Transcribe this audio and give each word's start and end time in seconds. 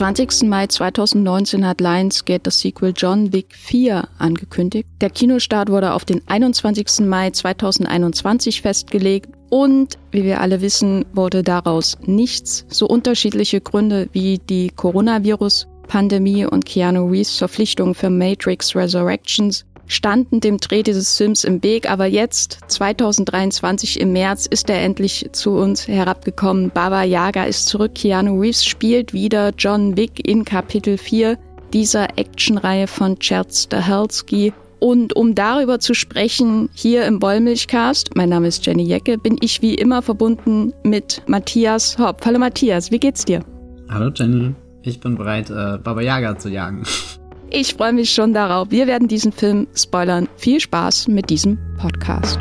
20. 0.00 0.44
Mai 0.44 0.66
2019 0.66 1.66
hat 1.66 1.82
Lionsgate 1.82 2.44
das 2.44 2.60
Sequel 2.60 2.94
John 2.96 3.34
Wick 3.34 3.54
4 3.54 4.08
angekündigt. 4.16 4.88
Der 5.02 5.10
Kinostart 5.10 5.68
wurde 5.68 5.92
auf 5.92 6.06
den 6.06 6.22
21. 6.26 7.00
Mai 7.00 7.28
2021 7.28 8.62
festgelegt 8.62 9.28
und 9.50 9.98
wie 10.10 10.24
wir 10.24 10.40
alle 10.40 10.62
wissen, 10.62 11.04
wurde 11.12 11.42
daraus 11.42 11.98
nichts. 12.06 12.64
So 12.70 12.86
unterschiedliche 12.86 13.60
Gründe 13.60 14.08
wie 14.12 14.38
die 14.38 14.70
Coronavirus-Pandemie 14.74 16.46
und 16.46 16.64
Keanu 16.64 17.06
Reeves 17.06 17.36
Verpflichtung 17.36 17.94
für 17.94 18.08
Matrix 18.08 18.74
Resurrections 18.74 19.66
standen 19.90 20.40
dem 20.40 20.58
Dreh 20.58 20.82
dieses 20.82 21.16
Films 21.16 21.44
im 21.44 21.62
Weg, 21.62 21.90
aber 21.90 22.06
jetzt, 22.06 22.60
2023 22.68 24.00
im 24.00 24.12
März, 24.12 24.46
ist 24.46 24.70
er 24.70 24.80
endlich 24.82 25.28
zu 25.32 25.50
uns 25.50 25.88
herabgekommen. 25.88 26.70
Baba 26.70 27.02
Yaga 27.02 27.44
ist 27.44 27.66
zurück, 27.66 27.94
Keanu 27.94 28.40
Reeves 28.40 28.64
spielt 28.64 29.12
wieder 29.12 29.52
John 29.58 29.96
Wick 29.96 30.26
in 30.26 30.44
Kapitel 30.44 30.96
4 30.96 31.36
dieser 31.72 32.18
Actionreihe 32.18 32.86
von 32.86 33.18
Chad 33.18 33.52
Stahelski. 33.54 34.52
Und 34.78 35.14
um 35.14 35.34
darüber 35.34 35.78
zu 35.78 35.92
sprechen, 35.92 36.70
hier 36.72 37.04
im 37.04 37.20
Wollmilchcast, 37.20 38.16
mein 38.16 38.30
Name 38.30 38.48
ist 38.48 38.64
Jenny 38.64 38.84
Jecke, 38.84 39.18
bin 39.18 39.36
ich 39.40 39.60
wie 39.60 39.74
immer 39.74 40.00
verbunden 40.00 40.72
mit 40.84 41.22
Matthias 41.26 41.98
Hopp. 41.98 42.24
Hallo 42.24 42.38
Matthias, 42.38 42.90
wie 42.90 42.98
geht's 42.98 43.24
dir? 43.24 43.44
Hallo 43.90 44.10
Jenny, 44.14 44.54
ich 44.82 45.00
bin 45.00 45.16
bereit, 45.16 45.50
äh, 45.50 45.78
Baba 45.78 46.00
Yaga 46.00 46.38
zu 46.38 46.48
jagen. 46.48 46.84
Ich 47.52 47.74
freue 47.74 47.92
mich 47.92 48.12
schon 48.12 48.32
darauf. 48.32 48.70
Wir 48.70 48.86
werden 48.86 49.08
diesen 49.08 49.32
Film 49.32 49.66
spoilern. 49.74 50.28
Viel 50.36 50.60
Spaß 50.60 51.08
mit 51.08 51.30
diesem 51.30 51.58
Podcast. 51.78 52.38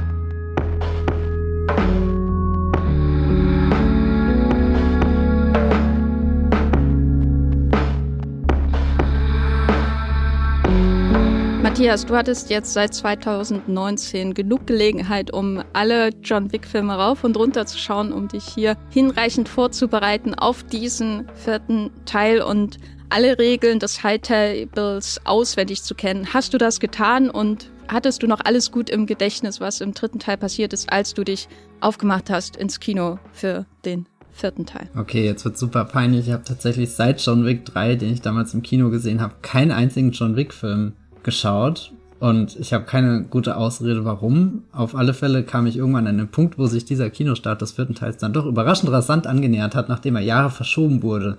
Matthias, 11.63 12.05
du 12.05 12.15
hattest 12.15 12.51
jetzt 12.51 12.73
seit 12.73 12.93
2019 12.93 14.35
genug 14.35 14.67
Gelegenheit, 14.67 15.33
um 15.33 15.63
alle 15.73 16.09
John 16.21 16.51
Wick-Filme 16.51 16.93
rauf 16.93 17.23
und 17.23 17.35
runter 17.35 17.65
zu 17.65 17.79
schauen, 17.79 18.13
um 18.13 18.27
dich 18.27 18.43
hier 18.43 18.77
hinreichend 18.91 19.49
vorzubereiten 19.49 20.35
auf 20.35 20.61
diesen 20.61 21.27
vierten 21.33 21.89
Teil 22.05 22.43
und 22.43 22.77
alle 23.09 23.39
Regeln 23.39 23.79
des 23.79 24.03
High 24.03 24.21
Tables 24.21 25.19
auswendig 25.25 25.83
zu 25.83 25.95
kennen. 25.95 26.33
Hast 26.33 26.53
du 26.53 26.57
das 26.57 26.79
getan 26.79 27.29
und 27.29 27.69
hattest 27.87 28.23
du 28.23 28.27
noch 28.27 28.39
alles 28.43 28.71
gut 28.71 28.89
im 28.89 29.05
Gedächtnis, 29.05 29.59
was 29.59 29.81
im 29.81 29.93
dritten 29.93 30.19
Teil 30.19 30.37
passiert 30.37 30.73
ist, 30.73 30.91
als 30.91 31.13
du 31.13 31.23
dich 31.23 31.47
aufgemacht 31.81 32.29
hast 32.29 32.55
ins 32.55 32.79
Kino 32.79 33.19
für 33.33 33.65
den 33.83 34.05
vierten 34.31 34.65
Teil? 34.65 34.89
Okay, 34.95 35.25
jetzt 35.25 35.43
wird 35.43 35.57
super 35.57 35.85
peinlich. 35.85 36.27
Ich 36.27 36.33
habe 36.33 36.43
tatsächlich 36.43 36.91
seit 36.91 37.19
John 37.21 37.45
Wick 37.45 37.65
3, 37.65 37.95
den 37.95 38.13
ich 38.13 38.21
damals 38.21 38.53
im 38.53 38.61
Kino 38.61 38.89
gesehen 38.89 39.21
habe, 39.21 39.35
keinen 39.41 39.71
einzigen 39.71 40.11
John 40.11 40.35
Wick 40.35 40.53
Film 40.53 40.93
geschaut. 41.23 41.91
Und 42.19 42.57
ich 42.59 42.73
habe 42.73 42.83
keine 42.83 43.23
gute 43.23 43.55
Ausrede, 43.55 44.03
warum. 44.03 44.63
Auf 44.73 44.93
alle 44.93 45.13
Fälle 45.13 45.43
kam 45.43 45.67
ich 45.67 45.77
irgendwann 45.77 46.05
an 46.05 46.17
den 46.17 46.27
Punkt, 46.27 46.57
wo 46.57 46.67
sich 46.67 46.83
dieser 46.83 47.09
Kinostart 47.09 47.61
des 47.61 47.71
vierten 47.71 47.95
Teils 47.95 48.17
dann 48.17 48.33
doch 48.33 48.45
überraschend 48.45 48.91
rasant 48.91 49.25
angenähert 49.25 49.73
hat, 49.73 49.87
nachdem 49.87 50.17
er 50.17 50.21
Jahre 50.21 50.49
verschoben 50.49 51.01
wurde. 51.01 51.37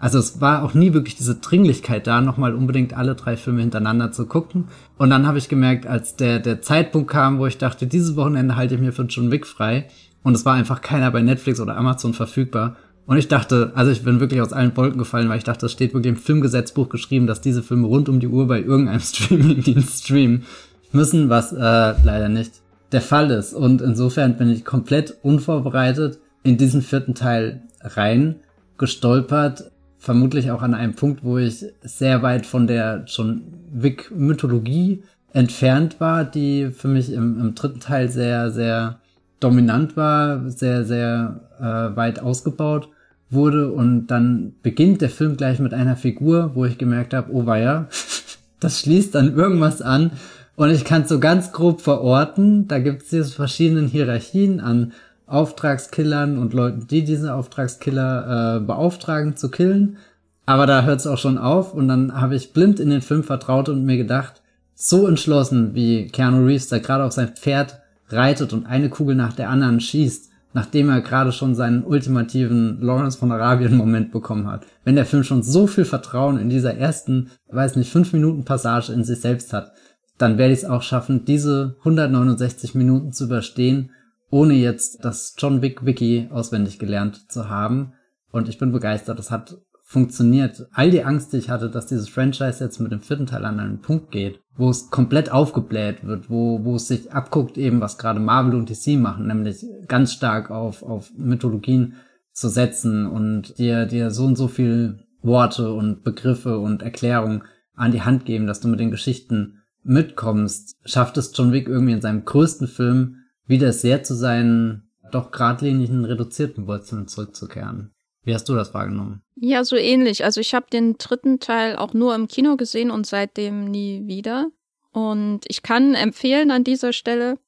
Also 0.00 0.18
es 0.18 0.40
war 0.40 0.64
auch 0.64 0.72
nie 0.72 0.94
wirklich 0.94 1.14
diese 1.14 1.36
Dringlichkeit 1.36 2.06
da, 2.06 2.22
nochmal 2.22 2.54
unbedingt 2.54 2.96
alle 2.96 3.14
drei 3.14 3.36
Filme 3.36 3.60
hintereinander 3.60 4.10
zu 4.12 4.24
gucken. 4.24 4.68
Und 4.96 5.10
dann 5.10 5.26
habe 5.26 5.36
ich 5.36 5.50
gemerkt, 5.50 5.86
als 5.86 6.16
der, 6.16 6.38
der 6.38 6.62
Zeitpunkt 6.62 7.10
kam, 7.10 7.38
wo 7.38 7.46
ich 7.46 7.58
dachte, 7.58 7.86
dieses 7.86 8.16
Wochenende 8.16 8.56
halte 8.56 8.74
ich 8.74 8.80
mir 8.80 8.92
für 8.92 9.02
John 9.02 9.30
Wick 9.30 9.46
frei. 9.46 9.88
Und 10.22 10.34
es 10.34 10.46
war 10.46 10.54
einfach 10.54 10.80
keiner 10.80 11.10
bei 11.10 11.20
Netflix 11.20 11.60
oder 11.60 11.76
Amazon 11.76 12.14
verfügbar. 12.14 12.76
Und 13.06 13.18
ich 13.18 13.28
dachte, 13.28 13.72
also 13.74 13.90
ich 13.90 14.02
bin 14.02 14.20
wirklich 14.20 14.40
aus 14.40 14.54
allen 14.54 14.74
Wolken 14.74 14.98
gefallen, 14.98 15.28
weil 15.28 15.38
ich 15.38 15.44
dachte, 15.44 15.66
das 15.66 15.72
steht 15.72 15.92
wirklich 15.92 16.14
im 16.14 16.20
Filmgesetzbuch 16.20 16.88
geschrieben, 16.88 17.26
dass 17.26 17.42
diese 17.42 17.62
Filme 17.62 17.86
rund 17.86 18.08
um 18.08 18.20
die 18.20 18.28
Uhr 18.28 18.46
bei 18.46 18.60
irgendeinem 18.62 19.00
Streamingdienst 19.00 20.04
streamen 20.04 20.44
müssen, 20.92 21.28
was 21.28 21.52
äh, 21.52 21.56
leider 21.58 22.30
nicht 22.30 22.52
der 22.92 23.02
Fall 23.02 23.30
ist. 23.30 23.52
Und 23.52 23.82
insofern 23.82 24.38
bin 24.38 24.48
ich 24.48 24.64
komplett 24.64 25.18
unvorbereitet 25.22 26.20
in 26.42 26.56
diesen 26.56 26.80
vierten 26.80 27.14
Teil 27.14 27.62
rein 27.82 28.36
gestolpert 28.78 29.70
vermutlich 30.00 30.50
auch 30.50 30.62
an 30.62 30.74
einem 30.74 30.94
Punkt, 30.94 31.22
wo 31.22 31.38
ich 31.38 31.64
sehr 31.82 32.22
weit 32.22 32.46
von 32.46 32.66
der 32.66 33.06
schon 33.06 33.42
Wick-Mythologie 33.70 35.02
entfernt 35.32 36.00
war, 36.00 36.24
die 36.24 36.70
für 36.72 36.88
mich 36.88 37.12
im, 37.12 37.38
im, 37.38 37.54
dritten 37.54 37.80
Teil 37.80 38.08
sehr, 38.08 38.50
sehr 38.50 38.98
dominant 39.38 39.96
war, 39.96 40.48
sehr, 40.48 40.84
sehr 40.84 41.40
äh, 41.60 41.96
weit 41.96 42.20
ausgebaut 42.20 42.88
wurde. 43.28 43.70
Und 43.70 44.08
dann 44.08 44.54
beginnt 44.62 45.02
der 45.02 45.10
Film 45.10 45.36
gleich 45.36 45.60
mit 45.60 45.74
einer 45.74 45.96
Figur, 45.96 46.52
wo 46.54 46.64
ich 46.64 46.78
gemerkt 46.78 47.12
habe, 47.14 47.32
oh 47.32 47.46
weia, 47.46 47.88
das 48.60 48.80
schließt 48.80 49.14
an 49.16 49.36
irgendwas 49.36 49.82
an. 49.82 50.12
Und 50.56 50.70
ich 50.70 50.84
kann 50.84 51.02
es 51.02 51.10
so 51.10 51.20
ganz 51.20 51.52
grob 51.52 51.82
verorten. 51.82 52.68
Da 52.68 52.78
gibt 52.78 53.02
es 53.02 53.10
diese 53.10 53.32
verschiedenen 53.32 53.86
Hierarchien 53.86 54.60
an 54.60 54.92
Auftragskillern 55.30 56.38
und 56.38 56.52
Leuten, 56.52 56.86
die 56.86 57.04
diese 57.04 57.34
Auftragskiller 57.34 58.56
äh, 58.56 58.60
beauftragen 58.60 59.36
zu 59.36 59.50
killen. 59.50 59.96
Aber 60.44 60.66
da 60.66 60.82
hört 60.82 61.00
es 61.00 61.06
auch 61.06 61.18
schon 61.18 61.38
auf 61.38 61.74
und 61.74 61.86
dann 61.88 62.20
habe 62.20 62.34
ich 62.34 62.52
blind 62.52 62.80
in 62.80 62.90
den 62.90 63.02
Film 63.02 63.22
vertraut 63.22 63.68
und 63.68 63.84
mir 63.84 63.96
gedacht, 63.96 64.42
so 64.74 65.06
entschlossen 65.06 65.74
wie 65.74 66.08
Keanu 66.08 66.44
Reeves 66.44 66.68
da 66.68 66.78
gerade 66.78 67.04
auf 67.04 67.12
sein 67.12 67.28
Pferd 67.36 67.80
reitet 68.08 68.52
und 68.52 68.66
eine 68.66 68.88
Kugel 68.88 69.14
nach 69.14 69.32
der 69.32 69.50
anderen 69.50 69.78
schießt, 69.78 70.30
nachdem 70.52 70.88
er 70.88 71.02
gerade 71.02 71.30
schon 71.30 71.54
seinen 71.54 71.84
ultimativen 71.84 72.80
Lawrence 72.80 73.18
von 73.18 73.30
Arabien 73.30 73.76
Moment 73.76 74.10
bekommen 74.10 74.48
hat. 74.48 74.66
Wenn 74.84 74.96
der 74.96 75.06
Film 75.06 75.22
schon 75.22 75.42
so 75.42 75.66
viel 75.66 75.84
Vertrauen 75.84 76.38
in 76.38 76.48
dieser 76.48 76.76
ersten, 76.76 77.30
weiß 77.48 77.76
nicht, 77.76 77.92
fünf 77.92 78.12
Minuten 78.12 78.44
Passage 78.44 78.92
in 78.92 79.04
sich 79.04 79.20
selbst 79.20 79.52
hat, 79.52 79.72
dann 80.18 80.36
werde 80.36 80.52
ich 80.52 80.60
es 80.60 80.68
auch 80.68 80.82
schaffen, 80.82 81.24
diese 81.24 81.76
169 81.78 82.74
Minuten 82.74 83.12
zu 83.12 83.24
überstehen 83.24 83.90
ohne 84.30 84.54
jetzt 84.54 85.04
das 85.04 85.34
John 85.36 85.62
Wick 85.62 85.84
Wiki 85.84 86.28
auswendig 86.30 86.78
gelernt 86.78 87.30
zu 87.30 87.48
haben. 87.48 87.92
Und 88.30 88.48
ich 88.48 88.58
bin 88.58 88.72
begeistert. 88.72 89.18
Das 89.18 89.30
hat 89.30 89.58
funktioniert. 89.90 90.68
All 90.72 90.92
die 90.92 91.02
Angst, 91.02 91.32
die 91.32 91.38
ich 91.38 91.50
hatte, 91.50 91.68
dass 91.68 91.86
dieses 91.86 92.08
Franchise 92.08 92.62
jetzt 92.62 92.78
mit 92.78 92.92
dem 92.92 93.00
vierten 93.00 93.26
Teil 93.26 93.44
an 93.44 93.58
einen 93.58 93.80
Punkt 93.80 94.12
geht, 94.12 94.38
wo 94.56 94.70
es 94.70 94.88
komplett 94.88 95.32
aufgebläht 95.32 96.06
wird, 96.06 96.30
wo, 96.30 96.64
wo 96.64 96.76
es 96.76 96.86
sich 96.86 97.12
abguckt 97.12 97.58
eben, 97.58 97.80
was 97.80 97.98
gerade 97.98 98.20
Marvel 98.20 98.54
und 98.54 98.70
DC 98.70 98.96
machen, 98.96 99.26
nämlich 99.26 99.66
ganz 99.88 100.12
stark 100.12 100.52
auf, 100.52 100.84
auf 100.84 101.10
Mythologien 101.16 101.94
zu 102.32 102.48
setzen 102.48 103.04
und 103.04 103.58
dir, 103.58 103.86
dir 103.86 104.12
so 104.12 104.26
und 104.26 104.36
so 104.36 104.46
viel 104.46 105.00
Worte 105.22 105.72
und 105.72 106.04
Begriffe 106.04 106.60
und 106.60 106.82
Erklärungen 106.82 107.42
an 107.74 107.90
die 107.90 108.02
Hand 108.02 108.24
geben, 108.26 108.46
dass 108.46 108.60
du 108.60 108.68
mit 108.68 108.78
den 108.78 108.92
Geschichten 108.92 109.58
mitkommst, 109.82 110.76
schafft 110.84 111.16
es 111.16 111.32
John 111.34 111.50
Wick 111.50 111.66
irgendwie 111.66 111.94
in 111.94 112.00
seinem 112.00 112.24
größten 112.24 112.68
Film 112.68 113.16
wieder 113.50 113.72
sehr 113.72 114.02
zu 114.02 114.14
seinen 114.14 114.90
doch 115.12 115.30
geradlinigen, 115.30 116.04
reduzierten 116.04 116.66
Wurzeln 116.66 117.08
zurückzukehren. 117.08 117.90
Wie 118.22 118.32
hast 118.32 118.48
du 118.48 118.54
das 118.54 118.72
wahrgenommen? 118.72 119.22
Ja, 119.34 119.64
so 119.64 119.76
ähnlich. 119.76 120.24
Also 120.24 120.40
ich 120.40 120.54
habe 120.54 120.66
den 120.72 120.96
dritten 120.98 121.40
Teil 121.40 121.76
auch 121.76 121.92
nur 121.92 122.14
im 122.14 122.28
Kino 122.28 122.56
gesehen 122.56 122.90
und 122.90 123.06
seitdem 123.06 123.64
nie 123.64 124.06
wieder. 124.06 124.50
Und 124.92 125.40
ich 125.48 125.62
kann 125.62 125.94
empfehlen 125.94 126.50
an 126.50 126.64
dieser 126.64 126.92
Stelle, 126.92 127.38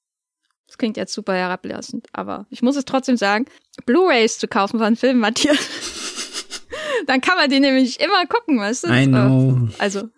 das 0.66 0.78
klingt 0.78 0.96
jetzt 0.96 1.12
super 1.12 1.34
herablassend, 1.34 2.06
aber 2.12 2.46
ich 2.50 2.62
muss 2.62 2.76
es 2.76 2.84
trotzdem 2.84 3.16
sagen, 3.16 3.46
Blu-rays 3.84 4.38
zu 4.38 4.48
kaufen 4.48 4.78
von 4.78 4.96
Filmen, 4.96 5.20
Matthias. 5.20 5.58
Dann 7.06 7.20
kann 7.20 7.36
man 7.36 7.50
die 7.50 7.60
nämlich 7.60 8.00
immer 8.00 8.26
gucken, 8.26 8.58
weißt 8.58 8.84
du? 8.84 8.88
I 8.88 9.06
know. 9.06 9.68
Also 9.78 10.08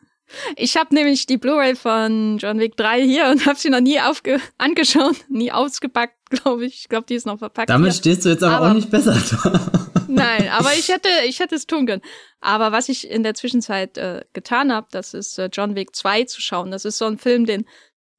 ich 0.57 0.77
habe 0.77 0.95
nämlich 0.95 1.27
die 1.27 1.39
Blu-ray 1.39 1.77
von 1.77 2.39
John 2.39 2.59
Wick 2.59 2.77
3 2.77 3.03
hier 3.03 3.29
und 3.29 3.47
habe 3.47 3.59
sie 3.59 3.71
noch 3.71 3.81
nie 3.81 4.01
aufge 4.01 4.41
angeschaut, 4.59 5.17
nie 5.29 5.53
ausgepackt, 5.53 6.17
glaube 6.31 6.67
ich. 6.67 6.81
Ich 6.81 6.89
glaube, 6.89 7.07
die 7.09 7.15
ist 7.15 7.27
noch 7.27 7.39
verpackt. 7.39 7.71
Damit 7.71 7.93
hier. 7.93 7.99
stehst 7.99 8.25
du 8.25 8.31
jetzt 8.31 8.43
aber, 8.43 8.57
aber, 8.57 8.71
auch 8.71 8.75
nicht 8.75 8.91
besser 8.91 9.17
da. 9.31 9.85
Nein, 10.09 10.49
aber 10.49 10.73
ich 10.75 10.89
hätte, 10.89 11.09
ich 11.27 11.41
hätte 11.41 11.55
es 11.55 11.67
tun 11.67 11.87
können. 11.87 12.03
Aber 12.41 12.73
was 12.73 12.89
ich 12.89 13.11
in 13.11 13.23
der 13.23 13.35
Zwischenzeit 13.35 13.99
äh, 13.99 14.25
getan 14.33 14.73
habe, 14.73 14.87
das 14.91 15.15
ist 15.15 15.39
äh, 15.39 15.49
John 15.53 15.75
Wick 15.75 15.95
2 15.95 16.25
zu 16.25 16.41
schauen. 16.41 16.71
Das 16.71 16.85
ist 16.85 16.99
so 16.99 17.07
ein 17.07 17.19
Film, 17.19 17.47
den, 17.47 17.65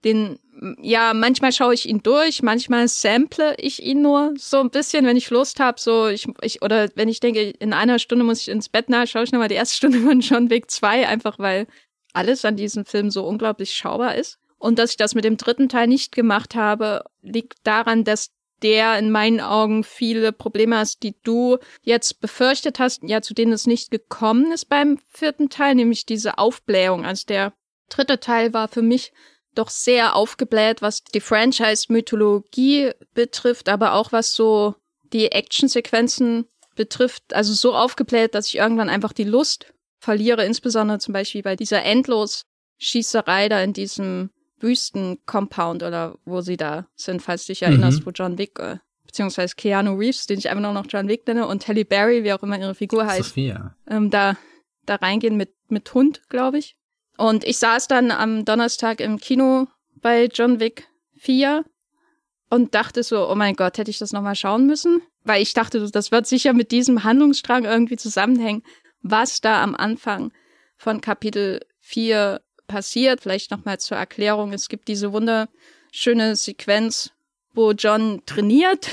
den, 0.03 0.39
ja, 0.81 1.13
manchmal 1.13 1.51
schaue 1.51 1.73
ich 1.73 1.87
ihn 1.87 2.01
durch, 2.01 2.41
manchmal 2.41 2.87
sample 2.87 3.55
ich 3.57 3.83
ihn 3.83 4.01
nur 4.01 4.33
so 4.37 4.59
ein 4.59 4.69
bisschen, 4.69 5.05
wenn 5.05 5.17
ich 5.17 5.29
Lust 5.29 5.59
habe, 5.59 5.79
so 5.79 6.07
ich, 6.07 6.27
ich, 6.41 6.61
oder 6.61 6.89
wenn 6.95 7.09
ich 7.09 7.19
denke, 7.19 7.41
in 7.41 7.73
einer 7.73 7.99
Stunde 7.99 8.23
muss 8.23 8.41
ich 8.41 8.49
ins 8.49 8.69
Bett, 8.69 8.85
na, 8.87 9.05
schaue 9.05 9.23
ich 9.23 9.31
nochmal 9.31 9.47
die 9.47 9.55
erste 9.55 9.75
Stunde 9.75 9.99
von 9.99 10.19
John 10.21 10.49
Wick 10.49 10.69
2, 10.69 11.07
einfach 11.07 11.39
weil 11.39 11.67
alles 12.15 12.45
an 12.45 12.55
diesem 12.55 12.85
Film 12.85 13.09
so 13.09 13.25
unglaublich 13.25 13.73
schaubar 13.73 14.15
ist. 14.15 14.39
Und 14.57 14.79
dass 14.79 14.91
ich 14.91 14.97
das 14.97 15.15
mit 15.15 15.25
dem 15.25 15.37
dritten 15.37 15.69
Teil 15.69 15.87
nicht 15.87 16.11
gemacht 16.11 16.55
habe, 16.55 17.03
liegt 17.21 17.59
daran, 17.63 18.03
dass 18.03 18.31
der 18.61 18.97
in 18.97 19.11
meinen 19.11 19.41
Augen 19.41 19.83
viele 19.83 20.31
Probleme 20.31 20.77
hast, 20.77 21.03
die 21.03 21.15
du 21.23 21.57
jetzt 21.81 22.21
befürchtet 22.21 22.79
hast, 22.79 23.03
ja, 23.03 23.21
zu 23.21 23.33
denen 23.33 23.51
es 23.51 23.67
nicht 23.67 23.91
gekommen 23.91 24.51
ist 24.51 24.65
beim 24.65 24.97
vierten 25.09 25.49
Teil, 25.49 25.75
nämlich 25.75 26.05
diese 26.05 26.37
Aufblähung. 26.37 27.05
Also 27.05 27.25
der 27.27 27.53
dritte 27.89 28.19
Teil 28.19 28.53
war 28.53 28.67
für 28.67 28.81
mich 28.81 29.11
doch 29.53 29.69
sehr 29.69 30.15
aufgebläht, 30.15 30.81
was 30.81 31.03
die 31.03 31.21
Franchise-Mythologie 31.21 32.91
betrifft, 33.13 33.69
aber 33.69 33.93
auch 33.93 34.11
was 34.11 34.33
so 34.33 34.75
die 35.13 35.31
Actionsequenzen 35.31 36.45
betrifft. 36.75 37.33
Also 37.33 37.53
so 37.53 37.75
aufgebläht, 37.75 38.35
dass 38.35 38.47
ich 38.47 38.57
irgendwann 38.57 38.89
einfach 38.89 39.13
die 39.13 39.23
Lust 39.23 39.73
verliere, 40.05 40.45
insbesondere 40.45 40.99
zum 40.99 41.13
Beispiel 41.13 41.41
bei 41.41 41.55
dieser 41.55 41.83
Endlos-Schießerei 41.83 43.49
da 43.49 43.61
in 43.61 43.73
diesem 43.73 44.29
Wüsten-Compound 44.59 45.83
oder 45.83 46.17
wo 46.25 46.41
sie 46.41 46.57
da 46.57 46.87
sind, 46.95 47.21
falls 47.21 47.45
du 47.45 47.51
dich 47.51 47.63
erinnerst, 47.63 48.01
mhm. 48.01 48.05
wo 48.05 48.11
John 48.11 48.37
Wick, 48.37 48.59
äh, 48.59 48.77
beziehungsweise 49.05 49.55
Keanu 49.55 49.95
Reeves, 49.95 50.27
den 50.27 50.37
ich 50.37 50.49
einfach 50.49 50.61
nur 50.61 50.73
noch 50.73 50.85
John 50.87 51.07
Wick 51.07 51.27
nenne, 51.27 51.47
und 51.47 51.67
Halle 51.67 51.85
Berry, 51.85 52.23
wie 52.23 52.31
auch 52.33 52.43
immer 52.43 52.59
ihre 52.59 52.75
Figur 52.75 53.05
heißt, 53.05 53.29
Sophia. 53.29 53.75
Ähm, 53.87 54.11
da, 54.11 54.37
da 54.85 54.95
reingehen 54.95 55.37
mit, 55.37 55.53
mit 55.69 55.91
Hund, 55.93 56.21
glaube 56.29 56.59
ich. 56.59 56.75
Und 57.17 57.43
ich 57.43 57.57
saß 57.57 57.87
dann 57.87 58.11
am 58.11 58.45
Donnerstag 58.45 59.01
im 59.01 59.17
Kino 59.17 59.67
bei 60.01 60.25
John 60.31 60.59
Wick 60.59 60.87
4 61.17 61.65
und 62.49 62.75
dachte 62.75 63.01
so, 63.01 63.29
oh 63.29 63.35
mein 63.35 63.55
Gott, 63.55 63.79
hätte 63.79 63.89
ich 63.89 63.97
das 63.97 64.13
nochmal 64.13 64.35
schauen 64.35 64.67
müssen? 64.67 65.01
Weil 65.23 65.41
ich 65.41 65.53
dachte, 65.53 65.89
das 65.89 66.11
wird 66.11 66.27
sicher 66.27 66.53
mit 66.53 66.71
diesem 66.71 67.03
Handlungsstrang 67.03 67.65
irgendwie 67.65 67.97
zusammenhängen, 67.97 68.61
was 69.07 69.39
da 69.39 69.61
am 69.61 69.75
Anfang 69.75 70.33
von 70.77 70.99
Kapitel 70.99 71.61
4 71.79 72.41
passiert. 72.67 73.21
Vielleicht 73.21 73.51
nochmal 73.51 73.79
zur 73.79 73.97
Erklärung. 73.97 74.51
Es 74.51 74.67
gibt 74.67 74.87
diese 74.87 75.13
wunderschöne 75.13 76.35
Sequenz, 76.35 77.11
wo 77.53 77.71
John 77.71 78.23
trainiert 78.25 78.89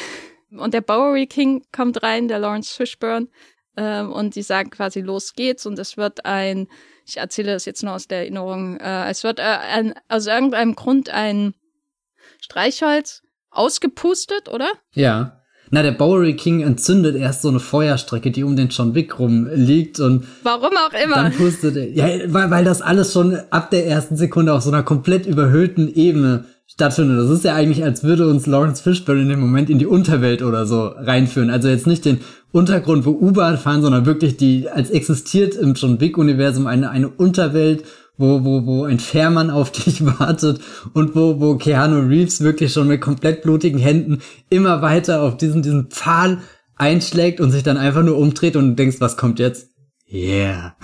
und 0.50 0.74
der 0.74 0.82
Bowery 0.82 1.26
King 1.26 1.64
kommt 1.72 2.02
rein, 2.02 2.28
der 2.28 2.38
Lawrence 2.38 2.74
Fishburne, 2.74 3.28
ähm, 3.76 4.12
und 4.12 4.36
die 4.36 4.42
sagen 4.42 4.70
quasi, 4.70 5.00
los 5.00 5.32
geht's 5.32 5.64
und 5.64 5.78
es 5.78 5.96
wird 5.96 6.26
ein, 6.26 6.68
ich 7.06 7.16
erzähle 7.16 7.52
das 7.52 7.64
jetzt 7.64 7.82
nur 7.82 7.94
aus 7.94 8.06
der 8.06 8.18
Erinnerung, 8.18 8.78
äh, 8.78 9.08
es 9.08 9.24
wird 9.24 9.38
äh, 9.38 9.42
ein, 9.42 9.94
aus 10.08 10.26
irgendeinem 10.26 10.74
Grund 10.74 11.08
ein 11.08 11.54
Streichholz 12.40 13.22
ausgepustet, 13.50 14.48
oder? 14.48 14.70
Ja. 14.92 15.41
Na, 15.74 15.82
der 15.82 15.92
Bowery 15.92 16.36
King 16.36 16.60
entzündet 16.60 17.16
erst 17.16 17.40
so 17.40 17.48
eine 17.48 17.58
Feuerstrecke, 17.58 18.30
die 18.30 18.44
um 18.44 18.56
den 18.56 18.68
John 18.68 18.94
Wick 18.94 19.18
rumliegt 19.18 20.00
und. 20.00 20.24
Warum 20.42 20.72
auch 20.76 20.92
immer. 21.02 21.16
Dann 21.16 21.32
pustet 21.32 21.76
er. 21.76 21.88
Ja, 21.88 22.06
weil, 22.26 22.50
weil 22.50 22.64
das 22.64 22.82
alles 22.82 23.14
schon 23.14 23.38
ab 23.48 23.70
der 23.70 23.86
ersten 23.86 24.18
Sekunde 24.18 24.52
auf 24.52 24.62
so 24.62 24.70
einer 24.70 24.82
komplett 24.82 25.26
überhöhten 25.26 25.88
Ebene 25.88 26.44
stattfindet. 26.66 27.18
Das 27.18 27.30
ist 27.30 27.44
ja 27.44 27.54
eigentlich, 27.54 27.82
als 27.82 28.04
würde 28.04 28.28
uns 28.28 28.46
Lawrence 28.46 28.82
Fishburne 28.82 29.22
in 29.22 29.30
dem 29.30 29.40
Moment 29.40 29.70
in 29.70 29.78
die 29.78 29.86
Unterwelt 29.86 30.42
oder 30.42 30.66
so 30.66 30.88
reinführen. 30.88 31.48
Also 31.48 31.68
jetzt 31.68 31.86
nicht 31.86 32.04
den 32.04 32.20
Untergrund, 32.52 33.06
wo 33.06 33.10
U-Bahn 33.10 33.56
fahren, 33.56 33.80
sondern 33.80 34.04
wirklich 34.04 34.36
die, 34.36 34.68
als 34.68 34.90
existiert 34.90 35.54
im 35.54 35.72
John 35.72 36.00
Wick-Universum 36.00 36.66
eine, 36.66 36.90
eine 36.90 37.08
Unterwelt, 37.08 37.84
wo, 38.16 38.44
wo, 38.44 38.66
wo 38.66 38.84
ein 38.84 39.00
Fährmann 39.00 39.50
auf 39.50 39.72
dich 39.72 40.04
wartet 40.04 40.60
und 40.94 41.14
wo, 41.14 41.40
wo 41.40 41.56
Keanu 41.56 42.00
Reeves 42.08 42.40
wirklich 42.42 42.72
schon 42.72 42.88
mit 42.88 43.00
komplett 43.00 43.42
blutigen 43.42 43.78
Händen 43.78 44.22
immer 44.50 44.82
weiter 44.82 45.22
auf 45.22 45.36
diesen, 45.36 45.62
diesen 45.62 45.90
Pfahl 45.90 46.42
einschlägt 46.76 47.40
und 47.40 47.50
sich 47.50 47.62
dann 47.62 47.76
einfach 47.76 48.02
nur 48.02 48.18
umdreht 48.18 48.56
und 48.56 48.76
denkst, 48.76 48.96
was 49.00 49.16
kommt 49.16 49.38
jetzt? 49.38 49.70
Yeah. 50.10 50.76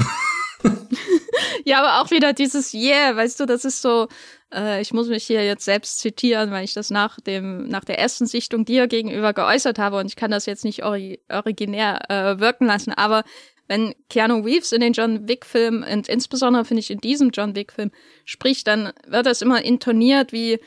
ja, 1.65 1.81
aber 1.81 2.01
auch 2.01 2.11
wieder 2.11 2.33
dieses 2.33 2.73
Yeah, 2.73 3.17
weißt 3.17 3.41
du, 3.41 3.47
das 3.47 3.65
ist 3.65 3.83
so, 3.83 4.09
äh, 4.53 4.81
ich 4.81 4.93
muss 4.93 5.09
mich 5.09 5.25
hier 5.25 5.45
jetzt 5.45 5.65
selbst 5.65 5.99
zitieren, 5.99 6.51
weil 6.51 6.65
ich 6.65 6.75
das 6.75 6.91
nach 6.91 7.21
dem, 7.21 7.69
nach 7.69 7.85
der 7.85 7.99
ersten 7.99 8.27
Sichtung 8.27 8.65
dir 8.65 8.87
gegenüber 8.87 9.33
geäußert 9.33 9.79
habe 9.79 9.99
und 9.99 10.07
ich 10.07 10.17
kann 10.17 10.31
das 10.31 10.47
jetzt 10.47 10.65
nicht 10.65 10.85
ori 10.85 11.21
originär 11.29 12.11
äh, 12.11 12.41
wirken 12.41 12.67
lassen, 12.67 12.93
aber 12.93 13.25
wenn 13.69 13.95
Keanu 14.09 14.41
Reeves 14.41 14.73
in 14.73 14.81
den 14.81 14.95
John 14.95 15.29
Wick-Filmen 15.29 15.85
und 15.85 16.09
insbesondere 16.09 16.65
finde 16.65 16.81
ich 16.81 16.91
in 16.91 16.99
diesem 16.99 17.31
John 17.31 17.55
Wick-Film 17.55 17.93
spricht, 18.25 18.67
dann 18.67 18.93
wird 19.07 19.27
das 19.27 19.43
immer 19.43 19.63
intoniert 19.63 20.33
wie 20.33 20.59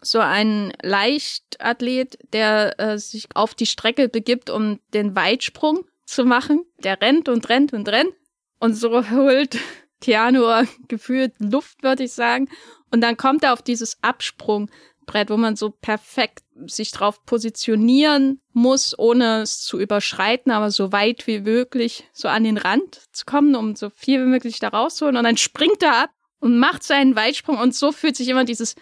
so 0.00 0.18
ein 0.18 0.72
Leichtathlet, 0.82 2.18
der 2.32 2.78
äh, 2.78 2.98
sich 2.98 3.28
auf 3.34 3.54
die 3.54 3.66
Strecke 3.66 4.08
begibt, 4.08 4.48
um 4.50 4.80
den 4.94 5.14
Weitsprung 5.14 5.84
zu 6.06 6.24
machen. 6.24 6.64
Der 6.82 7.00
rennt 7.00 7.28
und 7.28 7.48
rennt 7.48 7.72
und 7.72 7.88
rennt 7.88 8.14
und 8.58 8.74
so 8.74 9.10
holt 9.10 9.58
Keanu 10.00 10.64
gefühlt 10.88 11.34
Luft, 11.38 11.82
würde 11.82 12.04
ich 12.04 12.12
sagen. 12.12 12.48
Und 12.90 13.02
dann 13.02 13.16
kommt 13.16 13.44
er 13.44 13.52
auf 13.52 13.62
dieses 13.62 14.02
Absprung 14.02 14.70
Brett, 15.08 15.30
wo 15.30 15.36
man 15.36 15.56
so 15.56 15.70
perfekt 15.70 16.44
sich 16.66 16.92
drauf 16.92 17.24
positionieren 17.24 18.40
muss, 18.52 18.96
ohne 18.96 19.42
es 19.42 19.60
zu 19.60 19.80
überschreiten, 19.80 20.52
aber 20.52 20.70
so 20.70 20.92
weit 20.92 21.26
wie 21.26 21.40
möglich 21.40 22.04
so 22.12 22.28
an 22.28 22.44
den 22.44 22.58
Rand 22.58 23.02
zu 23.12 23.24
kommen, 23.24 23.56
um 23.56 23.74
so 23.74 23.90
viel 23.90 24.20
wie 24.20 24.28
möglich 24.28 24.60
da 24.60 24.68
rauszuholen. 24.68 25.16
Und 25.16 25.24
dann 25.24 25.36
springt 25.36 25.82
er 25.82 26.04
ab 26.04 26.10
und 26.38 26.58
macht 26.58 26.84
seinen 26.84 27.16
Weitsprung 27.16 27.58
und 27.58 27.74
so 27.74 27.90
fühlt 27.90 28.16
sich 28.16 28.28
immer 28.28 28.44
dieses 28.44 28.76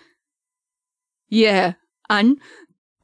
Yeah 1.31 1.77
an. 2.09 2.41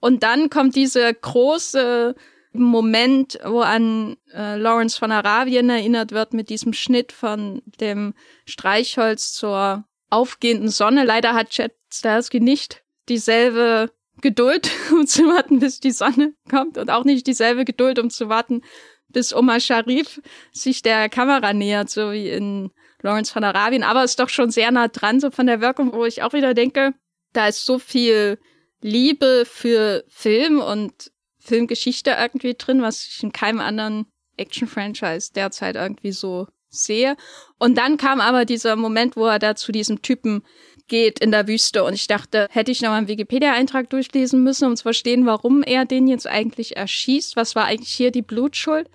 Und 0.00 0.24
dann 0.24 0.50
kommt 0.50 0.74
dieser 0.74 1.14
große 1.14 2.14
Moment, 2.52 3.38
wo 3.44 3.60
an 3.60 4.16
äh, 4.34 4.56
Lawrence 4.56 4.98
von 4.98 5.12
Arabien 5.12 5.70
erinnert 5.70 6.10
wird 6.10 6.34
mit 6.34 6.50
diesem 6.50 6.72
Schnitt 6.72 7.12
von 7.12 7.62
dem 7.80 8.14
Streichholz 8.46 9.32
zur 9.32 9.84
aufgehenden 10.10 10.68
Sonne. 10.68 11.04
Leider 11.04 11.34
hat 11.34 11.50
Chad 11.50 11.72
Starsky 11.90 12.40
nicht 12.40 12.81
dieselbe 13.08 13.90
Geduld, 14.20 14.70
um 14.92 15.06
zu 15.06 15.24
warten, 15.26 15.58
bis 15.58 15.80
die 15.80 15.90
Sonne 15.90 16.34
kommt 16.50 16.78
und 16.78 16.90
auch 16.90 17.04
nicht 17.04 17.26
dieselbe 17.26 17.64
Geduld, 17.64 17.98
um 17.98 18.10
zu 18.10 18.28
warten, 18.28 18.62
bis 19.08 19.34
Omar 19.34 19.60
Sharif 19.60 20.20
sich 20.52 20.82
der 20.82 21.08
Kamera 21.08 21.52
nähert, 21.52 21.90
so 21.90 22.12
wie 22.12 22.30
in 22.30 22.70
Lawrence 23.02 23.32
von 23.32 23.44
Arabien. 23.44 23.82
Aber 23.82 24.04
ist 24.04 24.18
doch 24.18 24.28
schon 24.28 24.50
sehr 24.50 24.70
nah 24.70 24.88
dran, 24.88 25.20
so 25.20 25.30
von 25.30 25.46
der 25.46 25.60
Wirkung, 25.60 25.92
wo 25.92 26.04
ich 26.04 26.22
auch 26.22 26.32
wieder 26.32 26.54
denke, 26.54 26.94
da 27.32 27.48
ist 27.48 27.64
so 27.64 27.78
viel 27.78 28.38
Liebe 28.80 29.44
für 29.46 30.04
Film 30.08 30.60
und 30.60 31.12
Filmgeschichte 31.38 32.16
irgendwie 32.18 32.54
drin, 32.54 32.82
was 32.82 33.04
ich 33.04 33.22
in 33.22 33.32
keinem 33.32 33.60
anderen 33.60 34.06
Action-Franchise 34.36 35.32
derzeit 35.34 35.76
irgendwie 35.76 36.12
so 36.12 36.46
sehe. 36.68 37.16
Und 37.58 37.76
dann 37.76 37.96
kam 37.96 38.20
aber 38.20 38.44
dieser 38.44 38.76
Moment, 38.76 39.16
wo 39.16 39.26
er 39.26 39.38
da 39.38 39.54
zu 39.54 39.72
diesem 39.72 40.02
Typen 40.02 40.42
geht 40.88 41.18
in 41.18 41.30
der 41.30 41.48
Wüste. 41.48 41.84
Und 41.84 41.94
ich 41.94 42.06
dachte, 42.06 42.48
hätte 42.50 42.70
ich 42.70 42.82
noch 42.82 42.90
einen 42.90 43.08
Wikipedia-Eintrag 43.08 43.90
durchlesen 43.90 44.42
müssen, 44.42 44.66
um 44.66 44.76
zu 44.76 44.82
verstehen, 44.82 45.26
warum 45.26 45.62
er 45.62 45.84
den 45.84 46.06
jetzt 46.08 46.26
eigentlich 46.26 46.76
erschießt. 46.76 47.36
Was 47.36 47.54
war 47.54 47.64
eigentlich 47.64 47.92
hier 47.92 48.10
die 48.10 48.22
Blutschuld? 48.22 48.90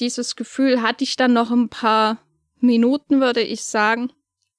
Dieses 0.00 0.36
Gefühl 0.36 0.82
hatte 0.82 1.04
ich 1.04 1.16
dann 1.16 1.32
noch 1.32 1.50
ein 1.50 1.68
paar 1.68 2.18
Minuten, 2.60 3.20
würde 3.20 3.40
ich 3.40 3.64
sagen. 3.64 4.12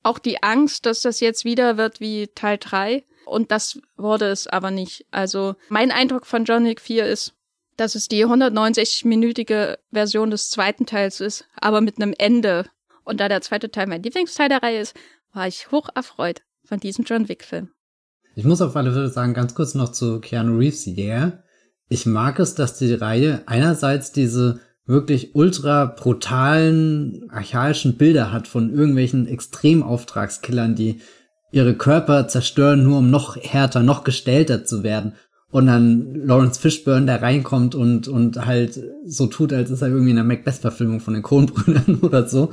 Auch 0.04 0.20
die 0.20 0.44
Angst, 0.44 0.86
dass 0.86 1.02
das 1.02 1.20
jetzt 1.20 1.46
wieder 1.46 1.78
wird 1.78 2.00
wie 2.00 2.28
Teil 2.28 2.58
3. 2.58 3.04
Und 3.26 3.52
das 3.52 3.80
wurde 3.96 4.26
es 4.26 4.48
aber 4.48 4.72
nicht. 4.72 5.06
Also 5.12 5.56
mein 5.70 5.92
Eindruck 5.92 6.26
von 6.26 6.46
John 6.46 6.66
Wick 6.66 6.82
4 6.82 7.06
ist, 7.06 7.34
dass 7.78 7.96
es 7.96 8.08
die 8.08 8.26
169-minütige 8.26 9.78
Version 9.92 10.30
des 10.30 10.50
zweiten 10.50 10.86
Teils 10.86 11.22
ist, 11.22 11.48
aber 11.56 11.82
mit 11.82 11.98
einem 11.98 12.14
Ende. 12.18 12.70
Und 13.04 13.20
da 13.20 13.30
der 13.30 13.42
zweite 13.42 13.72
Teil 13.72 13.88
mein 13.88 14.04
Lieblingsteil 14.04 14.50
der 14.50 14.62
Reihe 14.62 14.80
ist, 14.80 14.96
war 15.34 15.48
ich 15.48 15.72
hoch 15.72 15.90
erfreut 15.96 16.42
von 16.74 16.80
diesem 16.80 17.06
John 17.06 17.30
Wick-Film. 17.30 17.70
Ich 18.36 18.46
muss 18.46 18.60
auf 18.60 18.76
alle 18.76 18.92
Fälle 18.92 19.10
sagen, 19.10 19.36
ganz 19.36 19.54
kurz 19.54 19.76
noch 19.76 19.92
zu 19.92 20.20
Keanu 20.20 20.58
Reeves, 20.58 20.88
yeah. 20.88 21.44
Ich 21.88 22.08
mag 22.08 22.40
es, 22.40 22.56
dass 22.56 22.80
die 22.80 22.96
Reihe 22.96 23.44
einerseits 23.46 24.12
diese 24.12 24.60
wirklich 24.88 25.36
ultra 25.36 25.86
brutalen, 25.86 27.30
archaischen 27.30 27.96
Bilder 27.96 28.34
hat 28.34 28.48
von 28.48 28.74
irgendwelchen 28.74 29.28
Extremauftragskillern, 29.28 30.74
die 30.74 31.02
ihre 31.52 31.76
Körper 31.76 32.28
zerstören, 32.28 32.84
nur 32.84 32.98
um 32.98 33.12
noch 33.12 33.38
härter, 33.38 33.84
noch 33.84 34.04
gestellter 34.04 34.66
zu 34.66 34.82
werden. 34.82 35.14
Und 35.52 35.68
dann 35.68 36.16
Lawrence 36.26 36.60
Fishburne, 36.60 37.06
der 37.06 37.22
reinkommt 37.22 37.76
und, 37.76 38.08
und 38.08 38.48
halt 38.48 38.82
so 39.06 39.28
tut, 39.28 39.54
als 39.54 39.70
ist 39.70 39.84
er 39.84 39.90
irgendwie 39.90 40.10
in 40.10 40.18
einer 40.18 40.28
Macbeth-Verfilmung 40.28 41.02
von 41.02 41.14
den 41.14 41.22
Kronbrüdern 41.22 42.00
oder 42.02 42.28
so. 42.28 42.52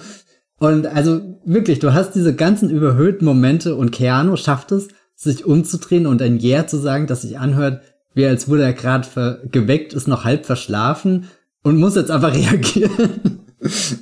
Und 0.60 0.86
also 0.86 1.22
wirklich, 1.46 1.78
du 1.78 1.94
hast 1.94 2.12
diese 2.12 2.34
ganzen 2.34 2.68
überhöhten 2.68 3.24
Momente 3.24 3.74
und 3.76 3.92
Keanu 3.92 4.36
schafft 4.36 4.72
es, 4.72 4.88
sich 5.14 5.46
umzudrehen 5.46 6.06
und 6.06 6.20
ein 6.20 6.38
Yeah 6.38 6.66
zu 6.66 6.76
sagen, 6.76 7.06
das 7.06 7.22
sich 7.22 7.38
anhört, 7.38 7.82
wie 8.12 8.26
als 8.26 8.46
wurde 8.46 8.64
er 8.64 8.74
gerade 8.74 9.40
geweckt, 9.50 9.94
ist 9.94 10.06
noch 10.06 10.24
halb 10.24 10.44
verschlafen 10.44 11.24
und 11.62 11.78
muss 11.78 11.96
jetzt 11.96 12.10
aber 12.10 12.34
reagieren. 12.34 13.40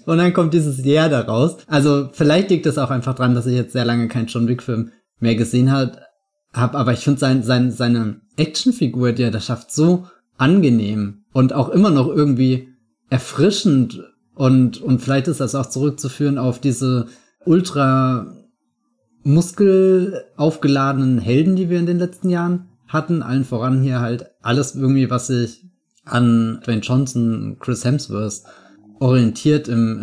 und 0.05 0.19
dann 0.19 0.33
kommt 0.33 0.53
dieses 0.53 0.85
Yeah 0.85 1.09
daraus. 1.09 1.59
Also 1.69 2.09
vielleicht 2.12 2.50
liegt 2.50 2.67
es 2.67 2.77
auch 2.77 2.91
einfach 2.91 3.15
dran, 3.15 3.37
dass 3.37 3.47
ich 3.47 3.55
jetzt 3.55 3.73
sehr 3.73 3.85
lange 3.85 4.09
keinen 4.09 4.27
John 4.27 4.49
Wick 4.49 4.65
Film 4.65 4.91
mehr 5.21 5.37
gesehen 5.37 5.71
hat, 5.71 6.00
hab, 6.53 6.75
aber 6.75 6.93
ich 6.93 7.00
finde 7.00 7.21
sein, 7.21 7.45
sein, 7.45 7.71
seine 7.71 8.21
Actionfigur, 8.37 9.12
die 9.12 9.23
er 9.23 9.31
da 9.31 9.41
schafft, 9.41 9.71
so 9.71 10.07
angenehm 10.38 11.23
und 11.33 11.53
auch 11.53 11.69
immer 11.69 11.91
noch 11.91 12.09
irgendwie 12.09 12.69
erfrischend 13.11 14.03
und, 14.38 14.80
und 14.80 15.00
vielleicht 15.02 15.26
ist 15.26 15.40
das 15.40 15.57
auch 15.57 15.66
zurückzuführen 15.66 16.38
auf 16.38 16.61
diese 16.61 17.07
ultra 17.45 18.33
muskelaufgeladenen 19.25 21.18
Helden, 21.18 21.57
die 21.57 21.68
wir 21.68 21.80
in 21.80 21.87
den 21.87 21.99
letzten 21.99 22.30
Jahren 22.30 22.68
hatten. 22.87 23.25
Allen 23.25 23.45
voran 23.45 23.83
hier 23.83 23.99
halt 23.99 24.26
alles 24.40 24.76
irgendwie, 24.76 25.11
was 25.11 25.26
sich 25.26 25.66
an 26.04 26.61
Dwayne 26.64 26.83
Johnson, 26.83 27.57
Chris 27.59 27.85
Hemsworth 27.85 28.45
orientiert 29.00 29.66
im, 29.66 29.99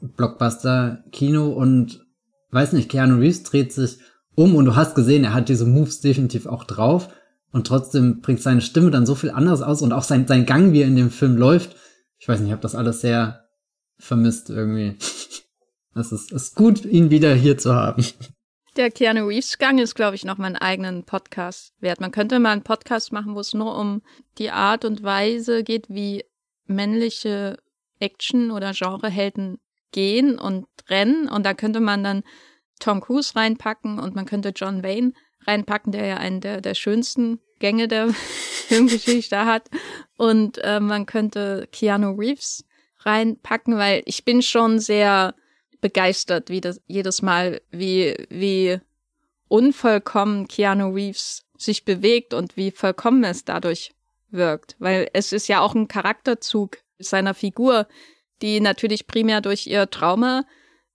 im 0.00 0.12
Blockbuster-Kino 0.16 1.48
und 1.48 2.06
weiß 2.52 2.74
nicht, 2.74 2.90
Keanu 2.90 3.16
Reeves 3.16 3.42
dreht 3.42 3.72
sich 3.72 3.98
um 4.36 4.54
und 4.54 4.66
du 4.66 4.76
hast 4.76 4.94
gesehen, 4.94 5.24
er 5.24 5.34
hat 5.34 5.48
diese 5.48 5.66
Moves 5.66 6.00
definitiv 6.00 6.46
auch 6.46 6.62
drauf 6.62 7.08
und 7.50 7.66
trotzdem 7.66 8.20
bringt 8.20 8.40
seine 8.40 8.60
Stimme 8.60 8.92
dann 8.92 9.04
so 9.04 9.16
viel 9.16 9.30
anderes 9.30 9.62
aus 9.62 9.82
und 9.82 9.92
auch 9.92 10.04
sein, 10.04 10.28
sein 10.28 10.46
Gang, 10.46 10.72
wie 10.72 10.82
er 10.82 10.86
in 10.86 10.94
dem 10.94 11.10
Film 11.10 11.36
läuft, 11.36 11.74
ich 12.22 12.28
weiß 12.28 12.38
nicht, 12.38 12.50
ich 12.50 12.52
habe 12.52 12.62
das 12.62 12.76
alles 12.76 13.00
sehr 13.00 13.48
vermisst 13.98 14.48
irgendwie. 14.48 14.96
Es 15.94 16.10
ist, 16.10 16.32
ist 16.32 16.54
gut, 16.54 16.86
ihn 16.86 17.10
wieder 17.10 17.34
hier 17.34 17.58
zu 17.58 17.74
haben. 17.74 18.02
Der 18.78 18.90
Keanu 18.90 19.26
Reeves 19.26 19.58
Gang 19.58 19.78
ist, 19.78 19.94
glaube 19.94 20.14
ich, 20.14 20.24
noch 20.24 20.38
mal 20.38 20.46
einen 20.46 20.56
eigenen 20.56 21.04
Podcast 21.04 21.74
wert. 21.80 22.00
Man 22.00 22.12
könnte 22.12 22.38
mal 22.38 22.52
einen 22.52 22.62
Podcast 22.62 23.12
machen, 23.12 23.34
wo 23.34 23.40
es 23.40 23.52
nur 23.52 23.76
um 23.76 24.00
die 24.38 24.50
Art 24.50 24.86
und 24.86 25.02
Weise 25.02 25.64
geht, 25.64 25.90
wie 25.90 26.24
männliche 26.64 27.58
Action- 28.00 28.52
oder 28.52 28.72
Genrehelden 28.72 29.58
gehen 29.90 30.38
und 30.38 30.66
rennen. 30.88 31.28
Und 31.28 31.44
da 31.44 31.52
könnte 31.52 31.80
man 31.80 32.02
dann 32.02 32.22
Tom 32.80 33.02
Cruise 33.02 33.36
reinpacken 33.36 33.98
und 33.98 34.14
man 34.14 34.24
könnte 34.24 34.54
John 34.56 34.82
Wayne 34.82 35.12
reinpacken, 35.46 35.92
der 35.92 36.06
ja 36.06 36.16
einen 36.16 36.40
der, 36.40 36.62
der 36.62 36.74
schönsten 36.74 37.40
Gänge 37.62 37.88
der 37.88 38.08
Filmgeschichte 38.68 39.46
hat. 39.46 39.70
Und 40.18 40.58
äh, 40.58 40.80
man 40.80 41.06
könnte 41.06 41.68
Keanu 41.72 42.10
Reeves 42.10 42.64
reinpacken, 42.98 43.78
weil 43.78 44.02
ich 44.04 44.24
bin 44.24 44.42
schon 44.42 44.78
sehr 44.78 45.34
begeistert, 45.80 46.50
wie 46.50 46.60
das 46.60 46.80
jedes 46.86 47.22
Mal, 47.22 47.62
wie, 47.70 48.14
wie 48.28 48.78
unvollkommen 49.48 50.48
Keanu 50.48 50.90
Reeves 50.90 51.44
sich 51.56 51.84
bewegt 51.84 52.34
und 52.34 52.56
wie 52.56 52.72
vollkommen 52.72 53.24
es 53.24 53.44
dadurch 53.44 53.92
wirkt. 54.30 54.76
Weil 54.78 55.08
es 55.12 55.32
ist 55.32 55.48
ja 55.48 55.60
auch 55.60 55.74
ein 55.74 55.88
Charakterzug 55.88 56.78
seiner 56.98 57.34
Figur, 57.34 57.86
die 58.42 58.60
natürlich 58.60 59.06
primär 59.06 59.40
durch 59.40 59.66
ihr 59.66 59.88
Trauma, 59.88 60.44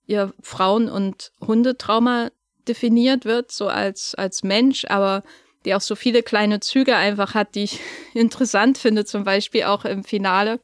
ihr 0.06 0.34
Frauen- 0.42 0.90
und 0.90 1.32
Hundetrauma 1.40 2.30
definiert 2.66 3.24
wird, 3.24 3.52
so 3.52 3.68
als, 3.68 4.14
als 4.14 4.42
Mensch, 4.42 4.84
aber 4.86 5.22
die 5.64 5.74
auch 5.74 5.80
so 5.80 5.94
viele 5.94 6.22
kleine 6.22 6.60
Züge 6.60 6.96
einfach 6.96 7.34
hat, 7.34 7.54
die 7.54 7.64
ich 7.64 7.80
interessant 8.14 8.78
finde, 8.78 9.04
zum 9.04 9.24
Beispiel 9.24 9.64
auch 9.64 9.84
im 9.84 10.04
Finale, 10.04 10.60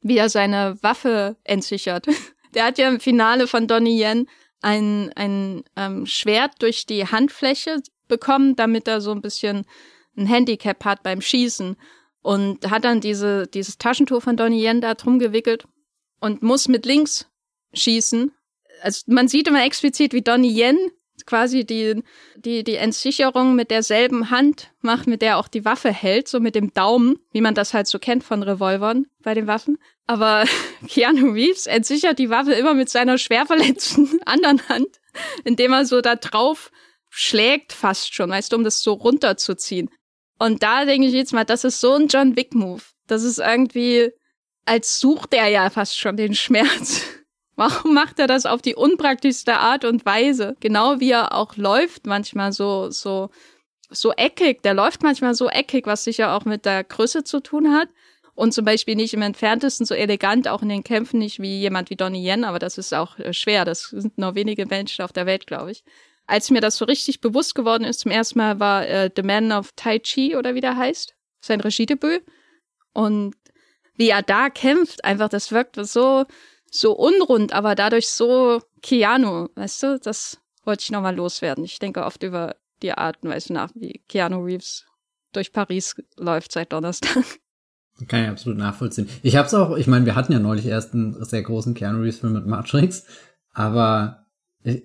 wie 0.00 0.18
er 0.18 0.28
seine 0.28 0.78
Waffe 0.82 1.36
entsichert. 1.44 2.06
Der 2.54 2.64
hat 2.64 2.78
ja 2.78 2.88
im 2.88 3.00
Finale 3.00 3.46
von 3.46 3.66
Donnie 3.66 4.02
Yen 4.02 4.28
ein, 4.62 5.12
ein 5.14 5.64
ähm, 5.76 6.06
Schwert 6.06 6.54
durch 6.60 6.86
die 6.86 7.06
Handfläche 7.06 7.82
bekommen, 8.08 8.56
damit 8.56 8.88
er 8.88 9.00
so 9.00 9.12
ein 9.12 9.20
bisschen 9.20 9.66
ein 10.16 10.26
Handicap 10.26 10.84
hat 10.84 11.02
beim 11.02 11.20
Schießen. 11.20 11.76
Und 12.22 12.70
hat 12.70 12.84
dann 12.84 13.00
diese, 13.00 13.46
dieses 13.46 13.78
Taschentuch 13.78 14.22
von 14.22 14.36
Donnie 14.36 14.64
Yen 14.64 14.80
da 14.80 14.94
drum 14.94 15.18
gewickelt 15.18 15.66
und 16.18 16.42
muss 16.42 16.66
mit 16.66 16.86
links 16.86 17.28
schießen. 17.72 18.32
Also 18.82 19.02
man 19.06 19.28
sieht 19.28 19.48
immer 19.48 19.64
explizit, 19.64 20.12
wie 20.12 20.22
Donnie 20.22 20.58
Yen 20.60 20.78
quasi 21.26 21.66
die, 21.66 22.02
die, 22.36 22.64
die 22.64 22.76
Entsicherung 22.76 23.54
mit 23.54 23.70
derselben 23.70 24.30
Hand 24.30 24.70
macht, 24.80 25.06
mit 25.06 25.22
der 25.22 25.38
auch 25.38 25.48
die 25.48 25.64
Waffe 25.64 25.92
hält, 25.92 26.28
so 26.28 26.40
mit 26.40 26.54
dem 26.54 26.72
Daumen, 26.72 27.18
wie 27.32 27.40
man 27.40 27.54
das 27.54 27.74
halt 27.74 27.86
so 27.86 27.98
kennt 27.98 28.24
von 28.24 28.42
Revolvern 28.42 29.06
bei 29.22 29.34
den 29.34 29.46
Waffen. 29.46 29.78
Aber 30.06 30.44
Keanu 30.88 31.32
Reeves 31.32 31.66
entsichert 31.66 32.18
die 32.18 32.30
Waffe 32.30 32.52
immer 32.52 32.74
mit 32.74 32.88
seiner 32.88 33.18
schwer 33.18 33.46
verletzten 33.46 34.20
anderen 34.24 34.66
Hand, 34.68 35.00
indem 35.44 35.72
er 35.72 35.84
so 35.84 36.00
da 36.00 36.16
drauf 36.16 36.70
schlägt 37.10 37.72
fast 37.72 38.14
schon, 38.14 38.30
weißt 38.30 38.52
du, 38.52 38.56
um 38.56 38.64
das 38.64 38.82
so 38.82 38.92
runterzuziehen. 38.92 39.90
Und 40.38 40.62
da 40.62 40.84
denke 40.84 41.08
ich 41.08 41.14
jetzt 41.14 41.32
mal, 41.32 41.44
das 41.44 41.64
ist 41.64 41.80
so 41.80 41.94
ein 41.94 42.08
John 42.08 42.36
Wick 42.36 42.54
Move. 42.54 42.82
Das 43.06 43.22
ist 43.22 43.38
irgendwie, 43.38 44.10
als 44.66 45.00
sucht 45.00 45.32
er 45.32 45.48
ja 45.48 45.70
fast 45.70 45.98
schon 45.98 46.16
den 46.16 46.34
Schmerz. 46.34 47.04
Warum 47.56 47.94
macht 47.94 48.18
er 48.18 48.26
das 48.26 48.44
auf 48.44 48.60
die 48.60 48.74
unpraktischste 48.74 49.54
Art 49.54 49.84
und 49.86 50.04
Weise? 50.04 50.56
Genau 50.60 51.00
wie 51.00 51.10
er 51.10 51.34
auch 51.34 51.56
läuft, 51.56 52.06
manchmal 52.06 52.52
so, 52.52 52.90
so, 52.90 53.30
so 53.88 54.12
eckig. 54.12 54.62
Der 54.62 54.74
läuft 54.74 55.02
manchmal 55.02 55.34
so 55.34 55.48
eckig, 55.48 55.86
was 55.86 56.04
sicher 56.04 56.34
auch 56.34 56.44
mit 56.44 56.66
der 56.66 56.84
Größe 56.84 57.24
zu 57.24 57.40
tun 57.40 57.72
hat. 57.72 57.88
Und 58.34 58.52
zum 58.52 58.66
Beispiel 58.66 58.94
nicht 58.94 59.14
im 59.14 59.22
entferntesten 59.22 59.86
so 59.86 59.94
elegant, 59.94 60.46
auch 60.46 60.60
in 60.60 60.68
den 60.68 60.84
Kämpfen 60.84 61.18
nicht 61.18 61.40
wie 61.40 61.58
jemand 61.58 61.88
wie 61.88 61.96
Donnie 61.96 62.22
Yen, 62.22 62.44
aber 62.44 62.58
das 62.58 62.76
ist 62.76 62.92
auch 62.92 63.18
äh, 63.18 63.32
schwer. 63.32 63.64
Das 63.64 63.84
sind 63.84 64.18
nur 64.18 64.34
wenige 64.34 64.66
Menschen 64.66 65.02
auf 65.02 65.12
der 65.12 65.24
Welt, 65.24 65.46
glaube 65.46 65.72
ich. 65.72 65.82
Als 66.26 66.50
mir 66.50 66.60
das 66.60 66.76
so 66.76 66.84
richtig 66.84 67.22
bewusst 67.22 67.54
geworden 67.54 67.84
ist, 67.84 68.00
zum 68.00 68.10
ersten 68.10 68.38
Mal 68.38 68.60
war 68.60 68.86
äh, 68.86 69.10
The 69.16 69.22
Man 69.22 69.52
of 69.52 69.72
Tai 69.74 69.98
Chi 70.00 70.36
oder 70.36 70.54
wie 70.54 70.60
der 70.60 70.76
heißt, 70.76 71.14
sein 71.40 71.62
Regiedebüt. 71.62 72.24
Und 72.92 73.34
wie 73.94 74.10
er 74.10 74.22
da 74.22 74.50
kämpft, 74.50 75.02
einfach, 75.06 75.30
das 75.30 75.50
wirkt 75.50 75.76
so, 75.86 76.26
so 76.70 76.92
unrund, 76.92 77.52
aber 77.52 77.74
dadurch 77.74 78.08
so 78.08 78.60
Keanu, 78.82 79.48
weißt 79.54 79.82
du, 79.82 79.98
das 79.98 80.38
wollte 80.64 80.82
ich 80.82 80.90
nochmal 80.90 81.14
loswerden. 81.14 81.64
Ich 81.64 81.78
denke 81.78 82.04
oft 82.04 82.22
über 82.22 82.56
die 82.82 82.92
Art 82.92 83.18
und 83.22 83.30
Weise 83.30 83.52
nach, 83.52 83.70
wie 83.74 84.02
Keanu 84.08 84.38
Reeves 84.40 84.84
durch 85.32 85.52
Paris 85.52 85.94
läuft 86.16 86.52
seit 86.52 86.72
Donnerstag. 86.72 87.24
Kann 88.08 88.24
ich 88.24 88.28
absolut 88.28 88.58
nachvollziehen. 88.58 89.08
Ich 89.22 89.36
hab's 89.36 89.54
auch, 89.54 89.76
ich 89.76 89.86
meine, 89.86 90.04
wir 90.04 90.14
hatten 90.14 90.32
ja 90.32 90.38
neulich 90.38 90.66
erst 90.66 90.92
einen 90.92 91.24
sehr 91.24 91.42
großen 91.42 91.74
Keanu 91.74 92.02
Reeves 92.02 92.18
Film 92.18 92.34
mit 92.34 92.46
Matrix, 92.46 93.04
aber 93.54 94.26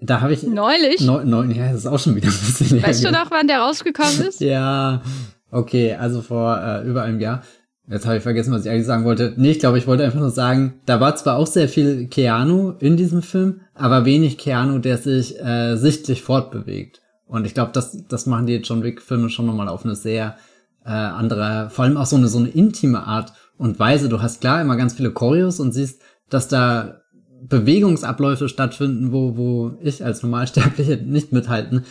da 0.01 0.21
habe 0.21 0.33
ich 0.33 0.43
neulich. 0.43 1.01
Neu, 1.01 1.23
neu, 1.25 1.45
ja, 1.45 1.67
das 1.67 1.81
ist 1.81 1.85
auch 1.87 1.99
schon 1.99 2.15
wieder 2.15 2.27
ein 2.27 2.33
bisschen. 2.33 2.83
Weißt 2.83 3.03
du 3.03 3.11
noch, 3.11 3.31
wann 3.31 3.47
der 3.47 3.59
rausgekommen 3.59 4.21
ist? 4.27 4.39
ja, 4.39 5.01
okay, 5.49 5.95
also 5.95 6.21
vor 6.21 6.57
äh, 6.57 6.87
über 6.87 7.03
einem 7.03 7.19
Jahr. 7.19 7.43
Jetzt 7.91 8.05
habe 8.05 8.17
ich 8.17 8.23
vergessen, 8.23 8.53
was 8.53 8.63
ich 8.63 8.71
eigentlich 8.71 8.85
sagen 8.85 9.03
wollte. 9.03 9.33
Nee, 9.35 9.51
ich 9.51 9.59
glaube, 9.59 9.77
ich 9.77 9.85
wollte 9.85 10.05
einfach 10.05 10.19
nur 10.19 10.29
sagen, 10.29 10.75
da 10.85 11.01
war 11.01 11.13
zwar 11.17 11.35
auch 11.35 11.47
sehr 11.47 11.67
viel 11.67 12.07
Keanu 12.07 12.71
in 12.79 12.95
diesem 12.95 13.21
Film, 13.21 13.61
aber 13.73 14.05
wenig 14.05 14.37
Keanu, 14.37 14.79
der 14.79 14.97
sich 14.97 15.37
äh, 15.41 15.75
sichtlich 15.75 16.21
fortbewegt. 16.21 17.01
Und 17.25 17.45
ich 17.45 17.53
glaube, 17.53 17.71
das, 17.73 18.05
das 18.07 18.25
machen 18.27 18.45
die 18.45 18.55
John 18.57 18.83
Wick-Filme 18.83 19.29
schon 19.29 19.45
nochmal 19.45 19.67
auf 19.67 19.83
eine 19.83 19.95
sehr 19.95 20.37
äh, 20.85 20.89
andere, 20.89 21.69
vor 21.69 21.83
allem 21.83 21.97
auch 21.97 22.05
so 22.05 22.15
eine, 22.15 22.29
so 22.29 22.39
eine 22.39 22.47
intime 22.47 23.03
Art 23.05 23.33
und 23.57 23.77
Weise. 23.77 24.07
Du 24.07 24.21
hast 24.21 24.39
klar 24.39 24.61
immer 24.61 24.77
ganz 24.77 24.93
viele 24.93 25.11
Choreos 25.11 25.59
und 25.59 25.73
siehst, 25.73 26.01
dass 26.29 26.47
da 26.47 27.01
Bewegungsabläufe 27.43 28.47
stattfinden, 28.47 29.11
wo, 29.11 29.35
wo 29.35 29.73
ich 29.81 30.05
als 30.05 30.23
Normalsterbliche 30.23 30.95
nicht 30.95 31.33
mithalten 31.33 31.83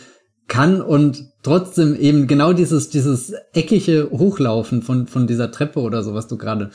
kann 0.51 0.81
und 0.81 1.23
trotzdem 1.43 1.95
eben 1.95 2.27
genau 2.27 2.51
dieses, 2.51 2.89
dieses 2.89 3.33
eckige 3.53 4.09
Hochlaufen 4.11 4.81
von, 4.81 5.07
von 5.07 5.25
dieser 5.25 5.49
Treppe 5.49 5.79
oder 5.79 6.03
so, 6.03 6.13
was 6.13 6.27
du 6.27 6.37
gerade 6.37 6.71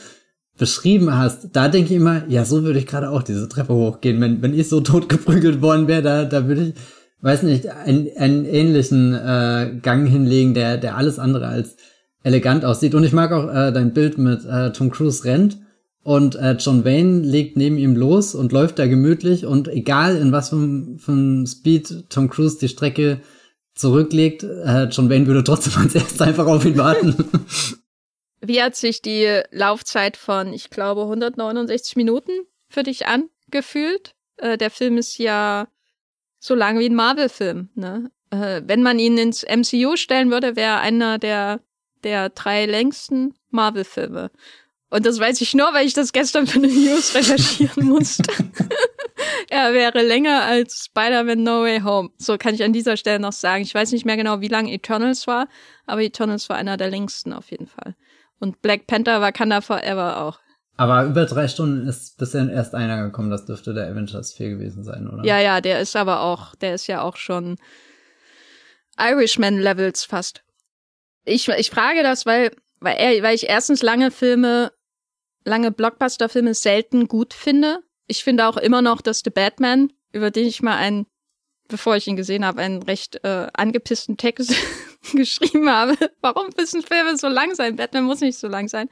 beschrieben 0.57 1.15
hast, 1.15 1.49
da 1.53 1.67
denke 1.67 1.93
ich 1.93 1.97
immer, 1.97 2.23
ja, 2.27 2.43
so 2.43 2.63
würde 2.63 2.79
ich 2.79 2.87
gerade 2.87 3.11
auch 3.11 3.21
diese 3.21 3.47
Treppe 3.47 3.75
hochgehen. 3.75 4.19
Wenn, 4.19 4.41
wenn 4.41 4.57
ich 4.57 4.67
so 4.67 4.81
tot 4.81 5.07
geprügelt 5.09 5.61
worden 5.61 5.87
wäre, 5.87 6.01
da, 6.01 6.25
da 6.25 6.47
würde 6.47 6.69
ich, 6.69 6.73
weiß 7.21 7.43
nicht, 7.43 7.69
einen, 7.69 8.09
einen 8.17 8.45
ähnlichen 8.45 9.13
äh, 9.13 9.77
Gang 9.83 10.09
hinlegen, 10.09 10.55
der, 10.55 10.77
der 10.77 10.97
alles 10.97 11.19
andere 11.19 11.45
als 11.45 11.75
elegant 12.23 12.65
aussieht. 12.65 12.95
Und 12.95 13.03
ich 13.03 13.13
mag 13.13 13.31
auch 13.31 13.47
äh, 13.47 13.71
dein 13.71 13.93
Bild 13.93 14.17
mit 14.17 14.43
äh, 14.43 14.71
Tom 14.71 14.89
Cruise 14.89 15.23
rennt 15.23 15.59
und 16.01 16.35
äh, 16.35 16.53
John 16.53 16.83
Wayne 16.83 17.19
legt 17.19 17.57
neben 17.57 17.77
ihm 17.77 17.95
los 17.95 18.33
und 18.33 18.51
läuft 18.51 18.79
da 18.79 18.87
gemütlich 18.87 19.45
und 19.45 19.67
egal 19.67 20.15
in 20.15 20.31
was 20.31 20.49
für, 20.49 20.97
für 20.97 21.45
Speed 21.45 22.09
Tom 22.09 22.27
Cruise 22.27 22.57
die 22.59 22.69
Strecke 22.69 23.21
zurücklegt, 23.77 24.43
äh, 24.43 24.85
John 24.85 25.09
Wayne 25.09 25.27
würde 25.27 25.43
trotzdem 25.43 25.73
als 25.81 25.95
erstes 25.95 26.21
einfach 26.21 26.47
auf 26.47 26.65
ihn 26.65 26.77
warten. 26.77 27.15
Wie 28.41 28.61
hat 28.61 28.75
sich 28.75 29.01
die 29.01 29.41
Laufzeit 29.51 30.15
von, 30.15 30.53
ich 30.53 30.69
glaube, 30.69 31.01
169 31.03 31.95
Minuten 31.95 32.31
für 32.69 32.83
dich 32.83 33.05
angefühlt? 33.07 34.13
Äh, 34.37 34.57
der 34.57 34.69
Film 34.69 34.97
ist 34.97 35.17
ja 35.17 35.67
so 36.39 36.55
lang 36.55 36.79
wie 36.79 36.89
ein 36.89 36.95
Marvel-Film. 36.95 37.69
Ne? 37.75 38.11
Äh, 38.29 38.61
wenn 38.65 38.83
man 38.83 38.99
ihn 38.99 39.17
ins 39.17 39.43
MCU 39.43 39.95
stellen 39.95 40.31
würde, 40.31 40.55
wäre 40.55 40.77
einer 40.79 41.17
der, 41.17 41.61
der 42.03 42.29
drei 42.29 42.65
längsten 42.65 43.33
Marvel-Filme. 43.49 44.31
Und 44.89 45.05
das 45.05 45.19
weiß 45.19 45.41
ich 45.41 45.53
nur, 45.53 45.73
weil 45.73 45.85
ich 45.85 45.93
das 45.93 46.13
gestern 46.13 46.47
für 46.47 46.59
eine 46.59 46.67
News 46.67 47.13
recherchieren 47.13 47.87
musste. 47.87 48.31
er 49.49 49.73
wäre 49.73 50.01
länger 50.01 50.43
als 50.43 50.85
Spider-Man 50.85 51.43
No 51.43 51.63
Way 51.63 51.81
Home. 51.81 52.09
So 52.17 52.37
kann 52.37 52.55
ich 52.55 52.63
an 52.63 52.71
dieser 52.71 52.95
Stelle 52.95 53.19
noch 53.19 53.33
sagen. 53.33 53.63
Ich 53.63 53.75
weiß 53.75 53.91
nicht 53.91 54.05
mehr 54.05 54.15
genau, 54.15 54.39
wie 54.39 54.47
lang 54.47 54.67
Eternals 54.67 55.27
war, 55.27 55.49
aber 55.85 56.01
Eternals 56.01 56.47
war 56.47 56.55
einer 56.55 56.77
der 56.77 56.89
längsten 56.89 57.33
auf 57.33 57.51
jeden 57.51 57.67
Fall. 57.67 57.95
Und 58.39 58.61
Black 58.61 58.87
Panther 58.87 59.19
war 59.19 59.27
Wakanda 59.27 59.61
Forever 59.61 60.21
auch. 60.21 60.39
Aber 60.77 61.05
über 61.05 61.25
drei 61.25 61.47
Stunden 61.47 61.87
ist 61.87 62.17
bisher 62.17 62.47
erst 62.49 62.75
einer 62.75 63.03
gekommen. 63.03 63.31
Das 63.31 63.45
dürfte 63.45 63.73
der 63.73 63.87
Avengers 63.87 64.33
4 64.33 64.49
gewesen 64.51 64.83
sein, 64.83 65.09
oder? 65.09 65.25
Ja, 65.25 65.39
ja, 65.39 65.59
der 65.59 65.81
ist 65.81 65.95
aber 65.95 66.21
auch, 66.21 66.53
der 66.55 66.75
ist 66.75 66.85
ja 66.85 67.01
auch 67.01 67.17
schon 67.17 67.57
Irishman-Levels 68.99 70.05
fast. 70.05 70.43
Ich, 71.25 71.47
ich 71.49 71.71
frage 71.71 72.03
das, 72.03 72.27
weil, 72.27 72.51
weil, 72.79 73.23
weil 73.23 73.35
ich 73.35 73.49
erstens 73.49 73.81
lange 73.81 74.11
Filme 74.11 74.71
lange 75.47 75.71
Blockbuster-Filme 75.71 76.53
selten 76.53 77.07
gut 77.07 77.33
finde. 77.33 77.79
Ich 78.05 78.23
finde 78.23 78.47
auch 78.47 78.57
immer 78.57 78.81
noch, 78.81 79.01
dass 79.01 79.21
The 79.23 79.29
Batman, 79.29 79.91
über 80.11 80.29
den 80.29 80.45
ich 80.45 80.61
mal 80.61 80.77
einen, 80.77 81.07
bevor 81.67 81.95
ich 81.95 82.07
ihn 82.07 82.15
gesehen 82.15 82.45
habe, 82.45 82.61
einen 82.61 82.83
recht 82.83 83.23
äh, 83.23 83.47
angepissten 83.53 84.17
Text 84.17 84.53
geschrieben 85.13 85.69
habe. 85.69 85.97
Warum 86.21 86.49
müssen 86.57 86.83
Filme 86.83 87.17
so 87.17 87.27
lang 87.27 87.55
sein? 87.55 87.75
Batman 87.75 88.03
muss 88.03 88.21
nicht 88.21 88.37
so 88.37 88.47
lang 88.47 88.67
sein. 88.67 88.89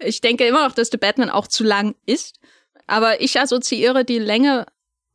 Ich 0.00 0.20
denke 0.20 0.46
immer 0.46 0.66
noch, 0.66 0.74
dass 0.74 0.90
The 0.90 0.96
Batman 0.96 1.30
auch 1.30 1.46
zu 1.46 1.64
lang 1.64 1.94
ist. 2.06 2.40
Aber 2.86 3.20
ich 3.20 3.38
assoziiere 3.38 4.04
die 4.04 4.18
Länge 4.18 4.66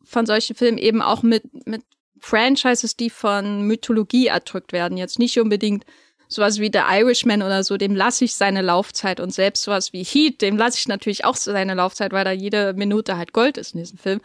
von 0.04 0.26
solchen 0.26 0.56
Filmen 0.56 0.78
eben 0.78 1.02
auch 1.02 1.22
mit, 1.22 1.44
mit 1.68 1.84
Franchises, 2.20 2.96
die 2.96 3.10
von 3.10 3.64
Mythologie 3.64 4.28
erdrückt 4.28 4.74
werden. 4.74 4.98
Jetzt 4.98 5.20
nicht 5.20 5.40
unbedingt 5.40 5.86
sowas 6.30 6.60
wie 6.60 6.70
The 6.72 6.84
Irishman 6.88 7.42
oder 7.42 7.64
so, 7.64 7.76
dem 7.76 7.96
lasse 7.96 8.24
ich 8.24 8.36
seine 8.36 8.62
Laufzeit 8.62 9.20
und 9.20 9.34
selbst 9.34 9.64
sowas 9.64 9.92
wie 9.92 10.04
Heat, 10.04 10.42
dem 10.42 10.58
lasse 10.58 10.78
ich 10.78 10.88
natürlich 10.88 11.26
auch 11.26 11.36
seine 11.36 11.74
Laufzeit, 11.74 12.14
weil 12.14 12.24
da 12.24 12.32
jede 12.32 12.74
Minute 12.74 13.18
halt 13.18 13.34
Gold 13.34 13.58
ist 13.58 13.74
in 13.74 13.80
diesem 13.80 13.98
Film. 13.98 14.22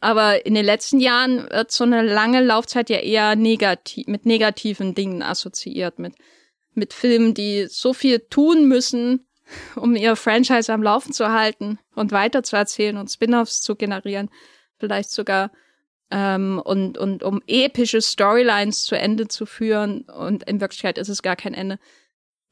Aber 0.00 0.44
in 0.44 0.54
den 0.54 0.64
letzten 0.64 1.00
Jahren 1.00 1.48
wird 1.48 1.70
so 1.70 1.84
eine 1.84 2.02
lange 2.02 2.42
Laufzeit 2.42 2.90
ja 2.90 2.98
eher 2.98 3.36
negativ, 3.36 4.08
mit 4.08 4.26
negativen 4.26 4.94
Dingen 4.94 5.22
assoziiert, 5.22 5.98
mit, 5.98 6.14
mit 6.74 6.92
Filmen, 6.92 7.32
die 7.32 7.66
so 7.68 7.94
viel 7.94 8.18
tun 8.18 8.66
müssen, 8.66 9.26
um 9.76 9.94
ihr 9.94 10.16
Franchise 10.16 10.72
am 10.72 10.82
Laufen 10.82 11.12
zu 11.12 11.30
halten 11.30 11.78
und 11.94 12.10
weiterzuerzählen 12.10 12.96
und 12.96 13.08
Spin-offs 13.08 13.62
zu 13.62 13.76
generieren, 13.76 14.30
vielleicht 14.78 15.10
sogar 15.10 15.52
ähm, 16.10 16.60
und, 16.64 16.98
und 16.98 17.22
um 17.22 17.42
epische 17.46 18.00
Storylines 18.00 18.84
zu 18.84 18.96
Ende 18.96 19.28
zu 19.28 19.46
führen 19.46 20.02
und 20.02 20.44
in 20.44 20.60
Wirklichkeit 20.60 20.98
ist 20.98 21.08
es 21.08 21.22
gar 21.22 21.36
kein 21.36 21.54
Ende. 21.54 21.78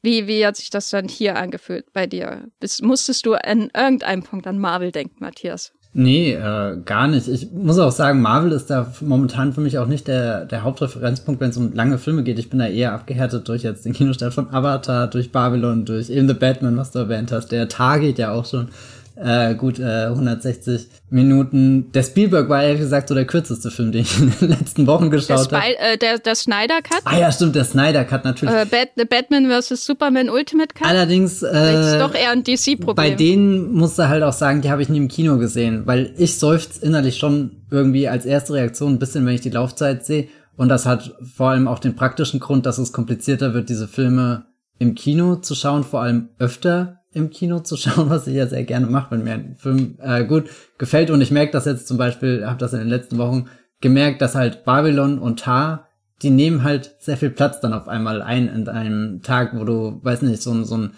Wie, 0.02 0.26
wie 0.26 0.44
hat 0.44 0.56
sich 0.56 0.68
das 0.68 0.90
dann 0.90 1.08
hier 1.08 1.36
angefühlt 1.36 1.92
bei 1.94 2.06
dir? 2.06 2.48
Bis, 2.60 2.82
musstest 2.82 3.24
du 3.24 3.34
an 3.34 3.70
irgendeinem 3.74 4.22
Punkt 4.22 4.46
an 4.46 4.58
Marvel 4.58 4.92
denken, 4.92 5.16
Matthias? 5.20 5.72
Nee, 5.96 6.32
äh, 6.32 6.76
gar 6.84 7.06
nicht. 7.06 7.28
Ich 7.28 7.52
muss 7.52 7.78
auch 7.78 7.92
sagen, 7.92 8.20
Marvel 8.20 8.50
ist 8.50 8.66
da 8.66 8.92
momentan 9.00 9.52
für 9.52 9.60
mich 9.60 9.78
auch 9.78 9.86
nicht 9.86 10.08
der, 10.08 10.44
der 10.44 10.64
Hauptreferenzpunkt, 10.64 11.40
wenn 11.40 11.50
es 11.50 11.56
um 11.56 11.72
lange 11.72 11.98
Filme 11.98 12.24
geht. 12.24 12.40
Ich 12.40 12.50
bin 12.50 12.58
da 12.58 12.66
eher 12.66 12.92
abgehärtet 12.92 13.48
durch 13.48 13.62
jetzt 13.62 13.84
den 13.84 13.92
Kinostart 13.92 14.34
von 14.34 14.52
Avatar, 14.52 15.06
durch 15.06 15.30
Babylon, 15.30 15.84
durch 15.84 16.10
eben 16.10 16.26
The 16.26 16.34
Batman, 16.34 16.76
was 16.76 16.90
du 16.90 16.98
erwähnt 16.98 17.30
hast. 17.30 17.52
Der 17.52 17.68
Tar 17.68 18.00
geht 18.00 18.18
ja 18.18 18.32
auch 18.32 18.44
schon 18.44 18.70
äh, 19.16 19.54
gut 19.54 19.78
äh, 19.78 20.06
160 20.06 20.88
Minuten. 21.10 21.92
Der 21.92 22.02
Spielberg 22.02 22.48
war 22.48 22.62
ehrlich 22.62 22.80
gesagt 22.80 23.08
so 23.08 23.14
der 23.14 23.26
kürzeste 23.26 23.70
Film, 23.70 23.92
den 23.92 24.02
ich 24.02 24.18
in 24.18 24.32
den 24.40 24.48
letzten 24.48 24.86
Wochen 24.86 25.10
geschaut 25.10 25.52
habe. 25.52 25.64
Äh, 25.78 25.96
der, 25.98 26.18
der 26.18 26.34
Snyder 26.34 26.82
Cut? 26.82 27.02
Ah 27.04 27.18
ja, 27.18 27.30
stimmt, 27.30 27.54
der 27.54 27.64
Snyder 27.64 28.04
Cut 28.04 28.24
natürlich. 28.24 28.54
Äh, 28.54 28.66
Bat 28.66 29.08
Batman 29.08 29.48
vs. 29.50 29.84
Superman 29.84 30.30
Ultimate 30.30 30.74
Cut? 30.74 30.86
Allerdings 30.86 31.42
äh, 31.42 31.52
das 31.52 31.92
ist 31.92 32.00
doch 32.00 32.14
eher 32.14 32.30
ein 32.30 32.42
DC-Problem. 32.42 32.96
Bei 32.96 33.10
denen 33.10 33.72
musst 33.72 33.98
du 33.98 34.08
halt 34.08 34.22
auch 34.22 34.32
sagen, 34.32 34.62
die 34.62 34.70
habe 34.70 34.82
ich 34.82 34.88
nie 34.88 34.98
im 34.98 35.08
Kino 35.08 35.38
gesehen, 35.38 35.82
weil 35.86 36.12
ich 36.16 36.38
seufz 36.38 36.78
innerlich 36.78 37.16
schon 37.16 37.62
irgendwie 37.70 38.08
als 38.08 38.26
erste 38.26 38.54
Reaktion 38.54 38.94
ein 38.94 38.98
bisschen, 38.98 39.24
wenn 39.26 39.34
ich 39.34 39.40
die 39.40 39.50
Laufzeit 39.50 40.04
sehe. 40.04 40.28
Und 40.56 40.68
das 40.68 40.86
hat 40.86 41.14
vor 41.34 41.50
allem 41.50 41.66
auch 41.66 41.78
den 41.78 41.96
praktischen 41.96 42.40
Grund, 42.40 42.66
dass 42.66 42.78
es 42.78 42.92
komplizierter 42.92 43.54
wird, 43.54 43.68
diese 43.68 43.88
Filme 43.88 44.46
im 44.78 44.94
Kino 44.94 45.36
zu 45.36 45.54
schauen, 45.54 45.84
vor 45.84 46.02
allem 46.02 46.30
öfter 46.38 47.03
im 47.14 47.30
Kino 47.30 47.60
zu 47.60 47.76
schauen, 47.78 48.10
was 48.10 48.26
ich 48.26 48.34
ja 48.34 48.46
sehr 48.46 48.64
gerne 48.64 48.86
mache, 48.86 49.12
wenn 49.12 49.24
mir 49.24 49.34
ein 49.34 49.56
Film 49.56 49.96
äh, 50.00 50.24
gut 50.24 50.50
gefällt. 50.78 51.10
Und 51.10 51.20
ich 51.20 51.30
merke 51.30 51.52
das 51.52 51.64
jetzt 51.64 51.88
zum 51.88 51.96
Beispiel, 51.96 52.46
habe 52.46 52.58
das 52.58 52.72
in 52.72 52.80
den 52.80 52.88
letzten 52.88 53.18
Wochen 53.18 53.46
gemerkt, 53.80 54.22
dass 54.22 54.34
halt 54.34 54.64
Babylon 54.64 55.18
und 55.18 55.40
Tar, 55.40 55.88
die 56.22 56.30
nehmen 56.30 56.62
halt 56.62 56.94
sehr 57.00 57.16
viel 57.16 57.30
Platz 57.30 57.60
dann 57.60 57.72
auf 57.72 57.88
einmal 57.88 58.22
ein 58.22 58.48
in 58.48 58.68
einem 58.68 59.22
Tag, 59.22 59.52
wo 59.54 59.64
du, 59.64 60.00
weiß 60.02 60.22
nicht, 60.22 60.42
so, 60.42 60.52
ein 60.52 60.64
so 60.64 60.76
ein 60.76 60.94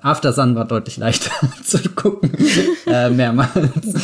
After 0.00 0.32
Sun 0.32 0.54
war 0.54 0.66
deutlich 0.66 0.96
leichter 0.98 1.32
zu 1.64 1.78
gucken, 1.90 2.30
äh, 2.86 3.10
mehrmals. 3.10 3.94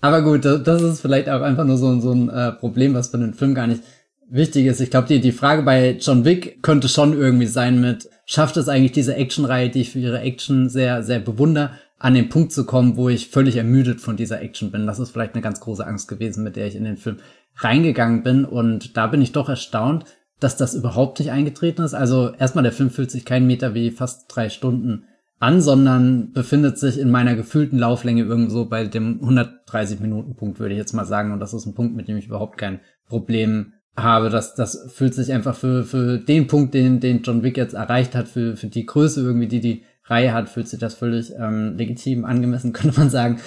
Aber 0.00 0.22
gut, 0.22 0.44
das 0.44 0.82
ist 0.82 1.00
vielleicht 1.00 1.28
auch 1.28 1.42
einfach 1.42 1.64
nur 1.64 1.78
so, 1.78 2.00
so 2.00 2.12
ein 2.12 2.28
äh, 2.28 2.52
Problem, 2.52 2.94
was 2.94 3.08
für 3.08 3.18
den 3.18 3.34
Film 3.34 3.54
gar 3.54 3.66
nicht 3.66 3.82
wichtig 4.28 4.66
ist. 4.66 4.80
Ich 4.80 4.90
glaube, 4.90 5.08
die, 5.08 5.20
die 5.20 5.32
Frage 5.32 5.62
bei 5.62 5.96
John 6.00 6.24
Wick 6.24 6.62
könnte 6.62 6.88
schon 6.88 7.12
irgendwie 7.12 7.46
sein 7.46 7.80
mit, 7.80 8.08
schafft 8.24 8.56
es 8.56 8.68
eigentlich 8.68 8.92
diese 8.92 9.14
Actionreihe, 9.14 9.70
die 9.70 9.82
ich 9.82 9.90
für 9.90 9.98
ihre 9.98 10.20
Action 10.20 10.68
sehr, 10.68 11.02
sehr 11.02 11.20
bewundere, 11.20 11.70
an 11.98 12.14
den 12.14 12.28
Punkt 12.28 12.52
zu 12.52 12.66
kommen, 12.66 12.96
wo 12.96 13.08
ich 13.08 13.28
völlig 13.28 13.56
ermüdet 13.56 14.00
von 14.00 14.16
dieser 14.16 14.42
Action 14.42 14.70
bin. 14.70 14.86
Das 14.86 14.98
ist 14.98 15.10
vielleicht 15.10 15.34
eine 15.34 15.42
ganz 15.42 15.60
große 15.60 15.86
Angst 15.86 16.08
gewesen, 16.08 16.44
mit 16.44 16.56
der 16.56 16.66
ich 16.66 16.76
in 16.76 16.84
den 16.84 16.98
Film 16.98 17.18
reingegangen 17.56 18.22
bin. 18.22 18.44
Und 18.44 18.96
da 18.96 19.06
bin 19.06 19.22
ich 19.22 19.32
doch 19.32 19.48
erstaunt, 19.48 20.04
dass 20.38 20.56
das 20.56 20.74
überhaupt 20.74 21.18
nicht 21.18 21.30
eingetreten 21.30 21.82
ist. 21.82 21.94
Also 21.94 22.32
erstmal, 22.38 22.64
der 22.64 22.72
Film 22.72 22.90
fühlt 22.90 23.10
sich 23.10 23.24
keinen 23.24 23.46
Meter 23.46 23.74
wie 23.74 23.90
fast 23.90 24.26
drei 24.28 24.50
Stunden 24.50 25.04
an, 25.38 25.60
sondern 25.60 26.32
befindet 26.32 26.78
sich 26.78 26.98
in 26.98 27.10
meiner 27.10 27.34
gefühlten 27.34 27.78
Lauflänge 27.78 28.24
irgendwo 28.24 28.66
bei 28.66 28.86
dem 28.86 29.20
130 29.20 30.00
Minuten 30.00 30.34
Punkt, 30.34 30.58
würde 30.58 30.74
ich 30.74 30.78
jetzt 30.78 30.92
mal 30.92 31.06
sagen. 31.06 31.32
Und 31.32 31.40
das 31.40 31.54
ist 31.54 31.66
ein 31.66 31.74
Punkt, 31.74 31.96
mit 31.96 32.08
dem 32.08 32.18
ich 32.18 32.26
überhaupt 32.26 32.58
kein 32.58 32.80
Problem 33.08 33.72
habe. 33.96 34.30
Das, 34.30 34.54
das 34.54 34.90
fühlt 34.92 35.14
sich 35.14 35.32
einfach 35.32 35.54
für, 35.54 35.84
für 35.84 36.18
den 36.18 36.46
Punkt, 36.46 36.74
den, 36.74 37.00
den 37.00 37.22
John 37.22 37.42
Wick 37.42 37.56
jetzt 37.56 37.74
erreicht 37.74 38.14
hat, 38.14 38.28
für, 38.28 38.56
für 38.56 38.66
die 38.66 38.86
Größe 38.86 39.22
irgendwie, 39.22 39.48
die 39.48 39.60
die 39.60 39.84
Reihe 40.04 40.32
hat, 40.32 40.48
fühlt 40.48 40.68
sich 40.68 40.78
das 40.78 40.94
völlig 40.94 41.32
ähm, 41.38 41.76
legitim, 41.76 42.24
angemessen, 42.24 42.72
könnte 42.74 42.98
man 42.98 43.10
sagen, 43.10 43.40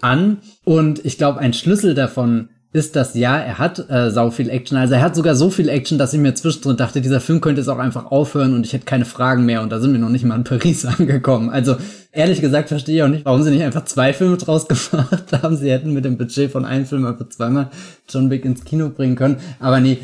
an. 0.00 0.38
Und 0.64 1.04
ich 1.04 1.18
glaube, 1.18 1.40
ein 1.40 1.52
Schlüssel 1.52 1.94
davon 1.94 2.50
ist 2.72 2.94
das, 2.94 3.14
ja, 3.14 3.38
er 3.38 3.58
hat 3.58 3.88
äh, 3.90 4.10
sau 4.10 4.30
viel 4.30 4.50
Action. 4.50 4.76
Also 4.76 4.94
er 4.94 5.02
hat 5.02 5.16
sogar 5.16 5.34
so 5.34 5.50
viel 5.50 5.68
Action, 5.68 5.98
dass 5.98 6.12
ich 6.12 6.20
mir 6.20 6.34
zwischendrin 6.34 6.76
dachte, 6.76 7.00
dieser 7.00 7.20
Film 7.20 7.40
könnte 7.40 7.60
jetzt 7.60 7.68
auch 7.68 7.78
einfach 7.78 8.06
aufhören 8.06 8.54
und 8.54 8.66
ich 8.66 8.72
hätte 8.72 8.84
keine 8.84 9.04
Fragen 9.04 9.46
mehr. 9.46 9.62
Und 9.62 9.70
da 9.70 9.80
sind 9.80 9.92
wir 9.92 9.98
noch 9.98 10.10
nicht 10.10 10.24
mal 10.24 10.36
in 10.36 10.44
Paris 10.44 10.84
angekommen. 10.98 11.48
Also 11.48 11.76
ehrlich 12.12 12.40
gesagt 12.40 12.68
verstehe 12.68 12.96
ich 12.96 13.02
auch 13.02 13.08
nicht, 13.08 13.24
warum 13.24 13.42
sie 13.42 13.50
nicht 13.50 13.62
einfach 13.62 13.84
zwei 13.84 14.12
Filme 14.12 14.36
draus 14.36 14.68
gemacht 14.90 15.32
haben. 15.42 15.56
Sie 15.56 15.70
hätten 15.70 15.92
mit 15.92 16.04
dem 16.04 16.18
Budget 16.18 16.50
von 16.50 16.64
einem 16.64 16.86
Film 16.86 17.06
einfach 17.06 17.28
zweimal 17.28 17.70
John 18.08 18.30
Wick 18.30 18.44
ins 18.44 18.64
Kino 18.64 18.90
bringen 18.90 19.16
können. 19.16 19.38
Aber 19.58 19.80
nee, 19.80 19.98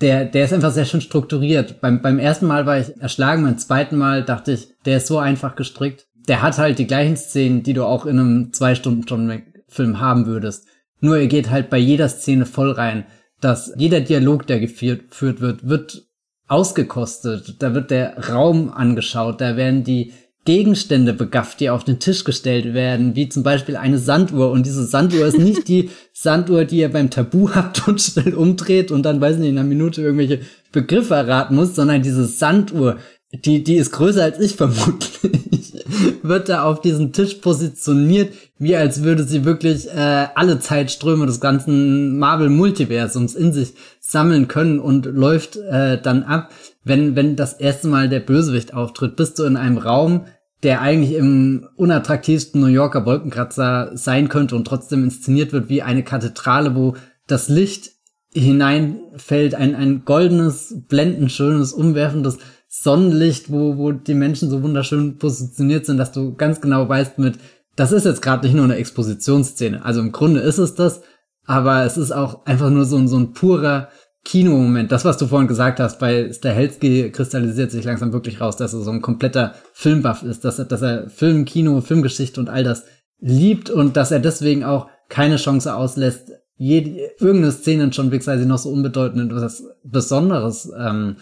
der, 0.00 0.24
der 0.24 0.44
ist 0.44 0.52
einfach 0.52 0.72
sehr 0.72 0.84
schön 0.84 1.00
strukturiert. 1.00 1.80
Beim, 1.80 2.02
beim 2.02 2.18
ersten 2.18 2.46
Mal 2.46 2.66
war 2.66 2.78
ich 2.78 3.00
erschlagen, 3.00 3.44
beim 3.44 3.58
zweiten 3.58 3.96
Mal 3.96 4.24
dachte 4.24 4.52
ich, 4.52 4.68
der 4.84 4.98
ist 4.98 5.06
so 5.06 5.18
einfach 5.18 5.56
gestrickt. 5.56 6.06
Der 6.28 6.42
hat 6.42 6.58
halt 6.58 6.78
die 6.78 6.86
gleichen 6.86 7.16
Szenen, 7.16 7.62
die 7.62 7.72
du 7.72 7.84
auch 7.84 8.06
in 8.06 8.18
einem 8.18 8.52
zwei 8.52 8.74
Stunden 8.74 9.02
John 9.02 9.28
Wick 9.28 9.44
Film 9.68 10.00
haben 10.00 10.26
würdest. 10.26 10.66
Nur 11.02 11.18
er 11.18 11.26
geht 11.26 11.50
halt 11.50 11.68
bei 11.68 11.78
jeder 11.78 12.08
Szene 12.08 12.46
voll 12.46 12.70
rein, 12.70 13.04
dass 13.40 13.72
jeder 13.76 14.00
Dialog, 14.00 14.46
der 14.46 14.60
geführt 14.60 15.10
wird, 15.40 15.68
wird 15.68 16.06
ausgekostet. 16.46 17.56
Da 17.58 17.74
wird 17.74 17.90
der 17.90 18.30
Raum 18.30 18.70
angeschaut, 18.70 19.40
da 19.40 19.56
werden 19.56 19.82
die 19.82 20.12
Gegenstände 20.44 21.12
begafft, 21.12 21.60
die 21.60 21.70
auf 21.70 21.84
den 21.84 22.00
Tisch 22.00 22.24
gestellt 22.24 22.74
werden, 22.74 23.14
wie 23.14 23.28
zum 23.28 23.42
Beispiel 23.42 23.76
eine 23.76 23.98
Sanduhr. 23.98 24.50
Und 24.50 24.66
diese 24.66 24.84
Sanduhr 24.84 25.26
ist 25.26 25.38
nicht 25.38 25.68
die 25.68 25.90
Sanduhr, 26.12 26.64
die 26.64 26.78
ihr 26.78 26.90
beim 26.90 27.10
Tabu 27.10 27.50
habt 27.54 27.86
und 27.88 28.00
schnell 28.00 28.34
umdreht 28.34 28.90
und 28.92 29.02
dann, 29.02 29.20
weiß 29.20 29.38
nicht, 29.38 29.50
in 29.50 29.58
einer 29.58 29.68
Minute 29.68 30.02
irgendwelche 30.02 30.40
Begriffe 30.70 31.14
erraten 31.14 31.56
muss, 31.56 31.74
sondern 31.74 32.02
diese 32.02 32.24
Sanduhr, 32.24 32.98
die, 33.32 33.64
die 33.64 33.76
ist 33.76 33.92
größer 33.92 34.22
als 34.22 34.38
ich 34.38 34.56
vermutlich, 34.56 35.72
wird 36.22 36.48
da 36.48 36.64
auf 36.64 36.80
diesem 36.80 37.12
Tisch 37.12 37.34
positioniert, 37.34 38.34
wie 38.58 38.76
als 38.76 39.02
würde 39.02 39.24
sie 39.24 39.44
wirklich 39.44 39.88
äh, 39.88 40.26
alle 40.34 40.60
Zeitströme 40.60 41.26
des 41.26 41.40
ganzen 41.40 42.18
Marvel-Multiversums 42.18 43.34
in 43.34 43.52
sich 43.52 43.74
sammeln 44.00 44.48
können 44.48 44.78
und 44.78 45.06
läuft 45.06 45.56
äh, 45.56 46.00
dann 46.00 46.22
ab, 46.22 46.50
wenn, 46.84 47.16
wenn 47.16 47.36
das 47.36 47.54
erste 47.54 47.88
Mal 47.88 48.08
der 48.08 48.20
Bösewicht 48.20 48.74
auftritt, 48.74 49.16
bist 49.16 49.38
du 49.38 49.44
in 49.44 49.56
einem 49.56 49.78
Raum, 49.78 50.26
der 50.62 50.80
eigentlich 50.80 51.14
im 51.14 51.66
unattraktivsten 51.76 52.60
New 52.60 52.68
Yorker 52.68 53.04
Wolkenkratzer 53.06 53.90
sein 53.94 54.28
könnte 54.28 54.54
und 54.54 54.66
trotzdem 54.66 55.02
inszeniert 55.02 55.52
wird 55.52 55.68
wie 55.68 55.82
eine 55.82 56.04
Kathedrale, 56.04 56.76
wo 56.76 56.94
das 57.26 57.48
Licht 57.48 57.92
hineinfällt, 58.34 59.54
ein, 59.54 59.74
ein 59.74 60.04
goldenes, 60.04 60.74
blendenschönes, 60.88 61.72
umwerfendes 61.72 62.38
Sonnenlicht, 62.74 63.52
wo, 63.52 63.76
wo 63.76 63.92
die 63.92 64.14
Menschen 64.14 64.48
so 64.48 64.62
wunderschön 64.62 65.18
positioniert 65.18 65.84
sind, 65.84 65.98
dass 65.98 66.10
du 66.10 66.34
ganz 66.34 66.62
genau 66.62 66.88
weißt 66.88 67.18
mit, 67.18 67.38
das 67.76 67.92
ist 67.92 68.06
jetzt 68.06 68.22
gerade 68.22 68.46
nicht 68.46 68.56
nur 68.56 68.64
eine 68.64 68.76
Expositionsszene. 68.76 69.84
Also 69.84 70.00
im 70.00 70.10
Grunde 70.10 70.40
ist 70.40 70.56
es 70.56 70.74
das, 70.74 71.02
aber 71.44 71.84
es 71.84 71.98
ist 71.98 72.12
auch 72.12 72.46
einfach 72.46 72.70
nur 72.70 72.86
so, 72.86 73.06
so 73.06 73.18
ein 73.18 73.34
purer 73.34 73.90
Kinomoment. 74.24 74.90
Das, 74.90 75.04
was 75.04 75.18
du 75.18 75.26
vorhin 75.26 75.48
gesagt 75.48 75.80
hast, 75.80 75.98
bei 75.98 76.32
Stahelski 76.32 77.10
kristallisiert 77.10 77.70
sich 77.70 77.84
langsam 77.84 78.14
wirklich 78.14 78.40
raus, 78.40 78.56
dass 78.56 78.72
er 78.72 78.80
so 78.80 78.90
ein 78.90 79.02
kompletter 79.02 79.54
Filmbuff 79.74 80.22
ist, 80.22 80.46
dass 80.46 80.58
er, 80.58 80.64
dass 80.64 80.80
er 80.80 81.10
Film, 81.10 81.44
Kino, 81.44 81.82
Filmgeschichte 81.82 82.40
und 82.40 82.48
all 82.48 82.64
das 82.64 82.84
liebt 83.20 83.68
und 83.68 83.98
dass 83.98 84.12
er 84.12 84.18
deswegen 84.18 84.64
auch 84.64 84.88
keine 85.10 85.36
Chance 85.36 85.74
auslässt, 85.74 86.30
jede, 86.56 87.10
irgendeine 87.18 87.52
Szene 87.52 87.90
John 87.92 88.10
Wick 88.12 88.22
sei 88.22 88.38
sie 88.38 88.46
noch 88.46 88.58
so 88.58 88.70
unbedeutend 88.70 89.30
und 89.30 89.42
was 89.42 89.62
Besonderes 89.84 90.72
ähm, 90.78 91.16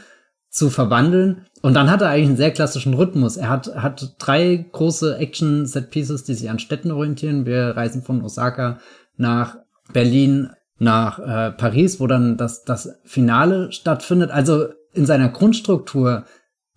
zu 0.51 0.69
verwandeln. 0.69 1.47
Und 1.63 1.75
dann 1.75 1.91
hat 1.91 2.03
er 2.03 2.09
eigentlich 2.09 2.29
einen 2.29 2.37
sehr 2.37 2.51
klassischen 2.51 2.95
Rhythmus. 2.95 3.37
Er 3.37 3.49
hat, 3.49 3.75
hat 3.75 4.17
drei 4.19 4.67
große 4.73 5.17
Action-Set-Pieces, 5.17 6.25
die 6.25 6.35
sich 6.35 6.51
an 6.51 6.59
Städten 6.59 6.91
orientieren. 6.91 7.47
Wir 7.47 7.77
reisen 7.77 8.03
von 8.03 8.23
Osaka 8.23 8.81
nach 9.17 9.59
Berlin, 9.93 10.51
nach 10.79 11.19
äh, 11.19 11.53
Paris, 11.53 12.01
wo 12.01 12.07
dann 12.07 12.37
das, 12.37 12.65
das 12.65 12.99
Finale 13.05 13.71
stattfindet. 13.71 14.31
Also 14.31 14.69
in 14.93 15.07
seiner 15.07 15.29
Grundstruktur 15.29 16.25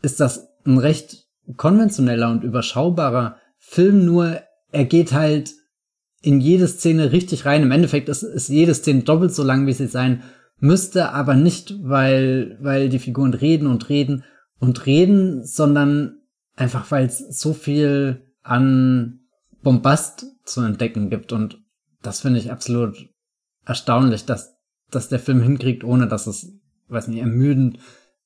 ist 0.01 0.19
das 0.19 0.49
ein 0.65 0.77
recht 0.77 1.25
konventioneller 1.57 2.29
und 2.29 2.43
überschaubarer 2.43 3.37
Film, 3.57 4.05
nur 4.05 4.39
er 4.71 4.85
geht 4.85 5.13
halt 5.13 5.51
in 6.21 6.39
jede 6.39 6.67
Szene 6.67 7.11
richtig 7.11 7.45
rein. 7.45 7.63
Im 7.63 7.71
Endeffekt 7.71 8.09
ist, 8.09 8.23
ist 8.23 8.49
jede 8.49 8.73
Szene 8.73 9.01
doppelt 9.01 9.33
so 9.33 9.43
lang, 9.43 9.67
wie 9.67 9.73
sie 9.73 9.87
sein 9.87 10.23
müsste, 10.63 11.11
aber 11.11 11.35
nicht, 11.35 11.75
weil, 11.83 12.57
weil 12.61 12.87
die 12.87 12.99
Figuren 12.99 13.33
reden 13.33 13.67
und 13.67 13.89
reden 13.89 14.23
und 14.59 14.85
reden, 14.85 15.43
sondern 15.45 16.21
einfach, 16.55 16.89
weil 16.89 17.05
es 17.05 17.19
so 17.19 17.53
viel 17.53 18.21
an 18.43 19.19
Bombast 19.61 20.25
zu 20.45 20.61
entdecken 20.61 21.09
gibt. 21.09 21.33
Und 21.33 21.61
das 22.01 22.21
finde 22.21 22.39
ich 22.39 22.49
absolut 22.49 23.09
erstaunlich, 23.65 24.25
dass, 24.25 24.55
dass 24.89 25.09
der 25.09 25.19
Film 25.19 25.41
hinkriegt, 25.41 25.83
ohne 25.83 26.07
dass 26.07 26.27
es, 26.27 26.53
weiß 26.87 27.09
nicht, 27.09 27.19
ermüdend 27.19 27.79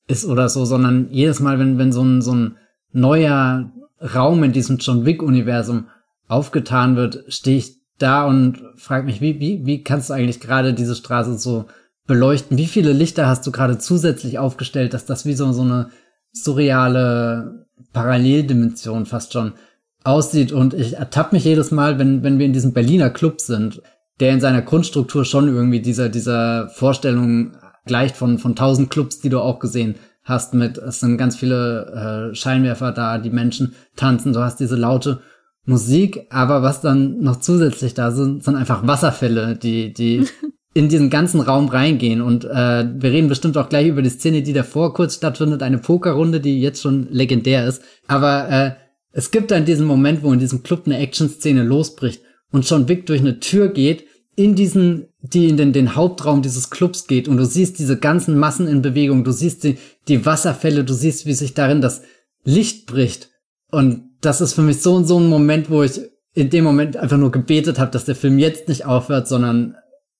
ist 0.06 0.24
oder 0.24 0.48
so, 0.48 0.64
sondern 0.64 1.10
jedes 1.10 1.40
Mal, 1.40 1.58
wenn, 1.58 1.76
wenn 1.76 1.92
so 1.92 2.02
ein, 2.02 2.22
so 2.22 2.34
ein 2.34 2.56
neuer 2.92 3.72
Raum 4.14 4.44
in 4.44 4.52
diesem 4.52 4.78
John 4.78 5.04
Wick-Universum 5.04 5.88
aufgetan 6.28 6.94
wird, 6.94 7.24
stehe 7.26 7.58
ich 7.58 7.78
da 7.98 8.26
und 8.26 8.62
frage 8.76 9.06
mich, 9.06 9.20
wie, 9.20 9.40
wie, 9.40 9.66
wie 9.66 9.82
kannst 9.82 10.08
du 10.08 10.14
eigentlich 10.14 10.38
gerade 10.38 10.72
diese 10.72 10.94
Straße 10.94 11.36
so 11.36 11.66
beleuchten? 12.08 12.58
Wie 12.58 12.66
viele 12.66 12.92
Lichter 12.92 13.28
hast 13.28 13.46
du 13.46 13.52
gerade 13.52 13.78
zusätzlich 13.78 14.40
aufgestellt, 14.40 14.92
dass 14.92 15.04
das 15.04 15.24
wie 15.24 15.34
so, 15.34 15.52
so 15.52 15.62
eine 15.62 15.90
surreale 16.32 17.66
Paralleldimension 17.92 19.06
fast 19.06 19.32
schon 19.32 19.52
aussieht? 20.02 20.50
Und 20.50 20.74
ich 20.74 20.94
ertappe 20.94 21.36
mich 21.36 21.44
jedes 21.44 21.70
Mal, 21.70 22.00
wenn, 22.00 22.24
wenn 22.24 22.40
wir 22.40 22.46
in 22.46 22.52
diesem 22.52 22.72
Berliner 22.72 23.10
Club 23.10 23.40
sind, 23.40 23.80
der 24.18 24.32
in 24.32 24.40
seiner 24.40 24.62
Grundstruktur 24.62 25.24
schon 25.24 25.46
irgendwie 25.46 25.80
dieser, 25.80 26.08
dieser 26.08 26.68
Vorstellung 26.70 27.52
gleicht 27.86 28.16
von, 28.16 28.38
von 28.38 28.56
tausend 28.56 28.90
Clubs, 28.90 29.20
die 29.20 29.28
du 29.28 29.38
auch 29.38 29.60
gesehen 29.60 29.94
hast 30.24 30.54
mit, 30.54 30.76
es 30.78 31.00
sind 31.00 31.16
ganz 31.16 31.36
viele 31.36 32.30
äh, 32.30 32.34
Scheinwerfer 32.34 32.92
da, 32.92 33.18
die 33.18 33.30
Menschen 33.30 33.74
tanzen, 33.96 34.32
du 34.32 34.40
hast 34.40 34.60
diese 34.60 34.76
laute 34.76 35.20
Musik, 35.64 36.26
aber 36.30 36.62
was 36.62 36.80
dann 36.80 37.20
noch 37.20 37.40
zusätzlich 37.40 37.94
da 37.94 38.10
sind, 38.10 38.42
sind 38.42 38.56
einfach 38.56 38.86
Wasserfälle, 38.86 39.56
die, 39.56 39.92
die 39.92 40.26
in 40.74 40.88
diesen 40.88 41.10
ganzen 41.10 41.40
Raum 41.40 41.68
reingehen. 41.68 42.20
Und 42.20 42.44
äh, 42.44 42.48
wir 42.48 43.10
reden 43.10 43.28
bestimmt 43.28 43.56
auch 43.56 43.68
gleich 43.68 43.88
über 43.88 44.02
die 44.02 44.10
Szene, 44.10 44.42
die 44.42 44.52
davor 44.52 44.94
kurz 44.94 45.16
stattfindet, 45.16 45.62
eine 45.62 45.78
Pokerrunde, 45.78 46.40
die 46.40 46.60
jetzt 46.60 46.82
schon 46.82 47.08
legendär 47.10 47.66
ist. 47.66 47.82
Aber 48.06 48.48
äh, 48.50 48.70
es 49.12 49.30
gibt 49.30 49.50
dann 49.50 49.64
diesen 49.64 49.86
Moment, 49.86 50.22
wo 50.22 50.32
in 50.32 50.38
diesem 50.38 50.62
Club 50.62 50.82
eine 50.86 50.98
Action-Szene 50.98 51.62
losbricht 51.62 52.22
und 52.52 52.66
schon 52.66 52.88
Vic 52.88 53.06
durch 53.06 53.20
eine 53.20 53.40
Tür 53.40 53.68
geht, 53.68 54.04
in 54.36 54.54
diesen, 54.54 55.08
die 55.20 55.48
in 55.48 55.56
den, 55.56 55.72
den 55.72 55.96
Hauptraum 55.96 56.42
dieses 56.42 56.70
Clubs 56.70 57.08
geht 57.08 57.26
und 57.26 57.38
du 57.38 57.44
siehst 57.44 57.80
diese 57.80 57.98
ganzen 57.98 58.38
Massen 58.38 58.68
in 58.68 58.82
Bewegung, 58.82 59.24
du 59.24 59.32
siehst 59.32 59.64
die, 59.64 59.78
die 60.06 60.24
Wasserfälle, 60.24 60.84
du 60.84 60.94
siehst, 60.94 61.26
wie 61.26 61.32
sich 61.32 61.54
darin 61.54 61.80
das 61.80 62.02
Licht 62.44 62.86
bricht. 62.86 63.30
Und 63.72 64.04
das 64.20 64.40
ist 64.40 64.52
für 64.52 64.62
mich 64.62 64.80
so, 64.80 65.02
so 65.02 65.18
ein 65.18 65.28
Moment, 65.28 65.70
wo 65.70 65.82
ich 65.82 66.00
in 66.34 66.50
dem 66.50 66.62
Moment 66.62 66.96
einfach 66.96 67.16
nur 67.16 67.32
gebetet 67.32 67.80
habe, 67.80 67.90
dass 67.90 68.04
der 68.04 68.14
Film 68.14 68.38
jetzt 68.38 68.68
nicht 68.68 68.86
aufhört, 68.86 69.26
sondern, 69.26 69.74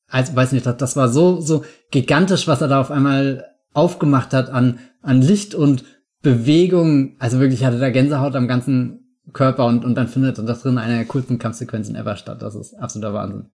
also 0.09 0.35
weiß 0.35 0.53
nicht, 0.53 0.67
das 0.67 0.97
war 0.97 1.09
so, 1.09 1.41
so 1.41 1.65
gigantisch, 1.91 2.49
was 2.49 2.61
er 2.61 2.69
da 2.69 2.81
auf 2.81 2.91
einmal 2.91 3.55
aufgemacht 3.75 4.33
hat 4.33 4.51
an, 4.51 4.81
an 5.03 5.23
Licht 5.23 5.55
und 5.55 5.85
Bewegung. 6.23 7.17
Also 7.19 7.41
wirklich 7.41 7.65
hatte 7.65 7.79
da 7.79 7.91
Gänsehaut 7.91 8.35
am 8.35 8.49
ganzen 8.49 9.21
Körper 9.33 9.67
und, 9.67 9.85
und 9.85 9.95
dann 9.95 10.09
findet 10.09 10.39
das 10.39 10.63
drin 10.63 10.79
eine 10.79 10.97
der 10.97 11.05
coolsten 11.05 11.39
Kampfsequenzen 11.39 11.95
ever 11.95 12.17
statt. 12.17 12.43
Das 12.43 12.55
ist 12.55 12.75
absoluter 12.75 13.15
Wahnsinn. 13.15 13.51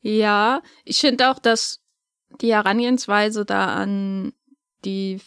Ja, 0.00 0.62
ich 0.84 0.98
finde 0.98 1.30
auch, 1.30 1.38
dass 1.38 1.80
die 2.40 2.52
Herangehensweise 2.52 3.44
da 3.44 3.66
an 3.66 4.32
die 4.84 5.20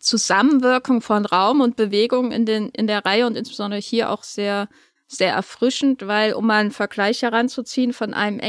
Zusammenwirkung 0.00 1.02
von 1.02 1.26
Raum 1.26 1.60
und 1.60 1.76
Bewegung 1.76 2.32
in, 2.32 2.46
den, 2.46 2.70
in 2.70 2.86
der 2.86 3.04
Reihe 3.04 3.26
und 3.26 3.36
insbesondere 3.36 3.80
hier 3.80 4.10
auch 4.10 4.24
sehr, 4.24 4.68
sehr 5.06 5.34
erfrischend, 5.34 6.06
weil, 6.06 6.32
um 6.32 6.46
mal 6.46 6.60
einen 6.60 6.70
Vergleich 6.70 7.22
heranzuziehen 7.22 7.92
von 7.92 8.14
einem 8.14 8.40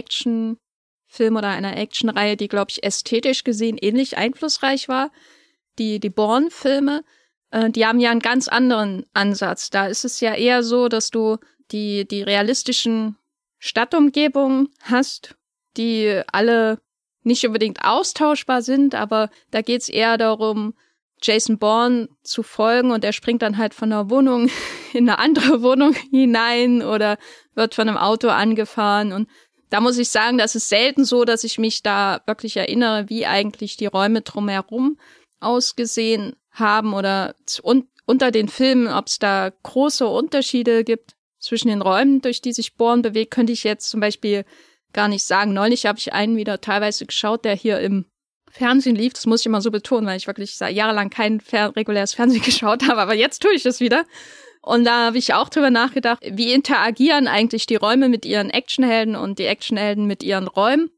Actionfilm 1.14 1.36
oder 1.36 1.50
einer 1.50 1.78
Actionreihe, 1.78 2.36
die, 2.36 2.48
glaube 2.48 2.72
ich, 2.72 2.84
ästhetisch 2.84 3.44
gesehen 3.44 3.78
ähnlich 3.78 4.18
einflussreich 4.18 4.88
war, 4.90 5.12
die, 5.78 6.00
die 6.00 6.10
Bourne-Filme, 6.10 7.04
äh, 7.52 7.70
die 7.70 7.86
haben 7.86 8.00
ja 8.00 8.12
einen 8.12 8.20
ganz 8.20 8.48
anderen 8.48 9.06
Ansatz. 9.14 9.70
Da 9.70 9.88
ist 9.88 10.06
es 10.06 10.20
ja 10.20 10.34
eher 10.34 10.64
so, 10.64 10.88
dass 10.88 11.10
du 11.10 11.38
die, 11.72 12.08
die 12.08 12.24
realistischen 12.24 13.18
Stadtumgebungen 13.60 14.70
hast, 14.82 15.36
die 15.78 16.22
alle 16.32 16.80
nicht 17.24 17.46
unbedingt 17.46 17.84
austauschbar 17.84 18.62
sind, 18.62 18.96
aber 18.96 19.30
da 19.52 19.62
geht's 19.62 19.90
eher 19.90 20.18
darum, 20.18 20.74
Jason 21.22 21.58
Bourne 21.58 22.10
zu 22.24 22.44
folgen 22.44 22.92
und 22.92 23.06
er 23.06 23.14
springt 23.14 23.42
dann 23.42 23.58
halt 23.58 23.74
von 23.74 23.94
einer 23.94 24.10
Wohnung 24.10 24.50
in 24.94 25.10
eine 25.10 25.20
andere 25.20 25.62
Wohnung 25.62 25.94
hinein 26.12 26.82
oder 26.82 27.18
wird 27.56 27.76
von 27.76 27.88
einem 27.88 27.98
Auto 27.98 28.30
angefahren 28.30 29.14
und 29.14 29.30
da 29.74 29.82
muss 29.82 29.98
ich 29.98 30.10
sagen, 30.10 30.38
das 30.38 30.54
ist 30.54 30.70
selten 30.70 31.04
so, 31.04 31.26
dass 31.26 31.44
ich 31.44 31.58
mich 31.58 31.82
da 31.82 32.22
wirklich 32.28 32.58
erinnere, 32.58 33.10
wie 33.10 33.26
eigentlich 33.26 33.76
die 33.76 33.88
Räume 33.88 34.22
drumherum 34.22 35.00
ausgesehen 35.40 36.36
haben 36.52 36.94
oder 36.94 37.34
un 37.64 37.88
unter 38.06 38.30
den 38.30 38.50
Filmen, 38.50 38.88
ob 38.88 39.08
es 39.08 39.18
da 39.18 39.52
große 39.64 40.06
Unterschiede 40.06 40.84
gibt 40.84 41.16
zwischen 41.40 41.70
den 41.70 41.82
Räumen, 41.82 42.22
durch 42.22 42.40
die 42.40 42.54
sich 42.54 42.76
Bourne 42.76 43.02
bewegt, 43.02 43.32
könnte 43.32 43.54
ich 43.54 43.64
jetzt 43.64 43.90
zum 43.90 44.00
Beispiel 44.00 44.46
gar 44.92 45.08
nicht 45.08 45.24
sagen. 45.24 45.54
Neulich 45.54 45.88
habe 45.88 45.98
ich 45.98 46.14
einen 46.14 46.36
wieder 46.36 46.62
teilweise 46.62 47.08
geschaut, 47.08 47.44
der 47.44 47.56
hier 47.56 47.80
im 47.80 48.06
Fernsehen 48.52 48.96
lief. 48.96 49.14
Das 49.14 49.26
muss 49.26 49.40
ich 49.40 49.48
immer 49.48 49.62
so 49.62 49.72
betonen, 49.72 50.06
weil 50.06 50.18
ich 50.18 50.28
wirklich 50.28 50.60
jahrelang 50.60 51.10
kein 51.10 51.40
fer 51.40 51.76
reguläres 51.76 52.14
Fernsehen 52.14 52.42
geschaut 52.46 52.84
habe, 52.88 53.02
aber 53.02 53.16
jetzt 53.16 53.42
tue 53.42 53.56
ich 53.56 53.64
das 53.64 53.80
wieder. 53.80 54.06
Und 54.64 54.86
da 54.86 55.08
habe 55.08 55.18
ich 55.18 55.34
auch 55.34 55.50
drüber 55.50 55.70
nachgedacht, 55.70 56.24
wie 56.26 56.54
interagieren 56.54 57.28
eigentlich 57.28 57.66
die 57.66 57.76
Räume 57.76 58.08
mit 58.08 58.26
ihren 58.26 58.50
Actionhelden 58.50 59.18
und 59.18 59.38
die 59.38 59.46
Actionhelden 59.46 60.08
mit 60.08 60.24
ihren 60.24 60.48
Räumen. 60.48 60.90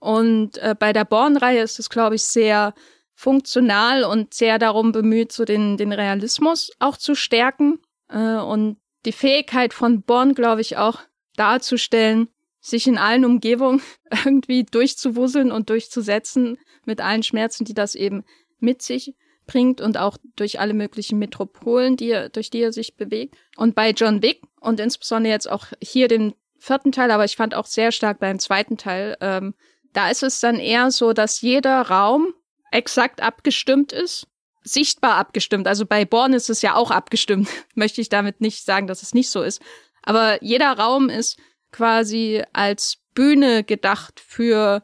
Und 0.00 0.58
äh, 0.58 0.74
bei 0.76 0.92
der 0.92 1.04
Born-Reihe 1.04 1.62
ist 1.62 1.78
es, 1.78 1.88
glaube 1.88 2.16
ich, 2.16 2.24
sehr 2.24 2.74
funktional 3.14 4.02
und 4.02 4.34
sehr 4.34 4.58
darum 4.58 4.90
bemüht, 4.90 5.30
so 5.30 5.44
den, 5.44 5.76
den 5.76 5.92
Realismus 5.92 6.72
auch 6.80 6.96
zu 6.96 7.14
stärken 7.14 7.78
äh, 8.08 8.34
und 8.34 8.78
die 9.04 9.12
Fähigkeit 9.12 9.72
von 9.72 10.02
Born, 10.02 10.34
glaube 10.34 10.60
ich, 10.60 10.76
auch 10.76 10.98
darzustellen, 11.36 12.26
sich 12.60 12.88
in 12.88 12.98
allen 12.98 13.24
Umgebungen 13.24 13.82
irgendwie 14.24 14.64
durchzuwuseln 14.64 15.52
und 15.52 15.70
durchzusetzen 15.70 16.58
mit 16.84 17.00
allen 17.00 17.22
Schmerzen, 17.22 17.64
die 17.64 17.74
das 17.74 17.94
eben 17.94 18.24
mit 18.58 18.82
sich 18.82 19.14
bringt 19.52 19.80
und 19.80 19.98
auch 19.98 20.16
durch 20.34 20.60
alle 20.60 20.72
möglichen 20.72 21.18
Metropolen, 21.18 21.96
die 21.96 22.10
er, 22.10 22.30
durch 22.30 22.48
die 22.48 22.60
er 22.60 22.72
sich 22.72 22.96
bewegt. 22.96 23.36
Und 23.56 23.74
bei 23.74 23.90
John 23.90 24.22
Wick 24.22 24.42
und 24.60 24.80
insbesondere 24.80 25.32
jetzt 25.32 25.50
auch 25.50 25.66
hier 25.82 26.08
den 26.08 26.34
vierten 26.58 26.90
Teil, 26.90 27.10
aber 27.10 27.24
ich 27.24 27.36
fand 27.36 27.54
auch 27.54 27.66
sehr 27.66 27.92
stark 27.92 28.18
beim 28.18 28.38
zweiten 28.38 28.78
Teil, 28.78 29.16
ähm, 29.20 29.54
da 29.92 30.10
ist 30.10 30.22
es 30.22 30.40
dann 30.40 30.58
eher 30.58 30.90
so, 30.90 31.12
dass 31.12 31.42
jeder 31.42 31.82
Raum 31.82 32.32
exakt 32.70 33.20
abgestimmt 33.22 33.92
ist, 33.92 34.26
sichtbar 34.62 35.16
abgestimmt. 35.16 35.68
Also 35.68 35.84
bei 35.84 36.06
Born 36.06 36.32
ist 36.32 36.48
es 36.48 36.62
ja 36.62 36.74
auch 36.74 36.90
abgestimmt. 36.90 37.48
Möchte 37.74 38.00
ich 38.00 38.08
damit 38.08 38.40
nicht 38.40 38.64
sagen, 38.64 38.86
dass 38.86 39.02
es 39.02 39.12
nicht 39.12 39.28
so 39.28 39.42
ist. 39.42 39.60
Aber 40.02 40.42
jeder 40.42 40.72
Raum 40.78 41.10
ist 41.10 41.38
quasi 41.72 42.42
als 42.54 42.98
Bühne 43.14 43.64
gedacht 43.64 44.18
für 44.18 44.82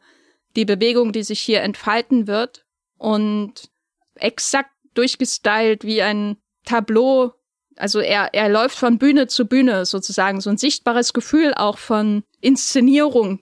die 0.57 0.67
Bewegung, 0.67 1.13
die 1.13 1.23
sich 1.23 1.41
hier 1.41 1.63
entfalten 1.63 2.27
wird 2.27 2.67
und 2.99 3.71
exakt 4.19 4.71
durchgestylt 4.95 5.85
wie 5.85 6.03
ein 6.03 6.37
Tableau. 6.65 7.33
Also 7.77 8.01
er, 8.01 8.35
er 8.35 8.49
läuft 8.49 8.77
von 8.77 8.99
Bühne 8.99 9.29
zu 9.29 9.47
Bühne 9.47 9.87
sozusagen, 9.87 10.41
so 10.41 10.51
ein 10.51 10.59
sichtbares 10.59 11.13
Gefühl 11.13 11.55
auch 11.55 11.79
von 11.79 12.25
Inszenierung. 12.41 13.41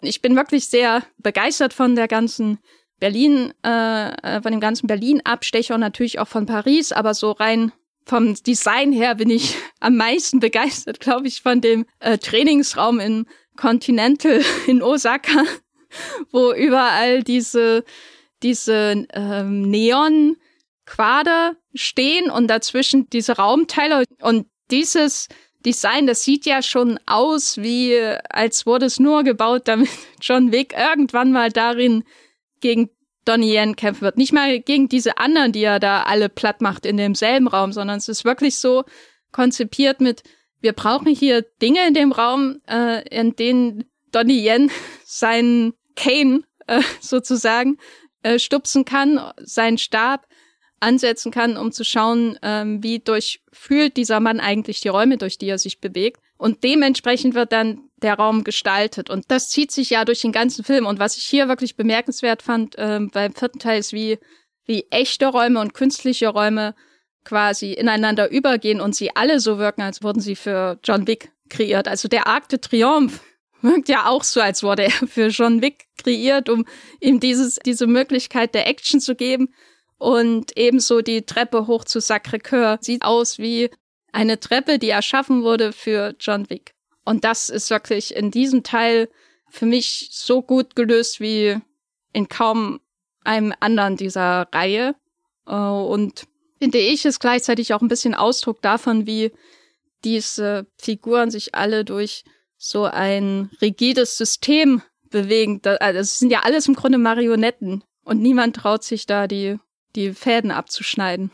Ich 0.00 0.20
bin 0.20 0.36
wirklich 0.36 0.66
sehr 0.66 1.04
begeistert 1.18 1.72
von 1.72 1.94
der 1.94 2.08
ganzen 2.08 2.58
Berlin, 3.00 3.52
äh, 3.64 4.10
äh 4.10 4.42
von 4.42 4.52
dem 4.52 4.60
ganzen 4.60 4.86
Berlin-Abstecher 4.86 5.74
und 5.74 5.80
natürlich 5.80 6.18
auch 6.18 6.28
von 6.28 6.46
Paris, 6.46 6.92
aber 6.92 7.14
so 7.14 7.32
rein 7.32 7.72
vom 8.08 8.34
Design 8.34 8.92
her 8.92 9.14
bin 9.14 9.30
ich 9.30 9.56
am 9.80 9.96
meisten 9.96 10.40
begeistert, 10.40 11.00
glaube 11.00 11.28
ich, 11.28 11.42
von 11.42 11.60
dem 11.60 11.86
äh, 12.00 12.18
Trainingsraum 12.18 12.98
in 13.00 13.26
Continental 13.56 14.40
in 14.66 14.82
Osaka, 14.82 15.44
wo 16.32 16.52
überall 16.52 17.22
diese, 17.22 17.84
diese 18.42 19.06
ähm, 19.12 19.62
Neon-Quader 19.62 21.56
stehen 21.74 22.30
und 22.30 22.48
dazwischen 22.48 23.08
diese 23.10 23.36
Raumteile 23.36 24.04
und 24.20 24.46
dieses 24.70 25.28
Design, 25.64 26.06
das 26.06 26.22
sieht 26.22 26.46
ja 26.46 26.62
schon 26.62 27.00
aus, 27.06 27.58
wie 27.58 27.98
als 28.30 28.64
wurde 28.64 28.86
es 28.86 29.00
nur 29.00 29.24
gebaut, 29.24 29.62
damit 29.66 29.88
John 30.20 30.52
Wick 30.52 30.74
irgendwann 30.76 31.32
mal 31.32 31.50
darin 31.50 32.04
gegen 32.60 32.90
Donnie 33.24 33.54
Yen 33.54 33.76
kämpfen 33.76 34.02
wird. 34.02 34.16
Nicht 34.16 34.32
mal 34.32 34.60
gegen 34.60 34.88
diese 34.88 35.18
anderen, 35.18 35.52
die 35.52 35.62
er 35.62 35.80
da 35.80 36.04
alle 36.04 36.28
platt 36.28 36.62
macht 36.62 36.86
in 36.86 36.96
demselben 36.96 37.48
Raum, 37.48 37.72
sondern 37.72 37.98
es 37.98 38.08
ist 38.08 38.24
wirklich 38.24 38.56
so 38.56 38.84
konzipiert 39.32 40.00
mit, 40.00 40.22
wir 40.60 40.72
brauchen 40.72 41.14
hier 41.14 41.42
Dinge 41.60 41.86
in 41.86 41.94
dem 41.94 42.12
Raum, 42.12 42.60
äh, 42.66 43.06
in 43.08 43.36
denen 43.36 43.84
Donnie 44.12 44.46
Yen 44.46 44.70
seinen 45.04 45.74
Kane 45.96 46.42
äh, 46.66 46.80
sozusagen 47.00 47.78
äh, 48.22 48.38
stupsen 48.38 48.84
kann, 48.84 49.20
seinen 49.38 49.78
Stab 49.78 50.26
ansetzen 50.80 51.32
kann, 51.32 51.56
um 51.56 51.72
zu 51.72 51.84
schauen, 51.84 52.38
ähm, 52.42 52.82
wie 52.82 53.00
durchfühlt 53.00 53.96
dieser 53.96 54.20
Mann 54.20 54.40
eigentlich 54.40 54.80
die 54.80 54.88
Räume, 54.88 55.18
durch 55.18 55.38
die 55.38 55.48
er 55.48 55.58
sich 55.58 55.80
bewegt. 55.80 56.20
Und 56.36 56.62
dementsprechend 56.62 57.34
wird 57.34 57.52
dann 57.52 57.80
der 57.96 58.14
Raum 58.14 58.44
gestaltet. 58.44 59.10
Und 59.10 59.24
das 59.28 59.50
zieht 59.50 59.72
sich 59.72 59.90
ja 59.90 60.04
durch 60.04 60.20
den 60.20 60.30
ganzen 60.30 60.64
Film. 60.64 60.86
Und 60.86 61.00
was 61.00 61.16
ich 61.16 61.24
hier 61.24 61.48
wirklich 61.48 61.76
bemerkenswert 61.76 62.42
fand 62.42 62.76
äh, 62.78 63.00
beim 63.12 63.34
vierten 63.34 63.58
Teil 63.58 63.80
ist, 63.80 63.92
wie, 63.92 64.18
wie 64.64 64.86
echte 64.90 65.26
Räume 65.26 65.60
und 65.60 65.74
künstliche 65.74 66.28
Räume 66.28 66.74
quasi 67.24 67.72
ineinander 67.72 68.30
übergehen 68.30 68.80
und 68.80 68.94
sie 68.94 69.14
alle 69.16 69.40
so 69.40 69.58
wirken, 69.58 69.82
als 69.82 70.02
wurden 70.02 70.20
sie 70.20 70.36
für 70.36 70.78
John 70.84 71.06
Wick 71.06 71.32
kreiert. 71.50 71.88
Also 71.88 72.08
der 72.08 72.26
Arc 72.26 72.48
de 72.48 72.58
Triomphe 72.58 73.20
wirkt 73.62 73.88
ja 73.88 74.06
auch 74.06 74.24
so, 74.24 74.40
als 74.40 74.62
wurde 74.62 74.84
er 74.84 74.90
für 74.90 75.28
John 75.28 75.62
Wick 75.62 75.86
kreiert, 75.96 76.48
um 76.48 76.64
ihm 77.00 77.20
dieses, 77.20 77.56
diese 77.56 77.86
Möglichkeit 77.86 78.54
der 78.54 78.66
Action 78.66 79.00
zu 79.00 79.14
geben. 79.14 79.52
Und 79.98 80.56
ebenso 80.56 81.00
die 81.00 81.22
Treppe 81.22 81.66
hoch 81.66 81.84
zu 81.84 81.98
Sacré-Cœur 81.98 82.78
sieht 82.80 83.02
aus 83.02 83.38
wie 83.38 83.70
eine 84.12 84.38
Treppe, 84.38 84.78
die 84.78 84.90
erschaffen 84.90 85.42
wurde 85.42 85.72
für 85.72 86.14
John 86.20 86.48
Wick. 86.50 86.74
Und 87.04 87.24
das 87.24 87.48
ist 87.48 87.70
wirklich 87.70 88.14
in 88.14 88.30
diesem 88.30 88.62
Teil 88.62 89.08
für 89.48 89.66
mich 89.66 90.10
so 90.12 90.42
gut 90.42 90.76
gelöst 90.76 91.20
wie 91.20 91.58
in 92.12 92.28
kaum 92.28 92.80
einem 93.24 93.54
anderen 93.60 93.96
dieser 93.96 94.48
Reihe. 94.52 94.94
Äh, 95.46 95.54
und 95.54 96.26
finde 96.60 96.78
ich 96.78 97.04
es 97.04 97.20
gleichzeitig 97.20 97.74
auch 97.74 97.82
ein 97.82 97.88
bisschen 97.88 98.14
Ausdruck 98.14 98.62
davon, 98.62 99.06
wie 99.06 99.32
diese 100.04 100.66
Figuren 100.76 101.30
sich 101.30 101.54
alle 101.54 101.84
durch 101.84 102.24
so 102.58 102.84
ein 102.84 103.50
rigides 103.62 104.18
System 104.18 104.82
bewegen. 105.10 105.62
Also 105.64 106.00
es 106.00 106.18
sind 106.18 106.30
ja 106.30 106.40
alles 106.40 106.68
im 106.68 106.74
Grunde 106.74 106.98
Marionetten 106.98 107.84
und 108.04 108.20
niemand 108.20 108.56
traut 108.56 108.84
sich 108.84 109.06
da 109.06 109.26
die, 109.26 109.58
die 109.94 110.12
Fäden 110.12 110.50
abzuschneiden. 110.50 111.30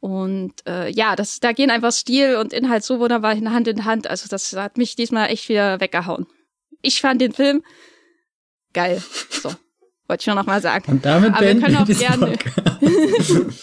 Und 0.00 0.54
äh, 0.66 0.90
ja, 0.90 1.16
das, 1.16 1.40
da 1.40 1.52
gehen 1.52 1.70
einfach 1.70 1.92
Stil 1.92 2.36
und 2.36 2.52
Inhalt 2.52 2.84
so 2.84 3.00
wunderbar 3.00 3.34
Hand 3.34 3.68
in 3.68 3.84
Hand. 3.84 4.06
Also 4.06 4.28
das 4.28 4.52
hat 4.52 4.76
mich 4.76 4.96
diesmal 4.96 5.30
echt 5.30 5.48
wieder 5.48 5.80
weggehauen. 5.80 6.26
Ich 6.82 7.00
fand 7.00 7.20
den 7.20 7.32
Film 7.32 7.64
geil. 8.72 9.02
So, 9.30 9.54
wollte 10.06 10.20
ich 10.20 10.26
nur 10.26 10.36
noch 10.36 10.46
mal 10.46 10.60
sagen. 10.60 10.92
Und 10.92 11.04
damit 11.04 11.32
Aber 11.32 11.46
wir 11.46 11.60
können 11.60 11.76
auch 11.76 11.86
gerne. 11.86 12.36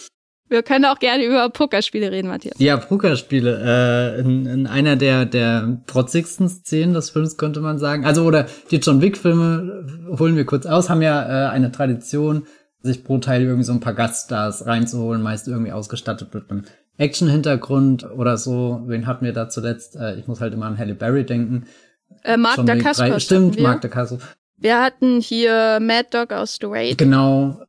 Wir 0.54 0.62
können 0.62 0.86
auch 0.86 1.00
gerne 1.00 1.26
über 1.26 1.50
Pokerspiele 1.50 2.12
reden, 2.12 2.28
Matthias. 2.28 2.60
Ja, 2.60 2.78
Pokerspiele. 2.78 4.16
Äh, 4.16 4.20
in, 4.20 4.46
in 4.46 4.68
einer 4.68 4.96
der, 4.96 5.26
der 5.26 5.80
protzigsten 5.88 6.48
Szenen 6.48 6.94
des 6.94 7.10
Films 7.10 7.38
könnte 7.38 7.60
man 7.60 7.80
sagen. 7.80 8.06
Also, 8.06 8.24
oder 8.24 8.46
die 8.70 8.76
John 8.76 9.02
Wick-Filme 9.02 10.14
holen 10.20 10.36
wir 10.36 10.46
kurz 10.46 10.68
aus, 10.68 10.92
haben 10.92 11.02
ja 11.02 11.48
äh, 11.48 11.50
eine 11.50 11.72
Tradition, 11.72 12.46
sich 12.82 13.04
pro 13.04 13.18
Teil 13.18 13.42
irgendwie 13.42 13.64
so 13.64 13.74
ein 13.74 13.80
paar 13.80 13.96
Gaststars 13.96 14.68
reinzuholen, 14.68 15.24
meist 15.24 15.48
irgendwie 15.48 15.72
ausgestattet 15.72 16.32
mit 16.36 16.52
einem 16.52 16.66
Action-Hintergrund 17.00 18.12
oder 18.12 18.38
so. 18.38 18.84
Wen 18.86 19.08
hatten 19.08 19.26
wir 19.26 19.34
da 19.34 19.50
zuletzt? 19.50 19.96
Äh, 19.96 20.20
ich 20.20 20.28
muss 20.28 20.40
halt 20.40 20.54
immer 20.54 20.68
an 20.68 20.78
Halle 20.78 20.94
Berry 20.94 21.26
denken. 21.26 21.66
Äh, 22.24 22.38
Mark 22.38 22.58
John 22.58 22.68
Dacascos. 22.68 23.24
Stimmt, 23.24 23.60
Mark 23.60 23.82
Dacascos. 23.82 24.22
Wir 24.58 24.80
hatten 24.80 25.20
hier 25.20 25.80
Mad 25.82 26.10
Dog 26.12 26.32
aus 26.32 26.60
The 26.62 26.68
Raid. 26.68 27.00
Genau. 27.00 27.60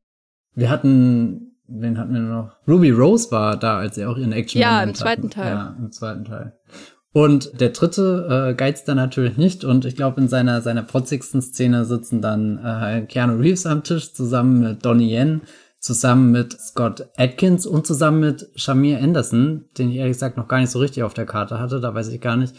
Wir 0.54 0.68
hatten 0.68 1.53
wen 1.68 1.98
hatten 1.98 2.14
wir 2.14 2.20
noch? 2.20 2.52
Ruby 2.66 2.90
Rose 2.90 3.30
war 3.30 3.56
da, 3.56 3.78
als 3.78 3.94
sie 3.96 4.06
auch 4.06 4.16
ihren 4.16 4.32
Action 4.32 4.60
Ja, 4.60 4.82
im 4.82 4.94
zweiten 4.94 5.24
hatten. 5.24 5.30
Teil. 5.30 5.52
Ja, 5.52 5.76
im 5.78 5.92
zweiten 5.92 6.24
Teil. 6.24 6.52
Und 7.12 7.60
der 7.60 7.68
dritte 7.68 8.48
äh, 8.50 8.54
geizt 8.54 8.88
da 8.88 8.94
natürlich 8.96 9.36
nicht 9.36 9.64
und 9.64 9.84
ich 9.84 9.94
glaube 9.94 10.20
in 10.20 10.26
seiner 10.26 10.60
seiner 10.62 10.82
protzigsten 10.82 11.42
Szene 11.42 11.84
sitzen 11.84 12.20
dann 12.20 12.58
äh, 12.58 13.06
Keanu 13.06 13.36
Reeves 13.38 13.66
am 13.66 13.84
Tisch 13.84 14.12
zusammen 14.12 14.60
mit 14.60 14.84
Donnie 14.84 15.14
Yen, 15.14 15.42
zusammen 15.78 16.32
mit 16.32 16.52
Scott 16.60 17.06
Atkins 17.16 17.66
und 17.66 17.86
zusammen 17.86 18.18
mit 18.18 18.50
Shamir 18.56 19.00
Anderson, 19.00 19.66
den 19.78 19.90
ich 19.90 19.98
ehrlich 19.98 20.14
gesagt 20.14 20.36
noch 20.36 20.48
gar 20.48 20.58
nicht 20.58 20.70
so 20.70 20.80
richtig 20.80 21.04
auf 21.04 21.14
der 21.14 21.26
Karte 21.26 21.60
hatte, 21.60 21.80
da 21.80 21.94
weiß 21.94 22.08
ich 22.08 22.20
gar 22.20 22.36
nicht 22.36 22.56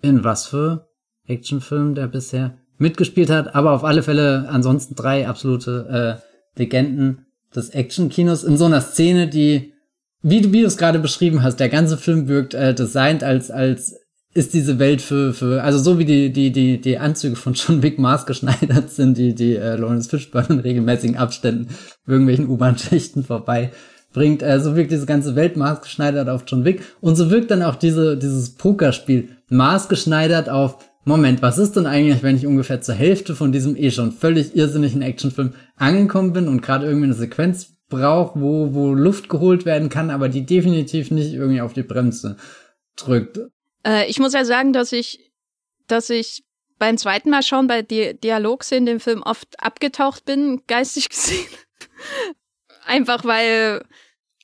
in 0.00 0.24
was 0.24 0.46
für 0.46 0.88
Actionfilm 1.26 1.94
der 1.94 2.06
bisher 2.06 2.56
mitgespielt 2.78 3.28
hat, 3.28 3.54
aber 3.54 3.72
auf 3.72 3.84
alle 3.84 4.02
Fälle 4.02 4.48
ansonsten 4.48 4.94
drei 4.94 5.28
absolute 5.28 6.20
äh, 6.56 6.58
Legenden 6.58 7.26
des 7.54 7.70
Actionkinos 7.70 8.44
in 8.44 8.56
so 8.56 8.66
einer 8.66 8.80
Szene, 8.80 9.28
die, 9.28 9.72
wie 10.22 10.40
du, 10.40 10.52
wie 10.52 10.60
du 10.60 10.66
es 10.66 10.76
gerade 10.76 10.98
beschrieben 10.98 11.42
hast, 11.42 11.60
der 11.60 11.68
ganze 11.68 11.96
Film 11.96 12.28
wirkt 12.28 12.54
äh, 12.54 12.74
designt 12.74 13.24
als, 13.24 13.50
als 13.50 13.94
ist 14.34 14.54
diese 14.54 14.78
Welt 14.78 15.00
für, 15.00 15.32
für, 15.32 15.62
also 15.62 15.78
so 15.78 15.98
wie 15.98 16.04
die, 16.04 16.32
die, 16.32 16.52
die, 16.52 16.80
die 16.80 16.98
Anzüge 16.98 17.36
von 17.36 17.52
John 17.54 17.82
Wick 17.82 17.98
maßgeschneidert 17.98 18.90
sind, 18.90 19.18
die, 19.18 19.34
die 19.34 19.56
äh, 19.56 19.76
Lawrence 19.76 20.08
Fishburne 20.08 20.48
in 20.50 20.58
regelmäßigen 20.60 21.16
Abständen 21.16 21.68
irgendwelchen 22.06 22.48
U-Bahn-Schichten 22.48 23.24
vorbei 23.24 23.72
bringt, 24.12 24.42
äh, 24.42 24.60
so 24.60 24.76
wirkt 24.76 24.90
diese 24.90 25.06
ganze 25.06 25.34
Welt 25.36 25.56
maßgeschneidert 25.56 26.28
auf 26.28 26.44
John 26.46 26.64
Wick. 26.64 26.82
Und 27.00 27.16
so 27.16 27.30
wirkt 27.30 27.50
dann 27.50 27.62
auch 27.62 27.76
diese, 27.76 28.16
dieses 28.16 28.54
Pokerspiel 28.54 29.30
maßgeschneidert 29.48 30.48
auf 30.48 30.78
Moment, 31.08 31.42
was 31.42 31.58
ist 31.58 31.72
denn 31.72 31.86
eigentlich, 31.86 32.22
wenn 32.22 32.36
ich 32.36 32.46
ungefähr 32.46 32.80
zur 32.80 32.94
Hälfte 32.94 33.34
von 33.34 33.50
diesem 33.50 33.76
eh 33.76 33.90
schon 33.90 34.12
völlig 34.12 34.54
irrsinnigen 34.54 35.02
Actionfilm 35.02 35.54
angekommen 35.76 36.32
bin 36.32 36.48
und 36.48 36.60
gerade 36.60 36.86
irgendwie 36.86 37.06
eine 37.06 37.14
Sequenz 37.14 37.76
brauche, 37.88 38.40
wo, 38.40 38.74
wo 38.74 38.92
Luft 38.92 39.28
geholt 39.28 39.64
werden 39.64 39.88
kann, 39.88 40.10
aber 40.10 40.28
die 40.28 40.44
definitiv 40.44 41.10
nicht 41.10 41.32
irgendwie 41.32 41.62
auf 41.62 41.72
die 41.72 41.82
Bremse 41.82 42.36
drückt. 42.96 43.40
Äh, 43.86 44.08
ich 44.08 44.18
muss 44.18 44.34
ja 44.34 44.44
sagen, 44.44 44.72
dass 44.72 44.92
ich, 44.92 45.32
dass 45.86 46.10
ich 46.10 46.44
beim 46.78 46.98
zweiten 46.98 47.30
Mal 47.30 47.42
schauen 47.42 47.66
bei 47.66 47.82
Di 47.82 48.14
Dialogszenen 48.14 48.86
dem 48.86 49.00
Film 49.00 49.22
oft 49.22 49.48
abgetaucht 49.62 50.24
bin, 50.24 50.62
geistig 50.66 51.08
gesehen. 51.08 51.46
Einfach 52.84 53.24
weil 53.24 53.82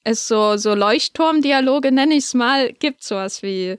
es 0.02 0.26
so, 0.26 0.56
so 0.56 0.74
Leuchtturmdialoge, 0.74 1.92
nenne 1.92 2.14
ich 2.14 2.24
es 2.24 2.34
mal, 2.34 2.72
gibt 2.72 3.02
sowas 3.02 3.42
wie 3.42 3.78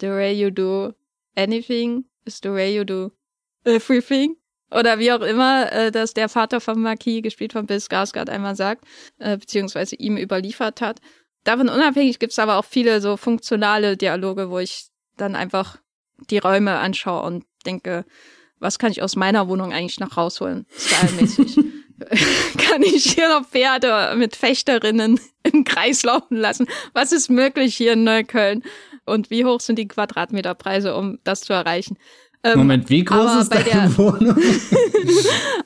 The 0.00 0.08
way 0.08 0.32
you 0.32 0.50
do 0.50 0.92
anything 1.34 2.04
is 2.28 2.40
the 2.42 2.50
way 2.50 2.74
you 2.74 2.84
do 2.84 3.10
everything. 3.64 4.36
Oder 4.70 4.98
wie 4.98 5.10
auch 5.12 5.22
immer, 5.22 5.72
äh, 5.72 5.90
dass 5.90 6.12
der 6.12 6.28
Vater 6.28 6.60
von 6.60 6.80
Marquis, 6.80 7.22
gespielt 7.22 7.54
von 7.54 7.66
Bill 7.66 7.78
Skarsgård, 7.78 8.28
einmal 8.28 8.54
sagt, 8.54 8.84
äh, 9.18 9.38
beziehungsweise 9.38 9.96
ihm 9.96 10.18
überliefert 10.18 10.80
hat. 10.80 11.00
Davon 11.44 11.68
unabhängig 11.68 12.18
gibt's 12.18 12.38
aber 12.38 12.58
auch 12.58 12.64
viele 12.64 13.00
so 13.00 13.16
funktionale 13.16 13.96
Dialoge, 13.96 14.50
wo 14.50 14.58
ich 14.58 14.88
dann 15.16 15.34
einfach 15.34 15.78
die 16.30 16.38
Räume 16.38 16.78
anschaue 16.78 17.22
und 17.22 17.44
denke, 17.64 18.04
was 18.58 18.78
kann 18.78 18.92
ich 18.92 19.02
aus 19.02 19.16
meiner 19.16 19.48
Wohnung 19.48 19.72
eigentlich 19.72 20.00
noch 20.00 20.16
rausholen, 20.16 20.66
stylmäßig? 20.76 21.58
kann 22.58 22.82
ich 22.82 23.12
hier 23.12 23.28
noch 23.28 23.46
Pferde 23.46 24.14
mit 24.16 24.36
Fechterinnen 24.36 25.20
im 25.42 25.64
Kreis 25.64 26.02
laufen 26.02 26.36
lassen? 26.36 26.68
Was 26.92 27.12
ist 27.12 27.30
möglich 27.30 27.76
hier 27.76 27.94
in 27.94 28.04
Neukölln? 28.04 28.62
Und 29.08 29.30
wie 29.30 29.44
hoch 29.44 29.60
sind 29.60 29.78
die 29.78 29.88
Quadratmeterpreise, 29.88 30.94
um 30.94 31.18
das 31.24 31.40
zu 31.42 31.52
erreichen? 31.52 31.96
Ähm, 32.44 32.58
Moment, 32.58 32.88
wie 32.88 33.04
groß 33.04 33.42
ist 33.42 33.48
deine 33.48 33.64
der, 33.64 33.98
Wohnung? 33.98 34.36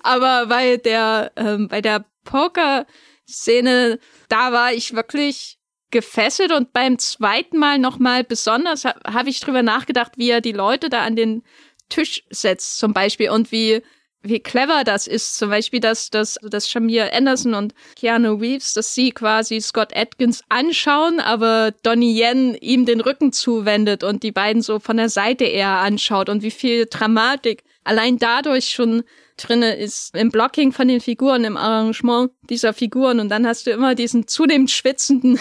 aber 0.02 0.46
bei 0.46 0.76
der, 0.78 1.32
ähm, 1.36 1.68
bei 1.68 1.80
der 1.80 2.04
Poker-Szene, 2.24 3.98
da 4.28 4.52
war 4.52 4.72
ich 4.72 4.94
wirklich 4.94 5.58
gefesselt 5.90 6.52
und 6.52 6.72
beim 6.72 6.98
zweiten 6.98 7.58
Mal 7.58 7.78
nochmal 7.78 8.24
besonders 8.24 8.84
habe 8.84 9.00
hab 9.04 9.26
ich 9.26 9.40
drüber 9.40 9.62
nachgedacht, 9.62 10.12
wie 10.16 10.30
er 10.30 10.40
die 10.40 10.52
Leute 10.52 10.88
da 10.88 11.02
an 11.02 11.16
den 11.16 11.42
Tisch 11.90 12.24
setzt 12.30 12.78
zum 12.78 12.94
Beispiel 12.94 13.28
und 13.30 13.52
wie 13.52 13.82
wie 14.22 14.40
clever 14.40 14.84
das 14.84 15.06
ist. 15.06 15.36
Zum 15.36 15.50
Beispiel, 15.50 15.80
dass, 15.80 16.10
dass, 16.10 16.38
dass 16.42 16.68
Shamir 16.68 17.12
Anderson 17.12 17.54
und 17.54 17.74
Keanu 17.96 18.34
Reeves, 18.34 18.74
dass 18.74 18.94
sie 18.94 19.10
quasi 19.10 19.60
Scott 19.60 19.96
Atkins 19.96 20.42
anschauen, 20.48 21.20
aber 21.20 21.72
Donnie 21.82 22.20
Yen 22.20 22.54
ihm 22.60 22.86
den 22.86 23.00
Rücken 23.00 23.32
zuwendet 23.32 24.04
und 24.04 24.22
die 24.22 24.32
beiden 24.32 24.62
so 24.62 24.78
von 24.78 24.96
der 24.96 25.08
Seite 25.08 25.44
eher 25.44 25.78
anschaut 25.78 26.28
und 26.28 26.42
wie 26.42 26.50
viel 26.50 26.86
Dramatik 26.86 27.64
allein 27.84 28.18
dadurch 28.18 28.70
schon 28.70 29.02
drinne 29.36 29.76
ist 29.76 30.14
im 30.14 30.30
Blocking 30.30 30.72
von 30.72 30.88
den 30.88 31.00
Figuren, 31.00 31.44
im 31.44 31.56
Arrangement 31.56 32.30
dieser 32.48 32.72
Figuren 32.72 33.18
und 33.18 33.28
dann 33.28 33.46
hast 33.46 33.66
du 33.66 33.70
immer 33.70 33.94
diesen 33.94 34.28
zunehmend 34.28 34.70
schwitzenden 34.70 35.38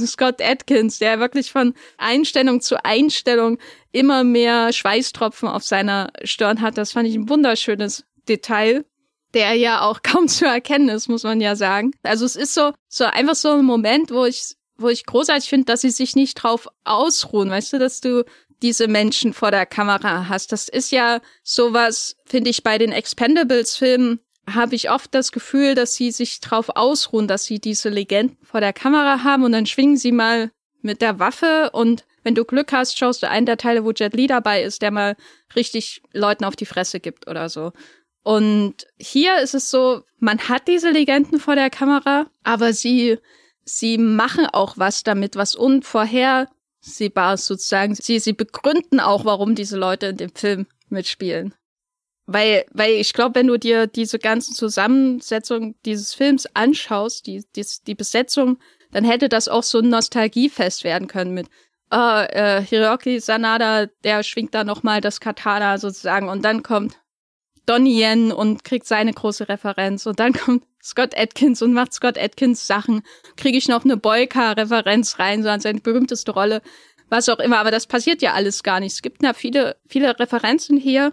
Scott 0.06 0.40
Atkins, 0.42 0.98
der 0.98 1.20
wirklich 1.20 1.52
von 1.52 1.74
Einstellung 1.98 2.60
zu 2.60 2.84
Einstellung 2.84 3.58
immer 3.92 4.24
mehr 4.24 4.72
Schweißtropfen 4.72 5.48
auf 5.48 5.64
seiner 5.64 6.10
Stirn 6.24 6.60
hat. 6.60 6.78
Das 6.78 6.92
fand 6.92 7.08
ich 7.08 7.14
ein 7.14 7.28
wunderschönes 7.28 8.04
Detail, 8.28 8.84
der 9.34 9.54
ja 9.54 9.82
auch 9.82 10.00
kaum 10.02 10.28
zu 10.28 10.46
erkennen 10.46 10.88
ist, 10.88 11.08
muss 11.08 11.24
man 11.24 11.40
ja 11.40 11.56
sagen. 11.56 11.92
Also 12.02 12.24
es 12.24 12.36
ist 12.36 12.54
so, 12.54 12.72
so 12.88 13.04
einfach 13.04 13.34
so 13.34 13.52
ein 13.52 13.64
Moment, 13.64 14.10
wo 14.10 14.24
ich, 14.24 14.54
wo 14.76 14.88
ich 14.88 15.06
großartig 15.06 15.48
finde, 15.48 15.66
dass 15.66 15.82
sie 15.82 15.90
sich 15.90 16.16
nicht 16.16 16.34
drauf 16.34 16.68
ausruhen, 16.84 17.50
weißt 17.50 17.74
du, 17.74 17.78
dass 17.78 18.00
du 18.00 18.24
diese 18.62 18.88
Menschen 18.88 19.32
vor 19.32 19.50
der 19.50 19.66
Kamera 19.66 20.28
hast. 20.28 20.52
Das 20.52 20.68
ist 20.68 20.92
ja 20.92 21.20
sowas, 21.42 22.16
finde 22.26 22.50
ich, 22.50 22.62
bei 22.62 22.78
den 22.78 22.92
Expendables-Filmen 22.92 24.20
habe 24.54 24.74
ich 24.74 24.90
oft 24.90 25.14
das 25.14 25.32
Gefühl, 25.32 25.74
dass 25.74 25.94
sie 25.94 26.10
sich 26.10 26.40
drauf 26.40 26.70
ausruhen, 26.74 27.28
dass 27.28 27.44
sie 27.44 27.58
diese 27.58 27.88
Legenden 27.88 28.38
vor 28.42 28.60
der 28.60 28.72
Kamera 28.72 29.22
haben 29.24 29.44
und 29.44 29.52
dann 29.52 29.66
schwingen 29.66 29.96
sie 29.96 30.12
mal 30.12 30.50
mit 30.82 31.02
der 31.02 31.18
Waffe 31.18 31.70
und 31.72 32.04
wenn 32.22 32.34
du 32.34 32.44
Glück 32.44 32.72
hast, 32.72 32.98
schaust 32.98 33.22
du 33.22 33.28
einen 33.28 33.46
der 33.46 33.56
Teile, 33.56 33.84
wo 33.84 33.92
Jet 33.92 34.14
Li 34.14 34.26
dabei 34.26 34.62
ist, 34.62 34.82
der 34.82 34.90
mal 34.90 35.16
richtig 35.56 36.02
Leuten 36.12 36.44
auf 36.44 36.56
die 36.56 36.66
Fresse 36.66 37.00
gibt 37.00 37.28
oder 37.28 37.48
so. 37.48 37.72
Und 38.22 38.86
hier 38.98 39.38
ist 39.38 39.54
es 39.54 39.70
so, 39.70 40.02
man 40.18 40.38
hat 40.48 40.68
diese 40.68 40.90
Legenden 40.90 41.40
vor 41.40 41.54
der 41.54 41.70
Kamera, 41.70 42.26
aber 42.44 42.74
sie, 42.74 43.18
sie 43.64 43.96
machen 43.96 44.46
auch 44.46 44.76
was 44.76 45.02
damit, 45.02 45.36
was 45.36 45.54
unvorhersehbar 45.54 47.34
ist 47.34 47.46
sozusagen. 47.46 47.94
Sie, 47.94 48.18
sie 48.18 48.34
begründen 48.34 49.00
auch, 49.00 49.24
warum 49.24 49.54
diese 49.54 49.78
Leute 49.78 50.06
in 50.06 50.16
dem 50.18 50.34
Film 50.34 50.66
mitspielen. 50.90 51.54
Weil, 52.26 52.64
weil 52.72 52.92
ich 52.92 53.12
glaube, 53.12 53.34
wenn 53.34 53.48
du 53.48 53.58
dir 53.58 53.86
diese 53.86 54.18
ganzen 54.18 54.54
Zusammensetzungen 54.54 55.74
dieses 55.84 56.14
Films 56.14 56.46
anschaust, 56.54 57.26
die, 57.26 57.44
die, 57.56 57.66
die 57.86 57.94
Besetzung, 57.94 58.58
dann 58.92 59.04
hätte 59.04 59.28
das 59.28 59.48
auch 59.48 59.62
so 59.62 59.78
ein 59.78 59.88
Nostalgiefest 59.88 60.84
werden 60.84 61.08
können 61.08 61.34
mit 61.34 61.48
uh, 61.92 62.24
äh, 62.28 62.62
Hiroki 62.62 63.20
Sanada, 63.20 63.86
der 64.04 64.22
schwingt 64.22 64.54
da 64.54 64.64
nochmal 64.64 65.00
das 65.00 65.20
Katana 65.20 65.78
sozusagen 65.78 66.28
und 66.28 66.44
dann 66.44 66.62
kommt 66.62 67.00
Donnie 67.66 68.02
Yen 68.02 68.32
und 68.32 68.64
kriegt 68.64 68.86
seine 68.86 69.12
große 69.12 69.48
Referenz 69.48 70.06
und 70.06 70.20
dann 70.20 70.32
kommt 70.34 70.64
Scott 70.82 71.16
Atkins 71.16 71.62
und 71.62 71.72
macht 71.72 71.92
Scott 71.92 72.16
Atkins 72.16 72.66
Sachen. 72.66 73.02
Kriege 73.36 73.58
ich 73.58 73.68
noch 73.68 73.84
eine 73.84 73.96
Boyka-Referenz 73.96 75.18
rein, 75.18 75.42
so 75.42 75.48
an 75.48 75.60
seine 75.60 75.80
berühmteste 75.80 76.32
Rolle 76.32 76.62
was 77.10 77.28
auch 77.28 77.40
immer, 77.40 77.58
aber 77.58 77.70
das 77.70 77.86
passiert 77.86 78.22
ja 78.22 78.32
alles 78.32 78.62
gar 78.62 78.80
nicht. 78.80 78.94
Es 78.94 79.02
gibt 79.02 79.22
ja 79.22 79.34
viele, 79.34 79.76
viele 79.86 80.18
Referenzen 80.18 80.78
hier 80.78 81.12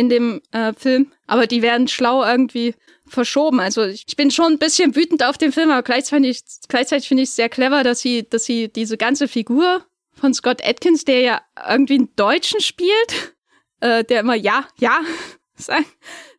in 0.00 0.08
dem 0.08 0.40
äh, 0.52 0.72
Film, 0.72 1.12
aber 1.26 1.46
die 1.46 1.60
werden 1.60 1.86
schlau 1.86 2.24
irgendwie 2.24 2.74
verschoben. 3.06 3.60
Also 3.60 3.84
ich 3.84 4.16
bin 4.16 4.30
schon 4.30 4.54
ein 4.54 4.58
bisschen 4.58 4.96
wütend 4.96 5.22
auf 5.22 5.36
den 5.36 5.52
Film, 5.52 5.70
aber 5.70 5.82
gleichzeitig, 5.82 6.42
gleichzeitig 6.68 7.06
finde 7.06 7.22
ich 7.22 7.28
es 7.28 7.36
sehr 7.36 7.50
clever, 7.50 7.84
dass 7.84 8.00
sie, 8.00 8.26
dass 8.28 8.44
sie 8.44 8.68
diese 8.68 8.96
ganze 8.96 9.28
Figur 9.28 9.84
von 10.14 10.32
Scott 10.32 10.64
Atkins, 10.64 11.04
der 11.04 11.20
ja 11.20 11.40
irgendwie 11.68 11.96
einen 11.96 12.16
Deutschen 12.16 12.60
spielt, 12.60 13.34
äh, 13.80 14.04
der 14.04 14.20
immer 14.20 14.34
ja, 14.34 14.66
ja 14.78 15.00
sagt, 15.54 15.88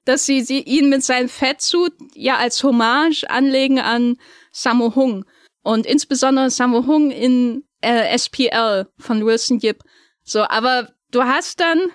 dass 0.06 0.26
sie, 0.26 0.42
sie 0.42 0.62
ihn 0.62 0.90
mit 0.90 1.04
seinem 1.04 1.30
Fettsuit 1.30 1.94
ja 2.16 2.38
als 2.38 2.64
Hommage 2.64 3.26
anlegen 3.30 3.80
an 3.80 4.18
Sammo 4.52 4.96
Hung. 4.96 5.26
Und 5.62 5.86
insbesondere 5.86 6.50
Sammo 6.50 6.88
Hung 6.88 7.12
in 7.12 7.64
äh, 7.82 8.18
SPL 8.18 8.88
von 8.98 9.24
Wilson 9.24 9.60
Yip. 9.60 9.84
So, 10.24 10.42
aber 10.42 10.92
du 11.12 11.22
hast 11.24 11.60
dann 11.60 11.92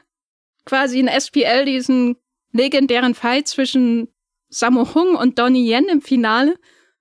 quasi 0.67 1.01
in 1.01 1.09
SPL 1.09 1.65
diesen 1.65 2.17
legendären 2.53 3.15
Fight 3.15 3.49
zwischen 3.49 4.09
Sammo 4.49 4.95
Hung 4.95 5.15
und 5.15 5.39
Donnie 5.39 5.71
Yen 5.71 5.89
im 5.89 6.03
Finale. 6.03 6.57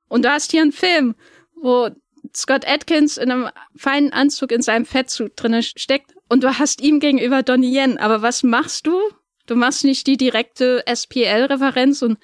Und 0.07 0.23
du 0.23 0.29
hast 0.29 0.51
hier 0.51 0.61
einen 0.61 0.71
Film, 0.71 1.15
wo 1.55 1.89
Scott 2.33 2.67
Atkins 2.67 3.17
in 3.17 3.31
einem 3.31 3.49
feinen 3.75 4.13
Anzug 4.13 4.51
in 4.51 4.61
seinem 4.61 4.85
Fettsuit 4.85 5.33
drinne 5.35 5.63
steckt 5.63 6.15
und 6.29 6.43
du 6.43 6.57
hast 6.57 6.81
ihm 6.81 6.99
gegenüber 6.99 7.43
Donnie 7.43 7.75
Yen. 7.77 7.97
Aber 7.97 8.21
was 8.21 8.43
machst 8.43 8.87
du? 8.87 8.99
Du 9.45 9.55
machst 9.55 9.83
nicht 9.83 10.07
die 10.07 10.17
direkte 10.17 10.83
SPL-Referenz 10.87 12.01
und 12.01 12.17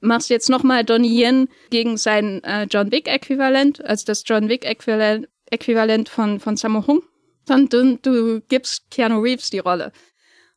machst 0.00 0.30
jetzt 0.30 0.48
nochmal 0.48 0.84
Donnie 0.84 1.22
Yen 1.22 1.48
gegen 1.70 1.96
sein 1.96 2.42
äh, 2.44 2.66
John 2.70 2.90
Wick-Äquivalent, 2.90 3.84
also 3.84 4.04
das 4.06 4.24
John 4.26 4.48
Wick-Äquivalent 4.48 5.28
Äquivalent 5.50 6.08
von, 6.08 6.40
von 6.40 6.56
Sammo 6.56 6.86
Hung, 6.86 7.02
sondern 7.46 8.00
du, 8.02 8.38
du 8.38 8.40
gibst 8.48 8.90
Keanu 8.90 9.20
Reeves 9.20 9.50
die 9.50 9.58
Rolle. 9.58 9.92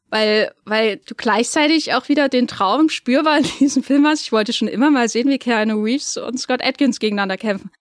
Weil, 0.09 0.53
weil 0.63 0.97
du 0.97 1.15
gleichzeitig 1.15 1.93
auch 1.93 2.07
wieder 2.07 2.29
den 2.29 2.47
Traum 2.47 2.89
spürbar 2.89 3.39
in 3.39 3.45
diesem 3.59 3.83
Film 3.83 4.07
hast. 4.07 4.21
Ich 4.21 4.31
wollte 4.31 4.53
schon 4.53 4.69
immer 4.69 4.89
mal 4.89 5.09
sehen, 5.09 5.29
wie 5.29 5.37
Keanu 5.37 5.81
Reeves 5.83 6.15
und 6.17 6.39
Scott 6.39 6.63
Atkins 6.63 6.99
gegeneinander 6.99 7.37
kämpfen. 7.37 7.71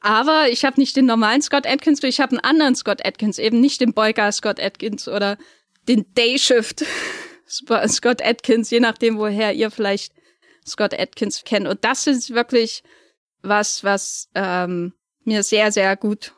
Aber 0.00 0.48
ich 0.48 0.64
habe 0.64 0.80
nicht 0.80 0.96
den 0.96 1.06
normalen 1.06 1.42
Scott 1.42 1.66
Atkins, 1.66 2.02
ich 2.02 2.20
habe 2.20 2.32
einen 2.32 2.44
anderen 2.44 2.76
Scott 2.76 3.04
Atkins, 3.04 3.38
eben 3.38 3.60
nicht 3.60 3.80
den 3.80 3.92
Boyka 3.92 4.30
Scott 4.30 4.60
Atkins 4.60 5.08
oder 5.08 5.36
den 5.88 6.06
Dayshift 6.14 6.84
Scott 7.48 8.22
Atkins, 8.24 8.70
je 8.70 8.80
nachdem, 8.80 9.18
woher 9.18 9.52
ihr 9.54 9.70
vielleicht 9.70 10.12
Scott 10.66 10.94
Atkins 10.98 11.42
kennt. 11.44 11.66
Und 11.66 11.84
das 11.84 12.06
ist 12.06 12.34
wirklich 12.34 12.82
was, 13.42 13.84
was 13.84 14.28
ähm, 14.34 14.92
mir 15.24 15.42
sehr, 15.42 15.72
sehr 15.72 15.96
gut 15.96 16.32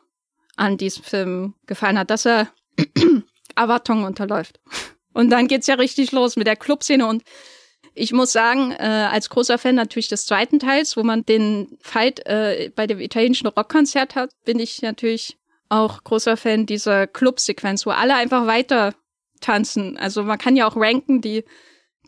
an 0.55 0.77
diesem 0.77 1.03
Film 1.03 1.53
gefallen 1.65 1.97
hat, 1.97 2.09
dass 2.09 2.25
er 2.25 2.51
Erwartungen 3.55 4.05
unterläuft. 4.05 4.59
Und 5.13 5.29
dann 5.29 5.47
geht's 5.47 5.67
ja 5.67 5.75
richtig 5.75 6.11
los 6.11 6.35
mit 6.35 6.47
der 6.47 6.55
Clubszene 6.55 7.05
und 7.05 7.23
ich 7.95 8.13
muss 8.13 8.31
sagen, 8.31 8.71
äh, 8.71 9.07
als 9.11 9.29
großer 9.29 9.57
Fan 9.57 9.75
natürlich 9.75 10.07
des 10.07 10.25
zweiten 10.25 10.59
Teils, 10.59 10.95
wo 10.95 11.03
man 11.03 11.25
den 11.25 11.77
Fight 11.81 12.25
äh, 12.25 12.71
bei 12.75 12.87
dem 12.87 12.99
italienischen 12.99 13.47
Rockkonzert 13.47 14.15
hat, 14.15 14.31
bin 14.45 14.59
ich 14.59 14.81
natürlich 14.81 15.37
auch 15.69 16.03
großer 16.03 16.37
Fan 16.37 16.65
dieser 16.65 17.07
Clubsequenz, 17.07 17.85
wo 17.85 17.91
alle 17.91 18.15
einfach 18.15 18.47
weiter 18.47 18.95
tanzen. 19.41 19.97
Also 19.97 20.23
man 20.23 20.37
kann 20.37 20.55
ja 20.55 20.67
auch 20.67 20.75
ranken, 20.75 21.21
die, 21.21 21.43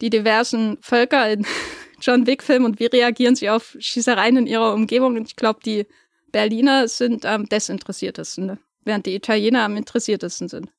die 0.01 0.09
diversen 0.09 0.77
Völker 0.81 1.29
in 1.29 1.45
John 2.01 2.25
Wick-Filmen 2.25 2.65
und 2.65 2.79
wie 2.79 2.87
reagieren 2.87 3.35
sie 3.35 3.49
auf 3.49 3.75
Schießereien 3.79 4.37
in 4.37 4.47
ihrer 4.47 4.73
Umgebung. 4.73 5.17
Und 5.17 5.27
ich 5.27 5.35
glaube, 5.35 5.59
die 5.63 5.85
Berliner 6.31 6.87
sind 6.87 7.25
am 7.25 7.47
desinteressiertesten, 7.47 8.45
ne? 8.45 8.57
während 8.83 9.05
die 9.05 9.15
Italiener 9.15 9.63
am 9.63 9.77
interessiertesten 9.77 10.47
sind. 10.47 10.71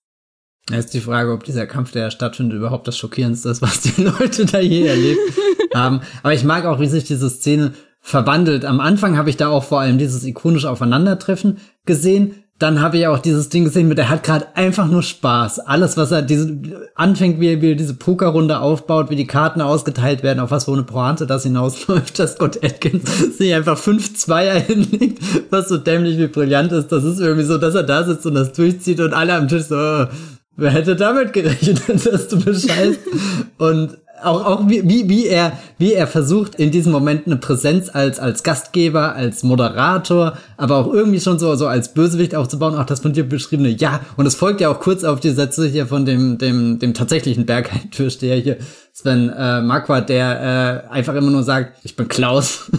Ja, 0.70 0.78
ist 0.78 0.94
die 0.94 1.00
Frage, 1.00 1.32
ob 1.32 1.44
dieser 1.44 1.66
Kampf, 1.66 1.92
der 1.92 2.10
stattfindet, 2.10 2.56
überhaupt 2.56 2.86
das 2.86 2.96
Schockierendste 2.96 3.48
ist, 3.48 3.62
was 3.62 3.80
die 3.82 4.02
Leute 4.02 4.46
da 4.46 4.60
je 4.60 4.86
erlebt 4.86 5.20
haben. 5.74 6.00
Aber 6.22 6.34
ich 6.34 6.44
mag 6.44 6.64
auch, 6.64 6.80
wie 6.80 6.86
sich 6.86 7.04
diese 7.04 7.30
Szene 7.30 7.72
verwandelt. 8.00 8.64
Am 8.64 8.80
Anfang 8.80 9.16
habe 9.16 9.30
ich 9.30 9.36
da 9.36 9.48
auch 9.48 9.64
vor 9.64 9.80
allem 9.80 9.98
dieses 9.98 10.24
ikonische 10.24 10.70
Aufeinandertreffen 10.70 11.58
gesehen 11.84 12.42
dann 12.62 12.80
habe 12.80 12.96
ich 12.96 13.06
auch 13.08 13.18
dieses 13.18 13.48
Ding 13.48 13.64
gesehen 13.64 13.88
mit, 13.88 13.98
er 13.98 14.08
hat 14.08 14.22
gerade 14.22 14.46
einfach 14.54 14.86
nur 14.86 15.02
Spaß. 15.02 15.58
Alles, 15.60 15.96
was 15.96 16.12
er 16.12 16.22
diese 16.22 16.60
anfängt, 16.94 17.40
wie 17.40 17.48
er, 17.48 17.60
wie 17.60 17.72
er 17.72 17.76
diese 17.76 17.94
Pokerrunde 17.94 18.60
aufbaut, 18.60 19.10
wie 19.10 19.16
die 19.16 19.26
Karten 19.26 19.60
ausgeteilt 19.60 20.22
werden, 20.22 20.38
auf 20.38 20.52
was 20.52 20.66
für 20.66 20.72
eine 20.72 20.84
Pointe 20.84 21.26
das 21.26 21.42
hinausläuft, 21.42 22.18
dass 22.18 22.34
Scott 22.34 22.62
Atkins 22.62 23.36
sich 23.36 23.52
einfach 23.52 23.76
fünf 23.76 24.16
Zweier 24.16 24.60
hinlegt, 24.60 25.20
was 25.50 25.68
so 25.68 25.76
dämlich 25.76 26.18
wie 26.18 26.28
brillant 26.28 26.70
ist. 26.70 26.92
Das 26.92 27.02
ist 27.02 27.18
irgendwie 27.18 27.44
so, 27.44 27.58
dass 27.58 27.74
er 27.74 27.82
da 27.82 28.04
sitzt 28.04 28.26
und 28.26 28.34
das 28.34 28.52
durchzieht 28.52 29.00
und 29.00 29.12
alle 29.12 29.34
am 29.34 29.48
Tisch 29.48 29.64
so, 29.64 29.76
oh, 29.76 30.06
wer 30.56 30.70
hätte 30.70 30.96
damit 30.96 31.32
gerechnet, 31.32 31.82
dass 32.06 32.28
du 32.28 32.40
bescheißt? 32.40 33.00
und 33.58 33.98
auch, 34.24 34.44
auch 34.44 34.68
wie, 34.68 34.88
wie, 34.88 35.08
wie 35.08 35.26
er, 35.26 35.58
wie 35.78 35.94
er 35.94 36.06
versucht, 36.06 36.54
in 36.54 36.70
diesem 36.70 36.92
Moment 36.92 37.26
eine 37.26 37.36
Präsenz 37.36 37.90
als, 37.92 38.18
als 38.18 38.42
Gastgeber, 38.42 39.14
als 39.14 39.42
Moderator, 39.42 40.38
aber 40.56 40.76
auch 40.76 40.92
irgendwie 40.92 41.20
schon 41.20 41.38
so, 41.38 41.54
so 41.56 41.66
als 41.66 41.92
Bösewicht 41.94 42.34
aufzubauen, 42.34 42.76
auch 42.76 42.86
das 42.86 43.00
von 43.00 43.12
dir 43.12 43.28
beschriebene, 43.28 43.70
ja, 43.70 44.00
und 44.16 44.26
es 44.26 44.34
folgt 44.34 44.60
ja 44.60 44.68
auch 44.68 44.80
kurz 44.80 45.04
auf 45.04 45.20
die 45.20 45.30
Sätze 45.30 45.66
hier 45.66 45.86
von 45.86 46.04
dem, 46.04 46.38
dem, 46.38 46.78
dem 46.78 46.94
tatsächlichen 46.94 47.46
Bergheim-Türsteher 47.46 48.36
hier, 48.36 48.58
Sven 48.92 49.30
äh, 49.30 49.62
Marquardt, 49.62 50.08
der 50.08 50.86
äh, 50.88 50.92
einfach 50.92 51.14
immer 51.14 51.30
nur 51.30 51.42
sagt, 51.42 51.78
ich 51.84 51.96
bin 51.96 52.08
Klaus. 52.08 52.70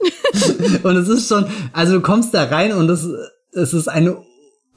und 0.82 0.96
es 0.96 1.08
ist 1.08 1.28
schon, 1.28 1.46
also 1.72 1.94
du 1.94 2.00
kommst 2.00 2.32
da 2.34 2.44
rein 2.44 2.72
und 2.72 2.88
es, 2.88 3.06
es 3.52 3.74
ist 3.74 3.88
eine 3.88 4.16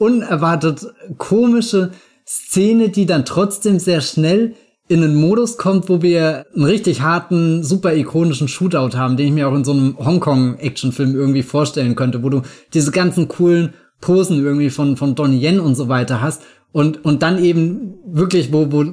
unerwartet 0.02 0.88
komische 1.20 1.92
Szene, 2.28 2.90
die 2.90 3.06
dann 3.06 3.24
trotzdem 3.24 3.78
sehr 3.78 4.02
schnell 4.02 4.56
in 4.88 5.04
einen 5.04 5.16
Modus 5.16 5.58
kommt, 5.58 5.90
wo 5.90 6.02
wir 6.02 6.48
einen 6.56 6.66
richtig 6.66 7.02
harten, 7.02 7.64
super 7.64 7.94
ikonischen 7.96 8.48
Shootout 8.48 8.98
haben, 8.98 9.16
den 9.16 9.28
ich 9.28 9.34
mir 9.34 9.48
auch 9.48 9.54
in 9.54 9.64
so 9.64 9.74
einem 9.74 9.96
Hongkong-Actionfilm 10.00 11.16
irgendwie 11.16 11.44
vorstellen 11.44 11.96
könnte, 11.96 12.24
wo 12.24 12.30
du 12.30 12.42
diese 12.74 12.92
ganzen 12.92 13.28
coolen 13.28 13.76
Posen 14.02 14.44
irgendwie 14.44 14.72
von, 14.72 14.98
von 14.98 15.14
Donnie 15.14 15.46
Yen 15.46 15.60
und 15.60 15.76
so 15.76 15.88
weiter 15.88 16.20
hast 16.20 16.42
und, 16.72 17.06
und 17.06 17.22
dann 17.22 17.42
eben 17.42 17.94
wirklich, 18.06 18.52
wo, 18.52 18.72
wo 18.72 18.84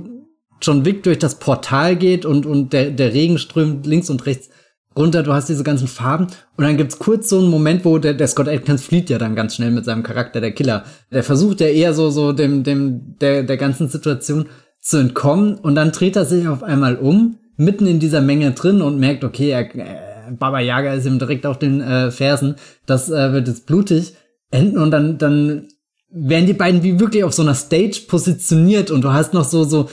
John 0.61 0.85
Wick 0.85 1.05
durch 1.05 1.19
das 1.19 1.39
Portal 1.39 1.97
geht 1.97 2.27
und, 2.27 2.45
und 2.45 2.75
der, 2.75 2.91
der 2.91 3.15
Regen 3.15 3.39
strömt 3.39 3.87
links 3.87 4.11
und 4.11 4.27
rechts 4.27 4.51
runter, 4.97 5.23
du 5.23 5.33
hast 5.33 5.49
diese 5.49 5.63
ganzen 5.63 5.89
Farben 5.89 6.27
und 6.57 6.65
dann 6.65 6.77
gibt's 6.77 6.99
kurz 6.99 7.29
so 7.29 7.39
einen 7.39 7.51
Moment, 7.51 7.85
wo 7.85 7.99
der, 7.99 8.15
der 8.15 8.27
Scott 8.27 8.49
Atkins 8.49 8.83
flieht 8.83 9.11
ja 9.11 9.19
dann 9.19 9.37
ganz 9.37 9.55
schnell 9.55 9.71
mit 9.71 9.85
seinem 9.85 10.03
Charakter, 10.03 10.41
der 10.41 10.53
Killer. 10.53 10.85
Der 11.13 11.23
versucht 11.23 11.61
ja 11.61 11.69
eher 11.69 11.95
so, 11.95 12.11
so 12.11 12.33
dem, 12.33 12.65
dem, 12.65 13.17
der, 13.21 13.43
der 13.43 13.57
ganzen 13.57 13.89
Situation 13.89 14.47
zu 14.81 14.99
entkommen 14.99 15.55
und 15.57 15.75
dann 15.75 15.93
dreht 15.93 16.17
er 16.17 16.25
sich 16.25 16.49
auf 16.49 16.63
einmal 16.63 16.97
um, 16.97 17.39
mitten 17.57 17.87
in 17.87 18.01
dieser 18.01 18.21
Menge 18.21 18.53
drin 18.53 18.83
und 18.83 18.99
merkt, 18.99 19.25
okay, 19.25 19.51
er, 19.51 19.75
äh, 19.75 20.31
Baba 20.31 20.61
Yaga 20.61 20.95
ist 20.95 21.07
ihm 21.07 21.19
direkt 21.19 21.47
auf 21.47 21.59
den 21.59 21.81
äh, 21.81 22.11
Fersen, 22.11 22.57
das 22.87 23.11
äh, 23.11 23.33
wird 23.33 23.49
jetzt 23.49 23.67
blutig 23.67 24.15
enden 24.51 24.79
und 24.79 24.91
dann, 24.91 25.19
dann 25.19 25.69
werden 26.11 26.47
die 26.47 26.55
beiden 26.55 26.83
wie 26.83 27.01
wirklich 27.01 27.25
auf 27.25 27.35
so 27.35 27.43
einer 27.43 27.55
Stage 27.55 28.03
positioniert 28.09 28.91
und 28.91 29.03
du 29.03 29.13
hast 29.13 29.35
noch 29.35 29.45
so, 29.45 29.65
so 29.65 29.89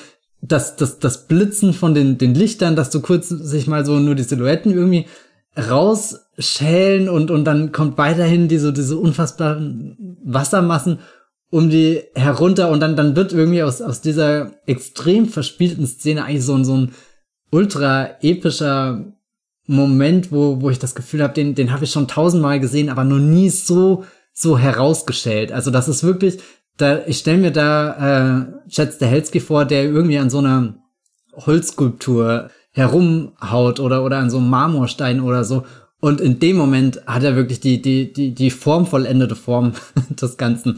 das, 0.47 0.75
das, 0.75 0.99
das 0.99 1.27
Blitzen 1.27 1.73
von 1.73 1.93
den, 1.93 2.17
den 2.17 2.35
Lichtern, 2.35 2.75
dass 2.75 2.89
du 2.89 3.01
kurz 3.01 3.29
sich 3.29 3.67
mal 3.67 3.85
so 3.85 3.99
nur 3.99 4.15
die 4.15 4.23
Silhouetten 4.23 4.71
irgendwie 4.71 5.05
rausschälen 5.57 7.07
und, 7.07 7.31
und 7.31 7.45
dann 7.45 7.71
kommt 7.71 7.97
weiterhin 7.97 8.47
diese, 8.47 8.73
diese 8.73 8.97
unfassbaren 8.97 10.17
Wassermassen 10.23 10.99
um 11.49 11.69
die 11.69 12.01
herunter 12.15 12.69
und 12.69 12.81
dann, 12.81 12.95
dann 12.95 13.15
wird 13.15 13.31
irgendwie 13.31 13.63
aus, 13.63 13.81
aus 13.81 14.01
dieser 14.01 14.51
extrem 14.65 15.27
verspielten 15.27 15.87
Szene 15.87 16.25
eigentlich 16.25 16.43
so, 16.43 16.61
so 16.63 16.75
ein 16.75 16.91
ultra 17.51 18.09
epischer 18.21 19.05
Moment, 19.67 20.31
wo, 20.31 20.61
wo 20.61 20.69
ich 20.69 20.79
das 20.79 20.95
Gefühl 20.95 21.23
habe, 21.23 21.33
den, 21.33 21.55
den 21.55 21.71
habe 21.71 21.85
ich 21.85 21.91
schon 21.91 22.07
tausendmal 22.07 22.59
gesehen, 22.59 22.89
aber 22.89 23.03
noch 23.03 23.19
nie 23.19 23.49
so, 23.49 24.03
so 24.33 24.57
herausgestellt. 24.57 25.51
Also 25.51 25.71
das 25.71 25.87
ist 25.87 26.03
wirklich, 26.03 26.39
da, 26.77 27.05
ich 27.05 27.19
stelle 27.19 27.37
mir 27.37 27.51
da 27.51 28.45
äh, 28.65 28.69
Chad 28.69 28.93
Stahelski 28.93 29.39
vor, 29.39 29.65
der 29.65 29.85
irgendwie 29.85 30.17
an 30.17 30.29
so 30.29 30.39
einer 30.39 30.75
Holzskulptur 31.33 32.49
herumhaut 32.71 33.79
oder, 33.79 34.03
oder 34.03 34.17
an 34.17 34.29
so 34.29 34.37
einem 34.37 34.49
Marmorstein 34.49 35.21
oder 35.21 35.43
so. 35.43 35.65
Und 36.01 36.21
in 36.21 36.39
dem 36.39 36.57
Moment 36.57 37.01
hat 37.07 37.23
er 37.23 37.35
wirklich 37.35 37.61
die, 37.61 37.81
die, 37.81 38.11
die, 38.11 38.33
die 38.35 38.51
formvollendete 38.51 39.35
Form 39.35 39.73
des 40.09 40.37
Ganzen 40.37 40.77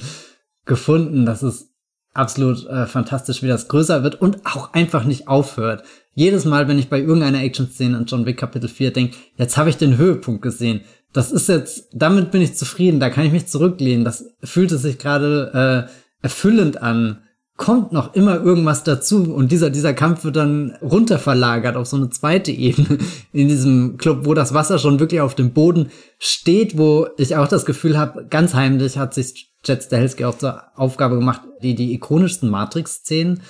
gefunden. 0.65 1.25
Das 1.25 1.43
ist 1.43 1.71
absolut 2.13 2.65
äh, 2.67 2.85
fantastisch, 2.85 3.43
wie 3.43 3.47
das 3.47 3.67
größer 3.67 4.03
wird 4.03 4.21
und 4.21 4.45
auch 4.45 4.73
einfach 4.73 5.03
nicht 5.03 5.27
aufhört. 5.27 5.83
Jedes 6.13 6.45
Mal, 6.45 6.67
wenn 6.67 6.79
ich 6.79 6.89
bei 6.89 6.99
irgendeiner 6.99 7.43
Action-Szene 7.43 7.97
in 7.97 8.05
John 8.05 8.25
Wick 8.25 8.37
Kapitel 8.37 8.69
4 8.69 8.91
denke, 8.91 9.17
jetzt 9.35 9.57
habe 9.57 9.69
ich 9.69 9.77
den 9.77 9.97
Höhepunkt 9.97 10.41
gesehen. 10.41 10.81
Das 11.13 11.31
ist 11.31 11.49
jetzt, 11.49 11.87
damit 11.93 12.31
bin 12.31 12.41
ich 12.41 12.55
zufrieden, 12.55 12.99
da 12.99 13.09
kann 13.09 13.25
ich 13.25 13.31
mich 13.31 13.47
zurücklehnen. 13.47 14.05
Das 14.05 14.25
fühlte 14.43 14.77
sich 14.77 14.99
gerade 14.99 15.87
äh, 15.87 15.91
erfüllend 16.21 16.81
an, 16.81 17.23
kommt 17.57 17.91
noch 17.91 18.13
immer 18.13 18.35
irgendwas 18.35 18.83
dazu 18.83 19.33
und 19.33 19.51
dieser, 19.51 19.71
dieser 19.71 19.93
Kampf 19.93 20.23
wird 20.23 20.35
dann 20.35 20.77
runterverlagert 20.81 21.75
auf 21.75 21.87
so 21.87 21.97
eine 21.97 22.09
zweite 22.09 22.51
Ebene 22.51 22.99
in 23.33 23.47
diesem 23.47 23.97
Club, 23.97 24.25
wo 24.25 24.35
das 24.35 24.53
Wasser 24.53 24.77
schon 24.77 24.99
wirklich 24.99 25.21
auf 25.21 25.33
dem 25.33 25.53
Boden 25.53 25.89
steht, 26.19 26.77
wo 26.77 27.07
ich 27.17 27.35
auch 27.35 27.47
das 27.47 27.65
Gefühl 27.65 27.97
habe, 27.97 28.27
ganz 28.29 28.53
heimlich 28.53 28.97
hat 28.97 29.15
sich 29.15 29.51
Jet 29.65 29.83
Stahelski 29.83 30.23
auch 30.25 30.37
zur 30.37 30.61
Aufgabe 30.75 31.15
gemacht, 31.15 31.41
die, 31.63 31.73
die 31.73 31.93
ikonischsten 31.93 32.49
Matrix-Szenen 32.49 33.41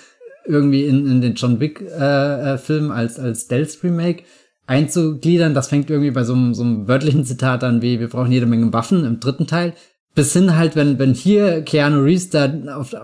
irgendwie 0.45 0.85
in, 0.85 1.05
in 1.05 1.21
den 1.21 1.35
John 1.35 1.59
Wick-Film 1.59 2.85
äh, 2.85 2.93
äh 2.93 2.97
als, 2.97 3.19
als 3.19 3.47
Dells 3.47 3.83
Remake 3.83 4.23
einzugliedern. 4.67 5.53
Das 5.53 5.69
fängt 5.69 5.89
irgendwie 5.89 6.11
bei 6.11 6.23
so 6.23 6.33
einem, 6.33 6.53
so 6.53 6.63
einem 6.63 6.87
wörtlichen 6.87 7.25
Zitat 7.25 7.63
an, 7.63 7.81
wie 7.81 7.99
wir 7.99 8.09
brauchen 8.09 8.31
jede 8.31 8.45
Menge 8.45 8.71
Waffen 8.73 9.03
im 9.05 9.19
dritten 9.19 9.47
Teil. 9.47 9.73
Bis 10.13 10.33
hin 10.33 10.55
halt, 10.55 10.75
wenn, 10.75 10.99
wenn 10.99 11.13
hier 11.13 11.61
Keanu 11.63 12.01
Reeves 12.01 12.29
da 12.29 12.51
auf, 12.75 12.95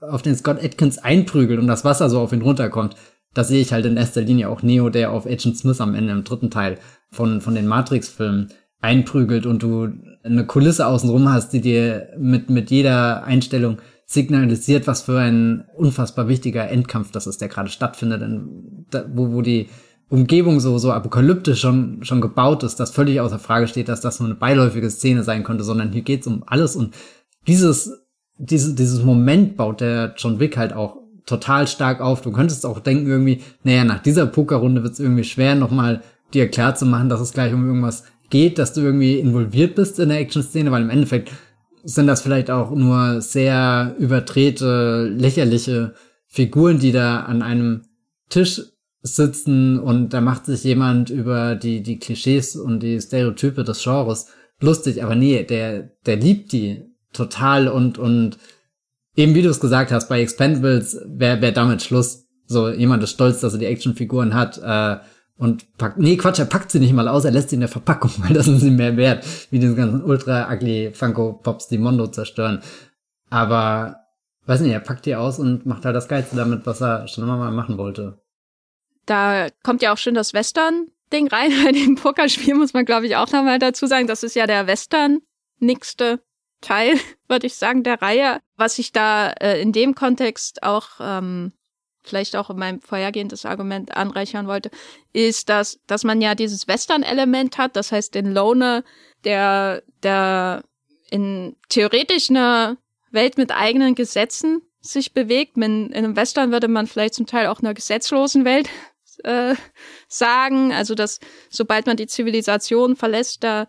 auf 0.00 0.22
den 0.22 0.34
Scott 0.34 0.62
Atkins 0.62 0.98
einprügelt 0.98 1.60
und 1.60 1.66
das 1.66 1.84
Wasser 1.84 2.10
so 2.10 2.20
auf 2.20 2.32
ihn 2.32 2.42
runterkommt, 2.42 2.96
da 3.34 3.44
sehe 3.44 3.60
ich 3.60 3.72
halt 3.72 3.86
in 3.86 3.96
erster 3.96 4.22
Linie 4.22 4.48
auch 4.48 4.62
Neo, 4.62 4.90
der 4.90 5.12
auf 5.12 5.26
Agent 5.26 5.56
Smith 5.56 5.80
am 5.80 5.94
Ende 5.94 6.12
im 6.12 6.24
dritten 6.24 6.50
Teil 6.50 6.78
von, 7.10 7.40
von 7.40 7.54
den 7.54 7.66
Matrix-Filmen 7.66 8.48
einprügelt 8.80 9.46
und 9.46 9.62
du 9.62 9.88
eine 10.22 10.46
Kulisse 10.46 10.86
außenrum 10.86 11.30
hast, 11.32 11.52
die 11.52 11.60
dir 11.60 12.08
mit, 12.18 12.50
mit 12.50 12.70
jeder 12.70 13.24
Einstellung 13.24 13.78
signalisiert, 14.06 14.86
was 14.86 15.02
für 15.02 15.20
ein 15.20 15.64
unfassbar 15.76 16.26
wichtiger 16.26 16.68
Endkampf 16.68 17.12
das 17.12 17.28
ist, 17.28 17.40
der 17.40 17.48
gerade 17.48 17.68
stattfindet, 17.68 18.22
wo, 19.12 19.32
wo 19.32 19.42
die 19.42 19.68
Umgebung 20.10 20.60
so, 20.60 20.76
so 20.76 20.92
apokalyptisch 20.92 21.60
schon, 21.60 22.04
schon 22.04 22.20
gebaut 22.20 22.62
ist, 22.62 22.76
dass 22.76 22.90
völlig 22.90 23.20
außer 23.20 23.38
Frage 23.38 23.68
steht, 23.68 23.88
dass 23.88 24.02
das 24.02 24.20
nur 24.20 24.28
eine 24.28 24.38
beiläufige 24.38 24.90
Szene 24.90 25.22
sein 25.22 25.44
könnte, 25.44 25.64
sondern 25.64 25.92
hier 25.92 26.02
geht's 26.02 26.26
um 26.26 26.42
alles 26.46 26.76
und 26.76 26.94
dieses 27.46 27.92
diese, 28.40 28.74
dieses 28.74 29.02
Moment 29.02 29.56
baut 29.56 29.80
der 29.80 30.14
John 30.16 30.40
Wick 30.40 30.56
halt 30.56 30.72
auch 30.72 30.96
total 31.26 31.68
stark 31.68 32.00
auf. 32.00 32.22
Du 32.22 32.32
könntest 32.32 32.64
auch 32.64 32.80
denken 32.80 33.06
irgendwie, 33.06 33.42
naja, 33.62 33.84
nach 33.84 34.02
dieser 34.02 34.26
Pokerrunde 34.26 34.82
wird 34.82 34.94
es 34.94 35.00
irgendwie 35.00 35.24
schwer, 35.24 35.54
nochmal 35.54 36.02
dir 36.32 36.48
klar 36.48 36.74
zu 36.74 36.86
machen, 36.86 37.08
dass 37.08 37.20
es 37.20 37.32
gleich 37.32 37.52
um 37.52 37.66
irgendwas 37.66 38.04
geht, 38.30 38.58
dass 38.58 38.72
du 38.72 38.80
irgendwie 38.80 39.18
involviert 39.18 39.74
bist 39.74 39.98
in 39.98 40.08
der 40.08 40.20
Action-Szene, 40.20 40.70
weil 40.70 40.82
im 40.82 40.90
Endeffekt 40.90 41.30
sind 41.82 42.06
das 42.06 42.22
vielleicht 42.22 42.50
auch 42.50 42.70
nur 42.70 43.20
sehr 43.20 43.94
überdrehte, 43.98 45.08
lächerliche 45.08 45.94
Figuren, 46.26 46.78
die 46.78 46.92
da 46.92 47.20
an 47.20 47.42
einem 47.42 47.82
Tisch 48.28 48.62
sitzen 49.02 49.78
und 49.78 50.10
da 50.10 50.20
macht 50.20 50.46
sich 50.46 50.64
jemand 50.64 51.10
über 51.10 51.54
die, 51.54 51.82
die 51.82 51.98
Klischees 51.98 52.56
und 52.56 52.80
die 52.82 53.00
Stereotype 53.00 53.64
des 53.64 53.82
Genres 53.82 54.26
lustig, 54.60 55.02
aber 55.02 55.14
nee, 55.14 55.42
der, 55.44 55.90
der 56.04 56.16
liebt 56.16 56.52
die 56.52 56.84
total 57.12 57.68
und, 57.68 57.98
und 57.98 58.38
eben 59.16 59.34
wie 59.34 59.42
du 59.42 59.48
es 59.48 59.60
gesagt 59.60 59.90
hast, 59.90 60.08
bei 60.08 60.20
Expendables 60.20 61.00
wäre 61.06 61.40
wär 61.40 61.52
damit 61.52 61.82
Schluss. 61.82 62.26
So, 62.46 62.68
jemand 62.68 63.02
ist 63.02 63.12
stolz, 63.12 63.40
dass 63.40 63.52
er 63.52 63.58
die 63.58 63.66
Actionfiguren 63.66 64.34
hat, 64.34 64.58
äh, 64.58 64.98
und 65.40 65.78
packt, 65.78 65.96
nee, 65.96 66.18
Quatsch, 66.18 66.38
er 66.38 66.44
packt 66.44 66.70
sie 66.70 66.80
nicht 66.80 66.92
mal 66.92 67.08
aus, 67.08 67.24
er 67.24 67.30
lässt 67.30 67.48
sie 67.48 67.56
in 67.56 67.60
der 67.60 67.70
Verpackung, 67.70 68.10
weil 68.18 68.34
das 68.34 68.44
sind 68.44 68.60
sie 68.60 68.70
mehr 68.70 68.98
wert, 68.98 69.24
wie 69.50 69.58
diese 69.58 69.74
ganzen 69.74 70.04
ultra 70.04 70.52
ugly 70.52 70.92
Funko 70.92 71.32
Pops, 71.32 71.66
die 71.68 71.78
Mondo 71.78 72.08
zerstören. 72.08 72.60
Aber, 73.30 73.96
weiß 74.44 74.60
nicht, 74.60 74.72
er 74.72 74.80
packt 74.80 75.06
die 75.06 75.16
aus 75.16 75.38
und 75.38 75.64
macht 75.64 75.86
halt 75.86 75.96
das 75.96 76.08
Geilste 76.08 76.36
damit, 76.36 76.66
was 76.66 76.82
er 76.82 77.08
schon 77.08 77.24
immer 77.24 77.38
mal 77.38 77.52
machen 77.52 77.78
wollte. 77.78 78.20
Da 79.10 79.48
kommt 79.64 79.82
ja 79.82 79.92
auch 79.92 79.98
schön 79.98 80.14
das 80.14 80.34
Western-Ding 80.34 81.26
rein. 81.26 81.50
Bei 81.64 81.72
dem 81.72 81.96
Pokerspiel 81.96 82.54
muss 82.54 82.74
man, 82.74 82.84
glaube 82.84 83.08
ich, 83.08 83.16
auch 83.16 83.32
nochmal 83.32 83.58
dazu 83.58 83.86
sagen, 83.86 84.06
das 84.06 84.22
ist 84.22 84.36
ja 84.36 84.46
der 84.46 84.68
Western-nixte 84.68 86.22
Teil, 86.60 86.94
würde 87.28 87.48
ich 87.48 87.56
sagen, 87.56 87.82
der 87.82 88.00
Reihe. 88.00 88.38
Was 88.56 88.78
ich 88.78 88.92
da 88.92 89.30
äh, 89.32 89.60
in 89.60 89.72
dem 89.72 89.96
Kontext 89.96 90.62
auch 90.62 90.90
ähm, 91.00 91.52
vielleicht 92.04 92.36
auch 92.36 92.50
in 92.50 92.58
meinem 92.58 92.80
vorhergehendes 92.80 93.44
Argument 93.46 93.96
anreichern 93.96 94.46
wollte, 94.46 94.70
ist, 95.12 95.48
dass, 95.48 95.80
dass 95.88 96.04
man 96.04 96.20
ja 96.20 96.36
dieses 96.36 96.68
Western-Element 96.68 97.58
hat, 97.58 97.74
das 97.74 97.90
heißt 97.90 98.14
den 98.14 98.32
Loner, 98.32 98.84
der, 99.24 99.82
der 100.04 100.62
in 101.10 101.56
theoretisch 101.68 102.30
einer 102.30 102.76
Welt 103.10 103.38
mit 103.38 103.50
eigenen 103.50 103.96
Gesetzen 103.96 104.62
sich 104.80 105.12
bewegt. 105.12 105.56
In, 105.56 105.88
in 105.88 105.94
einem 105.94 106.14
Western 106.14 106.52
würde 106.52 106.68
man 106.68 106.86
vielleicht 106.86 107.14
zum 107.14 107.26
Teil 107.26 107.48
auch 107.48 107.58
einer 107.58 107.74
gesetzlosen 107.74 108.44
Welt 108.44 108.68
äh, 109.24 109.54
sagen. 110.08 110.72
Also 110.72 110.94
dass 110.94 111.20
sobald 111.48 111.86
man 111.86 111.96
die 111.96 112.06
Zivilisation 112.06 112.96
verlässt, 112.96 113.44
da 113.44 113.66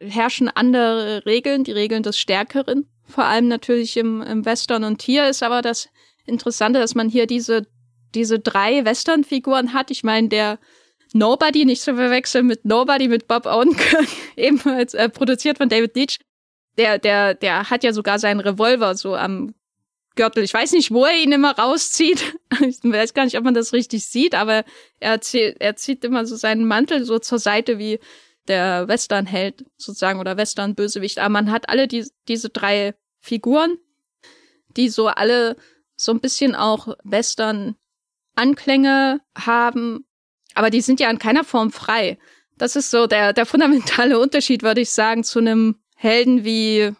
herrschen 0.00 0.48
andere 0.48 1.24
Regeln, 1.26 1.64
die 1.64 1.72
Regeln 1.72 2.02
des 2.02 2.18
Stärkeren, 2.18 2.88
vor 3.06 3.24
allem 3.24 3.48
natürlich 3.48 3.96
im, 3.96 4.22
im 4.22 4.44
Western. 4.44 4.84
Und 4.84 5.02
hier 5.02 5.28
ist 5.28 5.42
aber 5.42 5.62
das 5.62 5.88
Interessante, 6.26 6.80
dass 6.80 6.94
man 6.94 7.08
hier 7.08 7.26
diese, 7.26 7.66
diese 8.14 8.38
drei 8.38 8.84
Western-Figuren 8.84 9.74
hat. 9.74 9.90
Ich 9.90 10.04
meine, 10.04 10.28
der 10.28 10.58
Nobody, 11.12 11.64
nicht 11.64 11.82
zu 11.82 11.94
verwechseln 11.96 12.46
mit 12.46 12.64
Nobody, 12.64 13.08
mit 13.08 13.26
Bob 13.26 13.46
Odenkirk, 13.46 14.06
ebenfalls 14.36 14.94
äh, 14.94 15.08
produziert 15.08 15.58
von 15.58 15.68
David 15.68 15.96
Leitch. 15.96 16.18
Der, 16.78 16.98
der, 16.98 17.34
der 17.34 17.68
hat 17.68 17.82
ja 17.82 17.92
sogar 17.92 18.18
seinen 18.18 18.40
Revolver 18.40 18.94
so 18.94 19.16
am 19.16 19.54
Gürtel. 20.20 20.44
Ich 20.44 20.52
weiß 20.52 20.72
nicht, 20.72 20.90
wo 20.90 21.06
er 21.06 21.16
ihn 21.16 21.32
immer 21.32 21.56
rauszieht. 21.56 22.36
Ich 22.60 22.80
weiß 22.82 23.14
gar 23.14 23.24
nicht, 23.24 23.38
ob 23.38 23.44
man 23.44 23.54
das 23.54 23.72
richtig 23.72 24.04
sieht, 24.04 24.34
aber 24.34 24.64
er, 24.98 25.22
zieht, 25.22 25.56
er 25.60 25.76
zieht 25.76 26.04
immer 26.04 26.26
so 26.26 26.36
seinen 26.36 26.66
Mantel 26.66 27.06
so 27.06 27.18
zur 27.18 27.38
Seite 27.38 27.78
wie 27.78 28.00
der 28.48 28.86
Western-Held 28.86 29.64
sozusagen 29.78 30.20
oder 30.20 30.36
Western-Bösewicht. 30.36 31.20
Aber 31.20 31.30
man 31.30 31.50
hat 31.50 31.70
alle 31.70 31.88
die, 31.88 32.06
diese 32.28 32.50
drei 32.50 32.94
Figuren, 33.18 33.78
die 34.76 34.90
so 34.90 35.06
alle 35.06 35.56
so 35.96 36.12
ein 36.12 36.20
bisschen 36.20 36.54
auch 36.54 36.94
Western-Anklänge 37.04 39.22
haben, 39.38 40.04
aber 40.54 40.68
die 40.68 40.82
sind 40.82 41.00
ja 41.00 41.08
in 41.08 41.18
keiner 41.18 41.44
Form 41.44 41.72
frei. 41.72 42.18
Das 42.58 42.76
ist 42.76 42.90
so 42.90 43.06
der, 43.06 43.32
der 43.32 43.46
fundamentale 43.46 44.18
Unterschied, 44.18 44.62
würde 44.62 44.82
ich 44.82 44.90
sagen, 44.90 45.24
zu 45.24 45.38
einem 45.38 45.76
Helden 45.94 46.44
wie, 46.44 46.92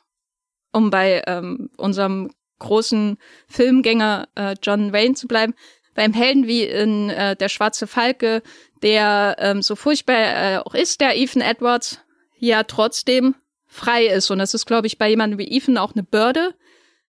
um 0.73 0.89
bei 0.89 1.23
ähm, 1.27 1.69
unserem 1.77 2.31
großen 2.61 3.19
Filmgänger 3.49 4.29
äh, 4.37 4.55
John 4.63 4.93
Wayne 4.93 5.15
zu 5.15 5.27
bleiben, 5.27 5.55
beim 5.95 6.13
Helden 6.13 6.47
wie 6.47 6.63
in 6.65 7.11
äh, 7.11 7.35
Der 7.35 7.49
Schwarze 7.49 7.89
Falke, 7.89 8.43
der 8.83 9.37
ähm, 9.39 9.63
so 9.63 9.75
furchtbar 9.75 10.15
äh, 10.15 10.59
auch 10.59 10.75
ist, 10.75 11.01
der 11.01 11.17
Ethan 11.17 11.43
Edwards, 11.43 12.01
ja 12.39 12.63
trotzdem 12.63 13.35
frei 13.67 14.07
ist. 14.07 14.31
Und 14.31 14.39
das 14.39 14.55
ist, 14.55 14.67
glaube 14.67 14.87
ich, 14.87 14.99
bei 14.99 15.09
jemandem 15.09 15.39
wie 15.39 15.57
Ethan 15.57 15.79
auch 15.79 15.95
eine 15.95 16.03
Bürde, 16.03 16.55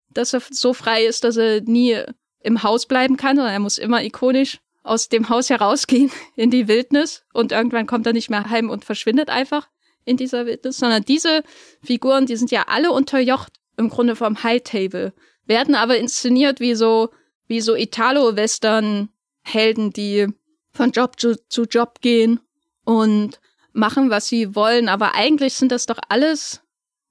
dass 0.09 0.33
er 0.33 0.41
so 0.49 0.73
frei 0.73 1.05
ist, 1.05 1.23
dass 1.23 1.37
er 1.37 1.61
nie 1.61 2.01
im 2.41 2.63
Haus 2.63 2.85
bleiben 2.85 3.17
kann, 3.17 3.35
sondern 3.35 3.53
er 3.53 3.59
muss 3.59 3.77
immer 3.77 4.03
ikonisch 4.03 4.59
aus 4.83 5.09
dem 5.09 5.29
Haus 5.29 5.49
herausgehen 5.49 6.11
in 6.35 6.49
die 6.49 6.67
Wildnis. 6.67 7.23
Und 7.33 7.51
irgendwann 7.51 7.87
kommt 7.87 8.07
er 8.07 8.13
nicht 8.13 8.29
mehr 8.29 8.49
heim 8.49 8.69
und 8.69 8.85
verschwindet 8.85 9.29
einfach 9.29 9.67
in 10.05 10.17
dieser 10.17 10.45
Wildnis, 10.45 10.77
sondern 10.77 11.03
diese 11.03 11.43
Figuren, 11.83 12.25
die 12.25 12.37
sind 12.37 12.49
ja 12.49 12.65
alle 12.67 12.91
unterjocht 12.91 13.51
im 13.75 13.89
Grunde 13.89 14.15
vom 14.15 14.41
High 14.41 14.63
Table, 14.63 15.13
werden 15.47 15.75
aber 15.75 15.97
inszeniert 15.97 16.59
wie 16.59 16.75
so 16.75 17.09
wie 17.47 17.61
so 17.61 17.75
Italo-Western-Helden, 17.75 19.93
die 19.93 20.27
von 20.71 20.91
Job 20.91 21.19
zu, 21.19 21.35
zu 21.49 21.63
Job 21.63 22.01
gehen 22.01 22.39
und 22.83 23.39
machen, 23.73 24.09
was 24.09 24.27
sie 24.27 24.55
wollen. 24.55 24.89
Aber 24.89 25.15
eigentlich 25.15 25.55
sind 25.55 25.71
das 25.71 25.85
doch 25.85 25.99
alles 26.09 26.61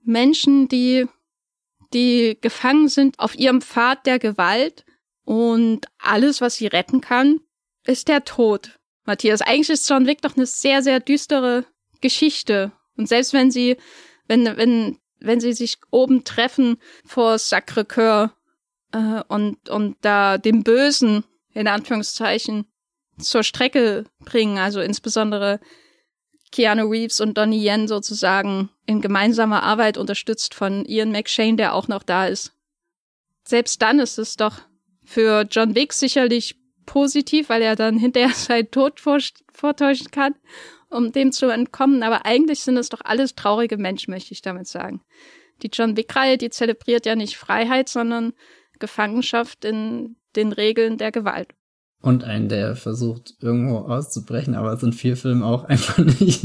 Menschen, 0.02 0.68
die, 0.68 1.06
die 1.92 2.36
gefangen 2.40 2.88
sind 2.88 3.18
auf 3.18 3.36
ihrem 3.36 3.62
Pfad 3.62 4.06
der 4.06 4.18
Gewalt 4.18 4.84
und 5.24 5.86
alles, 5.98 6.40
was 6.40 6.56
sie 6.56 6.66
retten 6.66 7.00
kann, 7.00 7.40
ist 7.84 8.08
der 8.08 8.24
Tod. 8.24 8.78
Matthias, 9.04 9.42
eigentlich 9.42 9.70
ist 9.70 9.88
John 9.88 10.06
Wick 10.06 10.20
doch 10.22 10.36
eine 10.36 10.46
sehr, 10.46 10.82
sehr 10.82 10.98
düstere 11.00 11.64
Geschichte. 12.00 12.72
Und 12.96 13.08
selbst 13.08 13.32
wenn 13.32 13.50
sie, 13.50 13.76
wenn, 14.26 14.44
wenn, 14.56 14.98
wenn 15.26 15.40
sie 15.40 15.52
sich 15.52 15.78
oben 15.90 16.24
treffen 16.24 16.78
vor 17.04 17.36
Sacré-Cœur 17.36 18.30
äh, 18.92 19.22
und, 19.28 19.68
und 19.68 19.96
da 20.00 20.38
dem 20.38 20.62
Bösen, 20.62 21.24
in 21.52 21.68
Anführungszeichen, 21.68 22.66
zur 23.18 23.42
Strecke 23.42 24.04
bringen, 24.24 24.58
also 24.58 24.80
insbesondere 24.80 25.60
Keanu 26.52 26.88
Reeves 26.88 27.20
und 27.20 27.36
Donnie 27.36 27.66
Yen 27.66 27.88
sozusagen 27.88 28.70
in 28.86 29.00
gemeinsamer 29.00 29.62
Arbeit 29.62 29.98
unterstützt 29.98 30.54
von 30.54 30.84
Ian 30.84 31.12
McShane, 31.12 31.56
der 31.56 31.74
auch 31.74 31.88
noch 31.88 32.02
da 32.02 32.26
ist. 32.26 32.52
Selbst 33.44 33.82
dann 33.82 33.98
ist 33.98 34.18
es 34.18 34.36
doch 34.36 34.60
für 35.04 35.46
John 35.50 35.74
Wick 35.74 35.92
sicherlich 35.92 36.56
positiv, 36.84 37.48
weil 37.48 37.62
er 37.62 37.76
dann 37.76 37.98
hinterher 37.98 38.30
seinen 38.30 38.70
Tod 38.70 39.00
vortäuschen 39.00 40.10
kann, 40.10 40.34
um 40.96 41.12
dem 41.12 41.32
zu 41.32 41.48
entkommen. 41.48 42.02
Aber 42.02 42.24
eigentlich 42.26 42.60
sind 42.60 42.76
es 42.76 42.88
doch 42.88 43.00
alles 43.04 43.34
traurige 43.34 43.76
Menschen, 43.76 44.12
möchte 44.12 44.32
ich 44.32 44.42
damit 44.42 44.66
sagen. 44.66 45.00
Die 45.62 45.70
John 45.72 45.96
Wick-Reihe, 45.96 46.38
die 46.38 46.50
zelebriert 46.50 47.06
ja 47.06 47.14
nicht 47.14 47.36
Freiheit, 47.36 47.88
sondern 47.88 48.32
Gefangenschaft 48.78 49.64
in 49.64 50.16
den 50.34 50.52
Regeln 50.52 50.98
der 50.98 51.12
Gewalt. 51.12 51.48
Und 52.02 52.24
einen, 52.24 52.48
der 52.48 52.76
versucht, 52.76 53.34
irgendwo 53.40 53.78
auszubrechen, 53.78 54.54
aber 54.54 54.72
es 54.72 54.82
in 54.82 54.92
vier 54.92 55.16
Filmen 55.16 55.42
auch 55.42 55.64
einfach 55.68 55.98
nicht 55.98 56.44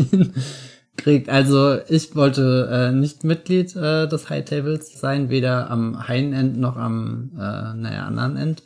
kriegt. 0.97 1.29
Also 1.29 1.79
ich 1.87 2.15
wollte 2.15 2.69
äh, 2.71 2.91
nicht 2.91 3.23
Mitglied 3.23 3.75
äh, 3.75 4.07
des 4.07 4.29
High 4.29 4.45
Tables 4.45 4.99
sein, 4.99 5.29
weder 5.29 5.69
am 5.69 5.95
einen 5.95 6.33
End 6.33 6.57
noch 6.57 6.77
am 6.77 7.31
äh, 7.35 7.73
naja, 7.75 8.05
anderen 8.05 8.37
End. 8.37 8.63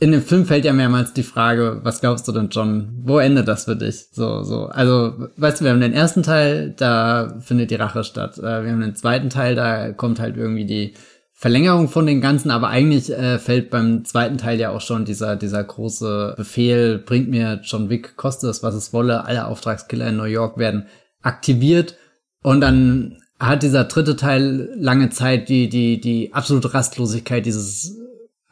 In 0.00 0.12
dem 0.12 0.22
Film 0.22 0.46
fällt 0.46 0.64
ja 0.64 0.72
mehrmals 0.72 1.12
die 1.12 1.24
Frage, 1.24 1.80
was 1.82 2.00
glaubst 2.00 2.28
du 2.28 2.32
denn, 2.32 2.50
John? 2.50 2.90
Wo 3.02 3.18
endet 3.18 3.48
das 3.48 3.64
für 3.64 3.74
dich? 3.74 4.06
So, 4.12 4.44
so. 4.44 4.66
Also, 4.66 5.28
weißt 5.36 5.60
du, 5.60 5.64
wir 5.64 5.72
haben 5.72 5.80
den 5.80 5.92
ersten 5.92 6.22
Teil, 6.22 6.72
da 6.76 7.36
findet 7.40 7.72
die 7.72 7.76
Rache 7.76 8.04
statt. 8.04 8.38
Äh, 8.38 8.64
wir 8.64 8.70
haben 8.70 8.80
den 8.80 8.94
zweiten 8.94 9.28
Teil, 9.28 9.56
da 9.56 9.90
kommt 9.92 10.20
halt 10.20 10.36
irgendwie 10.36 10.66
die 10.66 10.94
Verlängerung 11.32 11.88
von 11.88 12.06
den 12.06 12.20
ganzen, 12.20 12.50
aber 12.50 12.68
eigentlich 12.68 13.10
äh, 13.10 13.38
fällt 13.38 13.70
beim 13.70 14.04
zweiten 14.04 14.38
Teil 14.38 14.60
ja 14.60 14.70
auch 14.70 14.80
schon 14.80 15.04
dieser, 15.04 15.34
dieser 15.34 15.62
große 15.62 16.34
Befehl, 16.36 16.98
bringt 16.98 17.28
mir 17.28 17.60
John 17.62 17.90
Wick, 17.90 18.16
koste 18.16 18.48
es, 18.48 18.62
was 18.62 18.74
es 18.74 18.92
wolle, 18.92 19.24
alle 19.24 19.46
Auftragskiller 19.46 20.08
in 20.08 20.16
New 20.16 20.24
York 20.24 20.58
werden 20.58 20.86
aktiviert 21.22 21.96
und 22.42 22.60
dann 22.60 23.18
hat 23.38 23.62
dieser 23.62 23.84
dritte 23.84 24.16
Teil 24.16 24.70
lange 24.74 25.10
Zeit 25.10 25.48
die, 25.48 25.68
die, 25.68 26.00
die 26.00 26.34
absolute 26.34 26.74
Rastlosigkeit 26.74 27.46
dieses 27.46 27.96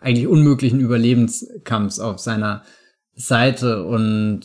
eigentlich 0.00 0.26
unmöglichen 0.26 0.80
Überlebenskampfs 0.80 1.98
auf 2.00 2.18
seiner 2.18 2.62
Seite 3.14 3.84
und 3.84 4.42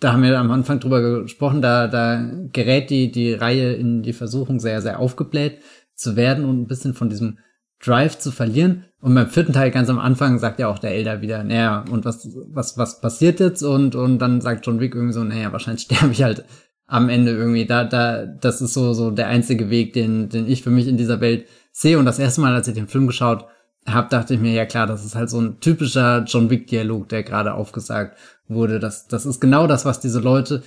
da 0.00 0.12
haben 0.12 0.22
wir 0.22 0.38
am 0.38 0.50
Anfang 0.50 0.78
drüber 0.78 1.22
gesprochen, 1.22 1.62
da, 1.62 1.88
da 1.88 2.30
gerät 2.52 2.90
die, 2.90 3.10
die 3.10 3.32
Reihe 3.32 3.72
in 3.72 4.02
die 4.02 4.12
Versuchung 4.12 4.60
sehr, 4.60 4.82
sehr 4.82 4.98
aufgebläht 4.98 5.60
zu 5.94 6.16
werden 6.16 6.44
und 6.44 6.60
ein 6.60 6.66
bisschen 6.66 6.94
von 6.94 7.08
diesem 7.08 7.38
Drive 7.82 8.18
zu 8.18 8.30
verlieren. 8.30 8.84
Und 9.00 9.14
beim 9.14 9.28
vierten 9.28 9.52
Teil 9.52 9.70
ganz 9.70 9.88
am 9.88 9.98
Anfang 9.98 10.38
sagt 10.38 10.58
ja 10.58 10.68
auch 10.68 10.78
der 10.78 10.92
Elder 10.92 11.22
wieder, 11.22 11.44
naja, 11.44 11.84
und 11.90 12.04
was, 12.04 12.28
was, 12.48 12.76
was 12.76 13.00
passiert 13.00 13.40
jetzt? 13.40 13.62
Und, 13.62 13.94
und 13.94 14.18
dann 14.18 14.40
sagt 14.40 14.66
John 14.66 14.80
Wick 14.80 14.94
irgendwie 14.94 15.14
so, 15.14 15.24
naja, 15.24 15.52
wahrscheinlich 15.52 15.82
sterbe 15.84 16.12
ich 16.12 16.22
halt 16.22 16.44
am 16.86 17.08
Ende 17.08 17.32
irgendwie. 17.32 17.66
Da, 17.66 17.84
da, 17.84 18.26
das 18.26 18.60
ist 18.60 18.74
so, 18.74 18.92
so 18.92 19.10
der 19.10 19.28
einzige 19.28 19.70
Weg, 19.70 19.92
den, 19.92 20.28
den 20.28 20.48
ich 20.48 20.62
für 20.62 20.70
mich 20.70 20.88
in 20.88 20.96
dieser 20.96 21.20
Welt 21.20 21.46
sehe. 21.72 21.98
Und 21.98 22.04
das 22.04 22.18
erste 22.18 22.40
Mal, 22.40 22.54
als 22.54 22.68
ich 22.68 22.74
den 22.74 22.88
Film 22.88 23.06
geschaut 23.06 23.46
habe, 23.86 24.08
dachte 24.10 24.34
ich 24.34 24.40
mir, 24.40 24.52
ja 24.52 24.66
klar, 24.66 24.86
das 24.86 25.04
ist 25.04 25.14
halt 25.14 25.30
so 25.30 25.40
ein 25.40 25.60
typischer 25.60 26.24
John 26.26 26.50
Wick-Dialog, 26.50 27.08
der 27.08 27.22
gerade 27.22 27.54
aufgesagt 27.54 28.16
wurde. 28.48 28.80
Das, 28.80 29.06
das 29.06 29.26
ist 29.26 29.40
genau 29.40 29.66
das, 29.66 29.84
was 29.84 30.00
diese 30.00 30.20
Leute 30.20 30.62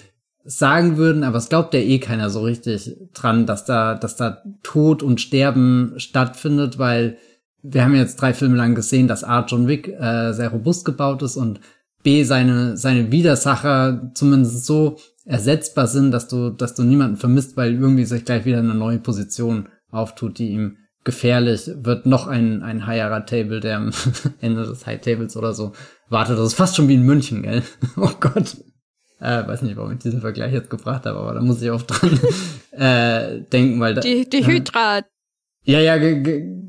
sagen 0.46 0.98
würden, 0.98 1.24
aber 1.24 1.38
es 1.38 1.50
glaubt 1.50 1.74
ja 1.74 1.80
eh 1.80 2.00
keiner 2.00 2.30
so 2.30 2.42
richtig 2.42 2.98
dran, 3.14 3.46
dass 3.46 3.66
da, 3.66 3.96
dass 3.96 4.16
da 4.16 4.42
Tod 4.64 5.04
und 5.04 5.22
Sterben 5.22 5.94
stattfindet, 5.98 6.80
weil 6.80 7.18
wir 7.62 7.84
haben 7.84 7.96
jetzt 7.96 8.16
drei 8.16 8.34
Filme 8.34 8.56
lang 8.56 8.74
gesehen, 8.74 9.08
dass 9.08 9.24
A. 9.24 9.46
John 9.46 9.68
Wick 9.68 9.90
äh, 9.90 10.32
sehr 10.32 10.50
robust 10.50 10.86
gebaut 10.86 11.22
ist 11.22 11.36
und 11.36 11.60
B. 12.04 12.24
seine, 12.24 12.78
seine 12.78 13.12
Widersacher 13.12 14.12
zumindest 14.14 14.66
so 14.66 14.98
ersetzbar 15.26 15.88
sind, 15.88 16.12
dass 16.12 16.30
du, 16.30 16.50
dass 16.50 16.74
du 16.74 16.84
niemanden 16.84 17.18
vermisst, 17.18 17.58
weil 17.58 17.74
irgendwie 17.74 18.06
sich 18.06 18.24
gleich 18.24 18.46
wieder 18.46 18.60
eine 18.60 18.74
neue 18.74 19.00
Position 19.00 19.68
auftut, 19.92 20.40
die 20.40 20.50
ihm 20.50 20.78
gefährlich 21.10 21.72
wird. 21.76 22.06
Noch 22.06 22.28
ein, 22.28 22.62
ein 22.62 22.86
Higher 22.86 23.26
Table, 23.26 23.60
der 23.60 23.78
am 23.78 23.92
Ende 24.42 24.66
des 24.66 24.86
High 24.86 25.02
Tables 25.02 25.36
oder 25.36 25.54
so 25.54 25.74
wartet. 26.08 26.38
Das 26.38 26.48
ist 26.48 26.54
fast 26.54 26.76
schon 26.76 26.88
wie 26.88 26.94
in 26.94 27.04
München, 27.04 27.42
gell? 27.42 27.64
Oh 27.98 28.12
Gott. 28.20 28.58
Äh, 29.20 29.46
weiß 29.48 29.64
nicht, 29.64 29.76
warum 29.76 29.92
ich 29.92 30.00
diesen 30.00 30.22
Vergleich 30.22 30.54
jetzt 30.54 30.70
gebracht 30.70 31.06
habe, 31.06 31.20
aber 31.20 31.34
da 31.34 31.42
muss 31.42 31.62
ich 31.62 31.72
auch 31.72 31.82
dran 31.82 32.20
äh, 32.72 33.42
denken, 33.42 33.80
weil 33.80 33.96
da, 33.96 34.02
die, 34.02 34.30
die 34.30 34.46
Hydra. 34.46 35.00
Äh, 35.00 35.04
ja, 35.64 35.80
ja, 35.80 35.98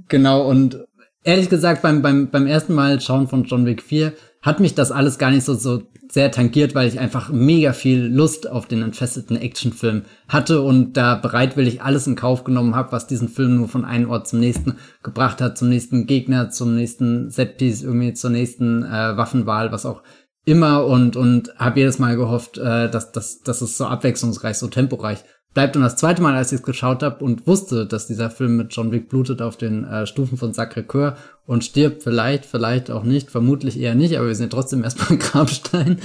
genau. 0.08 0.48
Und 0.48 0.84
ehrlich 1.22 1.48
gesagt, 1.48 1.82
beim, 1.82 2.02
beim, 2.02 2.30
beim 2.30 2.46
ersten 2.46 2.74
Mal 2.74 3.00
schauen 3.00 3.28
von 3.28 3.44
John 3.44 3.66
Wick 3.66 3.82
4 3.82 4.12
hat 4.42 4.58
mich 4.58 4.74
das 4.74 4.90
alles 4.90 5.18
gar 5.18 5.30
nicht 5.30 5.44
so, 5.44 5.54
so 5.54 5.82
sehr 6.10 6.30
tangiert, 6.30 6.74
weil 6.74 6.88
ich 6.88 6.98
einfach 6.98 7.30
mega 7.30 7.72
viel 7.72 8.06
Lust 8.06 8.50
auf 8.50 8.66
den 8.66 8.82
entfesselten 8.82 9.36
Actionfilm 9.36 10.02
hatte 10.28 10.62
und 10.62 10.94
da 10.94 11.14
bereitwillig 11.14 11.82
alles 11.82 12.06
in 12.06 12.16
Kauf 12.16 12.42
genommen 12.42 12.74
habe, 12.74 12.92
was 12.92 13.06
diesen 13.06 13.28
Film 13.28 13.56
nur 13.56 13.68
von 13.68 13.84
einem 13.84 14.10
Ort 14.10 14.26
zum 14.26 14.40
nächsten 14.40 14.76
gebracht 15.02 15.40
hat, 15.40 15.58
zum 15.58 15.68
nächsten 15.68 16.06
Gegner, 16.06 16.50
zum 16.50 16.74
nächsten 16.74 17.30
Setpiece, 17.30 17.82
irgendwie 17.82 18.14
zur 18.14 18.30
nächsten 18.30 18.82
äh, 18.82 19.16
Waffenwahl, 19.16 19.72
was 19.72 19.86
auch 19.86 20.02
immer. 20.44 20.86
Und, 20.86 21.16
und 21.16 21.54
habe 21.56 21.80
jedes 21.80 21.98
Mal 21.98 22.16
gehofft, 22.16 22.58
äh, 22.58 22.90
dass, 22.90 23.12
dass, 23.12 23.42
dass 23.42 23.60
es 23.60 23.76
so 23.76 23.86
abwechslungsreich, 23.86 24.56
so 24.56 24.68
temporeich 24.68 25.22
bleibt. 25.54 25.76
Und 25.76 25.82
das 25.82 25.96
zweite 25.96 26.22
Mal, 26.22 26.34
als 26.34 26.52
ich 26.52 26.60
es 26.60 26.64
geschaut 26.64 27.02
habe 27.02 27.24
und 27.24 27.46
wusste, 27.46 27.86
dass 27.86 28.06
dieser 28.06 28.30
Film 28.30 28.56
mit 28.56 28.74
John 28.74 28.92
Wick 28.92 29.08
blutet 29.08 29.42
auf 29.42 29.56
den 29.56 29.84
äh, 29.84 30.06
Stufen 30.06 30.38
von 30.38 30.52
Sacré-Cœur 30.52 31.14
und 31.46 31.64
stirbt 31.64 32.02
vielleicht, 32.02 32.46
vielleicht 32.46 32.90
auch 32.90 33.02
nicht, 33.02 33.30
vermutlich 33.30 33.78
eher 33.78 33.94
nicht, 33.94 34.16
aber 34.16 34.28
wir 34.28 34.34
sind 34.34 34.52
trotzdem 34.52 34.84
erstmal 34.84 35.18
Grabstein. 35.18 35.98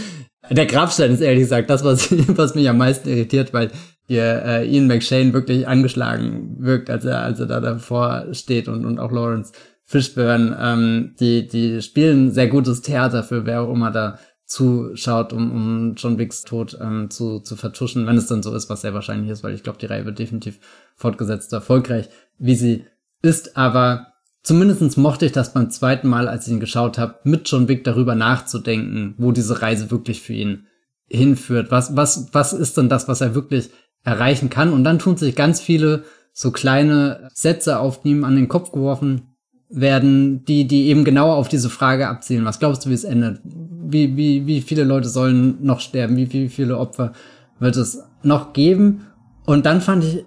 Der 0.49 0.65
Grabstein 0.65 1.11
ist 1.11 1.21
ehrlich 1.21 1.43
gesagt 1.43 1.69
das, 1.69 1.83
was, 1.83 2.11
was 2.37 2.55
mich 2.55 2.69
am 2.69 2.77
meisten 2.77 3.09
irritiert, 3.09 3.53
weil 3.53 3.71
hier 4.07 4.43
äh, 4.45 4.69
Ian 4.69 4.87
McShane 4.87 5.33
wirklich 5.33 5.67
angeschlagen 5.67 6.57
wirkt, 6.59 6.89
als 6.89 7.05
er, 7.05 7.21
als 7.21 7.39
er 7.39 7.47
da 7.47 7.59
davor 7.59 8.27
steht 8.33 8.67
und, 8.67 8.85
und 8.85 8.99
auch 8.99 9.11
Lawrence 9.11 9.51
Fishburne, 9.85 10.57
ähm, 10.59 11.15
die, 11.19 11.47
die 11.47 11.81
spielen 11.81 12.31
sehr 12.31 12.47
gutes 12.47 12.81
Theater 12.81 13.23
für 13.23 13.45
wer 13.45 13.61
auch 13.61 13.71
immer 13.71 13.91
da 13.91 14.17
zuschaut, 14.45 15.33
um, 15.33 15.51
um 15.51 15.95
John 15.95 16.17
Wicks 16.17 16.43
Tod 16.43 16.77
ähm, 16.79 17.09
zu, 17.09 17.39
zu 17.39 17.55
vertuschen, 17.55 18.05
wenn 18.05 18.17
es 18.17 18.27
dann 18.27 18.43
so 18.43 18.53
ist, 18.53 18.69
was 18.69 18.81
sehr 18.81 18.93
wahrscheinlich 18.93 19.31
ist, 19.31 19.43
weil 19.43 19.55
ich 19.55 19.63
glaube, 19.63 19.79
die 19.79 19.87
Reihe 19.87 20.05
wird 20.05 20.19
definitiv 20.19 20.59
fortgesetzt, 20.95 21.51
erfolgreich, 21.51 22.09
wie 22.37 22.55
sie 22.55 22.85
ist. 23.21 23.57
Aber 23.57 24.13
zumindestens 24.43 24.97
mochte 24.97 25.25
ich 25.25 25.31
das 25.31 25.53
beim 25.53 25.71
zweiten 25.71 26.07
Mal, 26.07 26.27
als 26.27 26.45
ich 26.45 26.53
ihn 26.53 26.59
geschaut 26.59 26.97
habe, 26.97 27.19
mit 27.23 27.49
John 27.49 27.67
Wick 27.67 27.83
darüber 27.83 28.13
nachzudenken, 28.13 29.15
wo 29.17 29.31
diese 29.31 29.61
Reise 29.61 29.89
wirklich 29.89 30.21
für 30.21 30.33
ihn 30.33 30.67
hinführt. 31.07 31.71
Was, 31.71 31.95
was, 31.95 32.29
was 32.33 32.53
ist 32.53 32.77
denn 32.77 32.89
das, 32.89 33.07
was 33.07 33.21
er 33.21 33.35
wirklich 33.35 33.71
erreichen 34.03 34.51
kann? 34.51 34.73
Und 34.73 34.83
dann 34.83 34.99
tun 34.99 35.17
sich 35.17 35.35
ganz 35.35 35.59
viele 35.59 36.03
so 36.33 36.51
kleine 36.51 37.29
Sätze 37.33 37.79
auf 37.79 38.01
ihm 38.03 38.23
an 38.23 38.35
den 38.35 38.47
Kopf 38.47 38.71
geworfen, 38.71 39.34
werden, 39.69 40.45
die, 40.45 40.67
die 40.67 40.87
eben 40.87 41.03
genauer 41.03 41.35
auf 41.35 41.47
diese 41.47 41.69
Frage 41.69 42.07
abzielen. 42.07 42.45
Was 42.45 42.59
glaubst 42.59 42.85
du, 42.85 42.89
wie 42.89 42.93
es 42.93 43.03
endet? 43.03 43.41
Wie, 43.43 44.15
wie, 44.15 44.45
wie 44.45 44.61
viele 44.61 44.83
Leute 44.83 45.09
sollen 45.09 45.57
noch 45.63 45.79
sterben? 45.79 46.17
Wie, 46.17 46.31
wie 46.31 46.49
viele 46.49 46.77
Opfer 46.77 47.13
wird 47.59 47.75
es 47.75 47.99
noch 48.23 48.53
geben? 48.53 49.07
Und 49.45 49.65
dann 49.65 49.81
fand 49.81 50.03
ich 50.03 50.25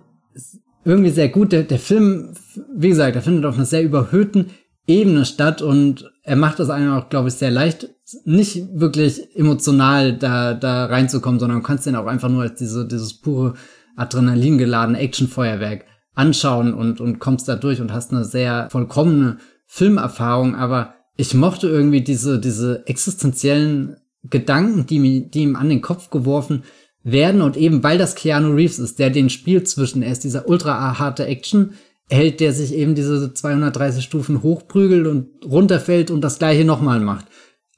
irgendwie 0.85 1.11
sehr 1.11 1.29
gut. 1.29 1.53
Der, 1.53 1.63
der 1.63 1.79
Film, 1.79 2.35
wie 2.75 2.89
gesagt, 2.89 3.15
der 3.15 3.23
findet 3.23 3.45
auf 3.45 3.57
einer 3.57 3.65
sehr 3.65 3.83
überhöhten 3.83 4.47
Ebene 4.87 5.25
statt 5.25 5.61
und 5.61 6.11
er 6.23 6.37
macht 6.37 6.61
es 6.61 6.71
einem 6.71 6.95
auch, 6.95 7.11
glaube 7.11 7.29
ich, 7.29 7.35
sehr 7.35 7.51
leicht, 7.51 7.91
nicht 8.25 8.65
wirklich 8.73 9.37
emotional 9.37 10.17
da, 10.17 10.55
da 10.55 10.87
reinzukommen, 10.87 11.39
sondern 11.39 11.59
du 11.59 11.67
kannst 11.67 11.87
den 11.87 11.97
auch 11.97 12.07
einfach 12.07 12.31
nur 12.31 12.43
als 12.43 12.59
diese, 12.59 12.89
dieses 12.89 13.21
pure 13.21 13.55
Adrenalin 13.97 14.57
geladene 14.57 14.99
Actionfeuerwerk 14.99 15.85
anschauen 16.19 16.75
und, 16.75 17.01
und 17.01 17.21
kommst 17.21 17.49
da 17.49 17.55
durch 17.55 17.81
und 17.81 17.93
hast 17.93 18.13
eine 18.13 18.25
sehr 18.25 18.69
vollkommene 18.71 19.39
Filmerfahrung, 19.67 20.57
aber 20.57 20.95
ich 21.17 21.33
mochte 21.35 21.69
irgendwie 21.69 22.01
diese, 22.01 22.41
diese 22.41 22.87
existenziellen 22.87 23.97
Gedanken, 24.25 24.87
die, 24.87 25.31
die 25.31 25.43
ihm 25.43 25.57
an 25.57 25.69
den 25.69 25.81
Kopf 25.81 26.11
geworfen 26.11 26.65
werden. 27.05 27.41
Und 27.41 27.57
eben 27.57 27.83
weil 27.85 27.99
das 27.99 28.17
Keanu 28.17 28.53
Reeves 28.55 28.79
ist, 28.79 28.99
der 28.99 29.11
den 29.11 29.31
spielt 29.31 29.69
zwischen, 29.69 30.03
er 30.03 30.13
ist 30.13 30.25
dieser 30.25 30.49
ultra 30.49 30.99
harte 30.99 31.27
Action, 31.27 31.75
hält, 32.11 32.41
der 32.41 32.53
sich 32.53 32.75
eben 32.75 32.95
diese 32.95 33.33
230 33.33 34.03
Stufen 34.03 34.43
hochprügelt 34.43 35.07
und 35.07 35.29
runterfällt 35.45 36.11
und 36.11 36.23
das 36.23 36.39
gleiche 36.39 36.65
nochmal 36.65 37.01
macht. 37.01 37.27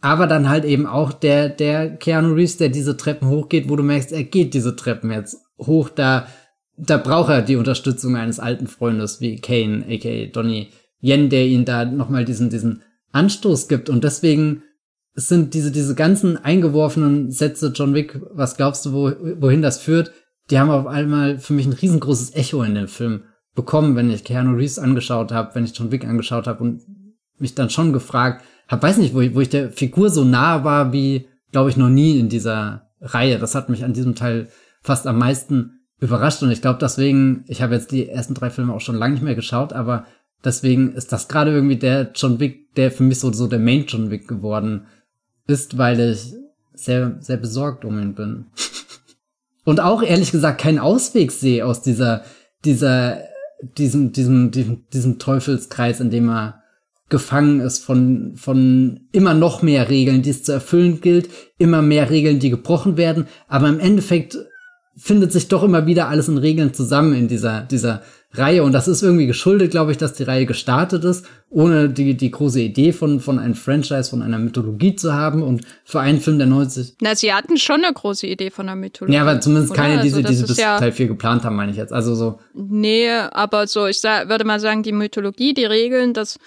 Aber 0.01 0.27
dann 0.27 0.49
halt 0.49 0.65
eben 0.65 0.87
auch 0.87 1.13
der, 1.13 1.51
der 1.51 1.97
Keanu 1.97 2.33
Reeves, 2.33 2.57
der 2.57 2.71
diese 2.71 2.97
Treppen 2.97 3.29
hochgeht, 3.29 3.69
wo 3.69 3.77
du 3.77 3.83
merkst, 3.83 4.13
er 4.13 4.25
geht 4.25 4.55
diese 4.55 4.77
Treppen 4.77 5.11
jetzt 5.11 5.39
hoch, 5.59 5.91
da 5.91 6.27
da 6.87 6.97
braucht 6.97 7.31
er 7.31 7.43
die 7.43 7.57
Unterstützung 7.57 8.17
eines 8.17 8.41
alten 8.41 8.67
Freundes 8.67 9.21
wie 9.21 9.37
Kane, 9.41 9.85
aka 9.89 10.27
Donny 10.33 10.69
Yen, 11.01 11.29
der 11.29 11.47
ihn 11.47 11.65
da 11.65 11.85
nochmal 11.85 12.25
diesen, 12.25 12.51
diesen 12.51 12.83
Anstoß 13.13 13.69
gibt. 13.69 13.89
Und 13.89 14.05
deswegen 14.05 14.63
sind 15.15 15.55
diese, 15.55 15.71
diese 15.71 15.95
ganzen 15.95 16.37
eingeworfenen 16.37 17.31
Sätze, 17.31 17.73
John 17.75 17.95
Wick, 17.95 18.21
was 18.33 18.57
glaubst 18.57 18.87
du, 18.87 18.93
wo, 18.93 19.13
wohin 19.41 19.63
das 19.63 19.81
führt? 19.81 20.13
Die 20.51 20.59
haben 20.59 20.71
auf 20.71 20.87
einmal 20.87 21.39
für 21.39 21.53
mich 21.53 21.67
ein 21.67 21.73
riesengroßes 21.73 22.35
Echo 22.35 22.63
in 22.63 22.75
dem 22.75 22.89
Film 22.89 23.25
bekommen, 23.55 23.97
wenn 23.97 24.11
ich 24.11 24.25
Keanu 24.25 24.57
Reeves 24.57 24.79
angeschaut 24.79 25.33
habe, 25.33 25.55
wenn 25.55 25.65
ich 25.65 25.77
John 25.77 25.91
Wick 25.91 26.07
angeschaut 26.07 26.47
habe 26.47 26.63
und 26.63 26.83
mich 27.39 27.55
dann 27.55 27.71
schon 27.71 27.93
gefragt 27.93 28.45
habe, 28.69 28.83
weiß 28.83 28.99
nicht, 28.99 29.15
wo 29.15 29.21
ich, 29.21 29.35
wo 29.35 29.41
ich 29.41 29.49
der 29.49 29.71
Figur 29.71 30.11
so 30.11 30.25
nah 30.25 30.65
war 30.65 30.93
wie, 30.93 31.29
glaube 31.51 31.71
ich, 31.71 31.77
noch 31.77 31.89
nie 31.89 32.19
in 32.19 32.29
dieser 32.29 32.91
Reihe. 33.01 33.39
Das 33.39 33.55
hat 33.55 33.69
mich 33.69 33.85
an 33.85 33.93
diesem 33.93 34.15
Teil 34.15 34.49
fast 34.83 35.07
am 35.07 35.19
meisten 35.19 35.80
überrascht 36.01 36.43
und 36.43 36.51
ich 36.51 36.63
glaube 36.63 36.79
deswegen, 36.81 37.45
ich 37.47 37.63
habe 37.63 37.75
jetzt 37.75 37.93
die 37.93 38.09
ersten 38.09 38.35
drei 38.35 38.51
Filme 38.51 38.75
auch 38.75 38.81
schon 38.81 38.97
lange 38.97 39.15
nicht 39.15 39.23
mehr 39.23 39.35
geschaut, 39.35 39.73
aber 39.73 40.07
deswegen 40.45 40.95
ist 40.95 41.13
das 41.13 41.29
gerade 41.29 41.53
irgendwie 41.53 41.77
der 41.77 42.11
John 42.15 42.41
Wick, 42.41 42.75
der 42.75 42.91
für 42.91 43.03
mich 43.03 43.21
so, 43.21 43.33
so 43.33 43.47
der 43.47 43.59
Main 43.59 43.85
John 43.87 44.11
Wick 44.11 44.27
geworden 44.27 44.87
ist, 45.47 45.77
weil 45.77 46.01
ich 46.01 46.35
sehr, 46.73 47.19
sehr 47.21 47.37
besorgt 47.37 47.85
um 47.85 47.99
ihn 48.01 48.15
bin. 48.15 48.47
und 49.65 49.81
auch 49.81 50.03
ehrlich 50.03 50.33
gesagt 50.33 50.61
keinen 50.61 50.79
Ausweg 50.79 51.33
sehe 51.33 51.67
aus 51.67 51.83
dieser, 51.83 52.25
dieser, 52.65 53.19
diesem, 53.77 54.13
diesem, 54.13 54.51
diesem, 54.51 54.89
diesem 54.91 55.19
Teufelskreis, 55.19 56.01
in 56.01 56.11
dem 56.11 56.31
er 56.31 56.63
gefangen 57.11 57.61
ist 57.61 57.85
von, 57.85 58.37
von 58.37 59.01
immer 59.13 59.35
noch 59.35 59.63
mehr 59.63 59.91
Regeln, 59.91 60.23
die 60.23 60.31
es 60.31 60.45
zu 60.45 60.53
erfüllen 60.53 61.01
gilt, 61.01 61.29
immer 61.59 61.83
mehr 61.83 62.09
Regeln, 62.09 62.39
die 62.39 62.51
gebrochen 62.51 62.97
werden, 62.97 63.27
aber 63.49 63.69
im 63.69 63.81
Endeffekt 63.81 64.39
findet 65.01 65.33
sich 65.33 65.49
doch 65.49 65.63
immer 65.63 65.87
wieder 65.87 66.09
alles 66.09 66.29
in 66.29 66.37
Regeln 66.39 66.75
zusammen 66.75 67.15
in 67.15 67.27
dieser, 67.27 67.63
dieser 67.63 68.03
Reihe. 68.33 68.63
Und 68.63 68.73
das 68.73 68.87
ist 68.87 69.03
irgendwie 69.03 69.27
geschuldet, 69.27 69.71
glaube 69.71 69.93
ich, 69.93 69.99
dass 69.99 70.13
die 70.13 70.23
Reihe 70.23 70.47
gestartet 70.47 71.05
ist, 71.05 71.27
ohne 71.49 71.89
die, 71.89 72.17
die 72.17 72.31
große 72.31 72.61
Idee 72.61 72.93
von, 72.93 73.19
von 73.19 73.39
einem 73.39 73.55
Franchise, 73.55 74.11
von 74.11 74.23
einer 74.23 74.39
Mythologie 74.39 74.95
zu 74.95 75.15
haben. 75.15 75.43
Und 75.43 75.63
für 75.85 76.01
einen 76.01 76.21
Film 76.21 76.39
der 76.39 76.47
90. 76.47 76.97
Na, 77.01 77.17
sie 77.17 77.33
hatten 77.33 77.57
schon 77.57 77.83
eine 77.83 77.95
große 77.95 78.27
Idee 78.27 78.51
von 78.51 78.69
einer 78.69 78.77
Mythologie. 78.77 79.17
Ja, 79.17 79.23
aber 79.23 79.41
zumindest 79.41 79.73
oder? 79.73 79.81
keine, 79.81 80.03
die, 80.03 80.09
also, 80.09 80.23
die 80.23 80.35
sie 80.35 80.45
bis 80.45 80.59
ja 80.59 80.79
Teil 80.79 80.93
4 80.93 81.09
geplant 81.09 81.45
haben, 81.45 81.57
meine 81.57 81.73
ich 81.73 81.79
jetzt. 81.79 81.93
Also 81.93 82.15
so. 82.15 82.39
Nee, 82.55 83.09
aber 83.09 83.67
so, 83.67 83.87
ich 83.87 84.01
sag, 84.01 84.29
würde 84.29 84.45
mal 84.45 84.61
sagen, 84.61 84.83
die 84.83 84.93
Mythologie, 84.93 85.55
die 85.55 85.65
Regeln, 85.65 86.13
das, 86.13 86.39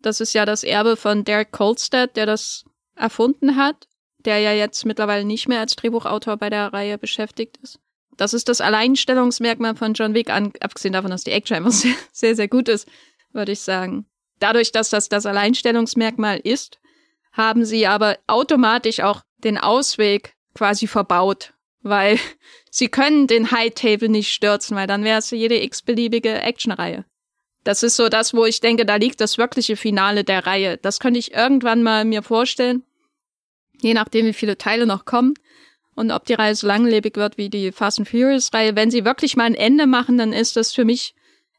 das 0.00 0.20
ist 0.20 0.32
ja 0.32 0.46
das 0.46 0.64
Erbe 0.64 0.96
von 0.96 1.24
Derek 1.24 1.52
Kolstad, 1.52 2.16
der 2.16 2.26
das 2.26 2.64
erfunden 2.96 3.56
hat, 3.56 3.86
der 4.24 4.38
ja 4.40 4.52
jetzt 4.52 4.86
mittlerweile 4.86 5.24
nicht 5.24 5.46
mehr 5.46 5.60
als 5.60 5.76
Drehbuchautor 5.76 6.38
bei 6.38 6.50
der 6.50 6.72
Reihe 6.72 6.98
beschäftigt 6.98 7.58
ist. 7.62 7.78
Das 8.18 8.34
ist 8.34 8.48
das 8.48 8.60
Alleinstellungsmerkmal 8.60 9.76
von 9.76 9.94
John 9.94 10.12
Wick, 10.12 10.28
an, 10.28 10.52
abgesehen 10.60 10.92
davon, 10.92 11.10
dass 11.10 11.24
die 11.24 11.30
Action 11.30 11.56
einfach 11.56 11.70
sehr, 11.72 11.94
sehr, 12.12 12.36
sehr 12.36 12.48
gut 12.48 12.68
ist, 12.68 12.86
würde 13.32 13.52
ich 13.52 13.60
sagen. 13.60 14.04
Dadurch, 14.40 14.72
dass 14.72 14.90
das 14.90 15.08
das 15.08 15.24
Alleinstellungsmerkmal 15.24 16.38
ist, 16.38 16.78
haben 17.32 17.64
sie 17.64 17.86
aber 17.86 18.18
automatisch 18.26 19.00
auch 19.00 19.22
den 19.38 19.56
Ausweg 19.56 20.34
quasi 20.54 20.86
verbaut, 20.86 21.54
weil 21.82 22.18
sie 22.70 22.88
können 22.88 23.28
den 23.28 23.50
High 23.52 23.72
Table 23.72 24.08
nicht 24.08 24.32
stürzen, 24.32 24.76
weil 24.76 24.88
dann 24.88 25.04
wäre 25.04 25.20
es 25.20 25.30
jede 25.30 25.62
x-beliebige 25.62 26.42
Actionreihe. 26.42 27.04
Das 27.62 27.82
ist 27.82 27.96
so 27.96 28.08
das, 28.08 28.34
wo 28.34 28.46
ich 28.46 28.60
denke, 28.60 28.84
da 28.84 28.96
liegt 28.96 29.20
das 29.20 29.38
wirkliche 29.38 29.76
Finale 29.76 30.24
der 30.24 30.46
Reihe. 30.46 30.76
Das 30.78 31.00
könnte 31.00 31.18
ich 31.18 31.34
irgendwann 31.34 31.82
mal 31.82 32.04
mir 32.04 32.22
vorstellen, 32.22 32.82
je 33.80 33.94
nachdem, 33.94 34.26
wie 34.26 34.32
viele 34.32 34.58
Teile 34.58 34.86
noch 34.86 35.04
kommen 35.04 35.34
und 35.98 36.12
ob 36.12 36.24
die 36.26 36.34
Reihe 36.34 36.54
so 36.54 36.66
langlebig 36.66 37.16
wird 37.16 37.36
wie 37.38 37.50
die 37.50 37.72
Fast 37.72 37.98
and 37.98 38.08
Furious 38.08 38.54
Reihe. 38.54 38.76
Wenn 38.76 38.90
sie 38.90 39.04
wirklich 39.04 39.36
mal 39.36 39.44
ein 39.44 39.54
Ende 39.54 39.86
machen, 39.86 40.16
dann 40.16 40.32
ist 40.32 40.56
das 40.56 40.72
für 40.72 40.84
mich 40.84 41.14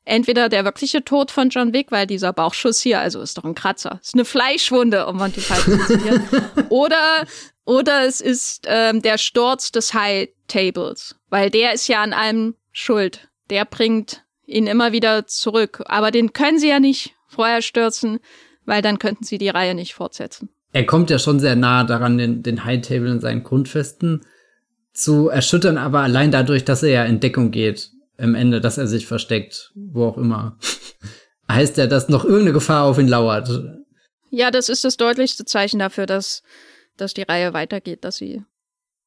entweder 0.06 0.48
der 0.48 0.64
wirkliche 0.64 1.04
Tod 1.04 1.30
von 1.30 1.50
John 1.50 1.74
Wick, 1.74 1.92
weil 1.92 2.08
dieser 2.08 2.32
Bauchschuss 2.32 2.80
hier, 2.80 3.02
also 3.02 3.22
ist 3.22 3.38
doch 3.38 3.44
ein 3.44 3.54
Kratzer, 3.54 4.00
ist 4.02 4.16
eine 4.16 4.24
Fleischwunde, 4.24 5.06
um 5.08 5.18
Monty 5.18 5.42
Python 5.42 5.80
zu 5.82 5.88
zitieren. 5.88 6.24
oder 6.70 7.26
oder 7.66 8.06
es 8.06 8.22
ist 8.22 8.66
ähm, 8.66 9.02
der 9.02 9.18
Sturz 9.18 9.72
des 9.72 9.94
High 9.94 10.30
Tables, 10.48 11.16
weil 11.30 11.52
der 11.52 11.74
ist 11.74 11.88
ja 11.88 12.02
an 12.02 12.14
allem 12.14 12.56
schuld. 12.72 13.28
Der 13.50 13.66
bringt 13.66 14.24
ihn 14.46 14.68
immer 14.68 14.94
wieder 14.94 15.28
zurück, 15.28 15.84
aber 15.86 16.12
den 16.12 16.34
können 16.34 16.60
sie 16.60 16.70
ja 16.70 16.80
nicht 16.80 17.14
vorher 17.28 17.62
stürzen, 17.62 18.20
weil 18.66 18.82
dann 18.82 19.00
könnten 19.00 19.26
sie 19.26 19.38
die 19.38 19.50
Reihe 19.50 19.76
nicht 19.76 19.94
fortsetzen 19.94 20.50
er 20.72 20.86
kommt 20.86 21.10
ja 21.10 21.20
schon 21.20 21.40
sehr 21.40 21.56
nah 21.56 21.84
daran, 21.84 22.18
den, 22.18 22.44
den 22.44 22.64
High 22.66 22.82
Table 22.82 23.12
in 23.12 23.20
seinen 23.20 23.44
Grundfesten 23.44 24.26
zu 24.94 25.30
erschüttern, 25.30 25.78
aber 25.78 26.02
allein 26.02 26.32
dadurch, 26.32 26.66
dass 26.66 26.84
er 26.84 26.90
ja 26.90 27.06
in 27.06 27.20
Deckung 27.20 27.52
geht, 27.52 27.92
im 28.18 28.36
Ende, 28.36 28.60
dass 28.62 28.78
er 28.78 28.88
sich 28.88 29.08
versteckt, 29.08 29.72
wo 29.76 30.06
auch 30.06 30.18
immer, 30.18 30.58
heißt 31.52 31.78
ja, 31.78 31.88
dass 31.88 32.10
noch 32.10 32.24
irgendeine 32.24 32.54
Gefahr 32.54 32.84
auf 32.84 33.00
ihn 33.00 33.08
lauert. 33.08 33.50
Ja, 34.30 34.52
das 34.52 34.70
ist 34.70 34.84
das 34.84 34.98
deutlichste 34.98 35.46
Zeichen 35.46 35.80
dafür, 35.80 36.06
dass, 36.06 36.44
dass 36.98 37.14
die 37.14 37.24
Reihe 37.24 37.54
weitergeht, 37.54 38.04
dass 38.04 38.18
sie, 38.18 38.44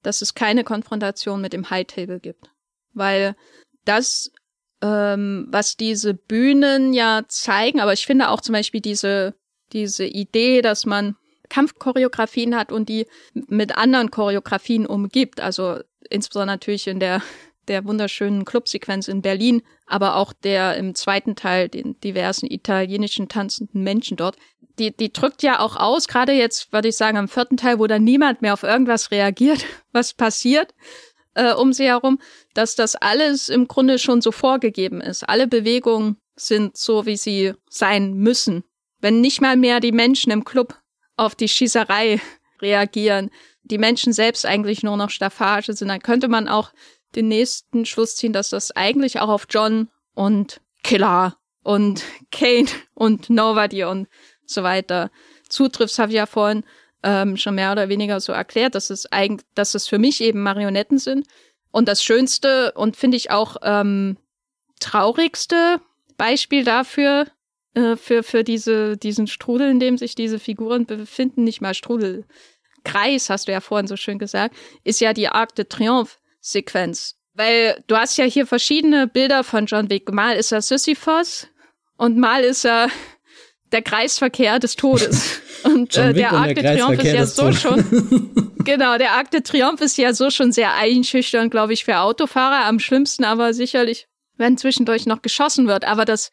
dass 0.02 0.22
es 0.22 0.34
keine 0.34 0.64
Konfrontation 0.64 1.40
mit 1.40 1.52
dem 1.52 1.70
High 1.70 1.86
Table 1.86 2.18
gibt. 2.18 2.46
Weil 2.94 3.36
das, 3.84 4.32
ähm, 4.80 5.46
was 5.50 5.76
diese 5.76 6.14
Bühnen 6.14 6.92
ja 6.92 7.22
zeigen, 7.28 7.80
aber 7.80 7.92
ich 7.92 8.06
finde 8.06 8.30
auch 8.30 8.40
zum 8.40 8.54
Beispiel 8.54 8.80
diese, 8.80 9.34
diese 9.72 10.04
Idee, 10.04 10.62
dass 10.62 10.86
man 10.86 11.16
Kampfchoreografien 11.52 12.56
hat 12.56 12.72
und 12.72 12.88
die 12.88 13.06
mit 13.34 13.76
anderen 13.76 14.10
Choreografien 14.10 14.86
umgibt. 14.86 15.40
Also 15.40 15.80
insbesondere 16.08 16.54
natürlich 16.54 16.86
in 16.86 16.98
der 16.98 17.22
der 17.68 17.84
wunderschönen 17.84 18.44
Clubsequenz 18.44 19.06
in 19.06 19.22
Berlin, 19.22 19.62
aber 19.86 20.16
auch 20.16 20.32
der 20.32 20.76
im 20.76 20.94
zweiten 20.94 21.36
Teil, 21.36 21.68
den 21.68 21.98
diversen 22.00 22.46
italienischen 22.46 23.28
tanzenden 23.28 23.84
Menschen 23.84 24.16
dort. 24.16 24.36
Die, 24.78 24.96
die 24.96 25.12
drückt 25.12 25.42
ja 25.42 25.60
auch 25.60 25.76
aus, 25.76 26.08
gerade 26.08 26.32
jetzt 26.32 26.72
würde 26.72 26.88
ich 26.88 26.96
sagen 26.96 27.18
am 27.18 27.28
vierten 27.28 27.56
Teil, 27.56 27.78
wo 27.78 27.86
dann 27.86 28.02
niemand 28.02 28.42
mehr 28.42 28.54
auf 28.54 28.62
irgendwas 28.64 29.10
reagiert, 29.10 29.64
was 29.92 30.14
passiert 30.14 30.74
äh, 31.34 31.52
um 31.52 31.72
sie 31.72 31.86
herum, 31.86 32.18
dass 32.54 32.74
das 32.74 32.96
alles 32.96 33.48
im 33.48 33.68
Grunde 33.68 33.98
schon 33.98 34.20
so 34.20 34.32
vorgegeben 34.32 35.00
ist. 35.00 35.28
Alle 35.28 35.46
Bewegungen 35.46 36.16
sind 36.36 36.76
so, 36.76 37.06
wie 37.06 37.16
sie 37.16 37.52
sein 37.68 38.14
müssen. 38.14 38.64
Wenn 39.00 39.20
nicht 39.20 39.40
mal 39.40 39.56
mehr 39.56 39.80
die 39.80 39.92
Menschen 39.92 40.32
im 40.32 40.44
Club 40.44 40.78
auf 41.22 41.34
die 41.34 41.48
Schießerei 41.48 42.20
reagieren, 42.60 43.30
die 43.62 43.78
Menschen 43.78 44.12
selbst 44.12 44.44
eigentlich 44.44 44.82
nur 44.82 44.96
noch 44.96 45.10
Staffage 45.10 45.72
sind, 45.72 45.88
dann 45.88 46.02
könnte 46.02 46.28
man 46.28 46.48
auch 46.48 46.72
den 47.14 47.28
nächsten 47.28 47.86
Schluss 47.86 48.16
ziehen, 48.16 48.32
dass 48.32 48.50
das 48.50 48.72
eigentlich 48.72 49.20
auch 49.20 49.28
auf 49.28 49.46
John 49.48 49.88
und 50.14 50.60
Killer 50.82 51.36
und 51.62 52.02
Kane 52.32 52.66
und 52.94 53.30
Nobody 53.30 53.84
und 53.84 54.08
so 54.46 54.62
weiter 54.62 55.10
zutrifft. 55.48 55.92
Das 55.92 55.98
habe 55.98 56.12
ich 56.12 56.16
ja 56.16 56.26
vorhin 56.26 56.64
ähm, 57.02 57.36
schon 57.36 57.54
mehr 57.54 57.72
oder 57.72 57.88
weniger 57.88 58.20
so 58.20 58.32
erklärt, 58.32 58.74
dass 58.74 58.90
es 58.90 59.10
eigentlich, 59.12 59.46
dass 59.54 59.74
es 59.74 59.86
für 59.86 59.98
mich 59.98 60.20
eben 60.20 60.42
Marionetten 60.42 60.98
sind. 60.98 61.26
Und 61.70 61.88
das 61.88 62.02
schönste 62.02 62.72
und 62.72 62.96
finde 62.96 63.16
ich 63.16 63.30
auch 63.30 63.56
ähm, 63.62 64.16
traurigste 64.80 65.80
Beispiel 66.16 66.64
dafür 66.64 67.26
äh, 67.74 67.96
für, 67.96 68.22
für 68.22 68.44
diese, 68.44 68.96
diesen 68.96 69.26
Strudel, 69.26 69.70
in 69.70 69.80
dem 69.80 69.98
sich 69.98 70.14
diese 70.14 70.38
Figuren 70.38 70.86
befinden, 70.86 71.44
nicht 71.44 71.60
mal 71.60 71.74
Strudelkreis, 71.74 73.30
hast 73.30 73.48
du 73.48 73.52
ja 73.52 73.60
vorhin 73.60 73.86
so 73.86 73.96
schön 73.96 74.18
gesagt, 74.18 74.54
ist 74.84 75.00
ja 75.00 75.12
die 75.12 75.28
Arc 75.28 75.54
de 75.54 75.64
Triomphe-Sequenz. 75.64 77.16
Weil 77.34 77.82
du 77.86 77.96
hast 77.96 78.18
ja 78.18 78.26
hier 78.26 78.46
verschiedene 78.46 79.06
Bilder 79.06 79.42
von 79.42 79.64
John 79.64 79.88
Wick. 79.88 80.12
Mal 80.12 80.36
ist 80.36 80.52
er 80.52 80.60
Sisyphos 80.60 81.48
und 81.96 82.18
mal 82.18 82.44
ist 82.44 82.66
er 82.66 82.88
der 83.72 83.82
Kreisverkehr 83.82 84.58
des 84.58 84.76
Todes. 84.76 85.40
Und 85.64 85.96
äh, 85.96 86.12
der 86.12 86.32
Arc 86.32 86.56
de 86.56 86.64
Triomphe 86.64 87.02
ist 87.02 87.14
ja 87.14 87.24
so 87.24 87.52
schon. 87.52 88.54
genau, 88.64 88.98
der 88.98 89.12
Arc 89.12 89.30
de 89.30 89.42
Triomphe 89.42 89.84
ist 89.84 89.96
ja 89.96 90.12
so 90.12 90.28
schon 90.28 90.50
sehr 90.50 90.74
einschüchternd, 90.74 91.52
glaube 91.52 91.72
ich, 91.72 91.84
für 91.84 91.98
Autofahrer. 91.98 92.66
Am 92.66 92.80
schlimmsten 92.80 93.22
aber 93.22 93.54
sicherlich, 93.54 94.08
wenn 94.36 94.58
zwischendurch 94.58 95.06
noch 95.06 95.22
geschossen 95.22 95.68
wird. 95.68 95.84
Aber 95.84 96.04
das 96.04 96.32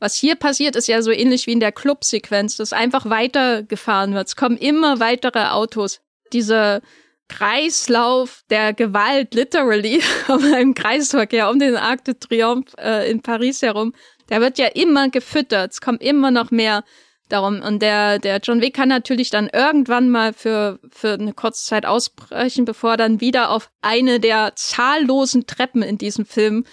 was 0.00 0.16
hier 0.16 0.34
passiert, 0.34 0.74
ist 0.74 0.88
ja 0.88 1.02
so 1.02 1.10
ähnlich 1.10 1.46
wie 1.46 1.52
in 1.52 1.60
der 1.60 1.72
Clubsequenz, 1.72 2.56
dass 2.56 2.72
einfach 2.72 3.08
weitergefahren 3.08 4.14
wird. 4.14 4.28
Es 4.28 4.36
kommen 4.36 4.56
immer 4.56 4.98
weitere 4.98 5.46
Autos. 5.50 6.00
Dieser 6.32 6.80
Kreislauf 7.28 8.42
der 8.50 8.72
Gewalt, 8.72 9.34
literally, 9.34 10.02
im 10.58 10.74
Kreisverkehr 10.74 11.48
um 11.48 11.58
den 11.58 11.76
Arc 11.76 12.04
de 12.04 12.14
Triomphe 12.14 12.76
äh, 12.78 13.10
in 13.10 13.22
Paris 13.22 13.62
herum, 13.62 13.92
der 14.30 14.40
wird 14.40 14.58
ja 14.58 14.66
immer 14.66 15.10
gefüttert. 15.10 15.72
Es 15.72 15.80
kommen 15.80 15.98
immer 15.98 16.30
noch 16.30 16.50
mehr 16.50 16.82
darum. 17.28 17.60
Und 17.60 17.82
der, 17.82 18.18
der 18.18 18.38
John 18.38 18.60
Wick 18.60 18.74
kann 18.74 18.88
natürlich 18.88 19.30
dann 19.30 19.48
irgendwann 19.48 20.10
mal 20.10 20.32
für, 20.32 20.80
für 20.90 21.12
eine 21.12 21.32
kurze 21.32 21.66
Zeit 21.66 21.86
ausbrechen, 21.86 22.64
bevor 22.64 22.92
er 22.92 22.96
dann 22.96 23.20
wieder 23.20 23.50
auf 23.50 23.70
eine 23.80 24.18
der 24.18 24.52
zahllosen 24.56 25.46
Treppen 25.46 25.82
in 25.82 25.98
diesem 25.98 26.26
Film 26.26 26.64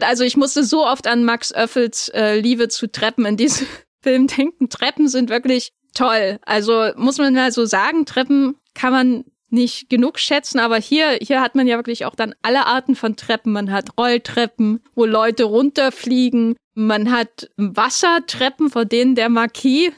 also 0.00 0.24
ich 0.24 0.36
musste 0.36 0.64
so 0.64 0.86
oft 0.86 1.06
an 1.06 1.24
Max 1.24 1.52
Öffels 1.52 2.08
äh, 2.10 2.38
Liebe 2.40 2.68
zu 2.68 2.90
Treppen 2.90 3.24
in 3.26 3.36
diesem 3.36 3.66
Film 4.02 4.26
denken. 4.26 4.68
Treppen 4.68 5.08
sind 5.08 5.30
wirklich 5.30 5.72
toll. 5.94 6.38
Also 6.44 6.90
muss 6.96 7.18
man 7.18 7.34
mal 7.34 7.52
so 7.52 7.64
sagen, 7.64 8.06
Treppen 8.06 8.56
kann 8.74 8.92
man 8.92 9.24
nicht 9.50 9.90
genug 9.90 10.18
schätzen, 10.18 10.58
aber 10.58 10.78
hier, 10.78 11.18
hier 11.20 11.42
hat 11.42 11.54
man 11.54 11.66
ja 11.66 11.76
wirklich 11.76 12.06
auch 12.06 12.14
dann 12.14 12.34
alle 12.40 12.66
Arten 12.66 12.96
von 12.96 13.16
Treppen. 13.16 13.52
Man 13.52 13.70
hat 13.70 13.98
Rolltreppen, 13.98 14.80
wo 14.94 15.04
Leute 15.04 15.44
runterfliegen. 15.44 16.56
Man 16.74 17.12
hat 17.12 17.50
Wassertreppen, 17.58 18.70
vor 18.70 18.86
denen 18.86 19.14
der 19.14 19.28
Marquis 19.28 19.92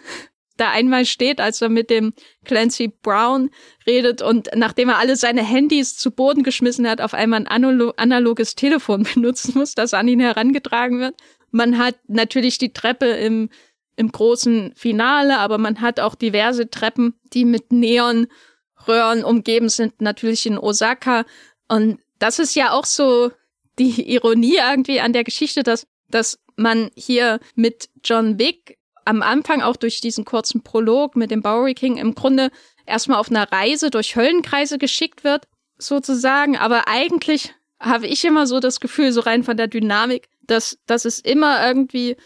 da 0.56 0.70
einmal 0.70 1.04
steht, 1.04 1.40
als 1.40 1.60
er 1.62 1.68
mit 1.68 1.90
dem 1.90 2.12
Clancy 2.44 2.88
Brown 2.88 3.50
redet 3.86 4.22
und 4.22 4.50
nachdem 4.54 4.88
er 4.88 4.98
alle 4.98 5.16
seine 5.16 5.42
Handys 5.42 5.96
zu 5.96 6.10
Boden 6.10 6.42
geschmissen 6.42 6.88
hat, 6.88 7.00
auf 7.00 7.14
einmal 7.14 7.44
ein 7.46 7.92
analoges 7.96 8.54
Telefon 8.54 9.02
benutzen 9.14 9.54
muss, 9.56 9.74
das 9.74 9.94
an 9.94 10.08
ihn 10.08 10.20
herangetragen 10.20 11.00
wird. 11.00 11.16
Man 11.50 11.78
hat 11.78 11.96
natürlich 12.08 12.58
die 12.58 12.72
Treppe 12.72 13.06
im, 13.06 13.48
im 13.96 14.10
großen 14.10 14.72
Finale, 14.76 15.38
aber 15.38 15.58
man 15.58 15.80
hat 15.80 16.00
auch 16.00 16.14
diverse 16.14 16.70
Treppen, 16.70 17.14
die 17.32 17.44
mit 17.44 17.72
Neonröhren 17.72 19.24
umgeben 19.24 19.68
sind, 19.68 20.00
natürlich 20.00 20.46
in 20.46 20.58
Osaka. 20.58 21.24
Und 21.68 22.00
das 22.18 22.38
ist 22.38 22.54
ja 22.54 22.72
auch 22.72 22.86
so 22.86 23.30
die 23.78 24.12
Ironie 24.14 24.58
irgendwie 24.58 25.00
an 25.00 25.12
der 25.12 25.24
Geschichte, 25.24 25.62
dass, 25.62 25.86
dass 26.08 26.38
man 26.56 26.90
hier 26.94 27.40
mit 27.54 27.88
John 28.04 28.38
Wick 28.38 28.78
am 29.04 29.22
Anfang 29.22 29.62
auch 29.62 29.76
durch 29.76 30.00
diesen 30.00 30.24
kurzen 30.24 30.62
Prolog 30.62 31.16
mit 31.16 31.30
dem 31.30 31.42
Bowery 31.42 31.74
King 31.74 31.96
im 31.96 32.14
Grunde 32.14 32.50
erstmal 32.86 33.18
auf 33.18 33.30
einer 33.30 33.50
Reise 33.50 33.90
durch 33.90 34.16
Höllenkreise 34.16 34.78
geschickt 34.78 35.24
wird, 35.24 35.46
sozusagen. 35.78 36.56
Aber 36.56 36.88
eigentlich 36.88 37.54
habe 37.80 38.06
ich 38.06 38.24
immer 38.24 38.46
so 38.46 38.60
das 38.60 38.80
Gefühl, 38.80 39.12
so 39.12 39.20
rein 39.20 39.44
von 39.44 39.56
der 39.56 39.68
Dynamik, 39.68 40.28
dass, 40.42 40.78
dass 40.86 41.04
es 41.04 41.18
immer 41.18 41.66
irgendwie 41.66 42.16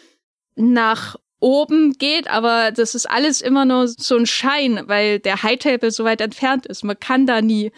nach 0.56 1.16
oben 1.40 1.92
geht, 1.92 2.28
aber 2.28 2.72
das 2.72 2.94
ist 2.94 3.08
alles 3.08 3.40
immer 3.40 3.64
nur 3.64 3.86
so 3.86 4.16
ein 4.16 4.26
Schein, 4.26 4.82
weil 4.86 5.20
der 5.20 5.42
High 5.42 5.58
Table 5.58 5.90
so 5.90 6.04
weit 6.04 6.20
entfernt 6.20 6.66
ist. 6.66 6.82
Man 6.82 6.98
kann 6.98 7.26
da 7.26 7.40
nie 7.40 7.70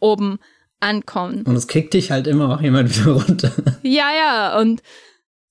oben 0.00 0.38
ankommen. 0.80 1.44
Und 1.44 1.54
es 1.54 1.68
kickt 1.68 1.94
dich 1.94 2.10
halt 2.10 2.26
immer 2.26 2.54
auch 2.54 2.60
jemand 2.60 2.96
wieder 2.98 3.12
runter. 3.26 3.52
Ja, 3.82 4.08
ja, 4.16 4.58
und 4.58 4.82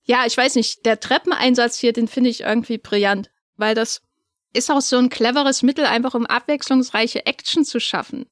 ja, 0.04 0.26
ich 0.26 0.36
weiß 0.36 0.56
nicht, 0.56 0.86
der 0.86 0.99
Treppeneinsatz 0.99 1.78
hier, 1.78 1.93
den 1.93 2.08
finde 2.08 2.30
ich 2.30 2.41
irgendwie 2.41 2.78
brillant, 2.78 3.30
weil 3.56 3.76
das 3.76 4.02
ist 4.54 4.70
auch 4.70 4.82
so 4.82 4.97
ein 4.97 5.10
cleveres 5.10 5.64
Mittel, 5.64 5.86
einfach 5.86 6.14
um 6.14 6.26
abwechslungsreiche 6.26 7.26
Action 7.26 7.64
zu 7.64 7.80
schaffen, 7.80 8.26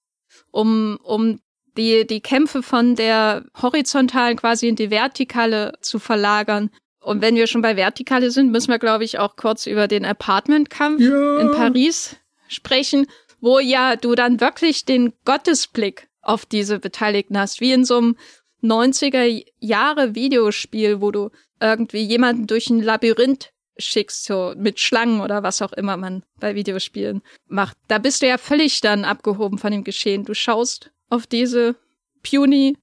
um, 0.52 1.00
um 1.04 1.40
die, 1.78 2.06
die 2.06 2.22
Kämpfe 2.22 2.62
von 2.62 2.96
der 2.96 3.46
horizontalen 3.62 4.38
quasi 4.38 4.68
in 4.68 4.76
die 4.76 4.92
vertikale 4.92 5.74
zu 5.82 6.00
verlagern. 6.00 6.72
Und 7.00 7.22
wenn 7.22 7.36
wir 7.36 7.48
schon 7.48 7.62
bei 7.62 7.78
Vertikale 7.78 8.32
sind, 8.32 8.52
müssen 8.52 8.72
wir, 8.72 8.80
glaube 8.80 9.06
ich, 9.06 9.20
auch 9.20 9.36
kurz 9.38 9.66
über 9.66 9.88
den 9.88 10.04
Apartmentkampf 10.04 11.00
ja. 11.02 11.40
in 11.40 11.52
Paris 11.52 12.18
sprechen, 12.50 13.08
wo 13.40 13.60
ja 13.60 13.96
du 13.96 14.16
dann 14.16 14.42
wirklich 14.42 14.84
den 14.84 15.14
Gottesblick 15.24 16.10
auf 16.22 16.46
diese 16.46 16.80
Beteiligten 16.80 17.38
hast, 17.38 17.62
wie 17.62 17.72
in 17.72 17.86
so 17.86 17.98
einem 17.98 18.18
90er 18.64 19.44
Jahre 19.60 20.16
Videospiel, 20.16 21.02
wo 21.02 21.12
du 21.12 21.30
irgendwie 21.62 22.04
jemanden 22.04 22.48
durch 22.48 22.70
ein 22.70 22.82
Labyrinth 22.82 23.52
schickst, 23.78 24.26
so 24.26 24.54
mit 24.58 24.80
Schlangen 24.80 25.22
oder 25.22 25.44
was 25.44 25.62
auch 25.62 25.74
immer 25.74 25.98
man 25.98 26.24
bei 26.40 26.56
Videospielen 26.56 27.22
macht. 27.48 27.78
Da 27.88 27.98
bist 27.98 28.22
du 28.22 28.28
ja 28.28 28.38
völlig 28.38 28.82
dann 28.82 29.06
abgehoben 29.06 29.58
von 29.58 29.72
dem 29.72 29.84
Geschehen. 29.84 30.26
Du 30.26 30.34
schaust 30.34 30.92
auf 31.10 31.28
diese 31.28 31.76
puny 32.24 32.76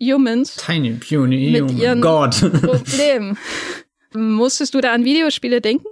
Humans. 0.00 0.56
Tiny 0.56 0.94
puny 0.94 1.50
mit 1.50 1.70
ihren 1.72 2.00
God. 2.00 2.34
Problemen. 2.62 3.38
Musstest 4.14 4.74
du 4.74 4.80
da 4.80 4.92
an 4.92 5.04
Videospiele 5.04 5.60
denken? 5.60 5.86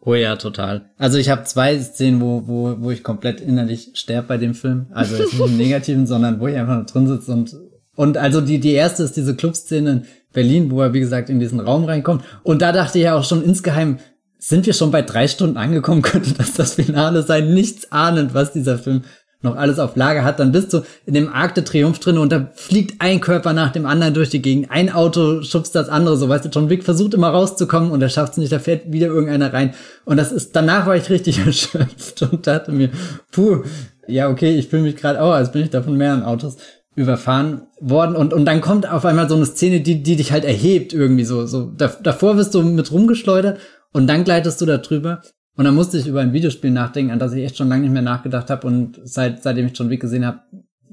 Oh 0.00 0.14
ja, 0.14 0.36
total. 0.36 0.90
Also 0.98 1.16
ich 1.16 1.30
habe 1.30 1.44
zwei 1.44 1.80
Szenen, 1.80 2.20
wo, 2.20 2.46
wo, 2.46 2.76
wo 2.78 2.90
ich 2.90 3.02
komplett 3.02 3.40
innerlich 3.40 3.92
sterbe 3.94 4.28
bei 4.28 4.36
dem 4.36 4.54
Film. 4.54 4.86
Also 4.92 5.16
nicht 5.16 5.38
im 5.38 5.56
Negativen, 5.56 6.06
sondern 6.06 6.40
wo 6.40 6.46
ich 6.46 6.56
einfach 6.56 6.74
nur 6.74 6.84
drin 6.84 7.06
sitze 7.06 7.32
und 7.32 7.56
und 7.96 8.16
also 8.16 8.40
die, 8.40 8.58
die 8.58 8.72
erste 8.72 9.02
ist 9.02 9.16
diese 9.16 9.36
Clubszene 9.36 9.90
in 9.90 10.02
Berlin, 10.32 10.70
wo 10.70 10.82
er, 10.82 10.92
wie 10.92 11.00
gesagt, 11.00 11.30
in 11.30 11.38
diesen 11.38 11.60
Raum 11.60 11.84
reinkommt. 11.84 12.24
Und 12.42 12.60
da 12.60 12.72
dachte 12.72 12.98
ich 12.98 13.04
ja 13.04 13.14
auch 13.14 13.24
schon 13.24 13.44
insgeheim, 13.44 13.98
sind 14.38 14.66
wir 14.66 14.74
schon 14.74 14.90
bei 14.90 15.02
drei 15.02 15.28
Stunden 15.28 15.56
angekommen, 15.56 16.02
könnte 16.02 16.34
das 16.34 16.54
das 16.54 16.74
Finale 16.74 17.22
sein, 17.22 17.54
nichts 17.54 17.90
ahnend, 17.92 18.34
was 18.34 18.52
dieser 18.52 18.78
Film 18.78 19.02
noch 19.44 19.56
alles 19.56 19.78
auf 19.78 19.94
Lager 19.94 20.24
hat, 20.24 20.40
dann 20.40 20.52
bist 20.52 20.72
du 20.72 20.80
in 21.06 21.14
dem 21.14 21.28
Arc 21.28 21.54
de 21.54 21.62
Triumph 21.62 21.98
drin 22.00 22.18
und 22.18 22.32
da 22.32 22.50
fliegt 22.54 23.00
ein 23.00 23.20
Körper 23.20 23.52
nach 23.52 23.70
dem 23.70 23.86
anderen 23.86 24.14
durch 24.14 24.30
die 24.30 24.42
Gegend. 24.42 24.70
Ein 24.70 24.90
Auto 24.90 25.42
schubst 25.42 25.74
das 25.74 25.88
andere, 25.88 26.16
so 26.16 26.28
weißt 26.28 26.46
du, 26.46 26.48
John 26.48 26.70
Wick 26.70 26.82
versucht 26.82 27.14
immer 27.14 27.28
rauszukommen 27.28 27.90
und 27.90 28.02
er 28.02 28.08
schafft 28.08 28.32
es 28.32 28.38
nicht, 28.38 28.52
da 28.52 28.58
fährt 28.58 28.90
wieder 28.90 29.08
irgendeiner 29.08 29.52
rein. 29.52 29.74
Und 30.06 30.16
das 30.16 30.32
ist, 30.32 30.56
danach 30.56 30.86
war 30.86 30.96
ich 30.96 31.10
richtig 31.10 31.38
erschöpft 31.46 32.22
und 32.22 32.46
dachte 32.46 32.72
mir, 32.72 32.88
puh, 33.30 33.62
ja, 34.08 34.28
okay, 34.28 34.56
ich 34.56 34.68
fühle 34.68 34.82
mich 34.82 34.96
gerade 34.96 35.20
auch, 35.20 35.32
als 35.32 35.52
bin 35.52 35.62
ich 35.62 35.70
da 35.70 35.82
von 35.82 35.96
mehreren 35.96 36.22
Autos 36.22 36.56
überfahren 36.96 37.62
worden 37.80 38.14
und, 38.16 38.32
und 38.32 38.44
dann 38.44 38.60
kommt 38.60 38.88
auf 38.88 39.04
einmal 39.04 39.28
so 39.28 39.34
eine 39.34 39.46
Szene, 39.46 39.80
die, 39.80 40.02
die 40.02 40.16
dich 40.16 40.32
halt 40.32 40.44
erhebt 40.44 40.92
irgendwie 40.92 41.24
so, 41.24 41.46
so, 41.46 41.72
davor 41.76 42.36
wirst 42.36 42.54
du 42.54 42.62
mit 42.62 42.92
rumgeschleudert 42.92 43.58
und 43.92 44.06
dann 44.06 44.24
gleitest 44.24 44.60
du 44.60 44.66
da 44.66 44.78
drüber 44.78 45.22
und 45.56 45.64
dann 45.64 45.74
musste 45.74 45.98
ich 45.98 46.06
über 46.06 46.20
ein 46.20 46.32
Videospiel 46.32 46.70
nachdenken, 46.70 47.12
an 47.12 47.18
das 47.18 47.32
ich 47.32 47.44
echt 47.44 47.56
schon 47.56 47.68
lange 47.68 47.82
nicht 47.82 47.92
mehr 47.92 48.02
nachgedacht 48.02 48.50
habe. 48.50 48.66
Und 48.66 49.00
seit, 49.04 49.42
seitdem 49.42 49.66
ich 49.66 49.78
John 49.78 49.90
Wick 49.90 50.00
gesehen 50.00 50.26
habe, 50.26 50.40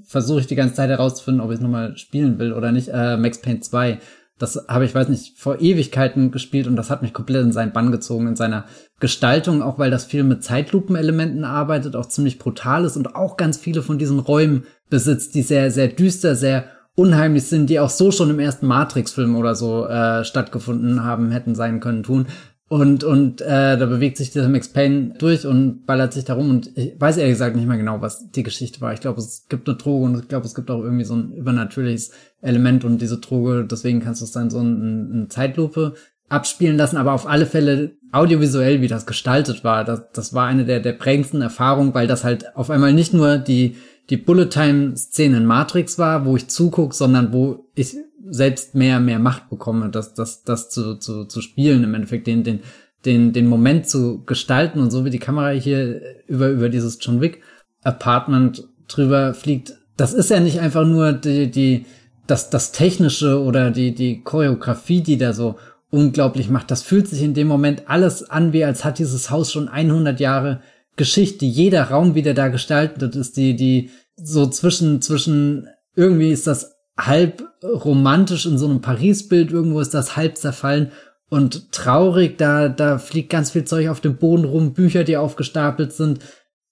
versuche 0.04 0.42
ich 0.42 0.48
die 0.48 0.56
ganze 0.56 0.76
Zeit 0.76 0.90
herauszufinden, 0.90 1.42
ob 1.42 1.50
ich 1.50 1.56
es 1.56 1.62
nochmal 1.62 1.98
spielen 1.98 2.38
will 2.38 2.54
oder 2.54 2.72
nicht. 2.72 2.90
Äh, 2.90 3.18
Max 3.18 3.42
Payne 3.42 3.62
2. 3.62 4.00
Das 4.38 4.66
habe 4.68 4.86
ich, 4.86 4.96
weiß 4.96 5.10
nicht, 5.10 5.38
vor 5.38 5.62
Ewigkeiten 5.62 6.32
gespielt 6.32 6.66
und 6.66 6.76
das 6.76 6.90
hat 6.90 7.04
mich 7.04 7.14
komplett 7.14 7.44
in 7.44 7.52
seinen 7.52 7.74
Bann 7.74 7.92
gezogen, 7.92 8.28
in 8.28 8.36
seiner 8.36 8.66
Gestaltung, 9.00 9.62
auch 9.62 9.78
weil 9.78 9.92
das 9.92 10.06
viel 10.06 10.24
mit 10.24 10.44
Zeitlupenelementen 10.44 11.44
arbeitet, 11.44 11.96
auch 11.96 12.08
ziemlich 12.08 12.40
brutal 12.40 12.86
ist 12.86 12.98
und 12.98 13.16
auch 13.16 13.38
ganz 13.38 13.58
viele 13.58 13.84
von 13.84 14.00
diesen 14.00 14.18
Räumen 14.18 14.64
besitzt, 14.92 15.34
die 15.34 15.42
sehr, 15.42 15.72
sehr 15.72 15.88
düster, 15.88 16.36
sehr 16.36 16.66
unheimlich 16.94 17.46
sind, 17.46 17.72
die 17.72 17.80
auch 17.80 17.90
so 17.90 18.12
schon 18.12 18.30
im 18.30 18.40
ersten 18.40 18.68
Matrix-Film 18.68 19.36
oder 19.36 19.56
so 19.56 19.88
äh, 19.88 20.24
stattgefunden 20.24 21.04
haben, 21.04 21.32
hätten 21.32 21.56
sein 21.56 21.80
können, 21.80 22.04
tun. 22.04 22.28
Und, 22.68 23.04
und 23.04 23.42
äh, 23.42 23.78
da 23.78 23.86
bewegt 23.86 24.16
sich 24.18 24.32
dieser 24.32 24.48
Max 24.48 24.70
Payne 24.70 25.16
durch 25.18 25.46
und 25.46 25.86
ballert 25.86 26.14
sich 26.14 26.24
darum. 26.24 26.50
Und 26.50 26.78
ich 26.78 26.94
weiß 26.98 27.18
ehrlich 27.18 27.34
gesagt 27.34 27.56
nicht 27.56 27.68
mehr 27.68 27.78
genau, 27.78 28.00
was 28.00 28.32
die 28.32 28.44
Geschichte 28.44 28.80
war. 28.80 28.94
Ich 28.94 29.02
glaube, 29.02 29.20
es 29.20 29.48
gibt 29.50 29.68
eine 29.68 29.78
Droge 29.78 30.06
und 30.06 30.20
ich 30.20 30.28
glaube, 30.30 30.46
es 30.46 30.56
gibt 30.56 30.72
auch 30.72 30.82
irgendwie 30.82 31.04
so 31.04 31.16
ein 31.16 31.34
übernatürliches 31.34 32.12
Element 32.42 32.86
und 32.86 33.02
diese 33.02 33.18
Droge, 33.18 33.66
deswegen 33.70 34.00
kannst 34.00 34.22
du 34.22 34.26
es 34.26 34.32
dann 34.32 34.50
so 34.50 34.60
in, 34.60 35.12
in 35.12 35.30
Zeitlupe 35.30 35.96
abspielen 36.30 36.78
lassen. 36.78 36.96
Aber 36.96 37.12
auf 37.12 37.28
alle 37.28 37.46
Fälle 37.46 37.96
audiovisuell, 38.14 38.80
wie 38.80 38.88
das 38.88 39.06
gestaltet 39.06 39.66
war, 39.66 39.84
das, 39.84 40.04
das 40.14 40.34
war 40.34 40.48
eine 40.48 40.64
der, 40.64 40.80
der 40.80 40.94
prägendsten 40.94 41.42
Erfahrungen, 41.42 41.94
weil 41.94 42.08
das 42.08 42.24
halt 42.24 42.56
auf 42.56 42.70
einmal 42.70 42.94
nicht 42.94 43.14
nur 43.14 43.38
die, 43.38 43.76
die 44.12 44.18
Bullet-Time-Szene 44.18 45.38
in 45.38 45.46
Matrix 45.46 45.98
war, 45.98 46.26
wo 46.26 46.36
ich 46.36 46.50
zuguck, 46.50 46.94
sondern 46.94 47.32
wo 47.32 47.66
ich 47.76 47.96
selbst 48.30 48.76
mehr, 48.76 49.00
mehr 49.00 49.20
Macht 49.20 49.50
bekomme, 49.50 49.90
das, 49.90 50.14
das, 50.14 50.44
das 50.44 50.70
zu, 50.70 50.96
zu, 50.96 51.26
zu 51.26 51.42
spielen, 51.42 51.84
im 51.84 51.94
Endeffekt 51.94 52.28
den, 52.28 52.44
den, 52.44 52.60
den, 53.06 53.34
den 53.34 53.48
Moment 53.48 53.88
zu 53.88 54.24
gestalten 54.26 54.80
und 54.80 54.92
so 54.92 55.06
wie 55.06 55.10
die 55.10 55.20
Kamera 55.20 55.50
hier 55.50 56.02
über, 56.28 56.50
über 56.50 56.70
dieses 56.70 57.00
John 57.02 57.22
Wick 57.22 57.42
Apartment 57.84 58.68
drüber 58.88 59.34
fliegt, 59.34 59.74
das 59.98 60.14
ist 60.14 60.30
ja 60.30 60.40
nicht 60.40 60.60
einfach 60.60 60.86
nur 60.86 61.14
die, 61.14 61.50
die, 61.50 61.86
das, 62.28 62.50
das 62.50 62.74
Technische 62.74 63.42
oder 63.42 63.72
die, 63.72 63.96
die 63.96 64.24
Choreografie, 64.24 65.02
die 65.02 65.18
da 65.18 65.34
so 65.34 65.56
unglaublich 65.90 66.50
macht. 66.50 66.70
Das 66.70 66.84
fühlt 66.84 67.08
sich 67.08 67.22
in 67.22 67.34
dem 67.34 67.48
Moment 67.48 67.84
alles 67.88 68.30
an, 68.30 68.54
wie 68.54 68.66
als 68.66 68.84
hat 68.84 69.00
dieses 69.00 69.32
Haus 69.32 69.52
schon 69.52 69.68
100 69.68 70.20
Jahre 70.20 70.62
Geschichte. 70.96 71.46
Jeder 71.46 71.86
Raum, 71.86 72.16
wie 72.16 72.22
der 72.22 72.34
da 72.34 72.50
gestaltet 72.50 73.16
ist, 73.16 73.38
die, 73.38 73.56
die 73.56 73.90
so 74.16 74.48
zwischen, 74.48 75.02
zwischen, 75.02 75.68
irgendwie 75.96 76.32
ist 76.32 76.48
das 76.48 76.76
halb 76.98 77.44
romantisch 77.64 78.46
in 78.46 78.58
so 78.58 78.68
einem 78.68 78.82
Paris-Bild, 78.82 79.52
irgendwo 79.52 79.80
ist 79.80 79.94
das 79.94 80.16
halb 80.16 80.38
zerfallen 80.38 80.92
und 81.30 81.72
traurig, 81.72 82.38
da, 82.38 82.68
da 82.68 82.98
fliegt 82.98 83.30
ganz 83.30 83.52
viel 83.52 83.64
Zeug 83.64 83.88
auf 83.88 84.02
dem 84.02 84.18
Boden 84.18 84.46
rum, 84.46 84.74
Bücher, 84.74 85.04
die 85.04 85.18
aufgestapelt 85.18 85.94
sind. 85.94 86.20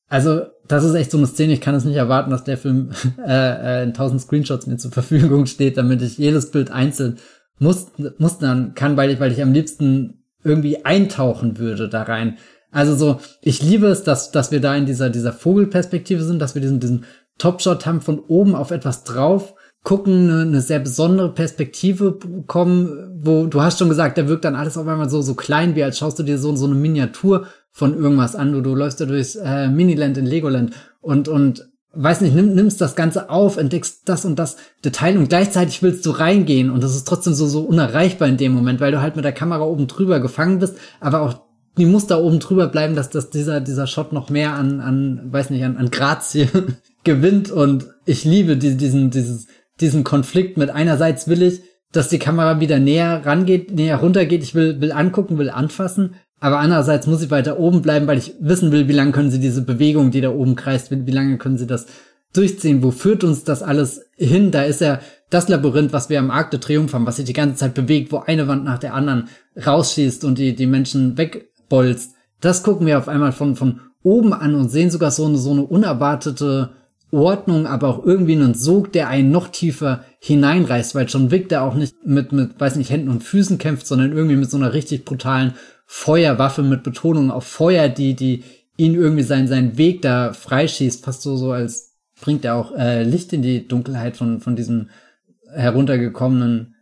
Also, 0.10 0.42
das 0.68 0.84
ist 0.84 0.96
echt 0.96 1.12
so 1.12 1.18
eine 1.18 1.28
Szene, 1.28 1.54
ich 1.54 1.62
kann 1.62 1.76
es 1.76 1.86
nicht 1.86 1.96
erwarten, 1.96 2.32
dass 2.32 2.44
der 2.44 2.58
Film 2.58 2.92
äh, 3.26 3.82
äh, 3.82 3.84
in 3.84 3.94
tausend 3.94 4.22
Screenshots 4.22 4.68
mir 4.68 4.78
zur 4.78 4.92
Verfügung 4.92 5.46
steht, 5.46 5.78
damit 5.78 6.02
ich 6.02 6.18
jedes 6.18 6.52
Bild 6.52 6.72
einzeln 6.72 7.18
mustern 7.60 8.74
kann, 8.74 8.98
weil 8.98 9.12
ich, 9.12 9.20
weil 9.20 9.32
ich 9.32 9.42
am 9.42 9.54
liebsten 9.54 10.24
irgendwie 10.44 10.86
eintauchen 10.86 11.58
würde 11.58 11.90
da 11.90 12.04
rein. 12.04 12.38
Also 12.72 12.96
so, 12.96 13.20
ich 13.42 13.64
liebe 13.64 13.88
es, 13.88 14.04
dass, 14.04 14.32
dass 14.32 14.52
wir 14.52 14.62
da 14.62 14.76
in 14.76 14.86
dieser, 14.86 15.10
dieser 15.10 15.34
Vogelperspektive 15.34 16.24
sind, 16.24 16.40
dass 16.40 16.54
wir 16.54 16.62
diesen, 16.62 16.80
diesen 16.80 17.06
Topshot 17.40 17.88
haben 17.88 18.02
von 18.02 18.20
oben 18.20 18.54
auf 18.54 18.70
etwas 18.70 19.04
drauf 19.04 19.56
gucken, 19.84 20.30
eine, 20.30 20.42
eine 20.42 20.62
sehr 20.62 20.80
besondere 20.80 21.34
Perspektive 21.34 22.12
bekommen, 22.12 23.20
wo 23.24 23.48
du 23.48 23.62
hast 23.62 23.80
schon 23.80 23.90
gesagt, 23.90 24.18
da 24.18 24.28
wirkt 24.28 24.46
dann 24.46 24.56
alles 24.56 24.78
auf 24.78 24.88
einmal 24.88 25.10
so, 25.10 25.22
so 25.22 25.36
klein, 25.36 25.76
wie 25.76 25.84
als 25.84 25.98
schaust 25.98 26.20
du 26.20 26.24
dir 26.24 26.38
so, 26.38 26.56
so 26.56 26.66
eine 26.66 26.76
Miniatur 26.76 27.48
von 27.72 27.96
irgendwas 27.96 28.36
an. 28.36 28.52
Du, 28.54 28.62
du 28.62 28.76
läufst 28.76 29.00
da 29.02 29.06
durchs 29.06 29.36
äh, 29.36 29.68
Miniland 29.70 30.18
in 30.18 30.26
Legoland 30.26 30.74
und, 31.02 31.28
und 31.28 31.70
weiß 31.94 32.22
nicht, 32.22 32.36
nimm, 32.36 32.54
nimmst 32.54 32.82
das 32.82 32.96
Ganze 32.96 33.30
auf, 33.30 33.58
entdeckst 33.58 34.08
das 34.08 34.26
und 34.26 34.38
das 34.38 34.58
Detail 34.84 35.18
und 35.18 35.30
gleichzeitig 35.30 35.82
willst 35.82 36.06
du 36.06 36.12
reingehen 36.12 36.70
und 36.70 36.84
das 36.84 36.96
ist 36.96 37.08
trotzdem 37.08 37.34
so, 37.34 37.48
so 37.48 37.62
unerreichbar 37.62 38.28
in 38.28 38.38
dem 38.38 38.54
Moment, 38.54 38.80
weil 38.80 38.92
du 38.92 39.02
halt 39.02 39.16
mit 39.16 39.26
der 39.26 39.32
Kamera 39.32 39.64
oben 39.64 39.88
drüber 39.88 40.20
gefangen 40.20 40.60
bist, 40.60 40.78
aber 41.00 41.22
auch 41.22 41.42
die 41.78 41.86
muss 41.86 42.08
da 42.08 42.18
oben 42.18 42.40
drüber 42.40 42.68
bleiben, 42.68 42.96
dass, 42.96 43.10
dass 43.10 43.30
dieser, 43.30 43.62
dieser 43.62 43.88
Shot 43.88 44.12
noch 44.12 44.30
mehr 44.30 44.54
an, 44.54 44.82
an, 44.82 45.22
weiß 45.32 45.50
nicht, 45.50 45.64
an, 45.64 45.78
an 45.78 45.90
Grazie 45.90 46.50
gewinnt 47.04 47.52
und 47.52 47.88
ich 48.06 48.26
liebe 48.26 48.58
die, 48.58 48.76
diesen, 48.76 49.10
dieses, 49.10 49.47
diesen 49.80 50.04
Konflikt 50.04 50.58
mit 50.58 50.70
einerseits 50.70 51.28
will 51.28 51.41
ich, 51.41 51.62
dass 51.91 52.10
die 52.10 52.20
Kamera 52.20 52.60
wieder 52.60 52.80
näher 52.80 53.26
rangeht, 53.26 53.72
näher 53.74 53.97
runtergeht, 53.97 54.43
ich 54.43 54.54
will, 54.54 54.80
will 54.82 54.91
angucken, 54.91 55.38
will 55.38 55.50
anfassen, 55.50 56.16
aber 56.39 56.60
andererseits 56.60 57.08
muss 57.08 57.22
ich 57.22 57.32
weiter 57.32 57.60
oben 57.60 57.82
bleiben, 57.82 58.08
weil 58.08 58.18
ich 58.18 58.36
wissen 58.39 58.72
will, 58.72 58.88
wie 58.88 58.93
lange 58.93 59.12
können 59.12 59.32
sie 59.32 59.39
diese 59.39 59.62
Bewegung, 59.62 60.12
die 60.12 60.22
da 60.22 60.30
oben 60.30 60.56
kreist, 60.56 60.91
wie, 60.91 61.12
lange 61.12 61.38
können 61.38 61.58
sie 61.58 61.68
das 61.68 61.88
durchziehen, 62.34 62.84
wo 62.84 62.91
führt 62.91 63.24
uns 63.24 63.43
das 63.43 63.64
alles 63.64 64.06
hin? 64.16 64.52
Da 64.52 64.64
ist 64.64 64.82
ja 64.82 65.00
das 65.30 65.50
Labyrinth, 65.50 65.91
was 65.91 66.10
wir 66.10 66.20
am 66.20 66.32
Arc 66.32 66.52
de 66.52 66.60
Triomphe 66.60 66.93
haben, 66.93 67.06
was 67.06 67.18
sich 67.18 67.26
die 67.26 67.34
ganze 67.34 67.56
Zeit 67.56 67.74
bewegt, 67.74 68.12
wo 68.12 68.20
eine 68.20 68.47
Wand 68.47 68.64
nach 68.64 68.80
der 68.80 68.93
anderen 68.93 69.28
rausschießt 69.66 70.24
und 70.24 70.38
die, 70.38 70.56
die 70.56 70.68
Menschen 70.68 71.18
wegbolzt. 71.18 72.14
Das 72.39 72.64
gucken 72.64 72.88
wir 72.88 72.97
auf 72.97 73.10
einmal 73.10 73.32
von, 73.32 73.56
von 73.56 73.82
oben 74.02 74.34
an 74.34 74.56
und 74.56 74.70
sehen 74.70 74.91
sogar 74.91 75.12
so 75.12 75.26
eine, 75.26 75.38
so 75.38 75.52
eine 75.52 75.64
unerwartete 75.64 76.72
Ordnung, 77.12 77.66
aber 77.66 77.88
auch 77.88 78.05
irgendwie 78.05 78.34
einen 78.34 78.53
Sog, 78.53 78.93
der 78.93 79.07
einen 79.07 79.32
noch 79.32 79.47
tiefer 79.47 80.03
hineinreißt, 80.20 80.95
weil 80.95 81.07
John 81.07 81.32
Wick 81.32 81.49
der 81.49 81.64
auch 81.64 81.76
nicht 81.76 82.05
mit, 82.05 82.32
mit, 82.32 82.60
weiß 82.60 82.76
nicht, 82.76 82.91
Händen 82.91 83.10
und 83.10 83.24
Füßen 83.24 83.57
kämpft, 83.57 83.88
sondern 83.88 84.12
irgendwie 84.12 84.36
mit 84.36 84.49
so 84.49 84.57
einer 84.57 84.74
richtig 84.74 85.05
brutalen 85.05 85.53
Feuerwaffe 85.86 86.62
mit 86.62 86.84
Betonung 86.84 87.32
auf 87.32 87.45
Feuer, 87.45 87.89
die, 87.89 88.14
die 88.16 88.43
ihn 88.78 88.93
irgendwie 88.93 89.24
seinen, 89.24 89.47
seinen 89.47 89.78
Weg 89.78 90.01
da 90.01 90.34
freischießt, 90.34 91.03
fast 91.03 91.22
so, 91.22 91.36
so 91.36 91.51
als 91.51 91.97
bringt 92.22 92.45
er 92.45 92.55
auch 92.55 92.76
äh, 92.76 93.03
Licht 93.03 93.34
in 93.34 93.41
die 93.41 93.68
Dunkelheit 93.68 94.18
von, 94.18 94.39
von 94.39 94.55
diesem 94.55 94.89
heruntergekommenen 95.51 96.76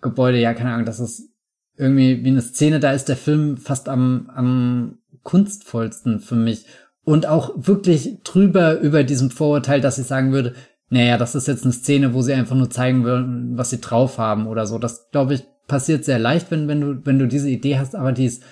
Gebäude. 0.00 0.38
Ja, 0.38 0.54
keine 0.54 0.72
Ahnung, 0.72 0.86
das 0.86 1.00
ist 1.00 1.30
irgendwie 1.76 2.24
wie 2.24 2.28
eine 2.28 2.42
Szene, 2.42 2.80
da 2.80 2.92
ist 2.92 3.08
der 3.08 3.16
Film 3.16 3.56
fast 3.56 3.88
am, 3.88 4.30
am 4.34 4.98
kunstvollsten 5.22 6.20
für 6.20 6.36
mich 6.36 6.66
und 7.04 7.26
auch 7.26 7.52
wirklich 7.56 8.18
drüber 8.24 8.80
über 8.80 9.04
diesem 9.04 9.30
Vorurteil, 9.30 9.80
dass 9.80 9.98
ich 9.98 10.06
sagen 10.06 10.32
würde, 10.32 10.54
naja, 10.90 11.18
das 11.18 11.34
ist 11.34 11.48
jetzt 11.48 11.64
eine 11.64 11.72
Szene, 11.72 12.14
wo 12.14 12.22
sie 12.22 12.34
einfach 12.34 12.56
nur 12.56 12.70
zeigen 12.70 13.04
wollen, 13.04 13.56
was 13.56 13.70
sie 13.70 13.80
drauf 13.80 14.18
haben 14.18 14.46
oder 14.46 14.66
so. 14.66 14.78
Das, 14.78 15.10
glaube 15.10 15.34
ich, 15.34 15.44
passiert 15.66 16.04
sehr 16.04 16.18
leicht, 16.18 16.50
wenn, 16.50 16.68
wenn 16.68 16.80
du, 16.80 17.06
wenn 17.06 17.18
du 17.18 17.26
diese 17.26 17.48
Idee 17.48 17.78
hast, 17.78 17.94
aber 17.94 18.12
die 18.12 18.26
ist, 18.26 18.42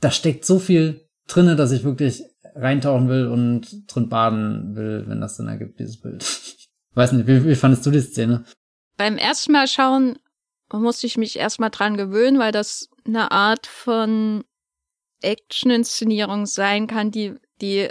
da 0.00 0.10
steckt 0.10 0.44
so 0.44 0.58
viel 0.58 1.06
drinne, 1.28 1.56
dass 1.56 1.72
ich 1.72 1.84
wirklich 1.84 2.24
reintauchen 2.54 3.08
will 3.08 3.28
und 3.28 3.92
drin 3.92 4.08
baden 4.08 4.74
will, 4.74 5.04
wenn 5.06 5.20
das 5.20 5.36
Sinn 5.36 5.48
ergibt, 5.48 5.78
dieses 5.78 6.00
Bild. 6.00 6.24
Weiß 6.94 7.12
nicht, 7.12 7.26
wie, 7.26 7.44
wie 7.46 7.54
fandest 7.54 7.86
du 7.86 7.90
die 7.90 8.00
Szene? 8.00 8.44
Beim 8.96 9.16
ersten 9.16 9.52
Mal 9.52 9.66
schauen 9.66 10.18
musste 10.72 11.06
ich 11.06 11.18
mich 11.18 11.38
erstmal 11.38 11.70
dran 11.70 11.96
gewöhnen, 11.96 12.38
weil 12.38 12.52
das 12.52 12.88
eine 13.06 13.30
Art 13.30 13.66
von 13.66 14.44
Action-Inszenierung 15.20 16.46
sein 16.46 16.86
kann, 16.86 17.10
die, 17.10 17.34
die, 17.60 17.90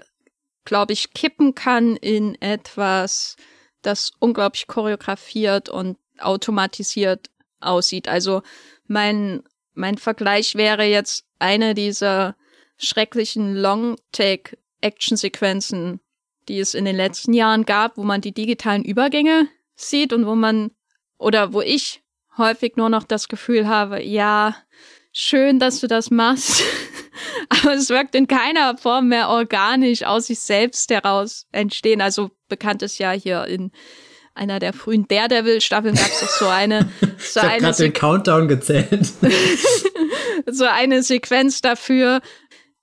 glaube 0.66 0.92
ich, 0.94 1.14
kippen 1.14 1.56
kann 1.56 1.96
in 1.96 2.40
etwas, 2.42 3.36
das 3.82 4.12
unglaublich 4.20 4.68
choreografiert 4.68 5.70
und 5.70 5.98
automatisiert 6.20 7.32
aussieht. 7.60 8.08
Also 8.08 8.44
mein, 8.88 9.42
mein 9.74 9.98
Vergleich 9.98 10.54
wäre 10.56 10.84
jetzt 10.84 11.26
eine 11.40 11.74
dieser 11.74 12.36
schrecklichen 12.78 13.56
Long-Take-Action-Sequenzen, 13.56 16.00
die 16.48 16.60
es 16.60 16.74
in 16.74 16.86
den 16.86 16.96
letzten 16.96 17.34
Jahren 17.34 17.66
gab, 17.66 17.98
wo 17.98 18.04
man 18.04 18.22
die 18.22 18.34
digitalen 18.34 18.84
Übergänge 18.84 19.48
sieht 19.76 20.14
und 20.14 20.26
wo 20.26 20.36
man, 20.36 20.72
oder 21.18 21.52
wo 21.54 21.62
ich 21.62 22.02
häufig 22.38 22.78
nur 22.78 22.90
noch 22.90 23.04
das 23.04 23.28
Gefühl 23.28 23.68
habe, 23.68 24.02
ja, 24.04 24.56
schön, 25.12 25.60
dass 25.60 25.80
du 25.80 25.88
das 25.88 26.12
machst. 26.12 26.64
Aber 27.50 27.74
es 27.74 27.90
wirkt 27.90 28.16
in 28.16 28.28
keiner 28.28 28.78
Form 28.78 29.10
mehr 29.10 29.30
organisch 29.30 30.04
aus 30.04 30.28
sich 30.28 30.40
selbst 30.40 30.90
heraus 30.92 31.48
entstehen. 31.52 32.02
Also 32.02 32.32
bekannt 32.48 32.82
ist 32.82 32.98
ja 32.98 33.12
hier 33.12 33.46
in 33.46 33.72
einer 34.34 34.60
der 34.60 34.74
frühen 34.74 35.08
Daredevil-Staffeln 35.08 35.96
gab 35.96 36.08
es 36.08 36.20
doch 36.22 36.30
so 36.30 36.48
eine. 36.48 36.90
So 37.18 37.40
ich 37.40 37.46
habe 37.46 37.60
gerade 37.60 37.78
den 37.78 37.94
Countdown 37.94 38.48
gezählt. 38.48 39.12
so 40.48 40.66
eine 40.66 41.04
Sequenz 41.04 41.62
dafür, 41.62 42.20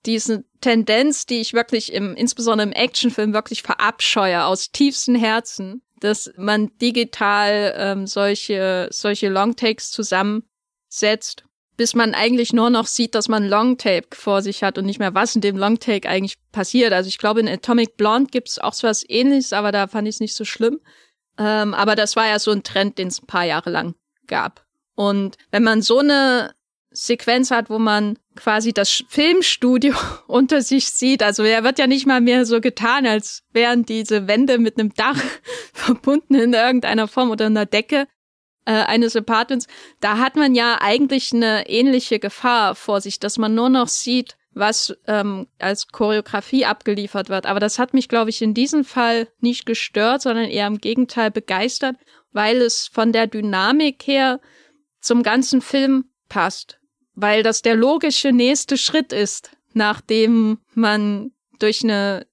diese 0.05 0.45
Tendenz, 0.61 1.25
die 1.25 1.41
ich 1.41 1.53
wirklich 1.53 1.91
im, 1.91 2.15
insbesondere 2.15 2.67
im 2.67 2.73
Actionfilm 2.73 3.33
wirklich 3.33 3.63
verabscheue, 3.63 4.45
aus 4.45 4.71
tiefstem 4.71 5.15
Herzen, 5.15 5.81
dass 5.99 6.31
man 6.37 6.71
digital 6.77 7.73
ähm, 7.77 8.07
solche, 8.07 8.87
solche 8.91 9.27
Longtakes 9.27 9.91
zusammensetzt, 9.91 11.43
bis 11.79 11.95
man 11.95 12.13
eigentlich 12.13 12.51
nur 12.51 12.69
noch 12.69 12.87
sieht, 12.87 13.15
dass 13.15 13.29
man 13.29 13.47
Longtake 13.47 14.09
vor 14.11 14.41
sich 14.41 14.63
hat 14.63 14.77
und 14.77 14.85
nicht 14.85 14.99
mehr, 14.99 15.13
was 15.13 15.33
in 15.33 15.39
dem 15.39 15.55
Longtake 15.55 16.09
eigentlich 16.09 16.35
passiert. 16.51 16.91
Also 16.91 17.07
ich 17.07 17.17
glaube, 17.17 17.39
in 17.39 17.47
Atomic 17.47 17.95
Blonde 17.95 18.29
gibt's 18.29 18.59
auch 18.59 18.73
so 18.73 18.85
was 18.85 19.09
ähnliches, 19.09 19.53
aber 19.53 19.71
da 19.71 19.87
fand 19.87 20.05
ich 20.05 20.15
es 20.15 20.19
nicht 20.19 20.35
so 20.35 20.43
schlimm. 20.43 20.81
Ähm, 21.37 21.73
aber 21.73 21.95
das 21.95 22.17
war 22.17 22.27
ja 22.27 22.37
so 22.37 22.51
ein 22.51 22.63
Trend, 22.63 22.97
den 22.97 23.07
es 23.07 23.21
ein 23.21 23.27
paar 23.27 23.45
Jahre 23.45 23.69
lang 23.69 23.95
gab. 24.27 24.65
Und 24.95 25.37
wenn 25.51 25.63
man 25.63 25.81
so 25.81 25.99
eine 25.99 26.53
Sequenz 26.91 27.49
hat, 27.49 27.69
wo 27.69 27.79
man 27.79 28.19
quasi 28.35 28.73
das 28.73 29.05
Filmstudio 29.07 29.95
unter 30.27 30.61
sich 30.61 30.89
sieht. 30.89 31.23
Also 31.23 31.43
er 31.43 31.63
wird 31.63 31.79
ja 31.79 31.87
nicht 31.87 32.05
mal 32.05 32.19
mehr 32.19 32.45
so 32.45 32.59
getan, 32.59 33.05
als 33.05 33.43
wären 33.53 33.85
diese 33.85 34.27
Wände 34.27 34.57
mit 34.57 34.77
einem 34.77 34.93
Dach 34.95 35.21
verbunden 35.73 36.35
in 36.35 36.51
irgendeiner 36.51 37.07
Form 37.07 37.31
oder 37.31 37.45
einer 37.45 37.65
Decke 37.65 38.05
äh, 38.69 38.83
eines 38.83 39.15
Apartments. 39.15 39.67
Da 39.99 40.17
hat 40.17 40.35
man 40.35 40.55
ja 40.55 40.77
eigentlich 40.81 41.33
eine 41.33 41.67
ähnliche 41.67 42.19
Gefahr 42.19 42.75
vor 42.75 43.01
sich, 43.01 43.19
dass 43.19 43.37
man 43.37 43.55
nur 43.55 43.69
noch 43.69 43.87
sieht, 43.87 44.37
was 44.53 44.95
ähm, 45.07 45.47
als 45.59 45.87
Choreografie 45.87 46.65
abgeliefert 46.65 47.29
wird. 47.29 47.45
Aber 47.45 47.59
das 47.59 47.79
hat 47.79 47.93
mich, 47.93 48.09
glaube 48.09 48.29
ich, 48.29 48.41
in 48.41 48.53
diesem 48.53 48.83
Fall 48.83 49.27
nicht 49.39 49.65
gestört, 49.65 50.21
sondern 50.21 50.45
eher 50.45 50.67
im 50.67 50.79
Gegenteil 50.79 51.31
begeistert, 51.31 51.95
weil 52.31 52.57
es 52.61 52.87
von 52.87 53.11
der 53.11 53.27
Dynamik 53.27 54.03
her 54.05 54.39
zum 54.99 55.23
ganzen 55.23 55.61
Film 55.61 56.05
passt 56.27 56.79
weil 57.21 57.43
das 57.43 57.61
der 57.61 57.75
logische 57.75 58.31
nächste 58.31 58.77
Schritt 58.77 59.11
ist, 59.11 59.51
nachdem 59.73 60.59
man 60.73 61.31
durch 61.59 61.83
eine 61.83 62.25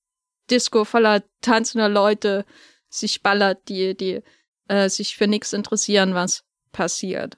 Disco 0.50 0.84
voller 0.84 1.24
tanzender 1.40 1.88
Leute 1.88 2.44
sich 2.88 3.22
ballert, 3.22 3.68
die, 3.68 3.96
die 3.96 4.22
äh, 4.68 4.88
sich 4.88 5.16
für 5.16 5.26
nichts 5.26 5.52
interessieren, 5.52 6.14
was 6.14 6.44
passiert. 6.72 7.36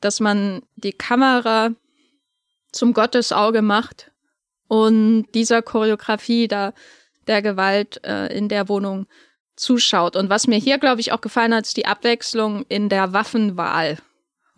Dass 0.00 0.20
man 0.20 0.62
die 0.76 0.92
Kamera 0.92 1.70
zum 2.72 2.92
Gottesauge 2.94 3.62
macht 3.62 4.10
und 4.68 5.26
dieser 5.34 5.62
Choreografie 5.62 6.48
da 6.48 6.72
der 7.26 7.42
Gewalt 7.42 8.00
äh, 8.04 8.36
in 8.36 8.48
der 8.48 8.68
Wohnung 8.68 9.06
zuschaut. 9.54 10.16
Und 10.16 10.30
was 10.30 10.46
mir 10.46 10.58
hier, 10.58 10.78
glaube 10.78 11.00
ich, 11.00 11.12
auch 11.12 11.20
gefallen 11.20 11.54
hat, 11.54 11.66
ist 11.66 11.76
die 11.76 11.86
Abwechslung 11.86 12.64
in 12.68 12.88
der 12.88 13.12
Waffenwahl. 13.12 13.98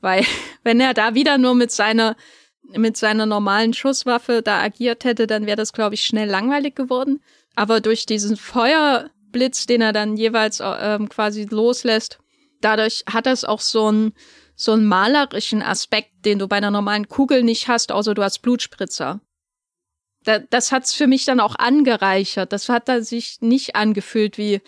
Weil 0.00 0.24
wenn 0.62 0.80
er 0.80 0.94
da 0.94 1.14
wieder 1.14 1.38
nur 1.38 1.54
mit 1.54 1.70
seiner 1.70 2.16
mit 2.72 2.96
seiner 2.96 3.26
normalen 3.26 3.74
Schusswaffe 3.74 4.40
da 4.40 4.62
agiert 4.62 5.04
hätte, 5.04 5.26
dann 5.26 5.44
wäre 5.44 5.56
das, 5.56 5.74
glaube 5.74 5.94
ich, 5.94 6.04
schnell 6.04 6.28
langweilig 6.28 6.74
geworden. 6.74 7.22
Aber 7.54 7.80
durch 7.80 8.06
diesen 8.06 8.36
Feuerblitz, 9.34 9.66
den 9.66 9.82
er 9.82 9.92
dann 9.92 10.16
jeweils 10.16 10.60
ähm, 10.62 11.08
quasi 11.08 11.44
loslässt, 11.44 12.18
dadurch 12.60 13.04
hat 13.10 13.26
das 13.26 13.44
auch 13.44 13.60
so 13.60 13.88
einen 13.88 14.14
so 14.56 14.70
einen 14.70 14.84
malerischen 14.84 15.62
Aspekt, 15.62 16.24
den 16.24 16.38
du 16.38 16.46
bei 16.46 16.56
einer 16.56 16.70
normalen 16.70 17.08
Kugel 17.08 17.42
nicht 17.42 17.66
hast, 17.66 17.90
außer 17.90 18.14
du 18.14 18.22
hast 18.22 18.38
Blutspritzer. 18.38 19.20
Da, 20.22 20.38
das 20.38 20.70
hat's 20.70 20.94
für 20.94 21.08
mich 21.08 21.24
dann 21.24 21.40
auch 21.40 21.56
angereichert. 21.56 22.52
Das 22.52 22.68
hat 22.68 22.88
da 22.88 23.02
sich 23.02 23.38
nicht 23.40 23.74
angefühlt 23.74 24.38
wie 24.38 24.60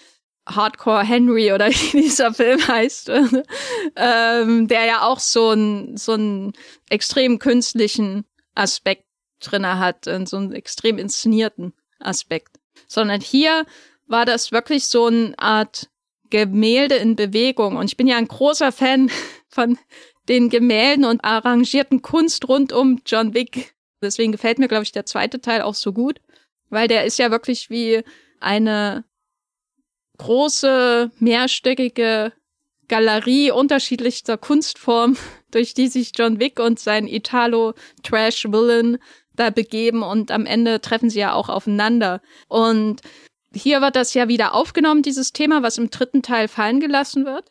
Hardcore 0.45 1.05
Henry 1.05 1.53
oder 1.53 1.69
wie 1.71 2.03
dieser 2.03 2.35
Film 2.35 2.67
heißt, 2.67 3.11
ähm, 3.97 4.67
der 4.67 4.87
ja 4.87 5.03
auch 5.03 5.21
so 5.21 5.51
einen 5.51 5.97
so 5.97 6.15
einen 6.15 6.53
extrem 6.91 7.39
künstlichen 7.39 8.25
Aspekt 8.57 9.05
drinne 9.39 9.79
hat, 9.79 10.07
so 10.25 10.37
einen 10.37 10.53
extrem 10.53 10.99
inszenierten 10.99 11.75
Aspekt. 12.01 12.59
Sondern 12.89 13.21
hier 13.21 13.65
war 14.07 14.25
das 14.25 14.53
wirklich 14.53 14.87
so 14.87 15.07
eine 15.07 15.35
Art 15.39 15.89
Gemälde 16.31 16.97
in 16.97 17.17
Bewegung. 17.17 17.77
Und 17.77 17.87
ich 17.87 17.97
bin 17.97 18.07
ja 18.07 18.17
ein 18.17 18.29
großer 18.29 18.73
Fan 18.73 19.11
von 19.49 19.79
den 20.29 20.49
Gemälden 20.49 21.05
und 21.05 21.25
arrangierten 21.25 22.03
Kunst 22.03 22.49
rund 22.49 22.73
um 22.73 23.01
John 23.07 23.35
Wick. 23.35 23.75
Deswegen 24.03 24.33
gefällt 24.33 24.59
mir, 24.59 24.69
glaube 24.69 24.83
ich, 24.83 24.93
der 24.93 25.07
zweite 25.07 25.41
Teil 25.41 25.63
auch 25.63 25.75
so 25.75 25.93
gut, 25.93 26.21
weil 26.69 26.89
der 26.89 27.05
ist 27.05 27.19
ja 27.19 27.31
wirklich 27.31 27.71
wie 27.71 28.03
eine 28.41 29.05
große, 30.19 31.11
mehrstöckige 31.19 32.33
Galerie 32.89 33.51
unterschiedlichster 33.51 34.37
Kunstformen, 34.37 35.17
durch 35.51 35.75
die 35.75 35.89
sich 35.89 36.13
John 36.15 36.41
Wick 36.41 36.61
und 36.61 36.79
sein 36.79 37.07
Italo-Trash-Villain 37.07 38.99
da 39.35 39.51
begeben 39.51 40.03
und 40.03 40.31
am 40.31 40.47
Ende 40.47 40.81
treffen 40.81 41.11
sie 41.11 41.21
ja 41.21 41.35
auch 41.35 41.49
aufeinander. 41.49 42.21
Und 42.49 43.03
hier 43.57 43.81
wird 43.81 43.97
das 43.97 44.15
ja 44.15 44.29
wieder 44.29 44.55
aufgenommen, 44.55 45.03
dieses 45.03 45.33
Thema, 45.33 45.63
was 45.63 45.79
im 45.79 45.91
dritten 45.91 46.23
Teil 46.23 46.49
fallen 46.49 46.81
gelassen 46.81 47.25
wird, 47.25 47.51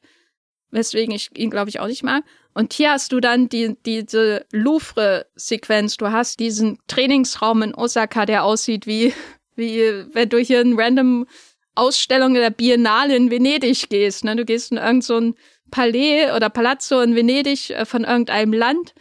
weswegen 0.71 1.13
ich 1.13 1.29
ihn, 1.37 1.49
glaube 1.49 1.69
ich, 1.69 1.79
auch 1.79 1.87
nicht 1.87 2.03
mag. 2.03 2.23
Und 2.53 2.73
hier 2.73 2.91
hast 2.91 3.11
du 3.11 3.19
dann 3.19 3.49
die, 3.49 3.75
diese 3.85 4.45
Louvre-Sequenz. 4.51 5.97
Du 5.97 6.11
hast 6.11 6.39
diesen 6.39 6.79
Trainingsraum 6.87 7.61
in 7.61 7.75
Osaka, 7.75 8.25
der 8.25 8.43
aussieht 8.43 8.87
wie, 8.87 9.13
wie 9.55 10.05
wenn 10.13 10.29
du 10.29 10.37
hier 10.37 10.61
einen 10.61 10.79
random 10.79 11.27
Ausstellung 11.75 12.33
der 12.33 12.51
Biennale 12.51 13.15
in 13.15 13.29
Venedig 13.29 13.89
gehst. 13.89 14.23
Ne? 14.23 14.35
Du 14.35 14.45
gehst 14.45 14.71
in 14.71 14.77
irgendein 14.77 15.01
so 15.01 15.33
Palais 15.71 16.31
oder 16.33 16.49
Palazzo 16.49 17.01
in 17.01 17.15
Venedig 17.15 17.71
äh, 17.71 17.85
von 17.85 18.03
irgendeinem 18.05 18.53
Land 18.53 18.93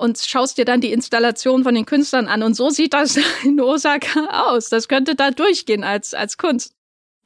und 0.00 0.18
schaust 0.18 0.56
dir 0.56 0.64
dann 0.64 0.80
die 0.80 0.92
Installation 0.92 1.62
von 1.62 1.74
den 1.74 1.84
Künstlern 1.84 2.26
an. 2.26 2.42
Und 2.42 2.54
so 2.54 2.70
sieht 2.70 2.94
das 2.94 3.18
in 3.44 3.60
Osaka 3.60 4.46
aus. 4.48 4.70
Das 4.70 4.88
könnte 4.88 5.14
da 5.14 5.30
durchgehen 5.30 5.84
als, 5.84 6.14
als 6.14 6.38
Kunst. 6.38 6.74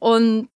Und 0.01 0.49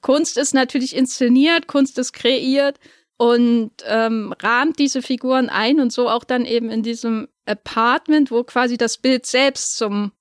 Kunst 0.00 0.38
ist 0.38 0.54
natürlich 0.54 0.96
inszeniert, 0.96 1.66
Kunst 1.66 1.98
ist 1.98 2.14
kreiert 2.14 2.78
und 3.18 3.72
ähm, 3.84 4.34
rahmt 4.40 4.78
diese 4.78 5.02
Figuren 5.02 5.50
ein 5.50 5.78
und 5.78 5.92
so 5.92 6.08
auch 6.08 6.24
dann 6.24 6.46
eben 6.46 6.70
in 6.70 6.82
diesem 6.82 7.28
Apartment, 7.44 8.30
wo 8.30 8.42
quasi 8.42 8.78
das 8.78 8.96
Bild 8.96 9.26
selbst 9.26 9.76
zum 9.76 10.12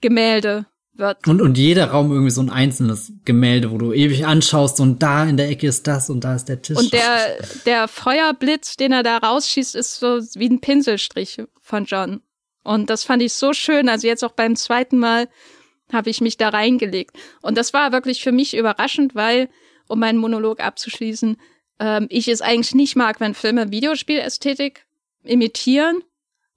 Gemälde 0.00 0.66
wird. 0.98 1.26
Und, 1.26 1.42
und 1.42 1.58
jeder 1.58 1.90
Raum 1.90 2.10
irgendwie 2.10 2.30
so 2.30 2.40
ein 2.40 2.50
einzelnes 2.50 3.12
Gemälde, 3.24 3.70
wo 3.70 3.78
du 3.78 3.92
ewig 3.92 4.26
anschaust 4.26 4.80
und 4.80 5.02
da 5.02 5.24
in 5.24 5.36
der 5.36 5.48
Ecke 5.48 5.66
ist 5.66 5.86
das 5.86 6.10
und 6.10 6.22
da 6.22 6.34
ist 6.34 6.46
der 6.46 6.62
Tisch. 6.62 6.76
Und 6.76 6.92
der, 6.92 7.38
der 7.66 7.88
Feuerblitz, 7.88 8.76
den 8.76 8.92
er 8.92 9.02
da 9.02 9.18
rausschießt, 9.18 9.74
ist 9.74 9.96
so 9.96 10.20
wie 10.34 10.48
ein 10.48 10.60
Pinselstrich 10.60 11.42
von 11.60 11.84
John. 11.84 12.22
Und 12.62 12.90
das 12.90 13.04
fand 13.04 13.22
ich 13.22 13.34
so 13.34 13.52
schön. 13.52 13.88
Also 13.88 14.06
jetzt 14.06 14.24
auch 14.24 14.32
beim 14.32 14.56
zweiten 14.56 14.98
Mal 14.98 15.28
habe 15.92 16.10
ich 16.10 16.20
mich 16.20 16.36
da 16.36 16.48
reingelegt. 16.48 17.16
Und 17.42 17.58
das 17.58 17.72
war 17.72 17.92
wirklich 17.92 18.22
für 18.22 18.32
mich 18.32 18.56
überraschend, 18.56 19.14
weil, 19.14 19.48
um 19.86 20.00
meinen 20.00 20.18
Monolog 20.18 20.60
abzuschließen, 20.60 21.36
ähm, 21.78 22.06
ich 22.08 22.28
es 22.28 22.40
eigentlich 22.40 22.74
nicht 22.74 22.96
mag, 22.96 23.20
wenn 23.20 23.34
Filme 23.34 23.70
Videospielästhetik 23.70 24.86
imitieren. 25.22 26.02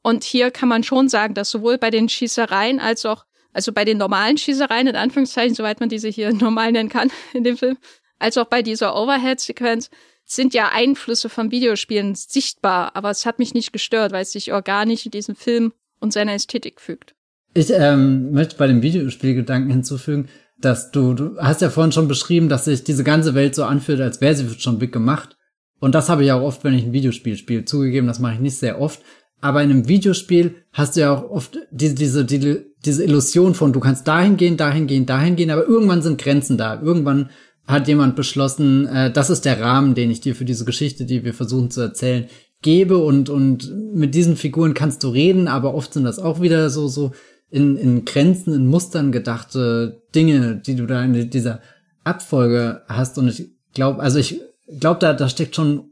Und 0.01 0.23
hier 0.23 0.51
kann 0.51 0.69
man 0.69 0.83
schon 0.83 1.09
sagen, 1.09 1.33
dass 1.33 1.49
sowohl 1.49 1.77
bei 1.77 1.89
den 1.89 2.07
Schießereien 2.07 2.79
als 2.79 3.05
auch 3.05 3.25
also 3.57 3.73
bei 3.73 3.85
den 3.85 3.97
normalen 3.97 4.37
Schießereien, 4.37 4.85
in 4.85 4.95
Anführungszeichen, 4.95 5.55
soweit 5.55 5.79
man 5.79 5.89
diese 5.89 6.09
hier 6.09 6.31
normal 6.45 6.71
nennen 6.71 6.89
kann 6.89 7.09
in 7.33 7.43
dem 7.43 7.57
Film, 7.57 7.77
als 8.19 8.37
auch 8.37 8.45
bei 8.45 8.61
dieser 8.61 8.95
Overhead-Sequenz 8.95 9.89
sind 10.25 10.53
ja 10.53 10.69
Einflüsse 10.71 11.27
von 11.27 11.49
Videospielen 11.49 12.13
sichtbar, 12.13 12.95
aber 12.95 13.09
es 13.09 13.25
hat 13.25 13.39
mich 13.39 13.55
nicht 13.55 13.73
gestört, 13.73 14.11
weil 14.11 14.21
es 14.21 14.31
sich 14.33 14.53
organisch 14.53 15.05
in 15.05 15.11
diesen 15.11 15.35
Film 15.35 15.73
und 15.99 16.13
seiner 16.13 16.33
Ästhetik 16.33 16.79
fügt. 16.79 17.15
Ich 17.55 17.71
ähm, 17.71 18.31
möchte 18.31 18.57
bei 18.57 18.67
dem 18.67 18.83
Videospielgedanken 18.83 19.71
hinzufügen, 19.71 20.29
dass 20.59 20.91
du, 20.91 21.15
du 21.15 21.37
hast 21.39 21.61
ja 21.61 21.71
vorhin 21.71 21.93
schon 21.93 22.07
beschrieben, 22.07 22.49
dass 22.49 22.65
sich 22.65 22.83
diese 22.83 23.03
ganze 23.03 23.33
Welt 23.33 23.55
so 23.55 23.63
anfühlt, 23.63 24.01
als 24.01 24.21
wäre 24.21 24.35
sie 24.35 24.47
schon 24.59 24.77
big 24.77 24.91
gemacht. 24.91 25.35
Und 25.79 25.95
das 25.95 26.09
habe 26.09 26.23
ich 26.23 26.31
auch 26.31 26.41
oft, 26.41 26.63
wenn 26.63 26.73
ich 26.75 26.83
ein 26.83 26.93
Videospiel 26.93 27.37
spiele. 27.37 27.65
Zugegeben, 27.65 28.07
das 28.07 28.19
mache 28.19 28.35
ich 28.35 28.39
nicht 28.39 28.57
sehr 28.57 28.79
oft. 28.79 29.01
Aber 29.39 29.61
in 29.61 29.69
einem 29.69 29.87
Videospiel 29.87 30.55
hast 30.73 30.95
du 30.95 31.01
ja 31.01 31.15
auch 31.15 31.29
oft 31.29 31.57
diese, 31.71 31.95
diese, 31.95 32.25
diese, 32.25 32.65
diese 32.83 33.03
Illusion 33.03 33.53
von, 33.53 33.73
du 33.73 33.79
kannst 33.79 34.07
dahin 34.07 34.37
gehen, 34.37 34.57
dahin 34.57 34.87
gehen, 34.87 35.05
dahin 35.05 35.35
gehen, 35.35 35.51
aber 35.51 35.67
irgendwann 35.67 36.01
sind 36.01 36.19
Grenzen 36.19 36.57
da. 36.57 36.81
Irgendwann 36.81 37.29
hat 37.67 37.87
jemand 37.87 38.15
beschlossen, 38.15 38.87
äh, 38.87 39.11
das 39.11 39.29
ist 39.29 39.45
der 39.45 39.59
Rahmen, 39.59 39.93
den 39.93 40.09
ich 40.09 40.21
dir 40.21 40.35
für 40.35 40.45
diese 40.45 40.65
Geschichte, 40.65 41.05
die 41.05 41.23
wir 41.23 41.33
versuchen 41.33 41.69
zu 41.69 41.81
erzählen, 41.81 42.27
gebe 42.61 42.97
und, 42.97 43.29
und 43.29 43.71
mit 43.93 44.15
diesen 44.15 44.35
Figuren 44.35 44.73
kannst 44.73 45.03
du 45.03 45.09
reden, 45.09 45.47
aber 45.47 45.75
oft 45.75 45.93
sind 45.93 46.05
das 46.05 46.17
auch 46.17 46.41
wieder 46.41 46.69
so, 46.69 46.87
so 46.87 47.11
in, 47.49 47.77
in 47.77 48.05
Grenzen, 48.05 48.53
in 48.53 48.67
Mustern 48.67 49.11
gedachte 49.11 50.01
Dinge, 50.15 50.61
die 50.65 50.75
du 50.75 50.85
da 50.85 51.03
in 51.03 51.29
dieser 51.29 51.61
Abfolge 52.03 52.81
hast. 52.87 53.17
Und 53.17 53.27
ich 53.27 53.51
glaube, 53.73 54.01
also 54.01 54.17
ich 54.17 54.41
glaube, 54.79 54.99
da, 54.99 55.13
da 55.13 55.29
steckt 55.29 55.55
schon 55.55 55.91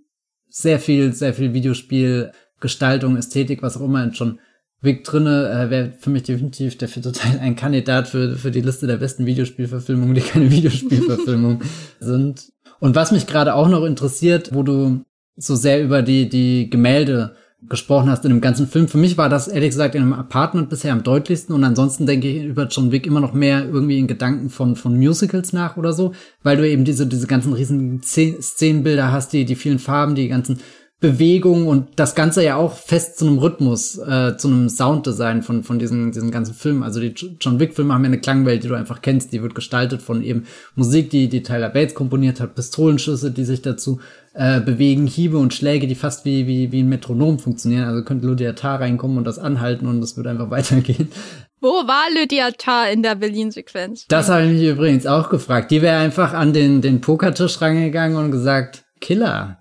sehr 0.50 0.80
viel, 0.80 1.14
sehr 1.14 1.34
viel 1.34 1.54
Videospiel, 1.54 2.32
Gestaltung, 2.66 3.16
Ästhetik, 3.16 3.61
was 3.61 3.78
auch 3.78 3.86
immer 3.86 4.11
schon 4.13 4.39
Wick 4.82 5.03
drinne, 5.03 5.49
äh, 5.49 5.70
wäre 5.70 5.93
für 5.99 6.09
mich 6.09 6.24
definitiv 6.24 6.78
der 6.78 6.88
vierte 6.88 7.11
Teil 7.13 7.39
ein 7.39 7.55
Kandidat 7.55 8.07
für, 8.07 8.36
für 8.36 8.51
die 8.51 8.61
Liste 8.61 8.88
der 8.88 8.97
besten 8.97 9.26
Videospielverfilmungen, 9.26 10.16
die 10.16 10.22
keine 10.22 10.51
Videospielverfilmung 10.51 11.61
sind. 11.99 12.51
Und 12.80 12.95
was 12.95 13.11
mich 13.11 13.28
gerade 13.28 13.53
auch 13.53 13.70
noch 13.70 13.86
interessiert, 13.86 14.53
wo 14.53 14.63
du 14.63 15.03
so 15.38 15.55
sehr 15.55 15.84
über 15.84 16.01
die, 16.01 16.30
die 16.30 16.70
Gemälde 16.70 17.36
gesprochen 17.68 18.09
hast 18.09 18.24
in 18.26 18.32
dem 18.32 18.41
ganzen 18.41 18.68
Film. 18.68 18.88
Für 18.88 18.97
mich 18.97 19.18
war 19.18 19.30
das 19.30 19.47
ehrlich 19.47 19.70
gesagt 19.70 19.95
in 19.95 20.01
einem 20.01 20.13
Apartment 20.13 20.70
bisher 20.70 20.91
am 20.91 21.03
deutlichsten 21.03 21.55
und 21.55 21.63
ansonsten 21.63 22.05
denke 22.05 22.28
ich 22.28 22.43
über 22.43 22.68
John 22.68 22.91
Wick 22.91 23.07
immer 23.07 23.20
noch 23.20 23.34
mehr 23.34 23.66
irgendwie 23.66 23.97
in 23.97 24.07
Gedanken 24.07 24.49
von, 24.49 24.76
von 24.76 24.97
Musicals 24.97 25.53
nach 25.53 25.78
oder 25.78 25.93
so, 25.93 26.13
weil 26.43 26.57
du 26.57 26.68
eben 26.68 26.86
diese, 26.86 27.07
diese 27.07 27.28
ganzen 27.28 27.53
riesigen 27.53 28.01
Szenenbilder 28.03 29.11
hast, 29.11 29.34
die, 29.34 29.45
die 29.45 29.55
vielen 29.55 29.80
Farben, 29.80 30.16
die 30.16 30.28
ganzen 30.28 30.59
Bewegung 31.02 31.68
und 31.68 31.89
das 31.98 32.16
Ganze 32.16 32.43
ja 32.43 32.56
auch 32.56 32.74
fest 32.74 33.20
zu 33.20 33.28
einem 33.28 33.38
Rhythmus, 33.38 33.98
äh, 33.98 34.38
zu 34.38 34.48
einem 34.48 34.70
Sounddesign 34.70 35.41
von, 35.43 35.64
von 35.64 35.78
diesen, 35.78 36.14
diesen 36.14 36.32
ganzen 36.32 36.54
Filmen. 36.54 36.84
Also 36.84 37.02
die 37.02 37.14
John 37.41 37.60
Wick-Filme 37.60 37.93
haben 37.93 38.04
ja 38.04 38.08
eine 38.08 38.22
Klangwelt, 38.22 38.64
die 38.64 38.70
du 38.70 38.76
einfach 38.76 39.02
kennst, 39.02 39.34
die 39.34 39.41
wird 39.41 39.56
gestaltet 39.56 40.02
von 40.02 40.24
eben 40.24 40.46
Musik, 40.76 41.10
die, 41.10 41.28
die 41.28 41.43
Tyler 41.43 41.70
Bates 41.70 41.96
komponiert 41.96 42.39
hat, 42.39 42.56
Pistolenschüsse, 42.56 43.32
die 43.32 43.43
sich 43.43 43.62
dazu 43.62 44.00
äh, 44.34 44.62
bewegen, 44.62 45.06
Hiebe 45.06 45.38
und 45.38 45.54
Schläge, 45.54 45.86
die 45.86 45.96
fast 45.96 46.24
wie, 46.24 46.48
wie, 46.48 46.72
wie 46.72 46.82
ein 46.82 46.89
Metronom 46.89 47.39
funktionieren. 47.39 47.84
Also 47.84 48.04
könnte 48.06 48.28
Lydia 48.28 48.54
Tarr 48.54 48.80
reinkommen 48.80 49.18
und 49.18 49.26
das 49.26 49.38
anhalten 49.38 49.88
und 49.88 50.00
das 50.00 50.16
würde 50.16 50.30
einfach 50.30 50.50
weitergehen. 50.50 51.12
Wo 51.60 51.88
war 51.88 52.06
Lydia 52.14 52.52
Tarr 52.52 52.89
in 52.91 53.04
der 53.04 53.16
Berlin-Sequenz? 53.16 54.06
Das 54.08 54.30
habe 54.30 54.46
ich 54.46 54.54
mich 54.54 54.70
übrigens 54.70 55.06
auch 55.06 55.30
gefragt. 55.30 55.72
Die 55.72 55.82
wäre 55.82 55.98
einfach 55.98 56.34
an 56.34 56.54
den, 56.54 56.82
den 56.82 57.02
Pokertisch 57.02 57.62
rangegangen 57.62 58.18
und 58.18 58.32
gesagt, 58.32 58.86
Killer, 59.02 59.60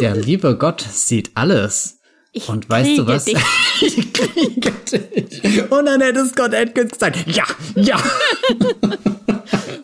der 0.00 0.16
liebe 0.16 0.56
Gott 0.56 0.80
sieht 0.80 1.30
alles. 1.34 1.98
Ich 2.32 2.48
und 2.48 2.68
weißt 2.68 2.98
du 2.98 3.06
was? 3.06 3.24
Dich. 3.24 3.36
ich 3.80 4.12
kriege 4.12 4.72
dich. 4.86 5.70
Und 5.70 5.86
dann 5.86 6.00
hätte 6.00 6.24
Scott 6.26 6.54
Atkins 6.54 6.92
gesagt, 6.92 7.24
ja, 7.26 7.44
ja. 7.74 7.98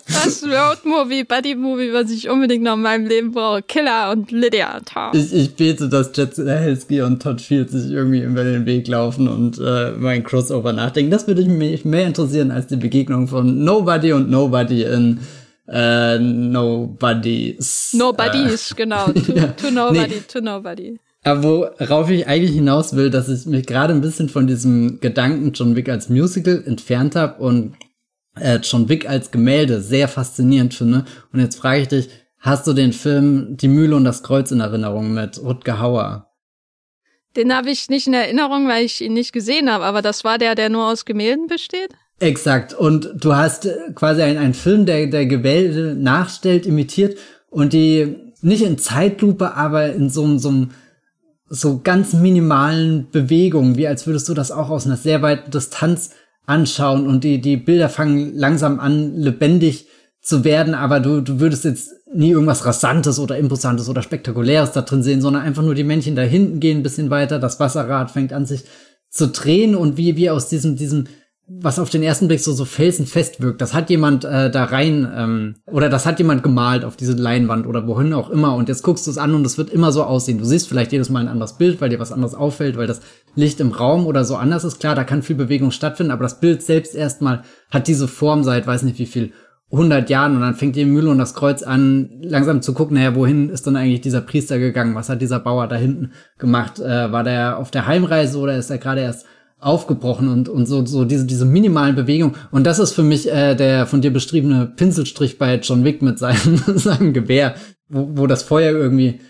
Das 0.07 0.43
Roadmovie, 0.43 1.23
Buddy-Movie, 1.23 1.93
was 1.93 2.09
ich 2.09 2.29
unbedingt 2.29 2.63
noch 2.63 2.75
in 2.75 2.81
meinem 2.81 3.05
Leben 3.05 3.31
brauche. 3.31 3.61
Killer 3.61 4.11
und 4.11 4.31
Lydia 4.31 4.79
Tarr. 4.79 5.13
Ich, 5.13 5.33
ich 5.33 5.55
bete, 5.55 5.89
dass 5.89 6.11
Jet 6.15 6.37
Helsky 6.37 7.01
und 7.01 7.21
Todd 7.21 7.41
Fields 7.41 7.73
sich 7.73 7.91
irgendwie 7.91 8.21
über 8.21 8.43
den 8.43 8.65
Weg 8.65 8.87
laufen 8.87 9.27
und 9.27 9.59
äh, 9.59 9.91
mein 9.91 10.23
Crossover 10.23 10.73
nachdenken. 10.73 11.11
Das 11.11 11.27
würde 11.27 11.45
mich 11.45 11.85
mehr 11.85 12.07
interessieren 12.07 12.51
als 12.51 12.67
die 12.67 12.77
Begegnung 12.77 13.27
von 13.27 13.63
Nobody 13.63 14.13
und 14.13 14.29
Nobody 14.29 14.83
in 14.83 15.19
äh, 15.67 16.19
Nobodies. 16.19 17.93
Nobodies, 17.93 18.71
äh, 18.71 18.75
genau. 18.75 19.05
To, 19.11 19.33
ja. 19.33 19.47
to 19.47 19.71
Nobody, 19.71 20.15
nee. 20.15 20.23
to 20.27 20.41
Nobody. 20.41 20.99
Aber 21.23 21.73
worauf 21.79 22.09
ich 22.11 22.27
eigentlich 22.27 22.53
hinaus 22.53 22.95
will, 22.95 23.09
dass 23.09 23.29
ich 23.29 23.47
mich 23.47 23.65
gerade 23.65 23.93
ein 23.93 24.01
bisschen 24.01 24.29
von 24.29 24.45
diesem 24.45 24.99
Gedanken 24.99 25.53
John 25.53 25.75
Wick 25.75 25.89
als 25.89 26.07
Musical 26.07 26.63
entfernt 26.65 27.15
habe 27.15 27.41
und 27.41 27.75
äh, 28.39 28.59
John 28.61 28.89
Wick 28.89 29.09
als 29.09 29.31
Gemälde 29.31 29.81
sehr 29.81 30.07
faszinierend 30.07 30.75
finde. 30.75 31.05
Und 31.33 31.39
jetzt 31.39 31.55
frage 31.55 31.81
ich 31.81 31.87
dich, 31.87 32.09
hast 32.37 32.67
du 32.67 32.73
den 32.73 32.93
Film 32.93 33.57
Die 33.57 33.67
Mühle 33.67 33.95
und 33.95 34.03
das 34.03 34.21
Kreuz 34.21 34.51
in 34.51 34.59
Erinnerung 34.59 35.13
mit 35.13 35.41
Rutger 35.41 35.79
Hauer? 35.79 36.31
Den 37.35 37.53
habe 37.53 37.71
ich 37.71 37.89
nicht 37.89 38.07
in 38.07 38.13
Erinnerung, 38.13 38.67
weil 38.67 38.85
ich 38.85 39.01
ihn 39.01 39.13
nicht 39.13 39.33
gesehen 39.33 39.69
habe, 39.69 39.83
aber 39.83 40.01
das 40.01 40.23
war 40.23 40.37
der, 40.37 40.55
der 40.55 40.69
nur 40.69 40.87
aus 40.87 41.05
Gemälden 41.05 41.47
besteht? 41.47 41.89
Exakt. 42.19 42.73
Und 42.73 43.09
du 43.15 43.35
hast 43.35 43.67
quasi 43.93 44.21
einen, 44.21 44.53
Film, 44.53 44.85
der, 44.85 45.07
der 45.07 45.25
Gemälde 45.25 45.95
nachstellt, 45.95 46.65
imitiert 46.65 47.17
und 47.49 47.73
die 47.73 48.15
nicht 48.41 48.63
in 48.63 48.77
Zeitlupe, 48.77 49.55
aber 49.55 49.91
in 49.93 50.09
so, 50.09 50.37
so, 50.37 50.67
so 51.49 51.81
ganz 51.83 52.13
minimalen 52.13 53.09
Bewegungen, 53.11 53.75
wie 53.75 53.87
als 53.87 54.07
würdest 54.07 54.29
du 54.29 54.33
das 54.33 54.51
auch 54.51 54.69
aus 54.69 54.85
einer 54.85 54.97
sehr 54.97 55.21
weiten 55.21 55.51
Distanz 55.51 56.11
anschauen 56.45 57.07
und 57.07 57.23
die, 57.23 57.41
die 57.41 57.57
Bilder 57.57 57.89
fangen 57.89 58.35
langsam 58.35 58.79
an, 58.79 59.15
lebendig 59.17 59.87
zu 60.21 60.43
werden, 60.43 60.73
aber 60.73 60.99
du, 60.99 61.21
du 61.21 61.39
würdest 61.39 61.65
jetzt 61.65 61.93
nie 62.13 62.31
irgendwas 62.31 62.65
Rasantes 62.65 63.19
oder 63.19 63.37
Imposantes 63.37 63.89
oder 63.89 64.01
Spektakuläres 64.01 64.71
da 64.71 64.81
drin 64.81 65.03
sehen, 65.03 65.21
sondern 65.21 65.43
einfach 65.43 65.63
nur 65.63 65.75
die 65.75 65.83
Männchen 65.83 66.15
da 66.15 66.21
hinten 66.21 66.59
gehen 66.59 66.79
ein 66.79 66.83
bisschen 66.83 67.09
weiter, 67.09 67.39
das 67.39 67.59
Wasserrad 67.59 68.11
fängt 68.11 68.31
an 68.31 68.45
sich 68.45 68.63
zu 69.09 69.27
drehen 69.27 69.75
und 69.75 69.97
wie, 69.97 70.17
wie 70.17 70.29
aus 70.29 70.49
diesem, 70.49 70.75
diesem 70.75 71.05
was 71.47 71.77
auf 71.77 71.91
den 71.91 72.01
ersten 72.01 72.27
Blick 72.27 72.39
so 72.39 72.53
so 72.53 72.65
felsenfest 72.65 73.39
wirkt. 73.39 73.61
Das 73.61 73.73
hat 73.73 73.91
jemand 73.91 74.25
äh, 74.25 74.49
da 74.49 74.63
rein 74.63 75.07
ähm, 75.15 75.55
oder 75.67 75.89
das 75.89 76.05
hat 76.07 76.17
jemand 76.17 76.41
gemalt 76.41 76.83
auf 76.83 76.95
diese 76.95 77.13
Leinwand 77.13 77.67
oder 77.67 77.85
wohin 77.87 78.13
auch 78.13 78.31
immer 78.31 78.55
und 78.55 78.67
jetzt 78.67 78.81
guckst 78.81 79.05
du 79.05 79.11
es 79.11 79.19
an 79.19 79.35
und 79.35 79.45
es 79.45 79.57
wird 79.57 79.69
immer 79.69 79.91
so 79.91 80.03
aussehen. 80.03 80.39
Du 80.39 80.45
siehst 80.45 80.67
vielleicht 80.67 80.91
jedes 80.91 81.09
Mal 81.09 81.19
ein 81.19 81.27
anderes 81.27 81.57
Bild, 81.57 81.81
weil 81.81 81.89
dir 81.89 81.99
was 81.99 82.11
anderes 82.11 82.33
auffällt, 82.33 82.77
weil 82.77 82.87
das 82.87 83.01
Licht 83.35 83.59
im 83.59 83.71
Raum 83.71 84.07
oder 84.07 84.25
so 84.25 84.35
anders 84.37 84.63
ist. 84.63 84.79
Klar, 84.79 84.95
da 84.95 85.03
kann 85.03 85.21
viel 85.21 85.35
Bewegung 85.35 85.69
stattfinden, 85.69 86.11
aber 86.11 86.23
das 86.23 86.39
Bild 86.39 86.63
selbst 86.63 86.95
erstmal 86.95 87.43
hat 87.69 87.87
diese 87.87 88.07
Form 88.07 88.43
seit 88.43 88.65
weiß 88.65 88.81
nicht 88.83 88.97
wie 88.97 89.05
viel 89.05 89.31
100 89.71 90.09
Jahren 90.09 90.35
und 90.35 90.41
dann 90.41 90.55
fängt 90.55 90.75
die 90.75 90.85
Mühle 90.85 91.09
und 91.09 91.17
das 91.17 91.33
Kreuz 91.33 91.61
an, 91.63 92.09
langsam 92.21 92.61
zu 92.61 92.73
gucken, 92.73 92.95
naja, 92.97 93.15
wohin 93.15 93.49
ist 93.49 93.67
dann 93.67 93.75
eigentlich 93.75 94.01
dieser 94.01 94.21
Priester 94.21 94.57
gegangen? 94.57 94.95
Was 94.95 95.09
hat 95.09 95.21
dieser 95.21 95.39
Bauer 95.39 95.67
da 95.67 95.75
hinten 95.75 96.11
gemacht? 96.37 96.79
Äh, 96.79 97.11
war 97.11 97.23
der 97.23 97.57
auf 97.57 97.71
der 97.71 97.87
Heimreise 97.87 98.37
oder 98.39 98.57
ist 98.57 98.69
er 98.69 98.77
gerade 98.77 99.01
erst 99.01 99.25
aufgebrochen 99.65 100.27
und, 100.27 100.47
und 100.47 100.67
so, 100.67 100.85
so 100.85 101.05
diese, 101.05 101.25
diese 101.25 101.43
minimalen 101.43 101.95
Bewegungen. 101.95 102.35
Und 102.51 102.65
das 102.65 102.77
ist 102.77 102.93
für 102.93 103.01
mich 103.01 103.31
äh, 103.31 103.55
der 103.55 103.87
von 103.87 103.99
dir 103.99 104.13
beschriebene 104.13 104.67
Pinselstrich 104.67 105.39
bei 105.39 105.55
John 105.55 105.83
Wick 105.83 106.03
mit 106.03 106.19
seinem, 106.19 106.57
seinem 106.75 107.13
Gewehr, 107.13 107.55
wo, 107.89 108.09
wo 108.13 108.27
das 108.27 108.43
Feuer 108.43 108.73
irgendwie 108.73 109.21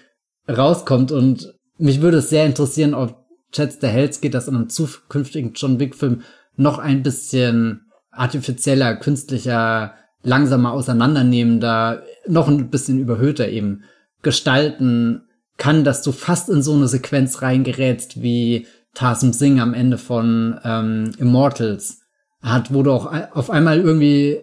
rauskommt. 0.50 1.14
Und 1.14 1.56
mich 1.78 2.02
würde 2.02 2.18
es 2.18 2.30
sehr 2.30 2.46
interessieren, 2.46 2.94
ob 2.94 3.26
Chad 3.54 3.82
der 3.82 3.90
Hells 3.90 4.20
geht, 4.20 4.34
das 4.34 4.50
in 4.50 4.56
einem 4.56 4.68
zukünftigen 4.68 5.54
John 5.56 5.80
Wick-Film 5.80 6.24
noch 6.58 6.80
ein 6.80 7.02
bisschen 7.02 7.86
artifizieller, 8.12 8.98
künstlicher, 8.98 9.94
langsamer 10.22 10.74
auseinandernehmender, 10.74 12.04
noch 12.28 12.50
ein 12.50 12.70
bisschen 12.70 13.00
überhöhter 13.00 13.48
eben 13.48 13.84
gestalten 14.22 15.22
kann, 15.58 15.86
dass 15.86 16.02
du 16.02 16.12
fast 16.12 16.50
in 16.50 16.62
so 16.62 16.74
eine 16.74 16.90
Sequenz 16.90 17.42
reingerätst 17.42 18.22
wie 18.22 18.68
Tarsum 18.96 19.34
Singh 19.34 19.62
am 19.62 19.74
Ende 19.74 19.98
von 19.98 20.60
ähm, 20.64 21.12
Immortals 21.20 22.00
hat, 22.42 22.74
wo 22.74 22.84
du 22.84 22.92
auch 22.92 23.12
auf 23.34 23.50
einmal 23.50 23.80
irgendwie 23.80 24.40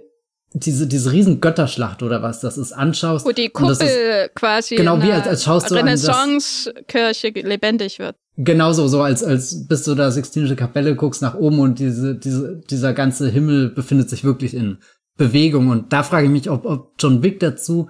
diese, 0.55 0.87
diese 0.87 1.13
riesen 1.13 1.41
Götterschlacht 1.41 2.03
oder 2.03 2.23
was 2.23 2.41
das 2.41 2.59
ist, 2.59 2.73
anschaust. 2.73 3.25
Wo 3.25 3.33
die 3.33 3.49
Kuppel 3.49 3.73
ist, 3.73 4.35
quasi 4.35 4.77
genau 4.77 5.03
wie 5.03 5.13
als, 5.13 5.27
als 5.27 5.45
schaust 5.45 5.71
du 5.71 5.75
Renaissance-Kirche 5.75 7.29
lebendig 7.29 7.99
wird. 7.99 8.17
Genauso, 8.37 8.89
so 8.89 9.03
als, 9.03 9.23
als 9.23 9.67
bis 9.67 9.85
du 9.85 9.95
da 9.95 10.11
Sixtinische 10.11 10.57
Kapelle 10.57 10.95
guckst 10.95 11.23
nach 11.23 11.35
oben 11.35 11.59
und 11.61 11.79
diese, 11.79 12.15
diese, 12.15 12.61
dieser 12.71 12.93
ganze 12.93 13.29
Himmel 13.29 13.71
befindet 13.71 14.11
sich 14.11 14.25
wirklich 14.25 14.55
in 14.55 14.79
Bewegung. 15.17 15.69
Und 15.69 15.93
da 15.93 16.03
frage 16.03 16.27
ich 16.27 16.33
mich, 16.33 16.51
ob, 16.51 16.65
ob 16.65 16.95
John 16.99 17.23
Wick 17.23 17.41
dazu 17.41 17.89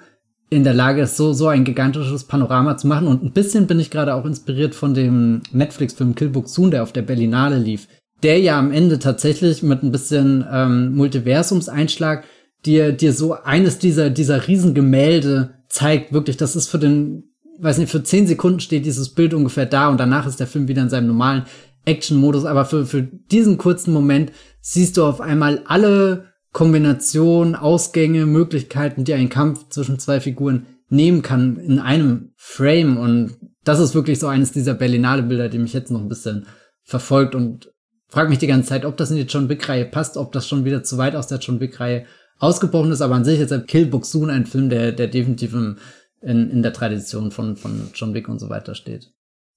in 0.52 0.64
der 0.64 0.74
Lage 0.74 1.00
ist, 1.00 1.16
so, 1.16 1.32
so 1.32 1.48
ein 1.48 1.64
gigantisches 1.64 2.24
Panorama 2.24 2.76
zu 2.76 2.86
machen. 2.86 3.06
Und 3.06 3.24
ein 3.24 3.32
bisschen 3.32 3.66
bin 3.66 3.80
ich 3.80 3.90
gerade 3.90 4.14
auch 4.14 4.26
inspiriert 4.26 4.74
von 4.74 4.92
dem 4.92 5.40
Netflix-Film 5.50 6.14
Kill 6.14 6.30
Soon, 6.44 6.70
der 6.70 6.82
auf 6.82 6.92
der 6.92 7.00
Berlinale 7.00 7.56
lief. 7.56 7.88
Der 8.22 8.38
ja 8.38 8.58
am 8.58 8.70
Ende 8.70 8.98
tatsächlich 8.98 9.62
mit 9.62 9.82
ein 9.82 9.92
bisschen 9.92 10.44
ähm, 10.52 10.94
Multiversumseinschlag 10.94 12.24
dir, 12.66 12.92
dir 12.92 13.14
so 13.14 13.32
eines 13.32 13.78
dieser, 13.78 14.10
dieser 14.10 14.46
Riesengemälde 14.46 15.54
zeigt, 15.68 16.12
wirklich, 16.12 16.36
das 16.36 16.54
ist 16.54 16.68
für 16.68 16.78
den, 16.78 17.24
weiß 17.58 17.78
nicht, 17.78 17.90
für 17.90 18.04
zehn 18.04 18.26
Sekunden 18.26 18.60
steht 18.60 18.84
dieses 18.84 19.08
Bild 19.08 19.32
ungefähr 19.32 19.66
da 19.66 19.88
und 19.88 19.98
danach 19.98 20.26
ist 20.26 20.38
der 20.38 20.46
Film 20.46 20.68
wieder 20.68 20.82
in 20.82 20.90
seinem 20.90 21.06
normalen 21.06 21.44
Action-Modus. 21.86 22.44
Aber 22.44 22.66
für, 22.66 22.84
für 22.84 23.02
diesen 23.02 23.56
kurzen 23.56 23.94
Moment 23.94 24.32
siehst 24.60 24.98
du 24.98 25.04
auf 25.04 25.22
einmal 25.22 25.62
alle 25.64 26.31
Kombination, 26.52 27.54
Ausgänge, 27.54 28.26
Möglichkeiten, 28.26 29.04
die 29.04 29.14
ein 29.14 29.28
Kampf 29.28 29.68
zwischen 29.70 29.98
zwei 29.98 30.20
Figuren 30.20 30.66
nehmen 30.88 31.22
kann 31.22 31.56
in 31.56 31.78
einem 31.78 32.32
Frame. 32.36 32.98
Und 32.98 33.36
das 33.64 33.80
ist 33.80 33.94
wirklich 33.94 34.18
so 34.18 34.26
eines 34.26 34.52
dieser 34.52 34.74
Berlinale-Bilder, 34.74 35.48
die 35.48 35.58
mich 35.58 35.72
jetzt 35.72 35.90
noch 35.90 36.00
ein 36.00 36.08
bisschen 36.08 36.46
verfolgt 36.84 37.34
und 37.34 37.72
frage 38.08 38.28
mich 38.28 38.38
die 38.38 38.46
ganze 38.46 38.68
Zeit, 38.68 38.84
ob 38.84 38.98
das 38.98 39.10
in 39.10 39.16
die 39.16 39.22
John 39.22 39.48
Wick-Reihe 39.48 39.86
passt, 39.86 40.18
ob 40.18 40.32
das 40.32 40.46
schon 40.46 40.66
wieder 40.66 40.82
zu 40.82 40.98
weit 40.98 41.16
aus 41.16 41.26
der 41.26 41.38
John 41.38 41.60
Wick-Reihe 41.60 42.04
ausgebrochen 42.38 42.92
ist. 42.92 43.00
Aber 43.00 43.14
an 43.14 43.24
sich 43.24 43.40
ist 43.40 43.66
Kill 43.66 43.86
Book 43.86 44.04
ein 44.28 44.46
Film, 44.46 44.68
der, 44.68 44.92
der 44.92 45.08
definitiv 45.08 45.54
in, 45.54 45.78
in 46.20 46.62
der 46.62 46.74
Tradition 46.74 47.30
von, 47.30 47.56
von 47.56 47.88
John 47.94 48.12
Wick 48.12 48.28
und 48.28 48.38
so 48.38 48.50
weiter 48.50 48.74
steht. 48.74 49.10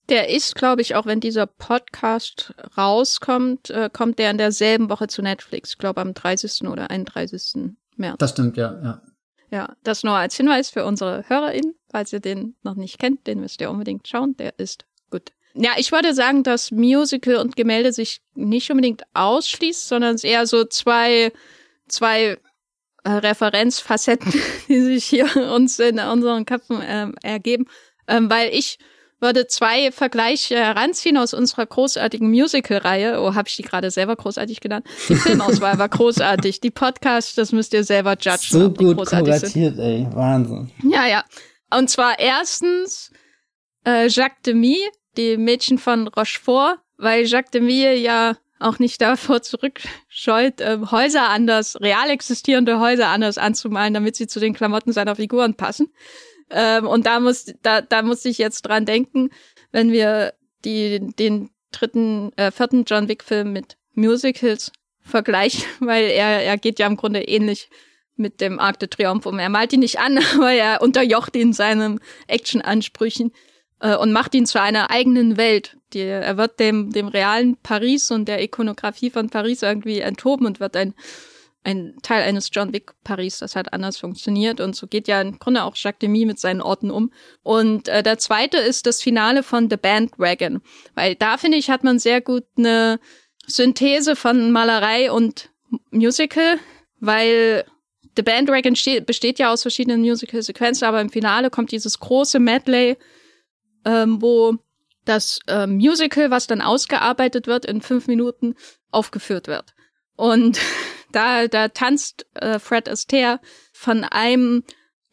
Der 0.09 0.29
ist, 0.29 0.55
glaube 0.55 0.81
ich, 0.81 0.95
auch 0.95 1.05
wenn 1.05 1.19
dieser 1.19 1.47
Podcast 1.47 2.53
rauskommt, 2.77 3.71
äh, 3.71 3.89
kommt 3.91 4.19
der 4.19 4.31
in 4.31 4.37
derselben 4.37 4.89
Woche 4.89 5.07
zu 5.07 5.21
Netflix. 5.21 5.71
Ich 5.71 5.77
glaube 5.77 6.01
am 6.01 6.13
30. 6.13 6.67
oder 6.67 6.91
31. 6.91 7.75
März. 7.95 8.17
Das 8.19 8.31
stimmt, 8.31 8.57
ja, 8.57 8.79
ja. 8.83 9.01
Ja, 9.51 9.75
das 9.83 10.03
nur 10.03 10.15
als 10.15 10.35
Hinweis 10.35 10.69
für 10.69 10.85
unsere 10.85 11.23
HörerInnen. 11.27 11.75
Falls 11.89 12.11
ihr 12.11 12.19
den 12.19 12.55
noch 12.63 12.75
nicht 12.75 12.99
kennt, 12.99 13.25
den 13.27 13.39
müsst 13.39 13.61
ihr 13.61 13.69
unbedingt 13.69 14.07
schauen. 14.07 14.35
Der 14.37 14.57
ist 14.59 14.85
gut. 15.09 15.31
Ja, 15.53 15.71
ich 15.77 15.91
würde 15.91 16.13
sagen, 16.13 16.43
dass 16.43 16.71
Musical 16.71 17.37
und 17.37 17.55
Gemälde 17.55 17.93
sich 17.93 18.21
nicht 18.33 18.69
unbedingt 18.69 19.03
ausschließt, 19.13 19.87
sondern 19.87 20.15
es 20.15 20.23
eher 20.23 20.45
so 20.45 20.65
zwei, 20.65 21.31
zwei 21.87 22.37
äh, 23.03 23.09
Referenzfacetten, 23.09 24.33
die 24.67 24.81
sich 24.81 25.05
hier 25.05 25.25
uns 25.53 25.79
in 25.79 25.99
unseren 25.99 26.45
Köpfen 26.45 26.81
äh, 26.81 27.11
ergeben. 27.23 27.67
Ähm, 28.07 28.29
weil 28.29 28.53
ich 28.53 28.77
würde 29.19 29.47
zwei 29.47 29.91
Vergleiche 29.91 30.55
heranziehen 30.55 31.17
aus 31.17 31.33
unserer 31.33 31.65
großartigen 31.65 32.29
Musical-Reihe. 32.29 33.21
Oh, 33.21 33.33
habe 33.33 33.47
ich 33.47 33.55
die 33.55 33.63
gerade 33.63 33.91
selber 33.91 34.15
großartig 34.15 34.59
genannt? 34.59 34.85
Die 35.09 35.15
Filmauswahl 35.15 35.77
war 35.77 35.89
großartig. 35.89 36.59
Die 36.61 36.71
Podcast, 36.71 37.37
das 37.37 37.51
müsst 37.51 37.73
ihr 37.73 37.83
selber 37.83 38.17
judgen. 38.19 38.39
So 38.41 38.69
gut 38.71 38.97
kuratiert, 38.97 39.79
ey. 39.79 40.07
Wahnsinn. 40.11 40.71
Ja, 40.83 41.07
ja. 41.07 41.23
Und 41.71 41.89
zwar 41.89 42.19
erstens 42.19 43.11
äh, 43.85 44.07
Jacques 44.07 44.41
Demy, 44.45 44.77
die 45.17 45.37
Mädchen 45.37 45.77
von 45.77 46.07
Rochefort, 46.07 46.79
weil 46.97 47.25
Jacques 47.25 47.51
Demy 47.51 47.93
ja 47.95 48.37
auch 48.59 48.79
nicht 48.79 49.01
davor 49.01 49.41
zurückscheut, 49.41 50.61
äh, 50.61 50.79
Häuser 50.91 51.29
anders, 51.29 51.79
real 51.81 52.09
existierende 52.09 52.79
Häuser 52.79 53.07
anders 53.07 53.37
anzumalen, 53.37 53.93
damit 53.93 54.15
sie 54.15 54.27
zu 54.27 54.39
den 54.39 54.53
Klamotten 54.53 54.91
seiner 54.91 55.15
Figuren 55.15 55.55
passen. 55.55 55.93
Ähm, 56.49 56.87
und 56.87 57.05
da 57.05 57.19
muss, 57.19 57.53
da, 57.61 57.81
da 57.81 58.01
muss 58.01 58.25
ich 58.25 58.37
jetzt 58.37 58.63
dran 58.63 58.85
denken, 58.85 59.29
wenn 59.71 59.91
wir 59.91 60.33
die, 60.63 60.99
den 60.99 61.49
dritten, 61.71 62.31
äh, 62.37 62.51
vierten 62.51 62.85
John 62.85 63.07
Wick-Film 63.07 63.51
mit 63.51 63.77
Musicals 63.93 64.71
vergleichen, 65.01 65.63
weil 65.79 66.05
er, 66.05 66.43
er 66.43 66.57
geht 66.57 66.79
ja 66.79 66.87
im 66.87 66.97
Grunde 66.97 67.21
ähnlich 67.21 67.69
mit 68.15 68.39
dem 68.39 68.59
Arc 68.59 68.79
de 68.79 68.87
Triomphe 68.87 69.27
um. 69.27 69.39
Er 69.39 69.49
malt 69.49 69.73
ihn 69.73 69.81
nicht 69.81 69.99
an, 69.99 70.19
aber 70.35 70.51
er 70.51 70.81
unterjocht 70.81 71.35
ihn 71.35 71.53
seinen 71.53 71.99
Action-Ansprüchen 72.27 73.31
äh, 73.79 73.95
und 73.95 74.11
macht 74.11 74.35
ihn 74.35 74.45
zu 74.45 74.61
einer 74.61 74.91
eigenen 74.91 75.37
Welt. 75.37 75.77
Die, 75.93 75.99
er 75.99 76.37
wird 76.37 76.59
dem, 76.59 76.91
dem 76.91 77.07
realen 77.07 77.57
Paris 77.57 78.11
und 78.11 78.27
der 78.27 78.41
Ikonografie 78.41 79.09
von 79.09 79.29
Paris 79.29 79.61
irgendwie 79.61 79.99
enthoben 79.99 80.45
und 80.45 80.59
wird 80.59 80.75
ein 80.75 80.93
ein 81.65 81.95
Teil 82.03 82.23
eines 82.23 82.49
John 82.51 82.73
Wick 82.73 82.93
Paris, 83.03 83.39
das 83.39 83.55
hat 83.55 83.73
anders 83.73 83.97
funktioniert. 83.97 84.59
Und 84.61 84.75
so 84.75 84.87
geht 84.87 85.07
ja 85.07 85.19
im 85.21 85.39
Grunde 85.39 85.63
auch 85.63 85.75
Jacques 85.75 85.99
Demy 85.99 86.25
mit 86.25 86.39
seinen 86.39 86.61
Orten 86.61 86.91
um. 86.91 87.11
Und 87.43 87.87
äh, 87.87 88.03
der 88.03 88.19
zweite 88.19 88.57
ist 88.57 88.85
das 88.85 89.01
Finale 89.01 89.41
von 89.43 89.69
The 89.69 89.77
Bandwagon. 89.77 90.61
Weil 90.93 91.15
da, 91.15 91.37
finde 91.37 91.57
ich, 91.57 91.69
hat 91.69 91.83
man 91.83 91.97
sehr 91.99 92.21
gut 92.21 92.43
eine 92.57 92.99
Synthese 93.47 94.15
von 94.15 94.51
Malerei 94.51 95.11
und 95.11 95.49
Musical, 95.91 96.59
weil 96.99 97.65
The 98.15 98.23
Bandwagon 98.23 98.75
besteht 99.05 99.39
ja 99.39 99.51
aus 99.51 99.63
verschiedenen 99.63 100.01
Musical-Sequenzen, 100.01 100.87
aber 100.87 101.01
im 101.01 101.09
Finale 101.09 101.49
kommt 101.49 101.71
dieses 101.71 101.99
große 101.99 102.39
Medley, 102.39 102.97
ähm, 103.85 104.21
wo 104.21 104.55
das 105.03 105.39
äh, 105.47 105.67
Musical, 105.67 106.31
was 106.31 106.47
dann 106.47 106.61
ausgearbeitet 106.61 107.47
wird, 107.47 107.65
in 107.65 107.81
fünf 107.81 108.07
Minuten 108.07 108.55
aufgeführt 108.91 109.47
wird. 109.47 109.73
Und 110.15 110.59
Da, 111.15 111.47
da 111.47 111.69
tanzt 111.69 112.25
äh, 112.33 112.59
Fred 112.59 112.89
Astaire 112.89 113.39
von 113.71 114.03
einem 114.03 114.63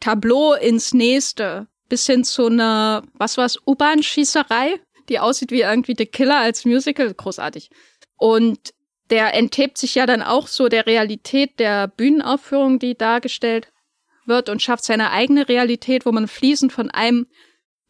Tableau 0.01 0.53
ins 0.53 0.93
nächste 0.93 1.67
bis 1.87 2.05
hin 2.05 2.25
zu 2.25 2.47
einer, 2.47 3.03
was 3.13 3.37
war's, 3.37 3.57
U-Bahn-Schießerei, 3.65 4.81
die 5.07 5.19
aussieht 5.19 5.51
wie 5.51 5.61
irgendwie 5.61 5.95
The 5.97 6.05
Killer 6.05 6.39
als 6.39 6.65
Musical, 6.65 7.13
großartig. 7.13 7.69
Und 8.17 8.73
der 9.11 9.33
enthebt 9.33 9.77
sich 9.77 9.95
ja 9.95 10.05
dann 10.05 10.21
auch 10.21 10.47
so 10.47 10.67
der 10.67 10.87
Realität 10.87 11.59
der 11.59 11.87
Bühnenaufführung, 11.87 12.79
die 12.79 12.97
dargestellt 12.97 13.71
wird 14.25 14.49
und 14.49 14.61
schafft 14.61 14.83
seine 14.83 15.11
eigene 15.11 15.47
Realität, 15.47 16.05
wo 16.05 16.11
man 16.11 16.27
fließend 16.27 16.73
von 16.73 16.89
einem 16.89 17.27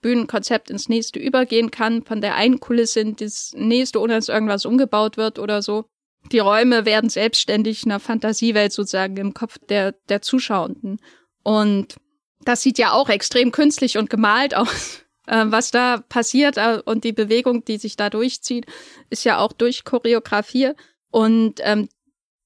Bühnenkonzept 0.01 0.70
ins 0.70 0.88
nächste 0.88 1.18
übergehen 1.18 1.72
kann, 1.72 2.03
von 2.03 2.22
der 2.22 2.36
einen 2.36 2.59
Kulisse 2.59 2.99
in 2.99 3.16
das 3.16 3.53
nächste, 3.55 3.99
ohne 3.99 4.14
dass 4.14 4.30
irgendwas 4.30 4.66
umgebaut 4.66 5.18
wird 5.18 5.39
oder 5.39 5.64
so. 5.64 5.86
Die 6.32 6.39
Räume 6.39 6.86
werden 6.86 7.09
selbstständig 7.09 7.86
einer 7.86 7.99
Fantasiewelt 7.99 8.71
sozusagen 8.71 9.17
im 9.17 9.34
Kopf 9.34 9.57
der, 9.69 9.93
der 10.09 10.21
Zuschauenden. 10.21 10.99
Und 11.43 11.95
das 12.41 12.61
sieht 12.61 12.78
ja 12.78 12.91
auch 12.93 13.09
extrem 13.09 13.51
künstlich 13.51 13.97
und 13.97 14.09
gemalt 14.09 14.55
aus. 14.55 14.99
Äh, 15.26 15.45
was 15.45 15.71
da 15.71 16.03
passiert 16.09 16.57
äh, 16.57 16.82
und 16.84 17.05
die 17.05 17.13
Bewegung, 17.13 17.63
die 17.63 17.78
sich 17.78 17.95
da 17.95 18.09
durchzieht, 18.09 18.65
ist 19.09 19.24
ja 19.24 19.38
auch 19.38 19.53
durch 19.53 19.86
Choreografie. 19.86 20.74
Und 21.11 21.61
ähm, 21.61 21.88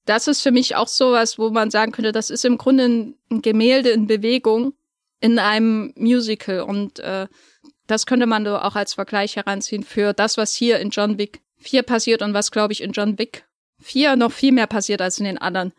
das 0.04 0.28
ist 0.28 0.42
für 0.42 0.52
mich 0.52 0.76
auch 0.76 0.86
sowas, 0.86 1.40
wo 1.40 1.50
man 1.50 1.72
sagen 1.72 1.90
könnte, 1.90 2.12
das 2.12 2.30
ist 2.30 2.44
im 2.44 2.56
Grunde 2.56 3.14
ein 3.32 3.42
Gemälde 3.42 3.90
in 3.90 4.06
Bewegung 4.06 4.74
in 5.20 5.40
einem 5.40 5.92
Musical. 5.96 6.60
Und 6.60 7.00
äh, 7.00 7.26
das 7.88 8.06
könnte 8.06 8.26
man 8.26 8.46
auch 8.46 8.76
als 8.76 8.94
Vergleich 8.94 9.34
heranziehen 9.34 9.82
für 9.82 10.12
das, 10.12 10.36
was 10.36 10.54
hier 10.54 10.78
in 10.78 10.90
John 10.90 11.18
Wick 11.18 11.42
4 11.56 11.82
passiert 11.82 12.22
und 12.22 12.32
was, 12.32 12.52
glaube 12.52 12.72
ich, 12.72 12.80
in 12.80 12.92
John 12.92 13.18
Wick 13.18 13.47
vier 13.80 14.16
noch 14.16 14.32
viel 14.32 14.52
mehr 14.52 14.66
passiert 14.66 15.00
als 15.00 15.18
in 15.18 15.24
den 15.24 15.38
anderen 15.38 15.72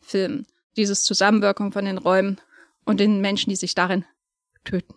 Filmen. 0.00 0.46
Dieses 0.76 1.04
Zusammenwirken 1.04 1.72
von 1.72 1.84
den 1.84 1.98
Räumen 1.98 2.40
und 2.84 3.00
den 3.00 3.20
Menschen, 3.20 3.50
die 3.50 3.56
sich 3.56 3.74
darin 3.74 4.04
töten. 4.64 4.94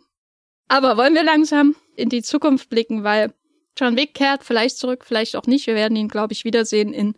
Aber 0.67 0.97
wollen 0.97 1.15
wir 1.15 1.23
langsam 1.23 1.75
in 1.95 2.09
die 2.09 2.21
Zukunft 2.21 2.69
blicken, 2.69 3.03
weil 3.03 3.33
John 3.77 3.95
Wick 3.95 4.13
kehrt 4.13 4.43
vielleicht 4.43 4.77
zurück, 4.77 5.05
vielleicht 5.05 5.35
auch 5.35 5.45
nicht. 5.45 5.67
Wir 5.67 5.75
werden 5.75 5.95
ihn, 5.95 6.09
glaube 6.09 6.33
ich, 6.33 6.43
wiedersehen 6.43 6.93
in 6.93 7.15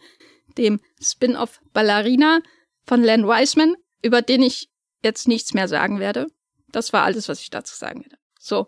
dem 0.58 0.80
Spin-off 1.02 1.60
Ballerina 1.74 2.42
von 2.86 3.04
Len 3.04 3.26
Wiseman, 3.26 3.76
über 4.02 4.22
den 4.22 4.44
ich 4.44 4.70
jetzt 5.04 5.28
nichts 5.28 5.54
mehr 5.54 5.68
sagen 5.68 6.00
werde. 6.00 6.28
Das 6.72 6.94
war 6.94 7.04
alles, 7.04 7.28
was 7.28 7.42
ich 7.42 7.50
dazu 7.50 7.76
sagen 7.76 8.04
werde. 8.04 8.18
So. 8.40 8.68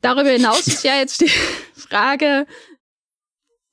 Darüber 0.00 0.30
hinaus 0.30 0.66
ist 0.66 0.82
ja 0.82 0.96
jetzt 0.96 1.20
die 1.20 1.28
Frage, 1.74 2.46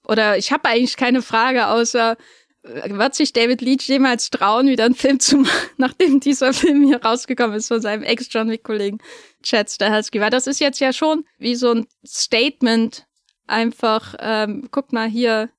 oder 0.09 0.37
ich 0.37 0.51
habe 0.51 0.67
eigentlich 0.67 0.97
keine 0.97 1.21
Frage, 1.21 1.67
außer 1.67 2.17
äh, 2.63 2.89
wird 2.89 3.15
sich 3.15 3.31
David 3.31 3.61
Leach 3.61 3.87
jemals 3.87 4.29
trauen, 4.29 4.67
wieder 4.67 4.85
einen 4.85 4.95
Film 4.95 5.19
zu 5.19 5.37
machen, 5.37 5.69
nachdem 5.77 6.19
dieser 6.19 6.53
Film 6.53 6.83
hier 6.83 7.03
rausgekommen 7.03 7.55
ist 7.55 7.67
von 7.67 7.81
seinem 7.81 8.03
Ex-John 8.03 8.49
Wick-Kollegen 8.49 8.99
Chad 9.43 9.69
Stahelski. 9.69 10.19
Weil 10.19 10.31
das 10.31 10.47
ist 10.47 10.59
jetzt 10.59 10.79
ja 10.79 10.91
schon 10.93 11.25
wie 11.37 11.55
so 11.55 11.71
ein 11.71 11.87
Statement, 12.05 13.05
einfach, 13.47 14.15
ähm, 14.19 14.67
guckt 14.71 14.93
mal 14.93 15.07
hier, 15.07 15.49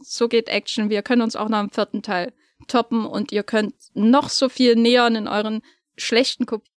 so 0.00 0.28
geht 0.28 0.48
Action, 0.48 0.90
wir 0.90 1.02
können 1.02 1.22
uns 1.22 1.36
auch 1.36 1.48
noch 1.48 1.60
im 1.60 1.70
vierten 1.70 2.02
Teil 2.02 2.32
toppen 2.68 3.06
und 3.06 3.32
ihr 3.32 3.42
könnt 3.42 3.74
noch 3.94 4.28
so 4.28 4.48
viel 4.48 4.76
Neon 4.76 5.16
in 5.16 5.28
euren 5.28 5.62
schlechten 5.96 6.46
Kopien. 6.46 6.72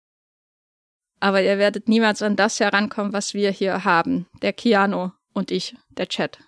Aber 1.19 1.43
ihr 1.43 1.59
werdet 1.59 1.89
niemals 1.89 2.23
an 2.23 2.37
das 2.37 2.61
herankommen, 2.61 3.13
was 3.13 3.33
wir 3.33 3.51
hier 3.51 3.85
haben. 3.85 4.27
Der 4.43 4.53
Keanu 4.53 5.11
und 5.33 5.51
ich, 5.51 5.75
der 5.97 6.09
Chat. 6.09 6.39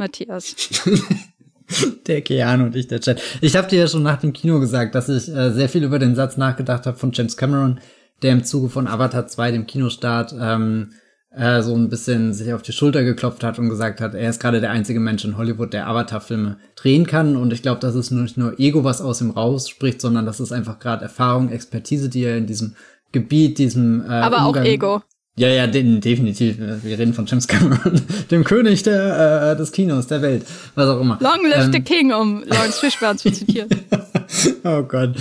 Matthias. 0.00 0.56
der 2.06 2.22
Keanu 2.22 2.64
und 2.64 2.76
ich, 2.76 2.88
der 2.88 3.00
Chat. 3.00 3.22
Ich 3.40 3.54
habe 3.54 3.68
dir 3.68 3.80
ja 3.80 3.86
schon 3.86 4.02
nach 4.02 4.20
dem 4.20 4.32
Kino 4.32 4.58
gesagt, 4.58 4.94
dass 4.94 5.08
ich 5.08 5.28
äh, 5.28 5.52
sehr 5.52 5.68
viel 5.68 5.84
über 5.84 6.00
den 6.00 6.16
Satz 6.16 6.36
nachgedacht 6.36 6.86
habe 6.86 6.98
von 6.98 7.12
James 7.12 7.36
Cameron, 7.36 7.78
der 8.22 8.32
im 8.32 8.44
Zuge 8.44 8.68
von 8.68 8.88
Avatar 8.88 9.28
2, 9.28 9.52
dem 9.52 9.66
Kinostart, 9.66 10.34
ähm, 10.38 10.90
äh, 11.32 11.62
so 11.62 11.74
ein 11.74 11.88
bisschen 11.88 12.32
sich 12.32 12.52
auf 12.52 12.62
die 12.62 12.72
Schulter 12.72 13.04
geklopft 13.04 13.44
hat 13.44 13.58
und 13.58 13.68
gesagt 13.68 14.00
hat, 14.00 14.14
er 14.14 14.28
ist 14.28 14.40
gerade 14.40 14.60
der 14.60 14.70
einzige 14.70 14.98
Mensch 14.98 15.24
in 15.24 15.36
Hollywood, 15.36 15.72
der 15.72 15.86
Avatar-Filme 15.86 16.58
drehen 16.74 17.06
kann. 17.06 17.36
Und 17.36 17.52
ich 17.52 17.62
glaube, 17.62 17.80
das 17.80 17.94
ist 17.94 18.10
nicht 18.10 18.36
nur 18.36 18.58
Ego, 18.58 18.82
was 18.82 19.00
aus 19.00 19.20
ihm 19.20 19.30
rausspricht, 19.30 20.00
sondern 20.00 20.26
das 20.26 20.40
ist 20.40 20.50
einfach 20.50 20.80
gerade 20.80 21.04
Erfahrung, 21.04 21.50
Expertise, 21.50 22.08
die 22.08 22.24
er 22.24 22.36
in 22.36 22.46
diesem 22.46 22.74
Gebiet, 23.12 23.58
diesem 23.58 24.02
äh, 24.02 24.08
Aber 24.08 24.46
Umgang 24.46 24.64
auch 24.64 24.68
Ego. 24.68 25.02
Ja, 25.40 25.48
ja, 25.48 25.66
den, 25.66 26.02
definitiv. 26.02 26.58
Wir 26.58 26.98
reden 26.98 27.14
von 27.14 27.24
James 27.24 27.48
Cameron, 27.48 27.98
dem 28.30 28.44
König 28.44 28.82
der, 28.82 29.52
äh, 29.52 29.56
des 29.56 29.72
Kinos, 29.72 30.06
der 30.06 30.20
Welt, 30.20 30.44
was 30.74 30.86
auch 30.86 31.00
immer. 31.00 31.16
Long 31.22 31.48
live 31.48 31.64
ähm, 31.64 31.72
the 31.72 31.80
king, 31.80 32.12
um 32.12 32.44
Lawrence 32.44 32.78
Fishburne 32.78 33.16
zu 33.16 33.32
zitieren. 33.32 33.70
oh 34.64 34.82
Gott. 34.82 35.16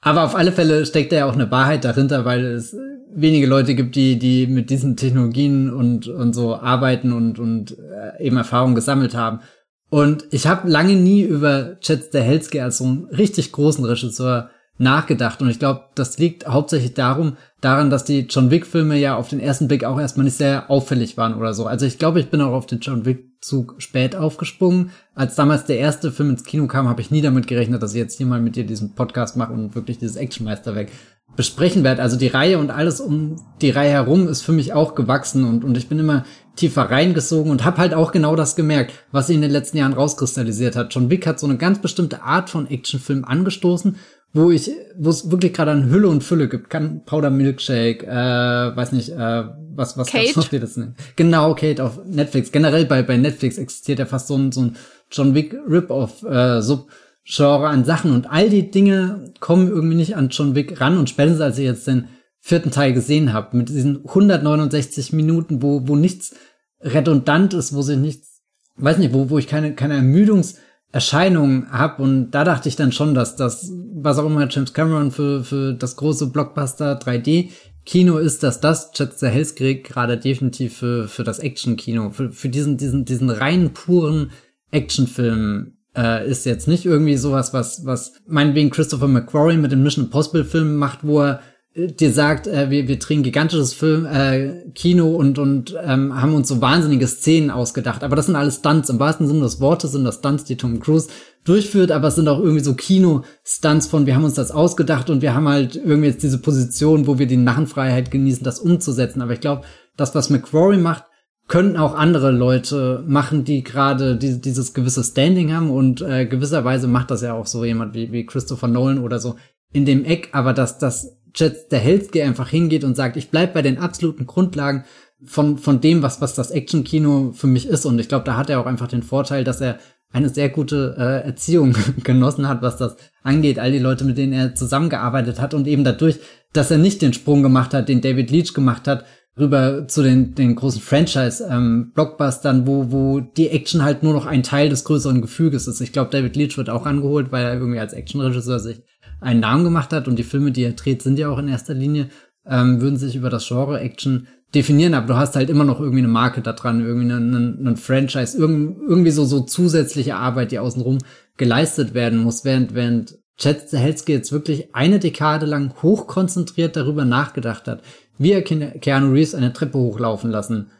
Aber 0.00 0.24
auf 0.24 0.34
alle 0.34 0.50
Fälle 0.50 0.84
steckt 0.84 1.12
da 1.12 1.16
ja 1.18 1.26
auch 1.26 1.34
eine 1.34 1.48
Wahrheit 1.48 1.84
dahinter, 1.84 2.24
weil 2.24 2.44
es 2.44 2.74
wenige 3.14 3.46
Leute 3.46 3.76
gibt, 3.76 3.94
die, 3.94 4.18
die 4.18 4.48
mit 4.48 4.68
diesen 4.68 4.96
Technologien 4.96 5.72
und, 5.72 6.08
und 6.08 6.32
so 6.32 6.56
arbeiten 6.56 7.12
und, 7.12 7.38
und 7.38 7.78
äh, 7.78 8.26
eben 8.26 8.36
Erfahrungen 8.36 8.74
gesammelt 8.74 9.14
haben. 9.14 9.42
Und 9.90 10.24
ich 10.32 10.48
habe 10.48 10.68
lange 10.68 10.96
nie 10.96 11.22
über 11.22 11.78
Chad 11.78 12.06
Stahelski 12.08 12.58
als 12.58 12.78
so 12.78 12.84
einen 12.84 13.04
richtig 13.04 13.52
großen 13.52 13.84
Regisseur 13.84 14.50
nachgedacht. 14.80 15.40
Und 15.40 15.50
ich 15.50 15.60
glaube, 15.60 15.84
das 15.94 16.18
liegt 16.18 16.48
hauptsächlich 16.48 16.94
darum, 16.94 17.36
daran, 17.60 17.90
dass 17.90 18.04
die 18.04 18.20
John 18.20 18.50
Wick-Filme 18.50 18.96
ja 18.96 19.16
auf 19.16 19.28
den 19.28 19.40
ersten 19.40 19.68
Blick 19.68 19.84
auch 19.84 20.00
erstmal 20.00 20.24
nicht 20.24 20.36
sehr 20.36 20.70
auffällig 20.70 21.16
waren 21.16 21.34
oder 21.34 21.54
so. 21.54 21.66
Also 21.66 21.86
ich 21.86 21.98
glaube, 21.98 22.20
ich 22.20 22.30
bin 22.30 22.40
auch 22.40 22.52
auf 22.52 22.66
den 22.66 22.80
John 22.80 23.04
Wick-Zug 23.04 23.74
spät 23.78 24.16
aufgesprungen. 24.16 24.90
Als 25.14 25.34
damals 25.34 25.64
der 25.64 25.78
erste 25.78 26.10
Film 26.12 26.30
ins 26.30 26.44
Kino 26.44 26.66
kam, 26.66 26.88
habe 26.88 27.00
ich 27.00 27.10
nie 27.10 27.22
damit 27.22 27.46
gerechnet, 27.46 27.82
dass 27.82 27.92
ich 27.92 27.98
jetzt 27.98 28.16
hier 28.16 28.26
mal 28.26 28.40
mit 28.40 28.56
dir 28.56 28.64
diesen 28.64 28.94
Podcast 28.94 29.36
mache 29.36 29.52
und 29.52 29.74
wirklich 29.74 29.98
dieses 29.98 30.16
Actionmeisterwerk 30.16 30.88
besprechen 31.36 31.84
werde. 31.84 32.02
Also 32.02 32.16
die 32.16 32.26
Reihe 32.28 32.58
und 32.58 32.70
alles 32.70 33.00
um 33.00 33.36
die 33.60 33.70
Reihe 33.70 33.90
herum 33.90 34.26
ist 34.26 34.42
für 34.42 34.52
mich 34.52 34.72
auch 34.72 34.94
gewachsen 34.94 35.44
und, 35.44 35.64
und 35.64 35.76
ich 35.76 35.88
bin 35.88 35.98
immer 35.98 36.24
tiefer 36.56 36.90
reingesogen 36.90 37.50
und 37.50 37.64
habe 37.64 37.78
halt 37.78 37.94
auch 37.94 38.12
genau 38.12 38.36
das 38.36 38.56
gemerkt, 38.56 38.92
was 39.12 39.28
sich 39.28 39.36
in 39.36 39.42
den 39.42 39.50
letzten 39.50 39.76
Jahren 39.76 39.92
rauskristallisiert 39.92 40.76
hat. 40.76 40.92
John 40.92 41.08
Wick 41.08 41.26
hat 41.26 41.38
so 41.38 41.46
eine 41.46 41.56
ganz 41.56 41.78
bestimmte 41.78 42.22
Art 42.22 42.50
von 42.50 42.68
Actionfilm 42.68 43.24
angestoßen 43.24 43.96
wo 44.32 44.50
ich, 44.50 44.70
wo 44.96 45.10
es 45.10 45.30
wirklich 45.30 45.52
gerade 45.52 45.72
an 45.72 45.90
Hülle 45.90 46.08
und 46.08 46.22
Fülle 46.22 46.48
gibt. 46.48 46.70
Kann 46.70 47.04
Powder 47.04 47.30
Milkshake, 47.30 48.06
äh, 48.06 48.76
weiß 48.76 48.92
nicht, 48.92 49.10
äh, 49.10 49.44
was, 49.74 49.96
was, 49.96 50.08
Kate? 50.08 50.36
was 50.36 50.44
steht 50.46 50.62
das 50.62 50.74
denn? 50.74 50.94
Genau, 51.16 51.54
Kate 51.54 51.82
auf 51.82 52.00
Netflix. 52.06 52.52
Generell 52.52 52.86
bei, 52.86 53.02
bei 53.02 53.16
Netflix 53.16 53.58
existiert 53.58 53.98
ja 53.98 54.06
fast 54.06 54.28
so 54.28 54.36
ein, 54.36 54.52
so 54.52 54.62
ein 54.62 54.76
John 55.10 55.34
Wick 55.34 55.56
Rip-Off, 55.68 56.22
äh, 56.22 56.60
Subgenre 56.60 57.68
an 57.68 57.84
Sachen 57.84 58.12
und 58.12 58.30
all 58.30 58.48
die 58.50 58.70
Dinge 58.70 59.32
kommen 59.40 59.68
irgendwie 59.68 59.96
nicht 59.96 60.16
an 60.16 60.28
John 60.28 60.54
Wick 60.54 60.80
ran 60.80 60.98
und 60.98 61.08
spätestens 61.08 61.40
als 61.40 61.58
ich 61.58 61.64
jetzt 61.64 61.86
den 61.86 62.08
vierten 62.40 62.70
Teil 62.70 62.92
gesehen 62.92 63.32
habe, 63.32 63.56
mit 63.56 63.68
diesen 63.68 64.04
169 64.06 65.12
Minuten, 65.12 65.62
wo, 65.62 65.86
wo 65.88 65.96
nichts 65.96 66.34
redundant 66.80 67.52
ist, 67.52 67.74
wo 67.74 67.82
sich 67.82 67.98
nichts, 67.98 68.40
weiß 68.76 68.98
nicht, 68.98 69.12
wo, 69.12 69.28
wo 69.28 69.38
ich 69.38 69.46
keine, 69.46 69.74
keine 69.74 69.98
Ermüdungs- 69.98 70.56
Erscheinungen 70.92 71.70
habe 71.70 72.02
und 72.02 72.32
da 72.32 72.42
dachte 72.44 72.68
ich 72.68 72.76
dann 72.76 72.92
schon, 72.92 73.14
dass 73.14 73.36
das, 73.36 73.72
was 73.94 74.18
auch 74.18 74.26
immer 74.26 74.48
James 74.48 74.72
Cameron 74.72 75.12
für, 75.12 75.44
für 75.44 75.72
das 75.72 75.96
große 75.96 76.28
Blockbuster 76.28 76.98
3D 76.98 77.50
Kino 77.86 78.18
ist, 78.18 78.42
dass 78.42 78.60
das 78.60 78.92
Chad 78.92 79.14
Stahelski 79.14 79.82
gerade 79.82 80.18
definitiv 80.18 80.78
für, 80.78 81.08
für 81.08 81.24
das 81.24 81.38
Action-Kino, 81.38 82.10
für, 82.10 82.30
für 82.30 82.48
diesen, 82.48 82.76
diesen, 82.76 83.04
diesen 83.04 83.30
reinen, 83.30 83.72
puren 83.72 84.32
Actionfilm 84.70 85.74
äh, 85.96 86.28
ist 86.28 86.46
jetzt 86.46 86.68
nicht 86.68 86.84
irgendwie 86.84 87.16
sowas, 87.16 87.52
was, 87.52 87.84
was 87.84 88.14
meinetwegen 88.26 88.70
Christopher 88.70 89.08
McQuarrie 89.08 89.56
mit 89.56 89.72
dem 89.72 89.82
Mission 89.82 90.06
Impossible 90.06 90.44
Film 90.44 90.76
macht, 90.76 91.00
wo 91.02 91.22
er 91.22 91.40
dir 91.74 92.12
sagt, 92.12 92.48
äh, 92.48 92.68
wir, 92.70 92.88
wir 92.88 92.98
drehen 92.98 93.22
gigantisches 93.22 93.74
Film, 93.74 94.04
äh, 94.04 94.70
Kino 94.74 95.14
und, 95.14 95.38
und 95.38 95.76
ähm, 95.82 96.20
haben 96.20 96.34
uns 96.34 96.48
so 96.48 96.60
wahnsinnige 96.60 97.06
Szenen 97.06 97.50
ausgedacht. 97.50 98.02
Aber 98.02 98.16
das 98.16 98.26
sind 98.26 98.36
alles 98.36 98.56
Stunts. 98.56 98.88
Im 98.88 98.98
wahrsten 98.98 99.28
Sinne 99.28 99.40
des 99.40 99.60
Wortes 99.60 99.92
sind 99.92 100.04
das 100.04 100.16
Stunts, 100.16 100.44
die 100.44 100.56
Tom 100.56 100.80
Cruise 100.80 101.08
durchführt, 101.44 101.92
aber 101.92 102.08
es 102.08 102.16
sind 102.16 102.28
auch 102.28 102.40
irgendwie 102.40 102.62
so 102.62 102.74
Kino-Stunts 102.74 103.86
von, 103.86 104.04
wir 104.04 104.14
haben 104.14 104.24
uns 104.24 104.34
das 104.34 104.50
ausgedacht 104.50 105.08
und 105.10 105.22
wir 105.22 105.34
haben 105.34 105.48
halt 105.48 105.76
irgendwie 105.76 106.08
jetzt 106.08 106.22
diese 106.22 106.38
Position, 106.38 107.06
wo 107.06 107.18
wir 107.18 107.26
die 107.26 107.36
Narrenfreiheit 107.36 108.10
genießen, 108.10 108.44
das 108.44 108.58
umzusetzen. 108.58 109.22
Aber 109.22 109.32
ich 109.32 109.40
glaube, 109.40 109.62
das, 109.96 110.14
was 110.14 110.28
McQuarrie 110.28 110.76
macht, 110.76 111.04
könnten 111.46 111.76
auch 111.76 111.94
andere 111.94 112.30
Leute 112.30 113.04
machen, 113.06 113.44
die 113.44 113.64
gerade 113.64 114.16
die, 114.16 114.40
dieses 114.40 114.74
gewisse 114.74 115.02
Standing 115.02 115.52
haben 115.52 115.70
und 115.70 116.00
äh, 116.00 116.26
gewisserweise 116.26 116.86
macht 116.86 117.10
das 117.10 117.22
ja 117.22 117.34
auch 117.34 117.46
so 117.46 117.64
jemand 117.64 117.94
wie, 117.94 118.12
wie 118.12 118.26
Christopher 118.26 118.68
Nolan 118.68 118.98
oder 118.98 119.18
so 119.18 119.36
in 119.72 119.84
dem 119.84 120.04
Eck, 120.04 120.30
aber 120.32 120.52
dass 120.52 120.78
das 120.78 121.19
Jets 121.34 121.68
der 121.68 121.78
Hellsky 121.78 122.22
einfach 122.22 122.48
hingeht 122.48 122.84
und 122.84 122.96
sagt, 122.96 123.16
ich 123.16 123.30
bleib 123.30 123.54
bei 123.54 123.62
den 123.62 123.78
absoluten 123.78 124.26
Grundlagen 124.26 124.84
von, 125.24 125.58
von 125.58 125.80
dem, 125.80 126.02
was, 126.02 126.20
was 126.20 126.34
das 126.34 126.50
Action-Kino 126.50 127.32
für 127.34 127.46
mich 127.46 127.68
ist. 127.68 127.84
Und 127.84 127.98
ich 127.98 128.08
glaube, 128.08 128.24
da 128.24 128.36
hat 128.36 128.50
er 128.50 128.60
auch 128.60 128.66
einfach 128.66 128.88
den 128.88 129.02
Vorteil, 129.02 129.44
dass 129.44 129.60
er 129.60 129.78
eine 130.12 130.28
sehr 130.28 130.48
gute 130.48 130.96
äh, 130.98 131.26
Erziehung 131.26 131.74
genossen 132.04 132.48
hat, 132.48 132.62
was 132.62 132.76
das 132.76 132.96
angeht. 133.22 133.58
All 133.58 133.72
die 133.72 133.78
Leute, 133.78 134.04
mit 134.04 134.18
denen 134.18 134.32
er 134.32 134.54
zusammengearbeitet 134.54 135.40
hat 135.40 135.54
und 135.54 135.66
eben 135.66 135.84
dadurch, 135.84 136.18
dass 136.52 136.70
er 136.70 136.78
nicht 136.78 137.02
den 137.02 137.12
Sprung 137.12 137.42
gemacht 137.42 137.74
hat, 137.74 137.88
den 137.88 138.00
David 138.00 138.30
Leach 138.30 138.54
gemacht 138.54 138.88
hat, 138.88 139.04
rüber 139.38 139.86
zu 139.86 140.02
den, 140.02 140.34
den 140.34 140.56
großen 140.56 140.80
Franchise-Blockbustern, 140.80 142.58
ähm, 142.58 142.66
wo, 142.66 142.90
wo 142.90 143.20
die 143.20 143.48
Action 143.48 143.84
halt 143.84 144.02
nur 144.02 144.12
noch 144.12 144.26
ein 144.26 144.42
Teil 144.42 144.68
des 144.68 144.84
größeren 144.84 145.22
Gefüges 145.22 145.68
ist. 145.68 145.80
Ich 145.80 145.92
glaube, 145.92 146.10
David 146.10 146.34
Leach 146.36 146.56
wird 146.56 146.70
auch 146.70 146.86
angeholt, 146.86 147.30
weil 147.30 147.44
er 147.44 147.54
irgendwie 147.54 147.78
als 147.78 147.92
Actionregisseur 147.92 148.58
sich 148.58 148.82
einen 149.20 149.40
Namen 149.40 149.64
gemacht 149.64 149.92
hat 149.92 150.08
und 150.08 150.18
die 150.18 150.24
Filme, 150.24 150.52
die 150.52 150.64
er 150.64 150.72
dreht, 150.72 151.02
sind 151.02 151.18
ja 151.18 151.28
auch 151.28 151.38
in 151.38 151.48
erster 151.48 151.74
Linie, 151.74 152.08
ähm, 152.46 152.80
würden 152.80 152.96
sich 152.96 153.16
über 153.16 153.30
das 153.30 153.46
Genre 153.46 153.80
Action 153.80 154.26
definieren, 154.54 154.94
aber 154.94 155.06
du 155.06 155.16
hast 155.16 155.36
halt 155.36 155.50
immer 155.50 155.64
noch 155.64 155.78
irgendwie 155.78 156.00
eine 156.00 156.08
Marke 156.08 156.40
da 156.40 156.52
dran, 156.52 156.84
irgendwie 156.84 157.12
einen, 157.12 157.58
einen 157.60 157.76
Franchise, 157.76 158.36
irgend, 158.36 158.78
irgendwie 158.88 159.10
so, 159.12 159.24
so 159.24 159.40
zusätzliche 159.40 160.16
Arbeit, 160.16 160.50
die 160.50 160.58
außenrum 160.58 160.98
geleistet 161.36 161.94
werden 161.94 162.18
muss, 162.18 162.44
während, 162.44 162.74
während 162.74 163.18
Chad 163.38 163.68
Stahelski 163.68 164.12
jetzt 164.12 164.32
wirklich 164.32 164.74
eine 164.74 164.98
Dekade 164.98 165.46
lang 165.46 165.74
hochkonzentriert 165.82 166.76
darüber 166.76 167.04
nachgedacht 167.04 167.68
hat, 167.68 167.82
wie 168.18 168.32
er 168.32 168.42
Keanu 168.42 169.12
Reeves 169.12 169.34
eine 169.34 169.52
Treppe 169.52 169.78
hochlaufen 169.78 170.30
lassen 170.30 170.70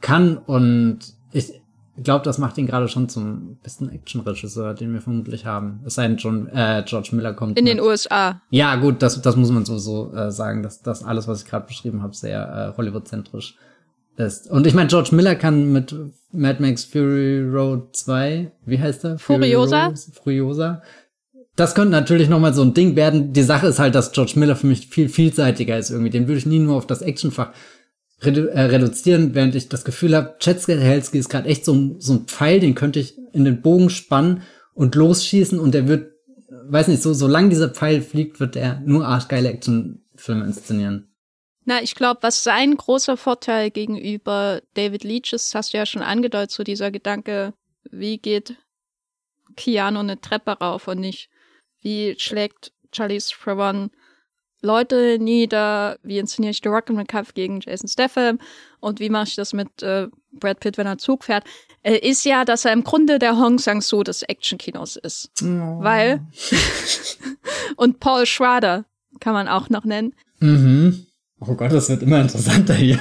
kann 0.00 0.38
und 0.38 0.98
ich 1.32 1.59
glaube, 2.04 2.24
das 2.24 2.38
macht 2.38 2.58
ihn 2.58 2.66
gerade 2.66 2.88
schon 2.88 3.08
zum 3.08 3.58
besten 3.62 3.88
Action-Regisseur, 3.88 4.74
den 4.74 4.92
wir 4.92 5.00
vermutlich 5.00 5.46
haben. 5.46 5.80
Es 5.84 5.94
sei 5.94 6.06
denn, 6.08 6.16
John, 6.16 6.48
äh, 6.48 6.82
George 6.86 7.10
Miller 7.12 7.34
kommt. 7.34 7.58
In 7.58 7.64
mit. 7.64 7.74
den 7.74 7.80
USA. 7.80 8.40
Ja, 8.50 8.76
gut, 8.76 9.02
das, 9.02 9.20
das 9.22 9.36
muss 9.36 9.50
man 9.50 9.64
sowieso 9.64 10.12
äh, 10.14 10.30
sagen, 10.30 10.62
dass 10.62 10.82
das 10.82 11.02
alles, 11.04 11.28
was 11.28 11.42
ich 11.42 11.48
gerade 11.48 11.66
beschrieben 11.66 12.02
habe, 12.02 12.14
sehr 12.14 12.72
äh, 12.72 12.76
Hollywood-zentrisch 12.76 13.56
ist. 14.16 14.50
Und 14.50 14.66
ich 14.66 14.74
meine, 14.74 14.88
George 14.88 15.10
Miller 15.12 15.34
kann 15.34 15.72
mit 15.72 15.94
Mad 16.32 16.62
Max 16.62 16.84
Fury 16.84 17.42
Road 17.42 17.96
2, 17.96 18.52
wie 18.66 18.78
heißt 18.78 19.04
er? 19.04 19.18
Furiosa. 19.18 19.92
Furiosa. 20.22 20.82
Das 21.56 21.74
könnte 21.74 21.90
natürlich 21.90 22.28
nochmal 22.28 22.54
so 22.54 22.62
ein 22.62 22.74
Ding 22.74 22.96
werden. 22.96 23.32
Die 23.32 23.42
Sache 23.42 23.66
ist 23.66 23.78
halt, 23.78 23.94
dass 23.94 24.12
George 24.12 24.34
Miller 24.36 24.56
für 24.56 24.66
mich 24.66 24.86
viel 24.86 25.08
vielseitiger 25.08 25.76
ist 25.76 25.90
irgendwie. 25.90 26.10
Den 26.10 26.26
würde 26.26 26.38
ich 26.38 26.46
nie 26.46 26.58
nur 26.58 26.76
auf 26.76 26.86
das 26.86 27.02
Actionfach 27.02 27.50
redu 28.22 28.46
äh, 28.48 28.60
reduzieren, 28.60 29.34
während 29.34 29.54
ich 29.54 29.68
das 29.68 29.84
Gefühl 29.84 30.16
habe, 30.16 30.36
Chetzelhelski 30.38 31.18
ist 31.18 31.28
gerade 31.28 31.48
echt 31.48 31.64
so 31.64 31.74
ein, 31.74 32.00
so 32.00 32.14
ein 32.14 32.26
Pfeil, 32.26 32.60
den 32.60 32.74
könnte 32.74 33.00
ich 33.00 33.16
in 33.32 33.44
den 33.44 33.62
Bogen 33.62 33.90
spannen 33.90 34.42
und 34.74 34.94
losschießen 34.94 35.58
und 35.58 35.72
der 35.72 35.88
wird, 35.88 36.12
weiß 36.48 36.88
nicht, 36.88 37.02
so 37.02 37.14
solange 37.14 37.48
dieser 37.48 37.70
Pfeil 37.70 38.02
fliegt, 38.02 38.40
wird 38.40 38.56
er 38.56 38.80
nur 38.80 39.06
arschgeile 39.06 39.50
Actionfilme 39.50 40.44
inszenieren. 40.44 41.06
Na, 41.64 41.82
ich 41.82 41.94
glaube, 41.94 42.22
was 42.22 42.42
sein 42.42 42.76
großer 42.76 43.16
Vorteil 43.16 43.70
gegenüber 43.70 44.60
David 44.74 45.04
Leach 45.04 45.32
ist, 45.32 45.54
hast 45.54 45.72
du 45.72 45.78
ja 45.78 45.86
schon 45.86 46.02
angedeutet, 46.02 46.50
so 46.50 46.64
dieser 46.64 46.90
Gedanke, 46.90 47.52
wie 47.90 48.18
geht 48.18 48.56
Keanu 49.56 50.00
eine 50.00 50.20
Treppe 50.20 50.52
rauf 50.52 50.88
und 50.88 51.00
nicht, 51.00 51.28
wie 51.82 52.14
schlägt 52.18 52.72
Charlize 52.92 53.32
Theron 53.42 53.90
Leute 54.62 55.18
nieder, 55.18 55.98
wie 56.02 56.18
inszeniere 56.18 56.50
ich 56.50 56.60
The 56.62 56.68
Rock 56.68 56.90
im 56.90 57.06
Kampf 57.06 57.34
gegen 57.34 57.60
Jason 57.60 57.88
Statham 57.88 58.38
und 58.80 59.00
wie 59.00 59.08
mache 59.08 59.28
ich 59.28 59.36
das 59.36 59.52
mit 59.52 59.82
äh, 59.82 60.08
Brad 60.32 60.60
Pitt, 60.60 60.78
wenn 60.78 60.86
er 60.86 60.98
Zug 60.98 61.24
fährt, 61.24 61.44
äh, 61.82 61.96
ist 61.96 62.24
ja, 62.24 62.44
dass 62.44 62.64
er 62.64 62.72
im 62.72 62.84
Grunde 62.84 63.18
der 63.18 63.38
Hong 63.38 63.58
Sang-soo 63.58 64.02
des 64.02 64.22
Actionkinos 64.22 64.96
ist. 64.96 65.30
Oh. 65.42 65.46
Weil 65.46 66.20
und 67.76 68.00
Paul 68.00 68.26
Schrader 68.26 68.84
kann 69.18 69.32
man 69.32 69.48
auch 69.48 69.70
noch 69.70 69.84
nennen. 69.84 70.14
Mhm. 70.40 71.06
Oh 71.40 71.54
Gott, 71.54 71.72
das 71.72 71.88
wird 71.88 72.02
immer 72.02 72.20
interessanter 72.20 72.74
hier. 72.74 72.98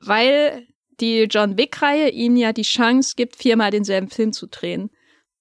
Weil 0.00 0.66
die 1.00 1.24
John 1.24 1.58
Wick-Reihe 1.58 2.10
ihnen 2.10 2.36
ja 2.36 2.52
die 2.52 2.62
Chance 2.62 3.14
gibt, 3.16 3.36
viermal 3.36 3.70
denselben 3.70 4.08
Film 4.08 4.32
zu 4.32 4.46
drehen. 4.46 4.90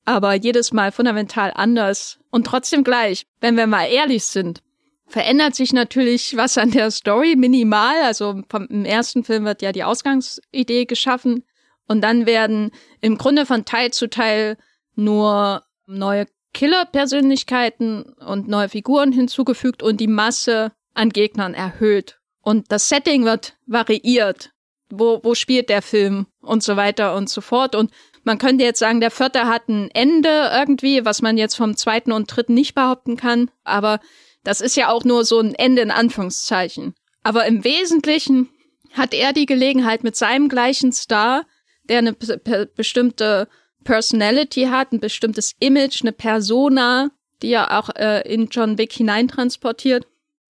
Aber 0.06 0.34
jedes 0.34 0.73
Mal 0.73 0.91
fundamental 0.91 1.52
anders 1.56 2.19
und 2.30 2.45
trotzdem 2.45 2.84
gleich, 2.84 3.26
wenn 3.40 3.56
wir 3.56 3.68
mal 3.68 3.85
ehrlich 3.85 4.26
sind 4.26 4.61
verändert 5.07 5.55
sich 5.55 5.73
natürlich 5.73 6.35
was 6.38 6.57
an 6.57 6.71
der 6.71 6.91
Story 6.91 7.35
minimal. 7.35 8.01
Also 8.03 8.41
vom, 8.49 8.65
im 8.67 8.85
ersten 8.85 9.23
Film 9.23 9.45
wird 9.45 9.61
ja 9.61 9.71
die 9.71 9.84
Ausgangsidee 9.84 10.85
geschaffen 10.85 11.43
und 11.88 12.01
dann 12.01 12.25
werden 12.25 12.71
im 13.01 13.17
Grunde 13.17 13.45
von 13.45 13.65
Teil 13.65 13.91
zu 13.91 14.09
Teil 14.09 14.57
nur 14.95 15.63
neue 15.85 16.27
Killer-Persönlichkeiten 16.53 18.03
und 18.25 18.47
neue 18.47 18.69
Figuren 18.69 19.11
hinzugefügt 19.11 19.84
und 19.84 19.99
die 19.99 20.07
Masse 20.07 20.71
an 20.93 21.09
Gegnern 21.09 21.53
erhöht. 21.53 22.19
Und 22.41 22.71
das 22.71 22.89
Setting 22.89 23.25
wird 23.25 23.57
variiert. 23.65 24.51
Wo, 24.95 25.21
wo 25.23 25.34
spielt 25.34 25.69
der 25.69 25.81
Film 25.81 26.27
und 26.41 26.61
so 26.61 26.77
weiter 26.77 27.15
und 27.15 27.27
so 27.27 27.41
fort. 27.41 27.73
Und 27.73 27.89
man 28.23 28.38
könnte 28.38 28.63
jetzt 28.63 28.77
sagen, 28.77 28.99
der 28.99 29.09
vierte 29.09 29.47
hat 29.47 29.67
ein 29.67 29.89
Ende 29.91 30.51
irgendwie, 30.53 31.03
was 31.03 31.23
man 31.23 31.38
jetzt 31.38 31.55
vom 31.55 31.75
zweiten 31.75 32.11
und 32.11 32.27
dritten 32.27 32.53
nicht 32.53 32.75
behaupten 32.75 33.17
kann. 33.17 33.49
Aber 33.63 33.99
das 34.43 34.61
ist 34.61 34.75
ja 34.75 34.89
auch 34.89 35.03
nur 35.03 35.25
so 35.25 35.39
ein 35.39 35.55
Ende 35.55 35.81
in 35.81 35.91
Anführungszeichen. 35.91 36.93
Aber 37.23 37.45
im 37.45 37.63
Wesentlichen 37.63 38.49
hat 38.91 39.13
er 39.13 39.33
die 39.33 39.45
Gelegenheit 39.45 40.03
mit 40.03 40.15
seinem 40.15 40.49
gleichen 40.49 40.91
Star, 40.91 41.45
der 41.83 41.99
eine 41.99 42.13
bestimmte 42.13 43.47
Personality 43.83 44.65
hat, 44.65 44.91
ein 44.91 44.99
bestimmtes 44.99 45.53
Image, 45.59 46.01
eine 46.01 46.11
Persona, 46.11 47.11
die 47.41 47.51
er 47.51 47.77
auch 47.77 47.89
äh, 47.95 48.21
in 48.31 48.47
John 48.49 48.77
Wick 48.77 48.93
hineintransportiert, 48.93 50.07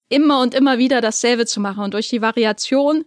immer 0.10 0.42
und 0.42 0.54
immer 0.54 0.78
wieder 0.78 1.02
dasselbe 1.02 1.46
zu 1.46 1.60
machen. 1.60 1.84
Und 1.84 1.94
durch 1.94 2.10
die 2.10 2.22
Variation 2.22 3.06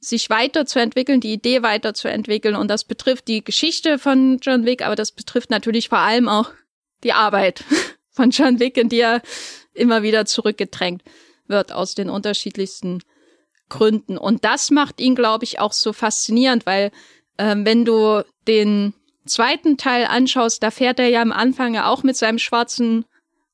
sich 0.00 0.30
weiterzuentwickeln, 0.30 1.20
die 1.20 1.32
Idee 1.32 1.62
weiterzuentwickeln. 1.62 2.56
Und 2.56 2.68
das 2.68 2.84
betrifft 2.84 3.28
die 3.28 3.44
Geschichte 3.44 3.98
von 3.98 4.38
John 4.40 4.64
Wick, 4.64 4.84
aber 4.84 4.96
das 4.96 5.12
betrifft 5.12 5.50
natürlich 5.50 5.88
vor 5.88 5.98
allem 5.98 6.28
auch 6.28 6.50
die 7.04 7.12
Arbeit 7.12 7.64
von 8.10 8.30
John 8.30 8.60
Wick, 8.60 8.76
in 8.76 8.88
die 8.88 9.00
er 9.00 9.22
immer 9.74 10.02
wieder 10.02 10.26
zurückgedrängt 10.26 11.02
wird 11.46 11.72
aus 11.72 11.94
den 11.94 12.10
unterschiedlichsten 12.10 13.02
Gründen. 13.68 14.18
Und 14.18 14.44
das 14.44 14.70
macht 14.70 15.00
ihn, 15.00 15.14
glaube 15.14 15.44
ich, 15.44 15.58
auch 15.58 15.72
so 15.72 15.92
faszinierend, 15.92 16.66
weil 16.66 16.90
ähm, 17.38 17.64
wenn 17.64 17.84
du 17.84 18.22
den 18.46 18.94
zweiten 19.26 19.76
Teil 19.76 20.06
anschaust, 20.06 20.62
da 20.62 20.70
fährt 20.70 20.98
er 20.98 21.08
ja 21.08 21.22
am 21.22 21.32
Anfang 21.32 21.74
ja 21.74 21.88
auch 21.88 22.02
mit 22.02 22.16
seinem 22.16 22.38
schwarzen 22.38 23.04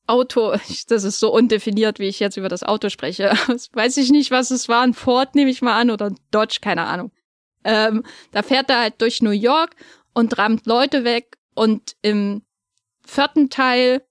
Auto, 0.07 0.55
das 0.87 1.03
ist 1.03 1.19
so 1.19 1.33
undefiniert, 1.33 1.99
wie 1.99 2.07
ich 2.07 2.19
jetzt 2.19 2.37
über 2.37 2.49
das 2.49 2.63
Auto 2.63 2.89
spreche. 2.89 3.33
Das 3.47 3.69
weiß 3.73 3.97
ich 3.97 4.09
nicht, 4.09 4.31
was 4.31 4.51
es 4.51 4.69
war. 4.69 4.81
Ein 4.81 4.93
Ford 4.93 5.35
nehme 5.35 5.51
ich 5.51 5.61
mal 5.61 5.79
an 5.79 5.91
oder 5.91 6.07
ein 6.07 6.19
Dodge, 6.31 6.59
keine 6.61 6.83
Ahnung. 6.83 7.11
Ähm, 7.63 8.03
da 8.31 8.43
fährt 8.43 8.69
er 8.69 8.79
halt 8.79 9.01
durch 9.01 9.21
New 9.21 9.31
York 9.31 9.75
und 10.13 10.37
rammt 10.37 10.65
Leute 10.65 11.03
weg 11.03 11.37
und 11.53 11.95
im 12.01 12.43
vierten 13.05 13.49
Teil 13.49 14.01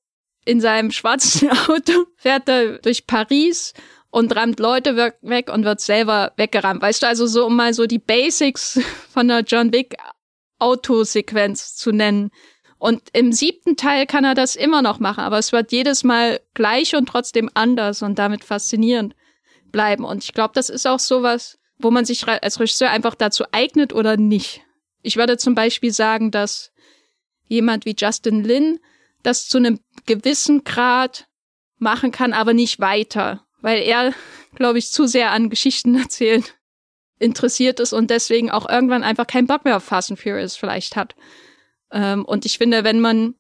in 0.47 0.61
seinem 0.61 0.91
schwarzen 0.91 1.51
Auto 1.69 2.07
fährt 2.17 2.49
er 2.49 2.79
durch 2.79 3.07
Paris 3.07 3.75
und 4.11 4.35
rammt 4.35 4.59
Leute 4.61 4.97
weg 4.97 5.51
und 5.53 5.65
wird 5.65 5.81
selber 5.81 6.33
weggerammt. 6.37 6.81
Weißt 6.81 7.03
du, 7.03 7.07
also 7.07 7.27
so, 7.27 7.45
um 7.45 7.57
mal 7.57 7.75
so 7.75 7.87
die 7.87 7.99
Basics 7.99 8.81
von 9.13 9.29
der 9.29 9.41
John 9.41 9.73
Wick 9.73 9.97
Autosequenz 10.59 11.77
zu 11.77 11.93
nennen. 11.93 12.31
Und 12.79 13.03
im 13.13 13.33
siebten 13.33 13.77
Teil 13.77 14.07
kann 14.07 14.25
er 14.25 14.35
das 14.35 14.57
immer 14.57 14.81
noch 14.81 15.01
machen, 15.01 15.21
aber 15.21 15.39
es 15.39 15.53
wird 15.53 15.73
jedes 15.73 16.05
Mal 16.05 16.41
gleich 16.55 16.95
und 16.95 17.07
trotzdem 17.07 17.51
anders 17.53 18.03
und 18.03 18.19
damit 18.19 18.45
faszinierend 18.45 19.15
bleiben. 19.73 20.05
Und 20.05 20.25
ich 20.25 20.33
glaube, 20.33 20.53
das 20.55 20.71
ist 20.71 20.87
auch 20.87 21.01
sowas, 21.01 21.59
wo 21.79 21.91
man 21.91 22.05
sich 22.05 22.27
als 22.27 22.61
Regisseur 22.61 22.91
einfach 22.91 23.15
dazu 23.15 23.45
eignet 23.53 23.93
oder 23.93 24.17
nicht. 24.17 24.63
Ich 25.03 25.17
würde 25.17 25.37
zum 25.37 25.55
Beispiel 25.55 25.93
sagen, 25.93 26.31
dass 26.31 26.73
jemand 27.49 27.85
wie 27.85 27.95
Justin 27.99 28.45
Lin 28.45 28.79
das 29.27 29.49
zu 29.49 29.59
einem 29.59 29.81
gewissen 30.07 30.65
Grad 30.65 31.27
machen 31.79 32.13
kann, 32.13 32.33
aber 32.33 32.55
nicht 32.55 32.81
weiter, 32.81 33.45
weil 33.61 33.83
er, 33.83 34.13
glaube 34.55 34.79
ich, 34.79 34.91
zu 34.91 35.07
sehr 35.07 35.33
an 35.33 35.51
Geschichten 35.51 35.95
erzählen 36.01 36.45
interessiert 37.19 37.81
ist 37.81 37.93
und 37.93 38.11
deswegen 38.11 38.51
auch 38.51 38.69
irgendwann 38.69 39.03
einfach 39.03 39.27
keinen 39.27 39.47
Bock 39.47 39.65
mehr 39.65 39.77
auf 39.77 39.85
Fast 39.85 40.11
and 40.11 40.21
Furious 40.21 40.55
vielleicht 40.55 40.97
hat. 40.97 41.15
Ähm, 41.91 42.25
und 42.25 42.45
ich 42.45 42.59
finde, 42.59 42.85
wenn 42.85 43.01
man 43.01 43.35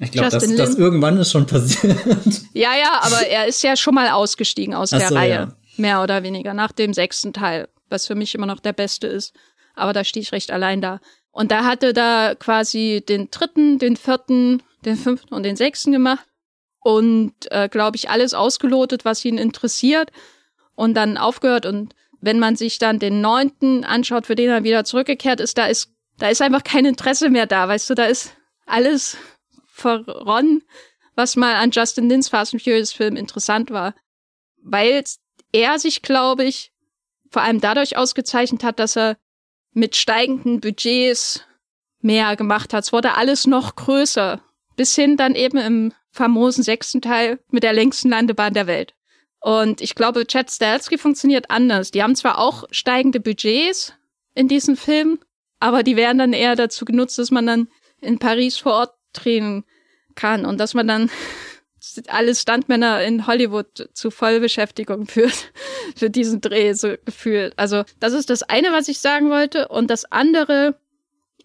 ich 0.00 0.10
glaube, 0.10 0.30
das, 0.30 0.54
das 0.56 0.74
irgendwann 0.74 1.18
ist 1.18 1.30
schon 1.30 1.46
passiert. 1.46 1.96
Ja, 2.54 2.74
ja, 2.76 3.00
aber 3.02 3.26
er 3.26 3.46
ist 3.46 3.62
ja 3.62 3.76
schon 3.76 3.94
mal 3.94 4.08
ausgestiegen 4.08 4.74
aus 4.74 4.92
Ach 4.92 4.98
der 4.98 5.08
so, 5.08 5.14
Reihe. 5.14 5.30
Ja. 5.30 5.56
Mehr 5.76 6.02
oder 6.02 6.22
weniger. 6.22 6.54
Nach 6.54 6.72
dem 6.72 6.92
sechsten 6.92 7.32
Teil, 7.32 7.68
was 7.88 8.06
für 8.06 8.14
mich 8.14 8.34
immer 8.34 8.46
noch 8.46 8.60
der 8.60 8.72
beste 8.72 9.06
ist. 9.06 9.34
Aber 9.74 9.92
da 9.92 10.04
stehe 10.04 10.22
ich 10.22 10.32
recht 10.32 10.50
allein 10.50 10.80
da. 10.80 11.00
Und 11.30 11.50
da 11.50 11.64
hatte 11.64 11.92
da 11.92 12.34
quasi 12.34 13.02
den 13.06 13.30
dritten, 13.30 13.78
den 13.78 13.96
vierten, 13.96 14.62
den 14.84 14.96
fünften 14.96 15.34
und 15.34 15.42
den 15.44 15.56
sechsten 15.56 15.92
gemacht. 15.92 16.26
Und, 16.80 17.34
äh, 17.50 17.68
glaube 17.68 17.96
ich, 17.96 18.10
alles 18.10 18.34
ausgelotet, 18.34 19.04
was 19.04 19.24
ihn 19.24 19.38
interessiert. 19.38 20.10
Und 20.74 20.94
dann 20.94 21.16
aufgehört. 21.16 21.66
Und 21.66 21.94
wenn 22.20 22.38
man 22.38 22.56
sich 22.56 22.78
dann 22.78 22.98
den 22.98 23.20
neunten 23.20 23.84
anschaut, 23.84 24.26
für 24.26 24.34
den 24.34 24.50
er 24.50 24.64
wieder 24.64 24.84
zurückgekehrt 24.84 25.40
ist, 25.40 25.58
da 25.58 25.66
ist 25.66 25.92
da 26.18 26.28
ist 26.28 26.42
einfach 26.42 26.62
kein 26.62 26.84
Interesse 26.84 27.30
mehr 27.30 27.46
da, 27.46 27.68
weißt 27.68 27.90
du, 27.90 27.94
da 27.94 28.04
ist 28.04 28.36
alles 28.66 29.16
verronnen, 29.66 30.62
was 31.16 31.34
mal 31.36 31.56
an 31.56 31.70
Justin 31.72 32.08
Lins 32.08 32.28
Fast 32.28 32.54
and 32.54 32.62
Furious 32.62 32.92
Film 32.92 33.16
interessant 33.16 33.70
war. 33.70 33.94
Weil 34.62 35.02
er 35.50 35.78
sich, 35.78 36.02
glaube 36.02 36.44
ich, 36.44 36.72
vor 37.28 37.42
allem 37.42 37.60
dadurch 37.60 37.96
ausgezeichnet 37.96 38.62
hat, 38.62 38.78
dass 38.78 38.96
er 38.96 39.16
mit 39.72 39.96
steigenden 39.96 40.60
Budgets 40.60 41.42
mehr 42.00 42.36
gemacht 42.36 42.72
hat. 42.72 42.84
Es 42.84 42.92
wurde 42.92 43.14
alles 43.14 43.46
noch 43.46 43.74
größer. 43.74 44.40
Bis 44.76 44.94
hin 44.94 45.16
dann 45.16 45.34
eben 45.34 45.58
im 45.58 45.92
famosen 46.10 46.62
sechsten 46.62 47.00
Teil 47.00 47.38
mit 47.50 47.62
der 47.62 47.72
längsten 47.72 48.10
Landebahn 48.10 48.54
der 48.54 48.66
Welt. 48.66 48.94
Und 49.40 49.80
ich 49.80 49.94
glaube, 49.94 50.26
Chad 50.26 50.50
Stahelski 50.50 50.98
funktioniert 50.98 51.50
anders. 51.50 51.90
Die 51.90 52.02
haben 52.02 52.14
zwar 52.14 52.38
auch 52.38 52.64
steigende 52.70 53.18
Budgets 53.18 53.92
in 54.34 54.46
diesem 54.46 54.76
Film, 54.76 55.18
aber 55.58 55.82
die 55.82 55.96
werden 55.96 56.18
dann 56.18 56.32
eher 56.32 56.54
dazu 56.54 56.84
genutzt, 56.84 57.18
dass 57.18 57.30
man 57.30 57.46
dann 57.46 57.68
in 58.00 58.18
Paris 58.18 58.58
vor 58.58 58.72
Ort 58.74 58.94
drehen 59.12 59.64
kann 60.14 60.46
und 60.46 60.58
dass 60.58 60.74
man 60.74 60.86
dann 60.86 61.10
alle 62.06 62.34
Stuntmänner 62.34 63.02
in 63.02 63.26
Hollywood 63.26 63.88
zu 63.94 64.10
Vollbeschäftigung 64.10 65.06
führt 65.06 65.52
für 65.96 66.08
diesen 66.08 66.40
Dreh 66.40 66.72
so 66.74 66.94
gefühlt. 67.04 67.54
Also 67.56 67.82
das 67.98 68.12
ist 68.12 68.30
das 68.30 68.44
eine, 68.44 68.70
was 68.72 68.88
ich 68.88 69.00
sagen 69.00 69.30
wollte 69.30 69.68
und 69.68 69.90
das 69.90 70.04
andere 70.04 70.78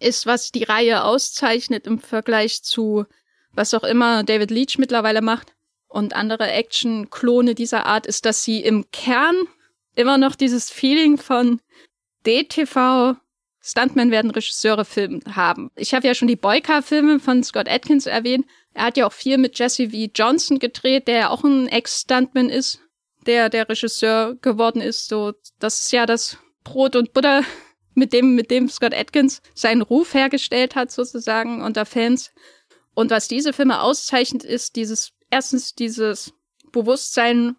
ist, 0.00 0.26
was 0.26 0.50
die 0.50 0.64
Reihe 0.64 1.04
auszeichnet 1.04 1.86
im 1.86 1.98
Vergleich 1.98 2.62
zu 2.62 3.06
was 3.52 3.74
auch 3.74 3.84
immer 3.84 4.22
David 4.22 4.50
Leach 4.50 4.78
mittlerweile 4.78 5.20
macht 5.20 5.54
und 5.88 6.14
andere 6.14 6.50
Action-Klone 6.50 7.54
dieser 7.54 7.86
Art, 7.86 8.06
ist, 8.06 8.24
dass 8.24 8.44
sie 8.44 8.60
im 8.60 8.90
Kern 8.92 9.34
immer 9.94 10.18
noch 10.18 10.36
dieses 10.36 10.70
Feeling 10.70 11.18
von 11.18 11.60
DTV 12.26 13.16
Stuntmen 13.60 14.10
werden 14.10 14.30
Regisseure 14.30 14.84
Film 14.84 15.20
haben. 15.30 15.70
Ich 15.76 15.92
habe 15.92 16.06
ja 16.06 16.14
schon 16.14 16.28
die 16.28 16.36
Boyka-Filme 16.36 17.20
von 17.20 17.42
Scott 17.42 17.68
Atkins 17.68 18.06
erwähnt. 18.06 18.46
Er 18.72 18.84
hat 18.84 18.96
ja 18.96 19.06
auch 19.06 19.12
viel 19.12 19.36
mit 19.36 19.58
Jesse 19.58 19.90
V. 19.90 20.08
Johnson 20.14 20.58
gedreht, 20.58 21.08
der 21.08 21.16
ja 21.16 21.30
auch 21.30 21.44
ein 21.44 21.66
Ex-Stuntman 21.68 22.48
ist, 22.48 22.80
der 23.26 23.48
der 23.50 23.68
Regisseur 23.68 24.36
geworden 24.40 24.80
ist. 24.80 25.08
So, 25.08 25.34
das 25.58 25.80
ist 25.80 25.92
ja 25.92 26.06
das 26.06 26.38
Brot 26.64 26.96
und 26.96 27.12
Butter, 27.12 27.42
mit 27.98 28.12
dem, 28.12 28.34
mit 28.34 28.50
dem 28.50 28.68
Scott 28.68 28.94
Atkins 28.94 29.42
seinen 29.54 29.82
Ruf 29.82 30.14
hergestellt 30.14 30.74
hat, 30.74 30.90
sozusagen, 30.90 31.62
unter 31.62 31.84
Fans. 31.84 32.32
Und 32.94 33.10
was 33.10 33.28
diese 33.28 33.52
Filme 33.52 33.80
auszeichnet, 33.80 34.44
ist 34.44 34.76
dieses, 34.76 35.12
erstens 35.30 35.74
dieses 35.74 36.32
Bewusstsein 36.72 37.56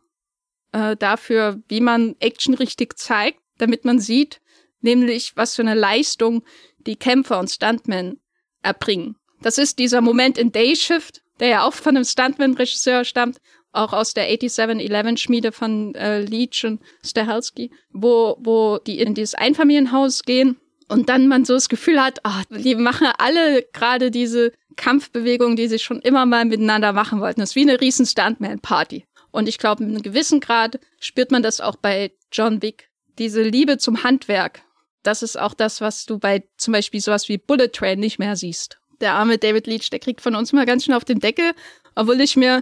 äh, 0.71 0.95
dafür, 0.95 1.61
wie 1.67 1.81
man 1.81 2.15
Action 2.19 2.53
richtig 2.53 2.97
zeigt, 2.97 3.39
damit 3.57 3.85
man 3.85 3.99
sieht, 3.99 4.41
nämlich 4.81 5.35
was 5.35 5.55
für 5.55 5.61
eine 5.61 5.75
Leistung 5.75 6.43
die 6.79 6.95
Kämpfer 6.95 7.39
und 7.39 7.49
Stuntmen 7.49 8.21
erbringen. 8.61 9.15
Das 9.41 9.57
ist 9.57 9.79
dieser 9.79 10.01
Moment 10.01 10.37
in 10.37 10.51
Day 10.51 10.75
Shift, 10.75 11.21
der 11.39 11.47
ja 11.47 11.63
auch 11.63 11.73
von 11.73 11.95
einem 11.95 12.05
Stuntman-Regisseur 12.05 13.05
stammt, 13.05 13.39
auch 13.71 13.93
aus 13.93 14.13
der 14.13 14.29
8711-Schmiede 14.31 15.51
von 15.51 15.93
äh, 15.95 16.21
Leach 16.21 16.65
und 16.65 16.81
Stahelski, 17.05 17.71
wo, 17.91 18.37
wo 18.39 18.79
die 18.79 18.99
in 18.99 19.13
dieses 19.13 19.35
Einfamilienhaus 19.35 20.23
gehen 20.23 20.57
und 20.87 21.09
dann 21.09 21.27
man 21.27 21.45
so 21.45 21.53
das 21.53 21.69
Gefühl 21.69 22.01
hat, 22.01 22.19
ach, 22.23 22.45
die 22.49 22.75
machen 22.75 23.07
alle 23.17 23.63
gerade 23.73 24.11
diese 24.11 24.51
Kampfbewegung, 24.75 25.55
die 25.55 25.67
sie 25.67 25.79
schon 25.79 25.99
immer 25.99 26.25
mal 26.25 26.45
miteinander 26.45 26.93
machen 26.93 27.21
wollten. 27.21 27.41
Das 27.41 27.51
ist 27.51 27.55
wie 27.55 27.69
eine 27.69 27.79
riesen 27.79 28.05
Stuntman-Party. 28.05 29.05
Und 29.31 29.47
ich 29.47 29.59
glaube, 29.59 29.83
in 29.83 29.89
einem 29.89 30.01
gewissen 30.01 30.39
Grad 30.39 30.79
spürt 30.99 31.31
man 31.31 31.43
das 31.43 31.61
auch 31.61 31.75
bei 31.75 32.11
John 32.31 32.61
Wick. 32.61 32.89
Diese 33.19 33.43
Liebe 33.43 33.77
zum 33.77 34.03
Handwerk 34.03 34.63
das 35.03 35.23
ist 35.23 35.39
auch 35.39 35.53
das, 35.53 35.81
was 35.81 36.05
du 36.05 36.19
bei 36.19 36.43
zum 36.57 36.73
Beispiel 36.73 36.99
sowas 36.99 37.29
wie 37.29 37.37
Bullet 37.37 37.69
Train 37.69 37.99
nicht 37.99 38.19
mehr 38.19 38.35
siehst. 38.35 38.79
Der 39.01 39.13
arme 39.13 39.37
David 39.37 39.65
Leach, 39.67 39.89
der 39.89 39.99
kriegt 39.99 40.21
von 40.21 40.35
uns 40.35 40.51
mal 40.51 40.65
ganz 40.65 40.85
schön 40.85 40.93
auf 40.93 41.05
den 41.05 41.19
Deckel, 41.19 41.53
obwohl 41.95 42.19
ich 42.19 42.35
mir 42.35 42.61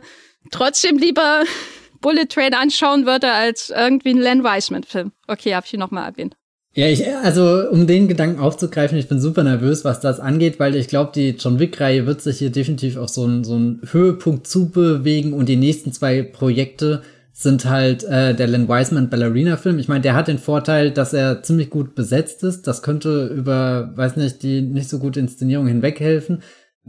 trotzdem 0.51 0.97
lieber 0.97 1.43
Bullet 2.01 2.25
Train 2.27 2.53
anschauen 2.53 3.05
würde 3.05 3.31
als 3.31 3.69
irgendwie 3.69 4.11
einen 4.11 4.21
Len 4.21 4.43
Wiseman-Film. 4.43 5.11
Okay, 5.27 5.55
habe 5.55 5.65
ich 5.65 5.73
ihn 5.73 5.79
nochmal 5.79 6.09
erwähnt. 6.09 6.35
Ja, 6.73 6.85
ich, 6.85 7.07
also 7.07 7.69
um 7.71 7.87
den 7.87 8.07
Gedanken 8.07 8.39
aufzugreifen, 8.39 8.99
ich 8.99 9.07
bin 9.07 9.19
super 9.19 9.43
nervös, 9.43 9.83
was 9.83 9.99
das 9.99 10.19
angeht, 10.19 10.59
weil 10.59 10.75
ich 10.75 10.87
glaube, 10.87 11.11
die 11.15 11.29
John 11.31 11.57
Wick-Reihe 11.57 12.05
wird 12.05 12.21
sich 12.21 12.37
hier 12.37 12.51
definitiv 12.51 12.97
auf 12.97 13.09
so 13.09 13.23
einen 13.23 13.43
so 13.43 13.55
einen 13.55 13.81
Höhepunkt 13.91 14.45
zubewegen 14.45 15.33
und 15.33 15.49
die 15.49 15.55
nächsten 15.55 15.91
zwei 15.91 16.21
Projekte 16.21 17.01
sind 17.33 17.65
halt 17.65 18.03
äh, 18.03 18.35
der 18.35 18.47
Len 18.47 18.67
Wiseman 18.67 19.09
Ballerina 19.09 19.57
Film. 19.57 19.79
Ich 19.79 19.87
meine, 19.87 20.01
der 20.01 20.13
hat 20.13 20.27
den 20.27 20.37
Vorteil, 20.37 20.91
dass 20.91 21.13
er 21.13 21.41
ziemlich 21.41 21.69
gut 21.69 21.95
besetzt 21.95 22.43
ist. 22.43 22.67
Das 22.67 22.83
könnte 22.83 23.27
über, 23.27 23.91
weiß 23.95 24.15
nicht, 24.15 24.43
die 24.43 24.61
nicht 24.61 24.89
so 24.89 24.99
gute 24.99 25.19
Inszenierung 25.19 25.67
hinweghelfen. 25.67 26.43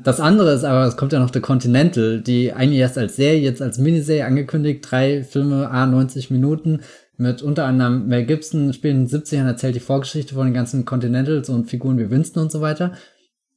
Das 0.04 0.20
andere 0.20 0.52
ist 0.52 0.64
aber, 0.64 0.86
es 0.86 0.96
kommt 0.96 1.12
ja 1.12 1.18
noch 1.18 1.32
The 1.32 1.40
Continental, 1.40 2.20
die 2.20 2.52
eigentlich 2.52 2.80
erst 2.80 2.98
als 2.98 3.16
Serie, 3.16 3.40
jetzt 3.40 3.60
als 3.60 3.78
Miniserie 3.78 4.24
angekündigt, 4.24 4.86
drei 4.88 5.24
Filme, 5.24 5.70
a 5.70 5.86
90 5.86 6.30
Minuten, 6.30 6.80
mit 7.16 7.42
unter 7.42 7.64
anderem 7.64 8.06
Mel 8.06 8.24
Gibson, 8.24 8.70
den 8.70 9.08
70ern, 9.08 9.46
erzählt 9.46 9.74
die 9.74 9.80
Vorgeschichte 9.80 10.34
von 10.34 10.46
den 10.46 10.54
ganzen 10.54 10.84
Continentals 10.84 11.48
und 11.48 11.68
Figuren 11.68 11.98
wie 11.98 12.10
Winston 12.10 12.44
und 12.44 12.52
so 12.52 12.60
weiter. 12.60 12.92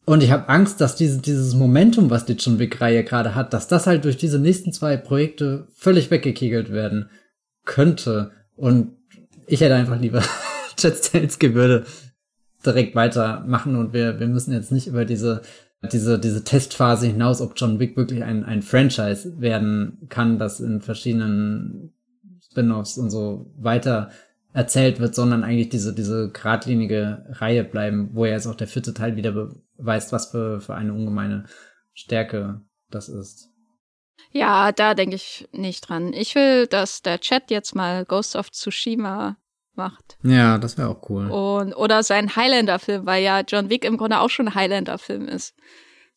Und 0.05 0.23
ich 0.23 0.31
habe 0.31 0.49
Angst, 0.49 0.81
dass 0.81 0.95
diese, 0.95 1.21
dieses 1.21 1.53
Momentum, 1.53 2.09
was 2.09 2.25
die 2.25 2.33
John 2.33 2.57
Wick-Reihe 2.57 3.03
gerade 3.03 3.35
hat, 3.35 3.53
dass 3.53 3.67
das 3.67 3.85
halt 3.85 4.03
durch 4.03 4.17
diese 4.17 4.39
nächsten 4.39 4.73
zwei 4.73 4.97
Projekte 4.97 5.67
völlig 5.73 6.09
weggekegelt 6.09 6.71
werden 6.71 7.09
könnte. 7.65 8.31
Und 8.55 8.93
ich 9.45 9.61
hätte 9.61 9.75
einfach 9.75 9.99
lieber 9.99 10.23
Jet 10.79 10.97
Stansky 10.97 11.53
würde 11.53 11.85
direkt 12.65 12.95
weitermachen 12.95 13.75
und 13.75 13.93
wir, 13.93 14.19
wir 14.19 14.27
müssen 14.27 14.53
jetzt 14.53 14.71
nicht 14.71 14.87
über 14.87 15.05
diese, 15.05 15.41
diese, 15.81 16.19
diese 16.19 16.43
Testphase 16.43 17.07
hinaus, 17.07 17.41
ob 17.41 17.53
John 17.55 17.79
Wick 17.79 17.97
wirklich 17.97 18.23
ein, 18.23 18.45
ein 18.45 18.61
Franchise 18.61 19.39
werden 19.41 20.05
kann, 20.09 20.37
das 20.37 20.59
in 20.59 20.81
verschiedenen 20.81 21.93
Spin-offs 22.43 22.97
und 22.97 23.09
so 23.09 23.51
weiter 23.57 24.11
erzählt 24.53 24.99
wird, 24.99 25.15
sondern 25.15 25.43
eigentlich 25.43 25.69
diese, 25.69 25.93
diese 25.93 26.29
geradlinige 26.29 27.25
Reihe 27.29 27.63
bleiben, 27.63 28.09
wo 28.13 28.25
ja 28.25 28.33
jetzt 28.33 28.47
auch 28.47 28.55
der 28.55 28.67
vierte 28.67 28.93
Teil 28.93 29.15
wieder 29.15 29.31
beweist, 29.31 30.11
was 30.11 30.27
für, 30.27 30.59
für 30.59 30.75
eine 30.75 30.93
ungemeine 30.93 31.45
Stärke 31.93 32.61
das 32.89 33.09
ist. 33.09 33.49
Ja, 34.31 34.71
da 34.71 34.93
denke 34.93 35.15
ich 35.15 35.47
nicht 35.51 35.89
dran. 35.89 36.13
Ich 36.13 36.35
will, 36.35 36.67
dass 36.67 37.01
der 37.01 37.19
Chat 37.19 37.49
jetzt 37.49 37.75
mal 37.75 38.05
Ghost 38.05 38.35
of 38.35 38.51
Tsushima 38.51 39.37
macht. 39.75 40.17
Ja, 40.23 40.57
das 40.57 40.77
wäre 40.77 40.89
auch 40.89 41.09
cool. 41.09 41.29
Und, 41.29 41.73
oder 41.73 42.03
sein 42.03 42.35
Highlander-Film, 42.35 43.05
weil 43.05 43.23
ja 43.23 43.41
John 43.41 43.69
Wick 43.69 43.85
im 43.85 43.97
Grunde 43.97 44.19
auch 44.19 44.29
schon 44.29 44.49
ein 44.49 44.55
Highlander-Film 44.55 45.27
ist. 45.27 45.55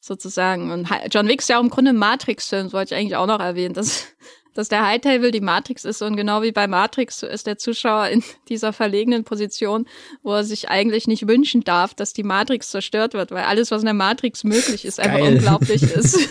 Sozusagen. 0.01 0.71
Und 0.71 0.89
John 1.11 1.29
Wick 1.29 1.41
ist 1.41 1.49
ja 1.49 1.59
auch 1.59 1.63
im 1.63 1.71
Grunde 1.71 1.91
ein 1.91 1.97
Matrix-Film, 1.97 2.65
das 2.65 2.73
wollte 2.73 2.95
ich 2.95 3.01
eigentlich 3.01 3.17
auch 3.17 3.27
noch 3.27 3.41
erwähnen. 3.41 3.75
Das 3.75 4.07
dass 4.55 4.69
der 4.69 4.87
High 4.87 5.01
Table 5.01 5.31
die 5.31 5.41
Matrix 5.41 5.85
ist 5.85 6.01
und 6.01 6.17
genau 6.17 6.43
wie 6.43 6.53
bei 6.53 6.67
Matrix 6.67 7.23
ist 7.23 7.47
der 7.47 7.59
Zuschauer 7.59 8.09
in 8.09 8.23
dieser 8.49 8.73
verlegenen 8.73 9.25
Position, 9.25 9.87
wo 10.23 10.33
er 10.33 10.45
sich 10.45 10.71
eigentlich 10.71 11.07
nicht 11.07 11.29
wünschen 11.29 11.63
darf, 11.63 11.95
dass 11.95 12.13
die 12.13 12.23
Matrix 12.23 12.71
zerstört 12.71 13.15
wird, 13.15 13.33
weil 13.33 13.45
alles, 13.45 13.71
was 13.71 13.83
in 13.83 13.87
der 13.87 13.95
Matrix 13.95 14.45
möglich 14.45 14.85
ist, 14.85 15.01
einfach 15.01 15.19
Geil. 15.19 15.35
unglaublich 15.35 15.83
ist. 15.83 16.29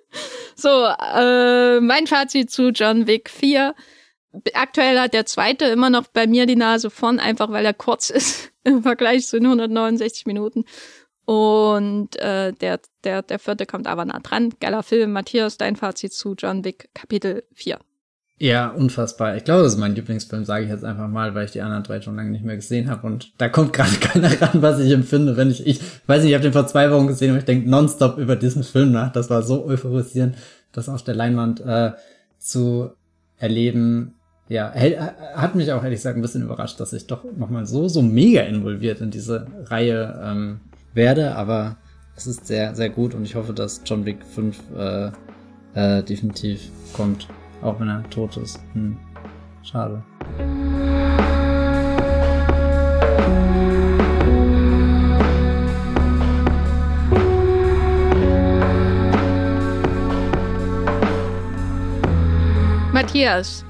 so, 0.56 0.68
äh, 0.68 1.80
mein 1.80 2.06
Fazit 2.06 2.50
zu 2.50 2.70
John 2.70 3.06
Wick 3.06 3.30
4. 3.30 3.74
Aktuell 4.54 4.98
hat 4.98 5.12
der 5.12 5.26
zweite 5.26 5.64
immer 5.66 5.90
noch 5.90 6.06
bei 6.06 6.26
mir 6.26 6.46
die 6.46 6.56
Nase 6.56 6.90
vorn, 6.90 7.18
einfach 7.18 7.50
weil 7.50 7.66
er 7.66 7.74
kurz 7.74 8.10
ist 8.10 8.52
im 8.64 8.82
Vergleich 8.82 9.26
zu 9.26 9.38
den 9.38 9.46
169 9.46 10.26
Minuten. 10.26 10.64
Und 11.24 12.16
äh, 12.16 12.52
der, 12.52 12.80
der, 13.04 13.22
der 13.22 13.38
vierte 13.38 13.66
kommt 13.66 13.86
aber 13.86 14.04
nah 14.04 14.18
dran. 14.18 14.52
Geiler 14.60 14.82
Film. 14.82 15.12
Matthias, 15.12 15.58
dein 15.58 15.76
Fazit 15.76 16.12
zu 16.12 16.34
John 16.36 16.64
Wick 16.64 16.88
Kapitel 16.94 17.44
4. 17.54 17.78
Ja, 18.42 18.68
unfassbar. 18.68 19.36
Ich 19.36 19.44
glaube, 19.44 19.64
das 19.64 19.74
ist 19.74 19.78
mein 19.78 19.94
Lieblingsfilm, 19.94 20.46
sage 20.46 20.64
ich 20.64 20.70
jetzt 20.70 20.82
einfach 20.82 21.08
mal, 21.08 21.34
weil 21.34 21.44
ich 21.44 21.50
die 21.50 21.60
anderen 21.60 21.82
drei 21.82 22.00
schon 22.00 22.16
lange 22.16 22.30
nicht 22.30 22.42
mehr 22.42 22.56
gesehen 22.56 22.88
habe. 22.88 23.06
Und 23.06 23.38
da 23.38 23.50
kommt 23.50 23.74
gerade 23.74 23.94
keiner 24.00 24.40
ran, 24.40 24.62
was 24.62 24.80
ich 24.80 24.90
empfinde, 24.90 25.36
wenn 25.36 25.50
ich, 25.50 25.66
ich 25.66 25.80
weiß 26.06 26.22
nicht, 26.22 26.30
ich 26.30 26.34
habe 26.34 26.42
den 26.42 26.54
vor 26.54 26.66
zwei 26.66 26.90
Wochen 26.90 27.06
gesehen 27.06 27.32
und 27.32 27.38
ich 27.38 27.44
denke 27.44 27.68
nonstop 27.68 28.16
über 28.16 28.36
diesen 28.36 28.64
Film 28.64 28.92
nach. 28.92 29.12
Das 29.12 29.28
war 29.28 29.42
so 29.42 29.66
euphorisierend, 29.66 30.36
das 30.72 30.88
auf 30.88 31.04
der 31.04 31.14
Leinwand 31.14 31.60
äh, 31.60 31.92
zu 32.38 32.92
erleben. 33.36 34.14
Ja, 34.50 34.74
hat 35.36 35.54
mich 35.54 35.70
auch 35.70 35.84
ehrlich 35.84 36.00
gesagt 36.00 36.16
ein 36.16 36.22
bisschen 36.22 36.42
überrascht, 36.42 36.80
dass 36.80 36.92
ich 36.92 37.06
doch 37.06 37.22
nochmal 37.36 37.66
so, 37.66 37.86
so 37.86 38.02
mega 38.02 38.40
involviert 38.40 39.00
in 39.00 39.12
diese 39.12 39.46
Reihe 39.66 40.20
ähm, 40.24 40.58
werde, 40.92 41.36
aber 41.36 41.76
es 42.16 42.26
ist 42.26 42.48
sehr, 42.48 42.74
sehr 42.74 42.90
gut 42.90 43.14
und 43.14 43.22
ich 43.22 43.36
hoffe, 43.36 43.52
dass 43.52 43.80
John 43.84 44.04
Wick 44.04 44.26
5 44.26 44.58
äh, 44.76 45.10
äh, 45.74 46.02
definitiv 46.02 46.68
kommt, 46.94 47.28
auch 47.62 47.78
wenn 47.78 47.88
er 47.88 48.10
tot 48.10 48.38
ist. 48.38 48.58
Hm. 48.72 48.96
Schade. 49.62 50.02
Matthias, 62.92 63.64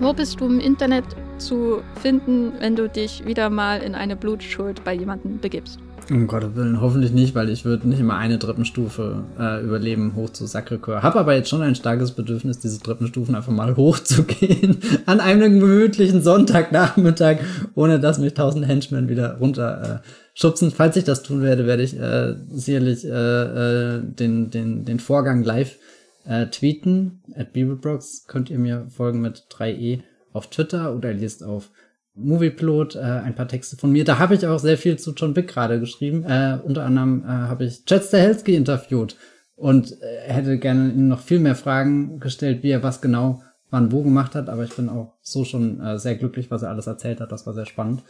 wo 0.00 0.12
bist 0.12 0.40
du 0.40 0.46
im 0.46 0.60
Internet 0.60 1.04
zu 1.38 1.82
finden, 2.00 2.52
wenn 2.60 2.76
du 2.76 2.88
dich 2.88 3.24
wieder 3.26 3.50
mal 3.50 3.80
in 3.80 3.94
eine 3.94 4.16
Blutschuld 4.16 4.82
bei 4.84 4.94
jemandem 4.94 5.38
begibst? 5.38 5.78
Um 6.10 6.26
Gottes 6.26 6.54
Willen, 6.54 6.82
hoffentlich 6.82 7.12
nicht, 7.12 7.34
weil 7.34 7.48
ich 7.48 7.64
würde 7.64 7.88
nicht 7.88 8.00
immer 8.00 8.18
eine 8.18 8.38
Treppenstufe 8.38 9.24
äh, 9.38 9.64
überleben 9.64 10.14
hoch 10.14 10.28
zu 10.30 10.44
Sacré-Cœur. 10.44 11.02
Hab 11.02 11.16
aber 11.16 11.34
jetzt 11.34 11.48
schon 11.48 11.62
ein 11.62 11.74
starkes 11.74 12.12
Bedürfnis, 12.12 12.58
diese 12.58 12.78
Treppenstufen 12.80 13.34
einfach 13.34 13.52
mal 13.52 13.74
hochzugehen 13.76 14.80
an 15.06 15.20
einem 15.20 15.60
gemütlichen 15.60 16.20
Sonntagnachmittag, 16.20 17.38
ohne 17.74 18.00
dass 18.00 18.18
mich 18.18 18.34
tausend 18.34 18.66
Henchmen 18.66 19.08
wieder 19.08 19.38
runter 19.38 20.02
äh, 20.04 20.08
schubsen. 20.34 20.72
Falls 20.72 20.96
ich 20.96 21.04
das 21.04 21.22
tun 21.22 21.42
werde, 21.42 21.66
werde 21.66 21.82
ich 21.82 21.98
äh, 21.98 22.34
sicherlich 22.50 23.06
äh, 23.06 23.08
äh, 23.08 24.02
den, 24.02 24.50
den, 24.50 24.84
den 24.84 24.98
Vorgang 25.00 25.42
live 25.42 25.76
äh, 26.24 26.46
tweeten. 26.46 27.22
At 27.34 27.52
Bibelbrox 27.52 28.26
könnt 28.26 28.50
ihr 28.50 28.58
mir 28.58 28.86
folgen 28.88 29.20
mit 29.20 29.46
3e 29.50 30.00
auf 30.32 30.48
Twitter 30.50 30.94
oder 30.94 31.12
liest 31.12 31.44
auf 31.44 31.70
Movieplot, 32.14 32.94
äh, 32.94 33.00
ein 33.00 33.34
paar 33.34 33.48
Texte 33.48 33.76
von 33.76 33.90
mir. 33.90 34.04
Da 34.04 34.18
habe 34.18 34.34
ich 34.34 34.46
auch 34.46 34.58
sehr 34.58 34.78
viel 34.78 34.98
zu 34.98 35.12
John 35.14 35.34
Wick 35.34 35.48
gerade 35.48 35.80
geschrieben. 35.80 36.24
Äh, 36.24 36.58
unter 36.62 36.84
anderem 36.84 37.24
äh, 37.24 37.26
habe 37.26 37.64
ich 37.64 37.84
Chad 37.84 38.04
Stahelski 38.04 38.54
interviewt 38.54 39.16
und 39.56 39.92
äh, 40.00 40.20
hätte 40.32 40.58
gerne 40.58 40.92
ihm 40.92 41.08
noch 41.08 41.20
viel 41.20 41.40
mehr 41.40 41.56
Fragen 41.56 42.20
gestellt, 42.20 42.62
wie 42.62 42.70
er 42.70 42.82
was 42.82 43.00
genau 43.00 43.42
wann 43.70 43.90
wo 43.90 44.02
gemacht 44.02 44.36
hat. 44.36 44.48
Aber 44.48 44.62
ich 44.62 44.74
bin 44.74 44.88
auch 44.88 45.14
so 45.22 45.44
schon 45.44 45.80
äh, 45.80 45.98
sehr 45.98 46.14
glücklich, 46.14 46.50
was 46.50 46.62
er 46.62 46.70
alles 46.70 46.86
erzählt 46.86 47.20
hat. 47.20 47.32
Das 47.32 47.46
war 47.46 47.54
sehr 47.54 47.66
spannend, 47.66 48.04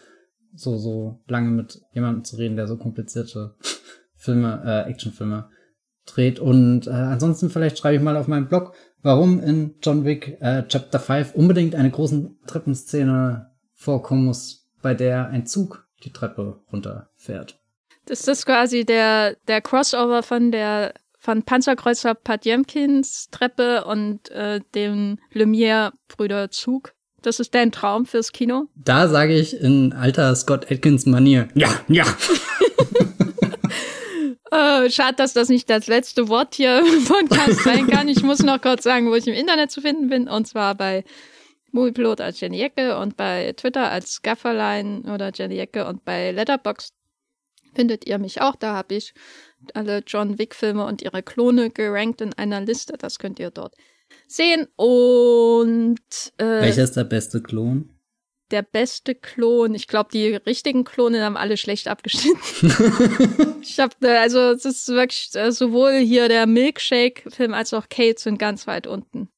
so 0.54 0.76
so 0.76 1.20
lange 1.26 1.50
mit 1.50 1.80
jemandem 1.92 2.24
zu 2.24 2.36
reden, 2.36 2.56
der 2.56 2.66
so 2.66 2.76
komplizierte 2.76 3.54
Filme, 4.16 4.62
äh, 4.64 4.90
Actionfilme 4.90 5.48
dreht. 6.06 6.38
Und 6.38 6.86
äh, 6.86 6.90
ansonsten 6.90 7.50
vielleicht 7.50 7.78
schreibe 7.78 7.96
ich 7.96 8.02
mal 8.02 8.16
auf 8.16 8.28
meinem 8.28 8.48
Blog, 8.48 8.74
warum 9.02 9.40
in 9.40 9.76
John 9.82 10.04
Wick 10.04 10.38
äh, 10.40 10.64
Chapter 10.66 10.98
5 10.98 11.34
unbedingt 11.34 11.74
eine 11.74 11.90
großen 11.90 12.38
Treppenszene 12.46 13.50
vorkommen 13.72 14.24
muss, 14.24 14.68
bei 14.82 14.94
der 14.94 15.28
ein 15.28 15.46
Zug 15.46 15.86
die 16.02 16.12
Treppe 16.12 16.60
runterfährt. 16.72 17.58
Das 18.06 18.28
ist 18.28 18.44
quasi 18.44 18.84
der, 18.84 19.36
der 19.48 19.60
Crossover 19.60 20.22
von 20.22 20.50
der 20.52 20.94
von 21.18 21.42
Panzerkreuzer 21.42 22.14
Padjemkins 22.14 23.28
Treppe 23.30 23.84
und 23.86 24.30
äh, 24.30 24.60
dem 24.74 25.18
Lumière-Brüder 25.32 26.50
Zug. 26.50 26.92
Das 27.22 27.40
ist 27.40 27.54
dein 27.54 27.72
Traum 27.72 28.04
fürs 28.04 28.32
Kino? 28.32 28.66
Da 28.74 29.08
sage 29.08 29.34
ich 29.34 29.58
in 29.58 29.94
alter 29.94 30.36
Scott 30.36 30.70
Atkins 30.70 31.06
Manier, 31.06 31.48
ja, 31.54 31.68
ja. 31.88 32.04
äh, 34.54 34.90
schade, 34.90 35.16
dass 35.16 35.32
das 35.32 35.48
nicht 35.48 35.68
das 35.68 35.86
letzte 35.86 36.28
Wort 36.28 36.54
hier 36.54 36.78
im 36.96 37.04
Podcast 37.04 37.64
sein 37.64 37.86
kann. 37.86 38.08
Ich 38.08 38.22
muss 38.22 38.42
noch 38.42 38.60
kurz 38.60 38.84
sagen, 38.84 39.10
wo 39.10 39.14
ich 39.14 39.26
im 39.26 39.34
Internet 39.34 39.70
zu 39.70 39.80
finden 39.80 40.08
bin, 40.08 40.28
und 40.28 40.46
zwar 40.46 40.74
bei 40.74 41.04
Moviepilot 41.72 42.20
als 42.20 42.40
Jenny 42.40 42.60
Ecke 42.62 42.98
und 42.98 43.16
bei 43.16 43.52
Twitter 43.56 43.90
als 43.90 44.22
Gafferlein 44.22 45.04
oder 45.06 45.32
Jenny 45.34 45.58
Ecke 45.58 45.86
und 45.86 46.04
bei 46.04 46.30
Letterboxd 46.30 46.94
findet 47.74 48.06
ihr 48.06 48.18
mich 48.18 48.40
auch. 48.40 48.54
Da 48.54 48.74
habe 48.74 48.94
ich 48.94 49.12
alle 49.74 50.02
John 50.06 50.38
Wick-Filme 50.38 50.84
und 50.84 51.02
ihre 51.02 51.22
Klone 51.22 51.70
gerankt 51.70 52.20
in 52.20 52.32
einer 52.34 52.60
Liste. 52.60 52.94
Das 52.96 53.18
könnt 53.18 53.40
ihr 53.40 53.50
dort 53.50 53.74
sehen. 54.28 54.68
Und 54.76 55.98
äh, 56.38 56.44
welcher 56.44 56.84
ist 56.84 56.96
der 56.96 57.04
beste 57.04 57.42
Klon? 57.42 57.93
Der 58.54 58.62
beste 58.62 59.16
Klon. 59.16 59.74
Ich 59.74 59.88
glaube, 59.88 60.10
die 60.12 60.36
richtigen 60.36 60.84
Klone 60.84 61.24
haben 61.24 61.36
alle 61.36 61.56
schlecht 61.56 61.88
abgeschnitten. 61.88 62.38
ich 63.62 63.80
habe 63.80 63.94
äh, 64.00 64.16
also 64.16 64.38
es 64.38 64.64
ist 64.64 64.86
wirklich 64.90 65.30
äh, 65.34 65.50
sowohl 65.50 65.94
hier 65.94 66.28
der 66.28 66.46
Milkshake-Film 66.46 67.52
als 67.52 67.74
auch 67.74 67.88
Kate 67.88 68.20
sind 68.20 68.38
ganz 68.38 68.68
weit 68.68 68.86
unten. 68.86 69.28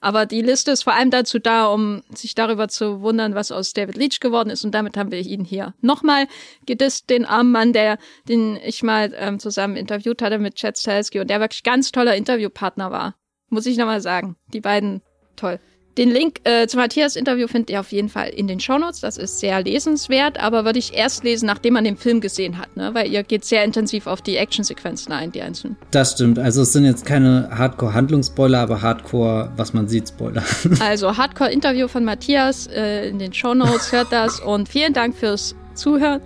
Aber 0.00 0.26
die 0.26 0.42
Liste 0.42 0.70
ist 0.70 0.84
vor 0.84 0.94
allem 0.94 1.10
dazu 1.10 1.40
da, 1.40 1.66
um 1.66 2.04
sich 2.14 2.36
darüber 2.36 2.68
zu 2.68 3.00
wundern, 3.00 3.34
was 3.34 3.50
aus 3.50 3.72
David 3.72 3.96
Leach 3.96 4.20
geworden 4.20 4.50
ist. 4.50 4.64
Und 4.64 4.76
damit 4.76 4.96
haben 4.96 5.10
wir 5.10 5.18
ihn 5.18 5.44
hier. 5.44 5.74
Nochmal 5.80 6.28
geht 6.66 6.82
es 6.82 7.04
den 7.04 7.24
armen 7.24 7.50
Mann, 7.50 7.72
der, 7.72 7.98
den 8.28 8.60
ich 8.64 8.84
mal 8.84 9.12
ähm, 9.16 9.40
zusammen 9.40 9.74
interviewt 9.74 10.22
hatte 10.22 10.38
mit 10.38 10.54
Chad 10.54 10.78
Stahelski 10.78 11.18
und 11.18 11.30
der 11.30 11.40
wirklich 11.40 11.64
ganz 11.64 11.90
toller 11.90 12.14
Interviewpartner 12.14 12.92
war. 12.92 13.16
Muss 13.48 13.66
ich 13.66 13.76
nochmal 13.76 14.00
sagen. 14.00 14.36
Die 14.52 14.60
beiden 14.60 15.02
toll. 15.34 15.58
Den 15.98 16.10
Link 16.10 16.40
äh, 16.44 16.66
zum 16.66 16.80
Matthias-Interview 16.80 17.48
findet 17.48 17.70
ihr 17.70 17.80
auf 17.80 17.90
jeden 17.90 18.10
Fall 18.10 18.28
in 18.28 18.48
den 18.48 18.60
Shownotes. 18.60 19.00
Das 19.00 19.16
ist 19.16 19.40
sehr 19.40 19.62
lesenswert, 19.62 20.38
aber 20.38 20.66
würde 20.66 20.78
ich 20.78 20.92
erst 20.92 21.24
lesen, 21.24 21.46
nachdem 21.46 21.74
man 21.74 21.84
den 21.84 21.96
Film 21.96 22.20
gesehen 22.20 22.58
hat, 22.58 22.76
ne? 22.76 22.90
Weil 22.92 23.10
ihr 23.10 23.22
geht 23.22 23.46
sehr 23.46 23.64
intensiv 23.64 24.06
auf 24.06 24.20
die 24.20 24.36
Actionsequenzen 24.36 25.12
ein, 25.12 25.32
die 25.32 25.40
einzelnen. 25.40 25.76
Das 25.92 26.12
stimmt. 26.12 26.38
Also 26.38 26.62
es 26.62 26.72
sind 26.74 26.84
jetzt 26.84 27.06
keine 27.06 27.48
Hardcore-Handlungsspoiler, 27.50 28.58
aber 28.58 28.82
Hardcore, 28.82 29.50
was 29.56 29.72
man 29.72 29.88
sieht, 29.88 30.08
Spoiler. 30.08 30.42
also 30.80 31.16
Hardcore-Interview 31.16 31.88
von 31.88 32.04
Matthias 32.04 32.66
äh, 32.66 33.08
in 33.08 33.18
den 33.18 33.32
Shownotes, 33.32 33.90
hört 33.92 34.12
das 34.12 34.40
und 34.40 34.68
vielen 34.68 34.92
Dank 34.92 35.16
fürs 35.16 35.54
Zuhören 35.74 36.20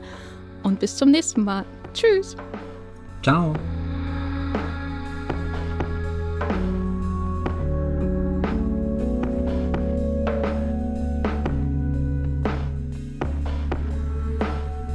und 0.65 0.81
bis 0.81 0.97
zum 0.97 1.11
nächsten 1.11 1.45
Mal. 1.45 1.65
Tschüss. 1.95 2.37
Ciao. 3.23 3.55